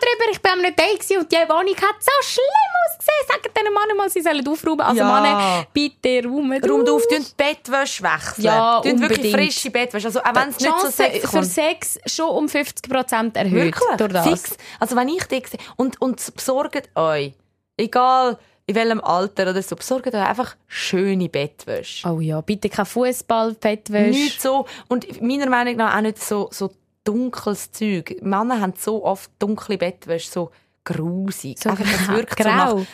drüber, 0.00 0.30
ich 0.32 0.40
bin 0.40 0.52
am 0.52 0.60
nicht 0.60 0.78
da 0.78 1.18
und 1.18 1.32
die 1.32 1.36
Wohnung 1.36 1.76
hat 1.76 1.96
so 2.00 2.12
schlimm 2.22 2.44
ausgesehen. 2.86 3.26
Sagt 3.28 3.50
diesen 3.56 3.74
Männern 3.74 3.96
mal, 3.96 4.08
sie 4.10 4.20
sollen 4.20 4.46
aufräumen. 4.46 4.80
Also 4.80 5.00
Ja. 5.00 5.20
Männer, 5.20 5.66
bitte 5.72 6.28
räumen 6.28 6.62
Räumt 6.64 6.88
auf, 6.88 7.06
tun 7.06 7.18
die 7.20 7.34
Bettwäsche 7.36 8.02
wechseln. 8.02 8.44
Ja, 8.44 8.80
Tun 8.80 9.00
wirklich 9.00 9.34
frische 9.34 9.70
Bettwäsche. 9.70 10.06
Also, 10.08 10.20
auch 10.20 10.34
wenn 10.34 10.48
es 10.48 10.60
nicht 10.60 10.80
so 10.80 10.90
Sex 10.90 11.30
für. 11.30 11.42
Sex 11.44 11.98
schon 12.06 12.30
um 12.30 12.46
50% 12.46 13.36
erhöht. 13.36 13.52
Wirklich? 13.52 13.96
Durch 13.96 14.12
das. 14.12 14.26
Fix. 14.26 14.56
Also, 14.80 14.96
wenn 14.96 15.08
ich 15.08 15.24
dich 15.24 15.48
sehe, 15.48 15.60
und, 15.76 16.00
und 16.00 16.34
besorgt 16.34 16.88
euch, 16.96 17.32
egal 17.76 18.38
in 18.66 18.74
welchem 18.74 19.00
Alter 19.00 19.44
oder 19.50 19.62
so, 19.62 19.76
besorgt 19.76 20.08
euch 20.08 20.14
einfach 20.14 20.54
schöne 20.66 21.28
Bettwäsche. 21.28 22.06
Oh 22.06 22.20
ja, 22.20 22.40
bitte 22.42 22.68
kein 22.68 22.84
Fußball, 22.84 23.54
Bettwäsche. 23.54 24.10
Nicht 24.10 24.42
so, 24.42 24.66
und 24.88 25.22
meiner 25.22 25.48
Meinung 25.48 25.76
nach 25.76 25.96
auch 25.96 26.00
nicht 26.02 26.22
so, 26.22 26.48
so 26.52 26.70
dunkles 27.08 27.72
Zeug. 27.72 28.16
Männer 28.22 28.60
haben 28.60 28.74
so 28.76 29.04
oft 29.04 29.30
dunkle 29.38 29.78
Bettwäsche, 29.78 30.30
so 30.30 30.50
grusig. 30.84 31.58
So 31.58 31.70
Einfach, 31.70 31.86
es 31.86 32.08
wirkt 32.08 32.36
grau. 32.36 32.70
so 32.70 32.78
nach, 32.78 32.86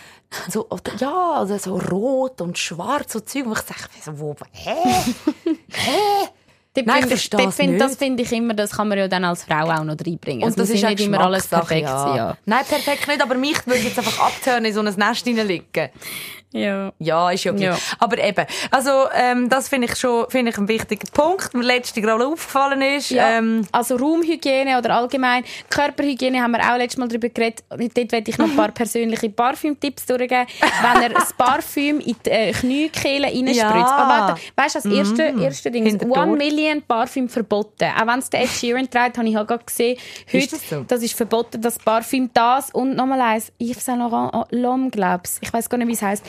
so, 0.51 0.69
oder, 0.69 0.95
ja, 0.99 1.33
also 1.33 1.59
so 1.59 1.77
rot 1.77 2.41
und 2.41 2.59
schwarz, 2.59 3.13
so 3.13 3.21
Zeug, 3.21 3.47
wo 3.47 3.53
ich 3.53 3.59
sage, 3.59 3.81
so, 4.05 4.19
wo, 4.19 4.35
hä? 4.53 4.75
hä? 5.73 6.29
Nein, 6.85 7.09
ich 7.09 7.31
find, 7.31 7.71
nicht. 7.73 7.81
das 7.81 7.95
finde 7.95 8.25
ich 8.25 8.33
immer, 8.33 8.53
das 8.53 8.73
kann 8.73 8.89
man 8.89 8.99
ja 8.99 9.07
dann 9.07 9.25
als 9.25 9.45
Frau 9.45 9.71
auch 9.71 9.85
noch 9.85 9.97
reinbringen. 10.05 10.43
Und 10.43 10.49
Es 10.49 10.57
das 10.57 10.71
ist 10.71 10.83
nicht 10.83 11.01
immer 11.03 11.21
alles 11.21 11.47
perfekt 11.47 11.83
ja. 11.83 12.17
Ja. 12.17 12.37
Nein, 12.47 12.65
perfekt 12.69 13.07
nicht, 13.07 13.23
aber 13.23 13.37
mich 13.37 13.65
würde 13.65 13.81
jetzt 13.81 13.97
einfach 13.97 14.27
abtören, 14.27 14.65
in 14.65 14.75
so 14.75 14.81
ein 14.81 14.93
Nest 14.93 15.25
hineinlegen. 15.25 15.91
Ja. 16.55 16.93
Ja, 17.01 17.31
ist 17.33 17.45
ja 17.45 17.53
okay. 17.53 17.65
Ja. 17.65 17.77
Aber 17.99 18.17
eben, 18.17 18.47
also 18.71 19.09
ähm, 19.13 19.49
das 19.49 19.69
finde 19.69 19.89
ich 19.89 19.97
schon 19.97 20.27
finde 20.31 20.53
ich 20.53 20.59
einen 20.59 20.69
wichtigen 20.69 21.09
Punkt, 21.13 21.53
der 21.53 21.63
letzte 21.63 22.01
gerade 22.01 22.25
aufgefallen 22.27 22.81
ist. 22.81 23.11
Ja, 23.11 23.29
Ähm, 23.39 23.67
also 23.73 23.97
Raumhygiene 23.97 24.79
oder 24.79 24.95
allgemein 24.95 25.43
Körperhygiene 25.69 26.41
haben 26.41 26.53
wir 26.53 26.61
auch 26.61 26.77
letztes 26.79 26.99
Mal 26.99 27.09
darüber 27.09 27.29
geredet. 27.29 27.65
Dort 27.69 28.13
werde 28.13 28.31
ich 28.31 28.39
noch 28.39 28.49
ein 28.49 28.57
paar 28.57 28.71
persönliche 28.73 29.29
Parfüm-Tipps 29.31 30.07
durchgeben. 30.07 30.47
Wenn 30.83 31.03
ihr 31.03 31.09
das 31.09 31.33
Parfüm 31.33 31.99
in 31.99 32.15
die 32.25 32.31
äh, 32.31 32.53
Kniekehle 32.53 33.27
reinspritzt. 33.27 33.57
Ja. 33.57 33.71
Aber 33.71 34.29
warte, 34.29 34.41
weißt 34.55 34.75
du, 34.77 34.79
das 34.81 34.93
erste, 34.93 35.23
erste 35.43 35.71
Ding 35.73 35.87
ist. 35.87 36.05
One 36.05 36.37
Million 36.37 36.83
Parfüm 36.83 37.29
verboten. 37.29 37.89
Auch 38.01 38.07
wenn 38.07 38.21
es 38.21 38.31
der 38.31 38.43
Ed 38.43 38.51
Sheeran 38.51 38.89
trägt, 38.89 39.19
habe 39.19 39.29
ich 39.29 39.35
halt 39.35 39.49
gerade 39.49 39.65
gesehen. 39.65 39.99
Heute, 40.29 40.39
Ist 40.39 40.53
das 40.53 40.69
so? 40.71 40.85
das 40.87 41.03
ist 41.03 41.15
verboten, 41.15 41.61
das 41.61 41.79
Parfüm, 41.81 42.31
das 42.33 42.71
und 42.71 42.95
nochmal 42.95 43.21
eins, 43.21 43.51
Yves 43.61 43.85
Saint 43.85 43.99
Laurent 43.99 44.33
L'Homme, 44.53 44.91
glaub's. 44.91 45.39
Ich 45.41 45.53
weiß 45.53 45.69
gar 45.69 45.79
nicht, 45.79 45.89
wie 45.89 45.93
es 45.93 46.03
heisst. 46.03 46.25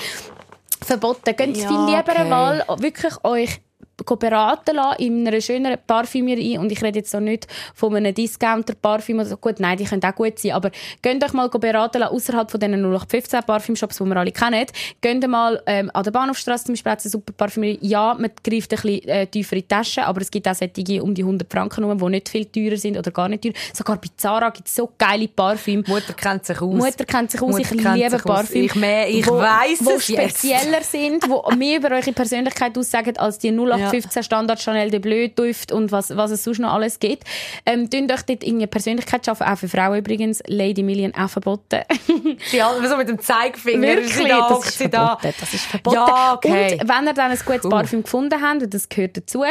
Verboten. 0.82 1.36
Könnt 1.36 1.58
Ja, 1.58 1.68
viel 1.68 1.78
lieber 1.86 2.12
okay. 2.12 2.30
mal 2.30 2.66
wirklich 2.80 3.24
euch 3.24 3.62
beraten 4.04 4.76
lassen 4.76 5.02
in 5.02 5.28
einer 5.28 5.42
schöneren 5.42 5.78
Parfümerie. 5.88 6.58
Und 6.58 6.72
ich 6.72 6.82
rede 6.84 7.00
jetzt 7.00 7.12
so 7.12 7.20
nicht 7.20 7.48
von 7.74 7.96
einem 7.96 8.14
Discounter-Parfüm 8.14 9.18
oder 9.20 9.26
so. 9.28 9.38
Gut, 9.38 9.60
nein, 9.60 9.78
die 9.78 9.86
können 9.86 10.04
auch 10.04 10.16
gut 10.16 10.40
sein. 10.40 10.52
Aber 10.52 10.72
könnt 11.02 11.24
euch 11.24 11.34
mal 11.34 11.50
beraten 11.50 12.00
lassen, 12.00 12.14
außerhalb 12.14 12.52
von 12.52 12.60
diesen 12.60 12.76
0815 12.82 13.40
Parfümshops, 13.44 13.98
die 13.98 14.04
wir 14.06 14.18
alle 14.18 14.32
kennen. 14.32 14.66
Könnt 15.02 15.28
mal 15.28 15.62
ähm, 15.66 15.90
an 15.94 16.04
der 16.04 16.12
Bahnhofstrasse 16.12 16.66
zum 16.66 16.74
Beispiel 16.74 16.92
eine 16.92 17.02
super 17.02 17.34
Parfümerie. 17.34 17.80
Ja, 17.82 18.16
man 18.20 18.32
greift 18.44 18.74
ein 18.74 18.82
bisschen 18.82 19.08
äh, 19.08 19.28
tiefer 19.28 19.56
in 19.56 19.62
die 19.62 19.68
Tasche, 19.68 20.06
aber 20.06 20.22
es 20.22 20.32
gibt 20.32 20.48
auch 20.48 20.56
solche 20.56 21.02
um 21.04 21.14
die 21.14 21.22
100 21.24 21.52
Franken 21.52 21.84
rum, 21.84 21.98
die 21.98 22.06
nicht 22.10 22.30
viel 22.30 22.46
teurer 22.46 22.78
sind 22.78 22.98
oder 22.98 23.12
gar 23.12 23.30
nicht 23.30 23.44
teuer. 23.44 23.54
Sogar 23.74 23.98
bei 23.98 24.08
Zara 24.18 24.50
gibt 24.50 24.68
es 24.68 24.76
so 24.76 24.92
geile 24.98 25.28
Parfüme. 25.28 25.84
Mutter 25.88 26.14
kennt 26.14 26.46
sich 26.46 26.62
aus. 26.62 26.74
Mutter 26.74 27.06
kennt 27.06 27.32
sich 27.32 27.42
aus, 27.42 27.52
Mutter 27.52 27.62
ich 27.62 27.72
liebe 27.72 28.10
sich 28.10 28.14
aus. 28.14 28.24
Parfüm. 28.24 28.64
Ich 28.64 28.76
mehr- 28.76 29.10
ich 29.10 29.28
wo, 29.28 29.38
weiss 29.38 29.84
wo 29.84 29.92
es 29.92 30.08
jetzt. 30.08 30.40
spezieller 30.40 30.82
sind, 30.84 31.30
wo 31.30 31.44
mehr 31.56 31.78
über 31.80 31.92
eure 31.92 32.12
Persönlichkeit 32.12 32.78
aussagen 32.78 33.18
als 33.18 33.38
die 33.40 33.52
0815 33.90 34.16
0815 34.16 34.24
Standard 34.24 34.62
Chanel 34.62 34.90
de 34.90 35.00
Bleu 35.00 35.28
Duft 35.28 35.72
und 35.72 35.92
was, 35.92 36.16
was 36.16 36.32
es 36.32 36.44
sonst 36.44 36.60
noch 36.60 36.74
alles 36.74 37.00
gibt. 37.00 37.24
Ähm, 37.66 37.90
tun 37.90 38.12
euch 38.12 38.22
dort 38.22 38.44
irgendeine 38.44 38.68
Persönlichkeit 38.68 39.26
schaffen, 39.26 39.48
auch 39.48 39.58
für 39.58 39.68
Frauen 39.68 39.98
übrigens. 39.98 40.42
Lady 40.48 40.84
Million 40.84 41.14
auch 41.16 41.30
verboten. 41.30 41.82
Die 42.52 42.62
alle 42.62 42.88
so 42.88 42.98
mit 42.98 43.10
dem 43.10 43.20
Zeigefinger. 43.20 43.82
Wirklich, 43.82 44.28
da, 44.28 44.50
das 44.50 44.66
ist 44.66 44.78
sie 44.78 44.90
da. 44.90 45.18
verboten. 45.18 45.34
Das 45.40 45.54
ist 45.54 45.66
verboten. 45.66 45.96
Ja, 45.96 46.34
okay. 46.34 46.80
Und 46.82 46.90
wenn 46.90 47.08
ihr 47.08 47.14
dann 47.14 47.32
ein 47.32 47.40
gutes 47.46 47.66
Cool. 47.66 47.72
Parfüm 47.72 48.04
gefunden 48.04 48.42
habt, 48.42 48.64
und 48.64 48.74
das 48.74 48.90
gehört 48.90 49.18
dazu, 49.18 49.44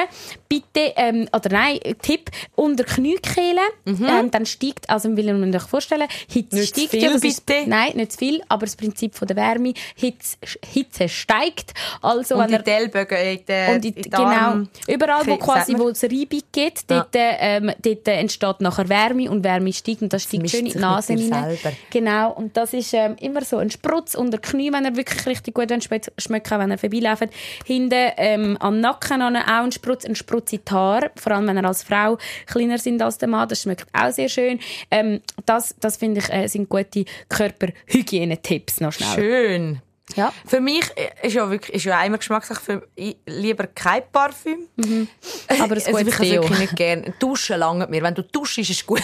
bitte, 0.48 0.92
ähm, 0.96 1.28
oder 1.32 1.50
nein, 1.50 1.78
Tipp, 2.00 2.30
unter 2.54 2.84
Kniekehle, 2.84 3.60
ähm, 3.86 4.30
dann 4.30 4.46
steigt, 4.46 4.88
also 4.88 5.14
will 5.16 5.32
man 5.34 5.52
sich 5.52 5.62
vorstellen, 5.62 6.08
Hitze 6.28 6.54
Mhm. 6.54 6.60
Nicht 6.60 6.68
steigt 6.74 6.90
viel, 6.90 7.02
ja, 7.02 7.12
das 7.12 7.22
ist, 7.22 7.46
bitte. 7.46 7.68
Nein, 7.68 7.92
nicht 7.94 8.12
zu 8.12 8.18
viel, 8.18 8.42
aber 8.48 8.66
das 8.66 8.76
Prinzip 8.76 9.14
von 9.14 9.28
der 9.28 9.36
Wärme, 9.36 9.74
Hitze, 9.94 10.36
Hitze 10.72 11.08
steigt. 11.08 11.74
Also, 12.02 12.36
Und 12.36 12.50
wenn 12.50 12.62
die 12.62 12.70
ihr 12.70 12.76
Ellbogen 12.76 13.18
in 13.18 13.44
den, 13.46 13.74
und 13.74 13.84
die, 13.84 13.88
in 13.88 13.94
den 13.94 14.02
genau, 14.02 14.23
Arm. 14.26 14.68
überall, 14.86 15.26
wo 15.26 15.36
quasi, 15.36 15.78
wo 15.78 15.88
es 15.88 16.02
Reibung 16.02 16.40
gibt, 16.52 16.90
dort, 16.90 17.08
ähm, 17.14 17.72
dort 17.82 18.08
entsteht 18.08 18.60
nachher 18.60 18.88
Wärme 18.88 19.30
und 19.30 19.44
Wärme 19.44 19.72
steigt 19.72 20.02
und 20.02 20.12
das 20.12 20.24
steigt 20.24 20.42
mischt 20.42 20.56
schön 20.56 20.66
in 20.66 20.72
die 20.72 20.78
Nase 20.78 21.14
rein. 21.14 21.58
Genau, 21.90 22.32
und 22.32 22.56
das 22.56 22.72
ist 22.72 22.92
ähm, 22.94 23.16
immer 23.20 23.42
so 23.42 23.58
ein 23.58 23.70
Sprutz 23.70 24.14
unter 24.14 24.38
Knie, 24.38 24.72
wenn 24.72 24.84
er 24.84 24.96
wirklich 24.96 25.26
richtig 25.26 25.54
gut 25.54 25.72
schmeckt, 26.18 26.50
wenn 26.50 26.70
er 26.70 26.78
vorbeiläuft. 26.78 27.28
Hinten 27.64 28.12
ähm, 28.16 28.56
am 28.60 28.80
Nacken 28.80 29.22
an 29.22 29.36
auch 29.36 29.64
ein 29.64 29.72
Sprutz, 29.72 30.04
ein 30.04 30.14
Sprutz 30.14 30.52
in 30.52 30.60
die 30.66 30.72
Haare, 30.72 31.10
vor 31.16 31.32
allem 31.32 31.46
wenn 31.46 31.56
er 31.56 31.64
als 31.64 31.82
Frau 31.82 32.18
kleiner 32.46 32.78
sind 32.78 33.02
als 33.02 33.18
der 33.18 33.28
Mann, 33.28 33.48
das 33.48 33.62
schmeckt 33.62 33.86
auch 33.92 34.12
sehr 34.12 34.28
schön. 34.28 34.60
Ähm, 34.90 35.20
das, 35.46 35.74
das 35.80 35.96
finde 35.96 36.20
ich, 36.20 36.32
äh, 36.32 36.46
sind 36.48 36.68
gute 36.68 37.04
Körperhygiene-Tipps 37.28 38.80
noch 38.80 38.92
schnell. 38.92 39.14
Schön. 39.14 39.80
Ja. 40.16 40.32
Für 40.46 40.60
mich 40.60 40.84
ist 41.22 41.34
ja 41.34 41.48
wirklich 41.50 41.76
ist 41.76 41.84
ja 41.84 42.02
immer 42.04 42.18
Geschmackssache. 42.18 42.60
Für 42.60 42.88
ich 42.94 43.16
lieber 43.26 43.66
kein 43.66 44.02
Parfüm. 44.12 44.68
Aber 45.48 45.76
es 45.76 45.86
also 45.86 45.98
ich 45.98 46.10
kann 46.14 46.26
es 46.26 46.32
wirklich 46.32 46.58
nicht 46.58 46.76
gerne. 46.76 47.14
Duschen 47.18 47.58
langt 47.58 47.90
mir. 47.90 48.02
Wenn 48.02 48.14
du 48.14 48.22
duschst, 48.22 48.58
ist 48.58 48.70
es 48.70 48.86
gut. 48.86 49.02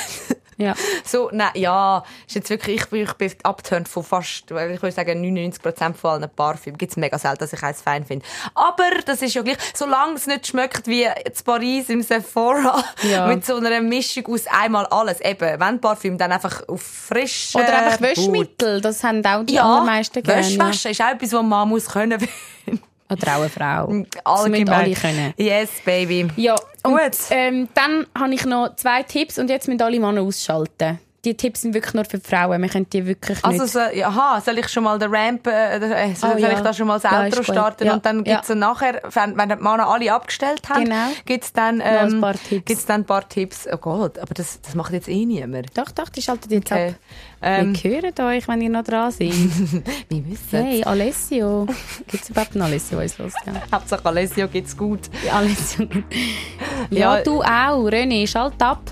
Ja. 0.60 0.74
So, 1.04 1.30
nein, 1.32 1.50
ja, 1.54 2.04
ist 2.26 2.34
jetzt 2.34 2.50
wirklich, 2.50 2.82
ich 2.82 2.86
bin, 2.86 3.02
ich 3.04 3.12
bin 3.14 3.32
abgeturnt 3.42 3.88
von 3.88 4.04
fast, 4.04 4.44
ich 4.44 4.50
würde 4.50 4.92
sagen, 4.92 5.22
99% 5.24 5.94
von 5.94 6.10
allen 6.10 6.30
Parfüm. 6.30 6.76
Gibt's 6.76 6.96
mega 6.96 7.18
selten, 7.18 7.38
dass 7.38 7.52
ich 7.52 7.62
eins 7.62 7.80
fein 7.80 8.04
finde. 8.04 8.24
Aber 8.54 8.90
das 9.06 9.22
ist 9.22 9.34
ja 9.34 9.42
gleich, 9.42 9.56
solange 9.74 10.14
es 10.14 10.26
nicht 10.26 10.46
schmeckt 10.46 10.86
wie 10.86 11.04
in 11.04 11.12
Paris 11.44 11.88
im 11.88 12.02
Sephora, 12.02 12.84
Ja. 13.02 13.26
mit 13.28 13.44
so 13.46 13.56
einer 13.56 13.80
Mischung 13.80 14.26
aus 14.26 14.46
einmal 14.46 14.86
alles. 14.86 15.20
Eben, 15.20 15.58
wenn 15.58 15.80
Parfüm, 15.80 16.18
dann 16.18 16.32
einfach 16.32 16.68
auf 16.68 16.82
frisch. 16.82 17.54
Oder 17.54 17.86
einfach. 17.86 18.00
Wäschmittel, 18.00 18.80
das 18.80 19.02
haben 19.02 19.24
auch 19.24 19.44
die 19.44 19.54
Ja, 19.54 19.64
allermeisten 19.64 20.22
gerne. 20.22 20.40
Wäsche 20.40 20.58
ja. 20.58 20.68
waschen 20.68 20.90
ist 20.90 21.00
auch 21.00 21.10
etwas, 21.10 21.32
was 21.32 21.42
man 21.42 21.68
muss 21.68 21.86
können. 21.88 22.28
Eine 23.10 23.48
Frau. 23.48 23.86
Das 23.86 23.94
müssen 23.94 24.06
Allgemein. 24.24 24.68
alle 24.74 24.94
können. 24.94 25.34
Yes, 25.36 25.70
baby. 25.84 26.28
Ja, 26.36 26.54
und, 26.82 26.92
Gut. 26.92 27.16
Ähm, 27.30 27.68
dann 27.74 28.06
habe 28.18 28.34
ich 28.34 28.44
noch 28.46 28.74
zwei 28.76 29.02
Tipps 29.02 29.38
und 29.38 29.50
jetzt 29.50 29.68
müssen 29.68 29.82
alle 29.82 29.98
Männer 30.00 30.22
ausschalten. 30.22 30.98
Die 31.26 31.36
Tipps 31.36 31.60
sind 31.60 31.74
wirklich 31.74 31.92
nur 31.92 32.06
für 32.06 32.16
die 32.16 32.26
Frauen. 32.26 32.62
Wir 32.62 32.68
können 32.70 32.88
die 32.88 33.04
wirklich 33.04 33.44
Also, 33.44 33.64
nicht... 33.64 33.72
so, 33.74 33.78
aha, 33.78 34.40
soll 34.40 34.56
ich 34.58 34.68
schon 34.70 34.84
mal 34.84 34.98
den 34.98 35.14
Ramp, 35.14 35.46
äh, 35.46 35.76
äh, 35.76 36.14
soll, 36.14 36.30
Oh, 36.30 36.32
soll 36.38 36.40
ja. 36.40 36.52
ich 36.52 36.60
da 36.60 36.72
schon 36.72 36.86
mal 36.86 36.98
das 36.98 37.10
Ja, 37.12 37.24
Outro 37.26 37.42
starten 37.42 37.84
Ja. 37.86 37.92
und 37.92 38.06
dann 38.06 38.24
gibt's 38.24 38.48
Ja. 38.48 38.54
nachher, 38.54 39.02
wenn, 39.12 39.36
wenn 39.36 39.50
die 39.50 39.56
Männer 39.56 39.86
alle 39.86 40.10
abgestellt 40.14 40.66
haben, 40.70 40.84
Genau. 40.86 41.08
gibt's 41.26 41.52
dann, 41.52 41.82
ein 41.82 42.14
ähm, 42.14 42.20
paar 42.22 42.32
Tipps. 42.32 42.64
gibt's 42.64 42.86
dann 42.86 43.02
ein 43.02 43.04
paar 43.04 43.28
Tipps. 43.28 43.68
Oh 43.70 43.76
Gott, 43.76 44.18
aber 44.18 44.32
das, 44.32 44.62
das 44.62 44.74
macht 44.74 44.94
jetzt 44.94 45.08
eh 45.10 45.26
niemand. 45.26 45.76
Doch, 45.76 45.90
doch, 45.90 46.08
die 46.08 46.22
schalten 46.22 46.50
jetzt 46.54 46.72
Okay. 46.72 46.88
ab. 46.88 46.94
Ähm, 47.42 47.74
Wir 47.82 48.02
hören 48.02 48.36
euch, 48.36 48.46
wenn 48.48 48.60
ihr 48.60 48.68
noch 48.68 48.84
dran 48.84 49.10
seid. 49.10 49.32
wir 50.08 50.26
wissen 50.26 50.62
hey, 50.64 50.82
Alessio. 50.84 51.66
Gibt 52.06 52.24
es 52.24 52.28
überhaupt 52.30 52.52
einen 52.54 52.62
Alessio, 52.62 52.98
der 52.98 53.20
uns? 53.20 53.34
Ja. 53.46 53.52
Hauptsache 53.72 54.04
Alessio 54.04 54.46
geht's 54.48 54.76
gut. 54.76 55.00
Ja, 55.24 55.34
Alessio. 55.38 55.86
Ja, 56.90 57.16
Ja. 57.16 57.22
du 57.22 57.40
auch. 57.42 57.88
René, 57.90 58.26
schalt 58.26 58.60
ab. 58.62 58.82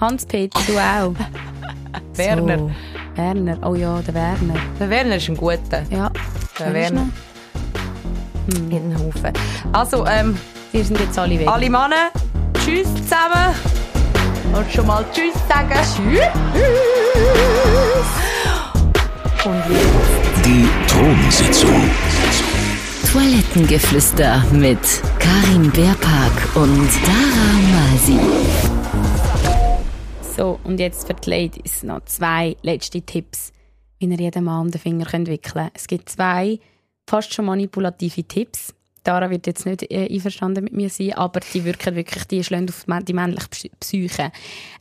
Hans-Peter, 0.00 0.60
du 0.66 0.72
auch. 0.78 1.14
Werner. 2.16 2.58
So. 2.58 2.70
Werner. 3.16 3.58
Oh 3.66 3.74
ja, 3.74 4.00
der 4.02 4.14
Werner. 4.14 4.54
Der 4.78 4.90
Werner 4.90 5.16
ist 5.16 5.28
ein 5.28 5.36
guter. 5.36 5.82
Ja. 5.90 6.10
Der 6.58 6.72
Werner. 6.74 7.06
noch? 7.06 8.56
In 8.58 8.68
den 8.70 8.94
Haufen. 8.98 9.32
Also, 9.72 10.04
ähm, 10.06 10.36
Die 10.72 10.82
sind 10.82 10.98
jetzt 11.00 11.18
alle 11.18 11.38
weg. 11.38 11.48
alle 11.48 11.70
Männer, 11.70 12.10
tschüss 12.62 12.88
zusammen. 12.96 13.54
Und 14.56 14.70
schon 14.70 14.86
mal 14.86 15.04
tschüss 15.12 15.34
sagen. 15.48 15.70
Tschüss. 15.72 16.20
Und 19.44 19.62
jetzt. 19.68 20.46
Die 20.46 20.68
Thronsitzung. 20.86 21.90
Toilettengeflüster 23.10 24.44
mit 24.52 24.78
Karin 25.18 25.70
Beerpark 25.72 26.56
und 26.56 26.88
Dara 27.04 27.52
Masi. 27.72 28.18
So, 30.36 30.60
und 30.64 30.78
jetzt 30.78 31.06
für 31.06 31.14
die 31.14 31.30
Ladies 31.30 31.82
noch 31.82 32.04
zwei 32.04 32.56
letzte 32.62 33.02
Tipps, 33.02 33.52
wie 33.98 34.06
ihr 34.06 34.18
jeden 34.18 34.44
Mann 34.44 34.66
um 34.66 34.70
den 34.70 34.80
Finger 34.80 35.06
könnt 35.06 35.28
wickeln 35.28 35.54
könnt. 35.54 35.72
Es 35.74 35.86
gibt 35.86 36.08
zwei 36.08 36.58
fast 37.08 37.32
schon 37.34 37.46
manipulative 37.46 38.24
Tipps. 38.24 38.73
Dara 39.04 39.30
wird 39.30 39.46
jetzt 39.46 39.66
nicht 39.66 39.82
äh, 39.90 40.08
einverstanden 40.12 40.64
mit 40.64 40.72
mir 40.72 40.88
sein, 40.90 41.12
aber 41.12 41.40
die 41.40 41.64
wirken 41.64 41.94
wirklich, 41.94 42.24
die 42.24 42.42
schlagen 42.42 42.68
auf 42.68 42.84
die 42.84 42.90
mä- 42.90 43.02
die 43.04 43.12
männliche 43.12 43.48
Psy- 43.48 43.70
Psyche. 43.78 44.32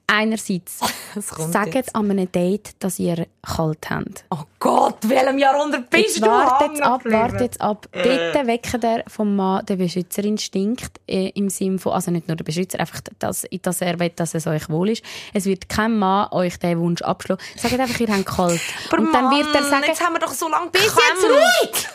Einerseits, 0.05 0.79
sagt 1.15 1.75
jetzt. 1.75 1.95
an 1.95 2.11
einem 2.11 2.29
Date, 2.31 2.71
dass 2.79 2.99
ihr 2.99 3.25
kalt 3.41 3.89
habt. 3.89 4.25
Oh 4.31 4.43
Gott, 4.59 4.97
welchem 5.07 5.37
Jahrhundert 5.37 5.89
bist 5.89 6.03
Jetzt 6.17 6.21
du? 6.21 6.27
wart 6.27 6.61
jetzt 6.61 6.71
hängen 6.71 6.83
ab, 6.83 7.03
geblieben? 7.03 7.21
wart 7.21 7.41
jetzt 7.41 7.61
ab. 7.61 7.87
Dort 7.93 8.47
weckt 8.47 8.83
er 8.83 9.03
vom 9.07 9.35
Mann 9.35 9.65
den 9.65 9.77
Beschützerinstinkt 9.77 10.99
äh, 11.07 11.29
im 11.29 11.49
Sinne 11.49 11.79
von, 11.79 11.93
also 11.93 12.11
nicht 12.11 12.27
nur 12.27 12.35
der 12.35 12.43
Beschützer, 12.43 12.79
einfach, 12.81 12.99
dass, 13.19 13.45
dass 13.61 13.81
er 13.81 13.97
will, 13.99 14.09
dass 14.09 14.33
es 14.35 14.45
euch 14.45 14.69
wohl 14.69 14.89
ist. 14.89 15.03
Es 15.33 15.45
wird 15.45 15.69
kein 15.69 15.97
Mann 15.97 16.27
euch 16.31 16.57
den 16.59 16.79
Wunsch 16.79 17.01
abschlagen. 17.01 17.41
Sagt 17.55 17.79
einfach, 17.79 17.99
ihr 17.99 18.07
habt 18.13 18.25
kalt. 18.25 18.61
Aber 18.91 19.01
Und 19.01 19.13
dann 19.13 19.31
wird 19.31 19.55
er 19.55 19.63
sagen, 19.63 19.85
jetzt 19.87 20.03
haben 20.05 20.13
wir 20.13 20.19
doch 20.19 20.33
so 20.33 20.49
lange 20.49 20.69
bis 20.69 20.83
jetzt 20.83 21.23
ruhig! 21.23 21.87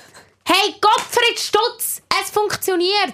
Hey, 0.50 0.74
Gottfried 0.80 1.38
Stutz, 1.38 2.00
es 2.22 2.30
funktioniert. 2.30 3.12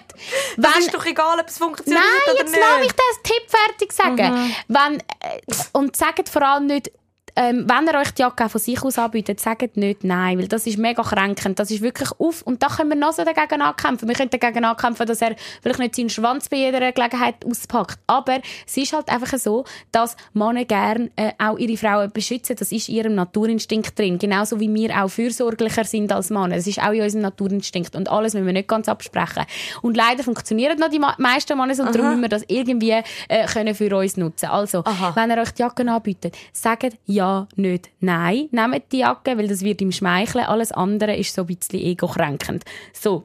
Das 0.56 0.74
Wenn- 0.74 0.82
ist 0.82 0.94
doch 0.94 1.04
egal, 1.04 1.40
ob 1.40 1.48
es 1.48 1.58
funktioniert 1.58 2.00
Nein, 2.00 2.22
oder 2.32 2.38
jetzt 2.40 2.52
nicht. 2.52 2.60
lass 2.60 2.78
mich 2.80 2.92
den 2.92 3.22
Tipp 3.24 3.50
fertig 3.50 3.92
sagen. 3.92 4.54
Wenn, 4.68 5.00
äh, 5.00 5.40
und 5.72 5.96
sagt 5.96 6.28
vor 6.28 6.42
allem 6.42 6.66
nicht, 6.66 6.92
ähm, 7.36 7.66
wenn 7.68 7.88
er 7.88 8.00
euch 8.00 8.12
die 8.12 8.22
Jacke 8.22 8.44
auch 8.44 8.50
von 8.50 8.60
sich 8.60 8.80
aus 8.82 8.98
anbietet, 8.98 9.40
sagt 9.40 9.76
nicht 9.76 10.04
nein, 10.04 10.38
weil 10.38 10.46
das 10.46 10.66
ist 10.66 10.78
mega 10.78 11.02
kränkend. 11.02 11.58
Das 11.58 11.70
ist 11.70 11.82
wirklich 11.82 12.10
auf. 12.18 12.42
Und 12.42 12.62
da 12.62 12.68
können 12.68 12.90
wir 12.90 12.96
noch 12.96 13.12
so 13.12 13.24
dagegen 13.24 13.60
ankämpfen. 13.60 14.08
Wir 14.08 14.14
können 14.14 14.30
dagegen 14.30 14.64
ankämpfen, 14.64 15.06
dass 15.06 15.20
er 15.20 15.34
vielleicht 15.62 15.80
nicht 15.80 15.96
seinen 15.96 16.10
Schwanz 16.10 16.48
bei 16.48 16.58
jeder 16.58 16.92
Gelegenheit 16.92 17.44
auspackt. 17.44 17.98
Aber 18.06 18.40
es 18.66 18.76
ist 18.76 18.92
halt 18.92 19.08
einfach 19.08 19.36
so, 19.38 19.64
dass 19.90 20.16
Männer 20.32 20.64
gerne 20.64 21.10
äh, 21.16 21.32
auch 21.38 21.58
ihre 21.58 21.76
Frauen 21.76 22.12
beschützen. 22.12 22.54
Das 22.56 22.70
ist 22.70 22.88
in 22.88 22.96
ihrem 22.96 23.14
Naturinstinkt 23.16 23.98
drin. 23.98 24.18
Genauso 24.18 24.60
wie 24.60 24.72
wir 24.72 25.02
auch 25.02 25.08
fürsorglicher 25.08 25.84
sind 25.84 26.12
als 26.12 26.30
Männer. 26.30 26.56
Das 26.56 26.66
ist 26.66 26.80
auch 26.80 26.92
in 26.92 27.02
unserem 27.02 27.22
Naturinstinkt. 27.22 27.96
Und 27.96 28.08
alles 28.10 28.34
müssen 28.34 28.46
wir 28.46 28.52
nicht 28.52 28.68
ganz 28.68 28.88
absprechen. 28.88 29.44
Und 29.82 29.96
leider 29.96 30.22
funktionieren 30.22 30.78
noch 30.78 30.88
die 30.88 31.00
meisten 31.00 31.58
Männer 31.58 31.74
so. 31.74 31.82
Und 31.82 31.94
darum 31.94 32.10
müssen 32.10 32.22
wir 32.22 32.28
das 32.28 32.44
irgendwie 32.46 33.02
äh, 33.28 33.46
können 33.46 33.74
für 33.74 33.96
uns 33.96 34.16
nutzen. 34.16 34.46
Also, 34.46 34.84
wenn 35.14 35.30
er 35.30 35.42
euch 35.42 35.50
die 35.50 35.62
Jacke 35.62 35.90
anbietet, 35.90 36.36
sagt 36.52 36.96
ja, 37.06 37.23
nicht 37.56 37.90
nein. 38.00 38.48
Nehmt 38.50 38.92
die 38.92 38.98
Jacke, 38.98 39.36
weil 39.36 39.48
das 39.48 39.62
wird 39.62 39.80
ihm 39.80 39.92
schmeicheln. 39.92 40.44
Alles 40.44 40.72
andere 40.72 41.16
ist 41.16 41.34
so 41.34 41.42
ein 41.42 41.46
bisschen 41.46 41.80
ego-kränkend. 41.80 42.64
So. 42.92 43.24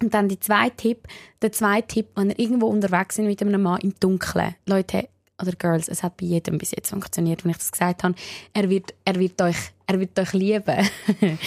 Und 0.00 0.14
dann 0.14 0.28
die 0.28 0.40
zweite 0.40 0.76
Tipp, 0.76 1.06
der 1.42 1.52
zweite 1.52 1.86
Tipp, 1.86 2.06
wenn 2.16 2.30
ihr 2.30 2.38
irgendwo 2.38 2.66
unterwegs 2.66 3.16
sind 3.16 3.26
mit 3.26 3.40
einem 3.40 3.62
Mann 3.62 3.80
im 3.82 3.94
Dunkeln. 4.00 4.54
Leute, 4.66 5.08
oder 5.40 5.52
Girls, 5.52 5.88
es 5.88 6.02
hat 6.02 6.16
bei 6.16 6.26
jedem 6.26 6.58
bis 6.58 6.70
jetzt 6.70 6.90
funktioniert, 6.90 7.44
wenn 7.44 7.50
ich 7.50 7.58
das 7.58 7.72
gesagt 7.72 8.04
habe. 8.04 8.14
Er 8.52 8.68
wird, 8.68 8.94
er 9.04 9.16
wird 9.16 9.40
euch, 9.42 9.56
er 9.86 10.00
wird 10.00 10.18
euch 10.18 10.32
lieben. 10.32 10.88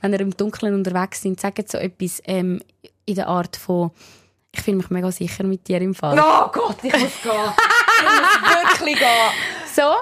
wenn 0.00 0.12
ihr 0.12 0.20
im 0.20 0.36
Dunkeln 0.36 0.74
unterwegs 0.74 1.22
sind, 1.22 1.40
sagt 1.40 1.70
so 1.70 1.78
etwas, 1.78 2.22
ähm, 2.24 2.60
in 3.04 3.14
der 3.14 3.28
Art 3.28 3.56
von, 3.56 3.90
ich 4.52 4.60
fühle 4.60 4.78
mich 4.78 4.90
mega 4.90 5.10
sicher 5.10 5.44
mit 5.44 5.66
dir 5.68 5.80
im 5.80 5.94
Fall. 5.94 6.18
Oh 6.18 6.50
Gott, 6.52 6.76
ich 6.82 6.92
muss 6.92 7.22
gehen. 7.22 7.32
ich 7.98 8.04
muss 8.04 8.80
wirklich 8.80 8.98
gehen. 8.98 9.08
So, 9.78 9.94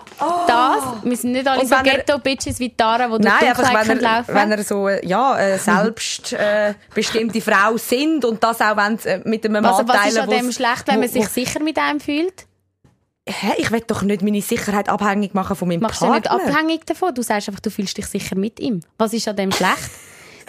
das. 0.46 0.84
Wir 1.02 1.16
sind 1.18 1.32
nicht 1.32 1.46
alle 1.46 1.60
Und 1.60 1.68
so 1.68 1.76
Ghetto-Bitches 1.82 2.58
wie 2.60 2.74
Tara, 2.74 3.08
die 3.08 3.22
durch 3.22 3.38
Dunkelheit 3.38 3.88
wenn 3.88 3.98
er, 3.98 4.02
laufen 4.02 4.34
wenn 4.34 4.52
er 4.52 4.64
so 4.64 4.88
äh, 4.88 5.06
ja, 5.06 5.38
äh, 5.38 5.58
selbst 5.58 6.32
äh, 6.32 6.72
bestimmte 6.94 7.42
Frau 7.42 7.76
sind 7.76 8.24
und 8.24 8.42
das 8.42 8.62
auch 8.62 8.76
wenn 8.78 8.98
äh, 9.04 9.20
mit 9.24 9.44
einem 9.44 9.62
Also, 9.62 9.82
Mann 9.82 9.88
was 9.88 10.06
ist 10.06 10.14
teilen, 10.14 10.30
an 10.30 10.30
dem 10.30 10.52
schlecht, 10.52 10.86
wenn 10.86 11.00
man 11.00 11.08
sich 11.10 11.28
sicher 11.28 11.60
mit 11.62 11.76
einem 11.76 12.00
fühlt? 12.00 12.46
Hä, 13.28 13.54
ich 13.58 13.70
will 13.70 13.82
doch 13.86 14.00
nicht 14.02 14.22
meine 14.22 14.40
Sicherheit 14.40 14.88
abhängig 14.88 15.34
machen 15.34 15.56
von 15.56 15.68
meinem 15.68 15.80
Machst 15.80 16.00
du 16.00 16.06
Partner. 16.06 16.36
nicht 16.36 16.48
abhängig 16.48 16.86
davon? 16.86 17.14
Du 17.14 17.22
sagst 17.22 17.48
einfach, 17.48 17.60
du 17.60 17.70
fühlst 17.70 17.98
dich 17.98 18.06
sicher 18.06 18.36
mit 18.36 18.58
ihm. 18.60 18.80
Was 18.96 19.12
ist 19.12 19.28
an 19.28 19.36
dem 19.36 19.52
schlecht? 19.52 19.90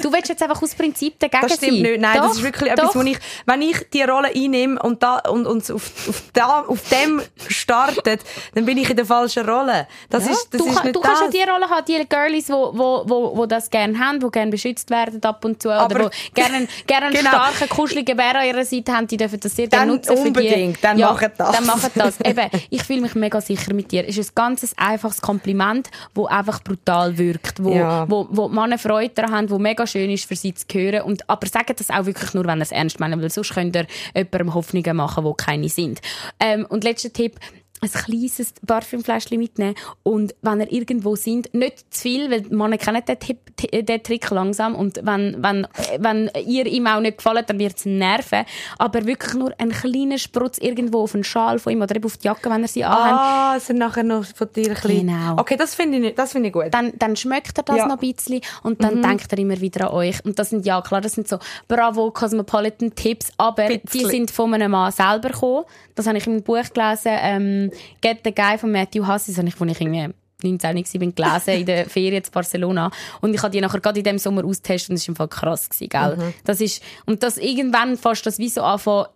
Du 0.02 0.12
willst 0.14 0.30
jetzt 0.30 0.44
einfach 0.44 0.62
aus 0.62 0.76
Prinzip 0.76 1.20
dagegen 1.20 1.42
Das 1.48 1.56
stimmt 1.58 1.74
sein. 1.74 1.82
nicht. 1.82 2.02
Nein, 2.02 2.18
Doch, 2.18 2.28
das 2.28 2.38
ist 2.38 2.44
wirklich 2.44 2.74
doch. 2.74 2.84
etwas, 2.84 2.96
wo 2.96 3.02
ich, 3.02 3.18
wenn 3.46 3.62
ich 3.62 3.90
die 3.94 4.04
Rolle 4.04 4.30
einnehme 4.34 4.80
und 4.82 5.02
da, 5.02 5.18
und, 5.20 5.46
und 5.48 5.70
auf, 5.72 5.92
auf, 6.10 6.24
da, 6.34 6.62
auf 6.68 6.80
dem 6.90 7.22
startet, 7.48 8.22
dann 8.54 8.66
bin 8.66 8.78
ich 8.78 8.90
in 8.90 8.96
der 8.96 9.06
falschen 9.06 9.48
Rolle. 9.48 9.88
Das 10.10 10.26
Ja, 10.26 10.32
ist, 10.32 10.54
das 10.54 10.62
du, 10.62 10.68
ist 10.70 10.84
nicht 10.84 10.96
du 10.96 11.00
kannst 11.02 11.22
ja 11.22 11.28
das. 11.28 11.36
die 11.36 11.50
Rolle 11.50 11.70
haben, 11.70 11.86
die 11.86 12.06
Girlies, 12.08 12.50
wo, 12.50 12.72
wo, 12.74 13.04
wo, 13.08 13.38
wo 13.38 13.46
das 13.46 13.70
gerne 13.70 13.98
haben, 14.00 14.20
die 14.20 14.30
gerne 14.30 14.52
beschützt 14.52 14.90
werden 14.90 15.22
ab 15.24 15.44
und 15.46 15.62
zu, 15.62 15.72
Aber- 15.72 15.86
oder 15.96 16.06
wo 16.06 16.10
gerne, 16.34 16.68
gerne 16.86 17.06
einen 17.08 17.16
Genau. 17.18 17.30
starken, 17.30 17.70
kuscheligen 17.70 18.16
Bär 18.16 18.36
an 18.40 18.46
ihrer 18.46 18.66
Seite 18.66 18.94
haben, 18.94 19.08
die 19.08 19.18
dürfen 19.18 19.40
das 19.40 19.56
sehr 19.56 19.68
Dann 19.68 19.80
gerne 19.82 19.94
nutzen 19.94 20.18
für 20.18 20.24
unbedingt, 20.28 20.78
die. 20.78 20.82
dann 20.82 20.98
ja, 21.00 21.12
machen 21.12 21.32
das. 21.38 21.52
Dann 21.56 21.66
machen 21.66 21.92
das. 21.96 22.20
Eben, 22.24 22.50
ich 22.70 22.84
fühle 22.84 23.02
mich 23.02 23.16
mega 23.16 23.42
sicher 23.42 23.74
mit 23.74 23.92
dir. 23.92 24.08
Es 24.08 24.18
ist 24.18 24.32
ein 24.32 24.36
ganz 24.36 24.74
einfaches 24.78 25.22
Kompliment, 25.22 25.90
wo 26.14 26.28
einfach 26.28 26.62
brutal 26.64 27.18
wirkt, 27.18 27.64
wo, 27.64 27.72
Ja. 27.74 28.06
wo, 28.10 28.28
wo 28.30 28.48
die 28.50 28.56
Männer 28.56 28.78
Freude 28.78 29.10
daran 29.16 29.32
haben, 29.36 29.50
wo 29.50 29.58
mega 29.58 29.87
schön 29.88 30.10
ist 30.12 30.26
für 30.26 30.36
sie 30.36 30.54
zu 30.54 30.66
hören. 30.74 31.02
Und, 31.02 31.30
aber 31.30 31.48
sagen 31.48 31.74
das 31.78 31.90
auch 31.90 32.06
wirklich 32.06 32.34
nur, 32.34 32.46
wenn 32.46 32.60
ihr 32.60 32.64
es 32.64 32.72
ernst 32.72 33.00
meint, 33.00 33.20
weil 33.22 33.30
sonst 33.30 33.54
könnt 33.54 33.76
ihr 33.76 33.88
jemandem 34.16 34.54
Hoffnungen 34.54 34.96
machen, 34.96 35.26
die 35.26 35.34
keine 35.38 35.70
sind. 35.70 36.02
Ähm, 36.40 36.66
und 36.70 36.84
letzter 36.84 37.12
Tipp, 37.12 37.40
ein 37.80 37.92
kleines 37.92 38.54
Parfümfläschchen 38.66 39.38
mitnehmen 39.38 39.76
und 40.04 40.34
wenn 40.42 40.62
ihr 40.62 40.72
irgendwo 40.72 41.16
sind, 41.16 41.54
nicht 41.54 41.94
zu 41.94 42.02
viel, 42.02 42.32
weil 42.32 42.42
man 42.50 42.76
kennen 42.78 43.04
den, 43.08 43.20
Tipp, 43.20 43.38
den 43.72 44.02
Trick 44.04 44.30
langsam 44.32 44.74
und 44.76 44.98
wenn, 45.04 45.38
wenn, 45.44 45.68
wenn 46.00 46.32
ihr 46.46 46.66
ihm 46.66 46.88
auch 46.88 47.00
nicht 47.00 47.18
gefällt, 47.18 47.50
dann 47.50 47.60
wird 47.60 47.78
es 47.78 47.86
nerven, 47.86 48.46
aber 48.80 49.06
wirklich 49.06 49.34
nur 49.36 49.52
einen 49.60 49.72
kleinen 49.72 50.18
Sprutz 50.18 50.58
irgendwo 50.58 51.02
auf 51.04 51.14
einen 51.14 51.24
Schal 51.24 51.60
von 51.60 51.72
ihm 51.74 51.82
oder 51.82 51.96
eben 51.96 52.06
auf 52.06 52.18
die 52.18 52.26
Jacke, 52.28 52.50
wenn 52.50 52.64
er 52.64 52.68
sie 52.68 52.84
anhat, 52.84 53.14
Ah, 53.20 53.54
es 53.58 53.68
sind 53.68 53.78
nachher 53.78 54.04
noch 54.04 54.26
von 54.26 54.48
dir 54.56 54.70
ein 54.70 54.74
bisschen. 54.74 55.08
Genau. 55.08 55.36
Okay, 55.38 55.56
das 55.56 55.76
finde 55.76 55.98
ich, 55.98 56.04
nicht- 56.04 56.18
das 56.20 56.32
finde 56.32 56.48
ich 56.48 56.54
gut. 56.54 56.66
dann, 56.72 56.94
dann 56.98 57.16
schmeckt 57.16 57.58
er 57.60 57.64
das 57.64 57.78
Ja. 57.78 57.84
Mhm. 57.86 57.90
noch 57.92 58.02
ein 58.02 58.12
bisschen 58.14 58.42
und 58.64 58.84
dann 58.84 59.02
denkt 59.04 59.32
er 59.32 59.38
immer 59.38 59.60
wieder 59.62 59.90
an 59.90 59.94
euch. 59.94 60.24
Und 60.26 60.40
das 60.40 60.50
sind, 60.50 60.66
ja 60.66 60.82
klar, 60.82 61.02
das 61.02 61.14
sind 61.14 61.28
so 61.28 61.38
Bravo 61.68 62.10
Cosmopolitan 62.12 62.96
Tipps, 62.96 63.32
aber 63.38 63.68
die 63.70 63.78
Bisschen. 63.78 64.10
sind 64.10 64.32
von 64.32 64.54
einem 64.54 64.72
Mann 64.72 64.92
selber 64.92 65.30
gekommen. 65.30 65.66
Das 65.96 66.08
habe 66.08 66.18
ich 66.18 66.26
in 66.28 66.34
einem 66.34 66.44
Buch 66.44 66.62
gelesen, 66.74 67.12
ähm, 67.22 67.67
Get 68.02 68.20
the 68.24 68.34
Guy 68.34 68.58
von 68.58 68.72
Matthew 68.72 69.08
Huss, 69.08 69.26
das 69.26 69.38
habe 69.38 69.48
ich, 69.48 69.60
wo 69.60 69.66
ich 69.66 69.80
irgendwie 69.80 70.14
19 70.44 70.76
war, 70.76 71.00
bin 71.00 71.16
gelesen, 71.16 71.50
in 71.54 71.66
der 71.66 71.90
Ferien 71.90 72.24
in 72.24 72.32
Barcelona. 72.32 72.92
Und 73.22 73.34
ich 73.34 73.42
habe 73.42 73.52
die 73.52 73.62
nachher 73.62 73.80
gerade 73.80 74.00
in 74.00 74.04
dem 74.04 74.20
Sommer 74.20 74.46
austestet 74.46 74.90
und 74.90 74.96
das 74.96 75.08
war 75.08 75.14
im 75.14 75.16
Fall 75.16 75.28
krass 75.28 75.70
gewesen, 75.70 75.90
gell? 75.90 76.16
Mhm. 76.16 76.34
Das 76.44 76.62
ist, 76.62 76.84
und 77.06 77.24
das 77.24 77.38
irgendwann 77.38 77.98
fast 77.98 78.26
das 78.26 78.38
wie 78.38 78.50
so 78.50 78.62
anfangen, 78.62 79.08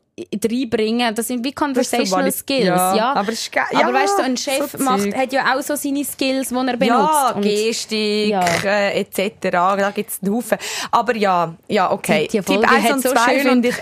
reinbringen. 0.43 1.15
Das 1.15 1.27
sind 1.27 1.43
wie 1.43 1.51
Conversational 1.53 2.25
vali- 2.25 2.31
Skills, 2.31 2.65
ja, 2.65 2.95
ja. 2.95 3.13
aber 3.13 3.29
es 3.31 3.41
ist 3.41 3.51
ge- 3.51 3.61
aber 3.71 3.79
ja, 3.79 3.93
weißt 3.93 4.13
du, 4.13 4.17
so 4.17 4.21
ein 4.23 4.37
Chef 4.37 4.71
so 4.71 4.83
macht, 4.83 5.15
hat 5.15 5.33
ja 5.33 5.55
auch 5.55 5.61
so 5.61 5.75
seine 5.75 6.03
Skills, 6.03 6.49
die 6.49 6.55
er 6.55 6.77
benutzt. 6.77 6.87
ja, 6.89 7.35
Gestik, 7.41 8.29
Ja. 8.29 8.43
äh, 8.63 8.99
etc. 8.99 9.31
Da 9.51 9.91
gibt 9.95 10.09
es 10.11 10.19
einen 10.21 10.35
Haufen. 10.35 10.57
Aber 10.91 11.15
ja, 11.15 11.53
ja, 11.67 11.91
okay. 11.91 12.27
Tipp 12.27 12.47
1 12.49 12.65
hat 12.83 12.91
und 12.93 13.01
so 13.03 13.09
2 13.11 13.19
schön 13.39 13.41
finde 13.49 13.67
ich, 13.69 13.75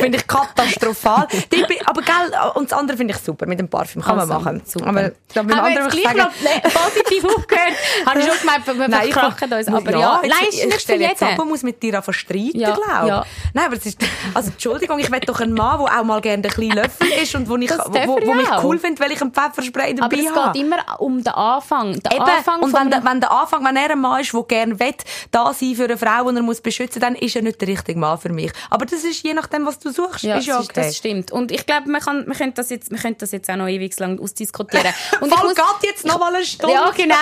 finde 0.00 0.18
ich 0.18 0.26
katastrophal. 0.26 1.26
Tipp, 1.50 1.66
aber 1.86 2.02
gell, 2.02 2.14
und 2.54 2.70
das 2.70 2.78
andere 2.78 2.96
finde 2.96 3.14
ich 3.14 3.20
super 3.20 3.46
mit 3.46 3.58
dem 3.58 3.68
Parfüm. 3.68 4.02
Kann 4.02 4.18
Also, 4.18 4.32
man 4.32 4.42
machen. 4.44 4.62
super. 4.64 4.86
Aber 4.86 5.02
da 5.34 5.40
Haben 5.40 5.48
wir 5.48 5.62
anderen 5.62 5.84
jetzt 5.86 5.94
ich 5.94 6.02
gleich 6.02 6.16
sagen, 6.16 6.18
noch 6.18 6.40
ne- 6.42 6.62
positiv 6.62 7.24
aufgehört? 7.24 7.72
Habe 8.06 8.20
ich 8.20 8.26
schon 8.26 8.38
gemeint, 8.40 8.66
wir 8.66 8.88
Nein, 8.88 9.08
ich 9.08 9.12
verkrachen 9.14 9.52
uns. 9.52 9.68
Aber 9.68 9.90
ja, 9.98 10.20
jetzt- 10.22 10.30
nein, 10.34 10.48
ist 10.48 10.58
ich 10.58 10.64
nicht 10.66 10.86
für 10.86 10.94
jetzt 10.94 11.20
jeden. 11.20 11.40
und 11.40 11.48
muss 11.48 11.62
mit 11.62 11.82
dir 11.82 11.96
anfangen 11.96 12.14
streiten, 12.14 12.58
Ja, 12.60 12.70
glaube 12.74 13.08
ja. 13.08 13.24
Nein, 13.52 13.64
aber 13.66 13.76
es 13.76 13.86
ist, 13.86 13.98
also 14.34 14.50
Entschuldigung, 14.50 14.98
ich 14.98 15.10
will 15.10 15.20
doch 15.20 15.40
einen 15.40 15.52
Mann, 15.54 15.80
der 15.84 16.00
auch 16.00 16.04
mal 16.04 16.20
gerne 16.20 16.42
ein 16.44 16.50
kleinen 16.50 16.72
Löffel 16.72 17.06
ist 17.22 17.34
und 17.34 17.48
wo, 17.48 17.56
ich, 17.56 17.70
wo, 17.70 17.76
wo, 18.06 18.26
wo 18.26 18.34
mich 18.34 18.48
cool 18.62 18.78
findet, 18.78 19.00
weil 19.00 19.12
ich 19.12 19.20
einen 19.20 19.32
Pfefferspray 19.32 19.94
dabei 19.94 20.16
Aber 20.16 20.22
es 20.22 20.34
habe. 20.36 20.52
geht 20.52 20.62
immer 20.66 20.76
um 21.00 21.22
den 21.22 21.32
Anfang. 21.32 21.98
Der 22.00 22.12
Eben. 22.12 22.22
Anfang 22.22 22.62
und 22.62 22.72
wenn, 22.72 22.90
der, 22.90 23.04
wenn 23.04 23.20
der 23.20 23.30
Anfang, 23.30 23.64
wenn 23.64 23.76
er 23.76 23.90
ein 23.90 24.00
Mann 24.00 24.20
ist, 24.20 24.32
der 24.32 24.42
gerne 24.42 24.78
will, 24.78 24.94
da 25.30 25.52
sein 25.52 25.74
für 25.74 25.84
eine 25.84 25.96
Frau, 25.96 26.30
die 26.30 26.36
er 26.36 26.42
muss 26.42 26.60
beschützen, 26.60 27.00
dann 27.00 27.14
ist 27.14 27.36
er 27.36 27.42
nicht 27.42 27.60
der 27.60 27.68
richtige 27.68 27.98
Mann 27.98 28.18
für 28.18 28.30
mich. 28.30 28.52
Aber 28.70 28.86
das 28.86 29.04
ist 29.04 29.22
je 29.22 29.34
nachdem, 29.34 29.66
was 29.66 29.78
du 29.78 29.90
suchst, 29.90 30.22
ja, 30.22 30.36
ist 30.36 30.46
ja 30.46 30.60
ist, 30.60 30.70
okay. 30.70 30.82
das 30.82 30.96
stimmt. 30.96 31.32
Und 31.32 31.50
ich 31.52 31.66
glaube, 31.66 31.90
man, 31.90 32.00
kann, 32.00 32.26
man, 32.26 32.36
könnte 32.36 32.54
das 32.56 32.70
jetzt, 32.70 32.90
man 32.90 33.00
könnte 33.00 33.20
das 33.20 33.32
jetzt 33.32 33.48
auch 33.50 33.56
noch 33.56 33.68
ewig 33.68 33.98
lang 33.98 34.18
ausdiskutieren. 34.20 34.92
Und 35.20 35.32
Voll 35.32 35.48
muss- 35.48 35.54
geht 35.54 35.90
jetzt 35.90 36.04
noch 36.06 36.18
mal 36.18 36.34
eine 36.34 36.44
Stunde. 36.44 36.74
Ja, 36.74 36.90
genau. 36.90 37.14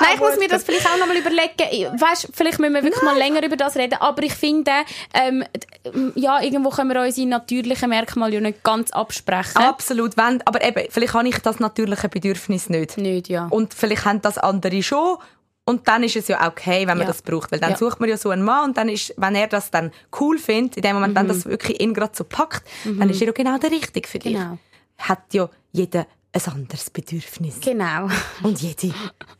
Nein, 0.00 0.10
ich 0.14 0.20
muss 0.20 0.38
mir 0.38 0.48
das 0.48 0.64
vielleicht 0.64 0.86
auch 0.86 0.98
noch 0.98 1.06
mal 1.06 1.16
überlegen. 1.16 2.00
Weißt, 2.00 2.28
vielleicht 2.32 2.58
müssen 2.58 2.74
wir 2.74 2.82
wirklich 2.82 3.02
mal 3.02 3.16
länger 3.16 3.42
über 3.44 3.56
das 3.56 3.76
reden. 3.76 3.96
Aber 4.00 4.22
ich 4.22 4.34
finde, 4.34 4.72
ähm, 5.14 5.44
ja, 6.14 6.40
irgendwo 6.40 6.70
können 6.70 6.92
wir 6.92 7.00
unsere 7.02 7.26
natürlichen 7.26 7.90
Merkmale 7.98 8.34
ja 8.34 8.40
nicht 8.40 8.62
ganz 8.62 8.90
absprechen. 8.90 9.56
Absolut. 9.62 10.16
Wenn, 10.16 10.40
aber 10.46 10.62
eben, 10.64 10.86
vielleicht 10.90 11.14
habe 11.14 11.28
ich 11.28 11.38
das 11.38 11.58
natürliche 11.60 12.08
Bedürfnis 12.08 12.68
nicht. 12.68 12.96
Nicht, 12.98 13.28
ja. 13.28 13.46
Und 13.50 13.74
vielleicht 13.74 14.04
haben 14.04 14.20
das 14.22 14.38
andere 14.38 14.82
schon. 14.82 15.16
Und 15.64 15.86
dann 15.86 16.02
ist 16.02 16.16
es 16.16 16.28
ja 16.28 16.46
okay, 16.48 16.80
wenn 16.86 16.96
man 16.96 17.00
Ja. 17.00 17.06
das 17.06 17.20
braucht. 17.22 17.52
Weil 17.52 17.60
dann 17.60 17.72
Ja. 17.72 17.76
sucht 17.76 18.00
man 18.00 18.08
ja 18.08 18.16
so 18.16 18.30
einen 18.30 18.42
Mann 18.42 18.70
und 18.70 18.76
dann 18.78 18.88
ist, 18.88 19.12
wenn 19.18 19.34
er 19.34 19.48
das 19.48 19.70
dann 19.70 19.90
cool 20.18 20.38
findet, 20.38 20.76
in 20.78 20.82
dem 20.82 20.94
Moment, 20.94 21.12
Mhm. 21.12 21.16
dann 21.16 21.28
das 21.28 21.44
wirklich 21.44 21.80
ihn 21.80 21.92
gerade 21.92 22.12
so 22.16 22.24
packt, 22.24 22.62
dann 22.84 23.10
ist 23.10 23.20
er 23.20 23.26
ja 23.26 23.32
genau 23.32 23.58
der 23.58 23.70
Richtige 23.70 24.08
für 24.08 24.18
dich. 24.18 24.32
Genau. 24.34 24.56
Hat 24.98 25.20
ja 25.32 25.48
jeder 25.72 26.06
ein 26.30 26.52
anderes 26.52 26.90
Bedürfnis. 26.90 27.58
Genau. 27.60 28.08
Und 28.42 28.60
jede. 28.60 28.92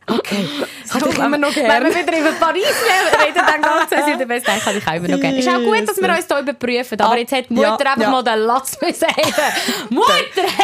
Okay. 0.07 0.49
So, 0.87 0.95
Hatte 0.95 1.09
ich 1.11 1.19
wenn, 1.19 1.25
immer 1.27 1.39
noch 1.39 1.55
Wenn 1.55 1.67
gerne. 1.67 1.95
wir 1.95 1.95
wieder 2.07 2.19
über 2.19 2.33
Paris 2.33 2.65
reden, 2.65 3.35
dann 3.35 3.61
geht 3.89 3.99
es 3.99 4.07
wieder 4.07 4.27
besser. 4.27 4.57
Ich 4.57 4.65
habe 4.67 4.79
ich 4.79 4.87
auch 4.89 4.95
immer 4.95 5.09
noch 5.09 5.21
gerne. 5.21 5.39
Ist 5.39 5.49
auch 5.49 5.59
gut, 5.59 5.87
dass 5.89 5.97
wir 6.01 6.09
uns 6.09 6.27
hier 6.27 6.39
überprüfen. 6.41 7.01
Aber 7.01 7.13
Ah, 7.13 7.17
jetzt 7.19 7.33
hat 7.33 7.51
die 7.51 7.53
Mutter 7.55 7.69
ja, 7.69 7.77
einfach 7.93 8.01
ja. 8.01 8.11
mal 8.11 8.23
den 8.25 8.39
Latz 8.41 8.79
müssen. 8.81 9.07
Mutter, 9.91 10.13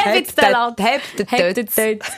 heb 0.05 0.15
jetzt 0.15 0.41
den 0.41 0.51
Latz. 0.51 0.79
heb 0.81 1.55
den 1.55 1.67
Tötz. 1.67 2.13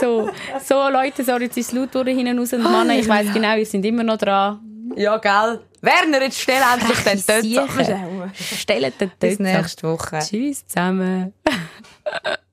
So, 0.00 0.30
so 0.64 0.88
Leute, 0.88 1.24
sorry, 1.24 1.44
jetzt 1.44 1.56
ist 1.58 1.68
es 1.68 1.72
laut 1.72 1.92
worden 1.94 2.16
hinten 2.16 2.38
raus. 2.38 2.52
Und 2.52 2.62
Männer, 2.62 2.94
ich 2.96 3.08
weiss 3.08 3.32
genau, 3.32 3.56
ihr 3.56 3.66
seid 3.66 3.84
immer 3.84 4.04
noch 4.04 4.18
dran. 4.18 4.60
Ja, 4.96 5.16
gell. 5.18 5.60
Werner, 5.80 6.22
jetzt 6.22 6.40
stell 6.40 6.62
endlich 6.74 6.98
den 7.00 7.24
Tötz. 7.24 8.56
Stellt 8.60 9.00
den 9.00 9.10
Bis 9.18 9.36
Tötz 9.36 9.46
ab. 9.48 9.60
nächste 9.60 9.82
Woche. 9.88 10.18
Tschüss 10.20 10.66
zusammen. 10.66 11.34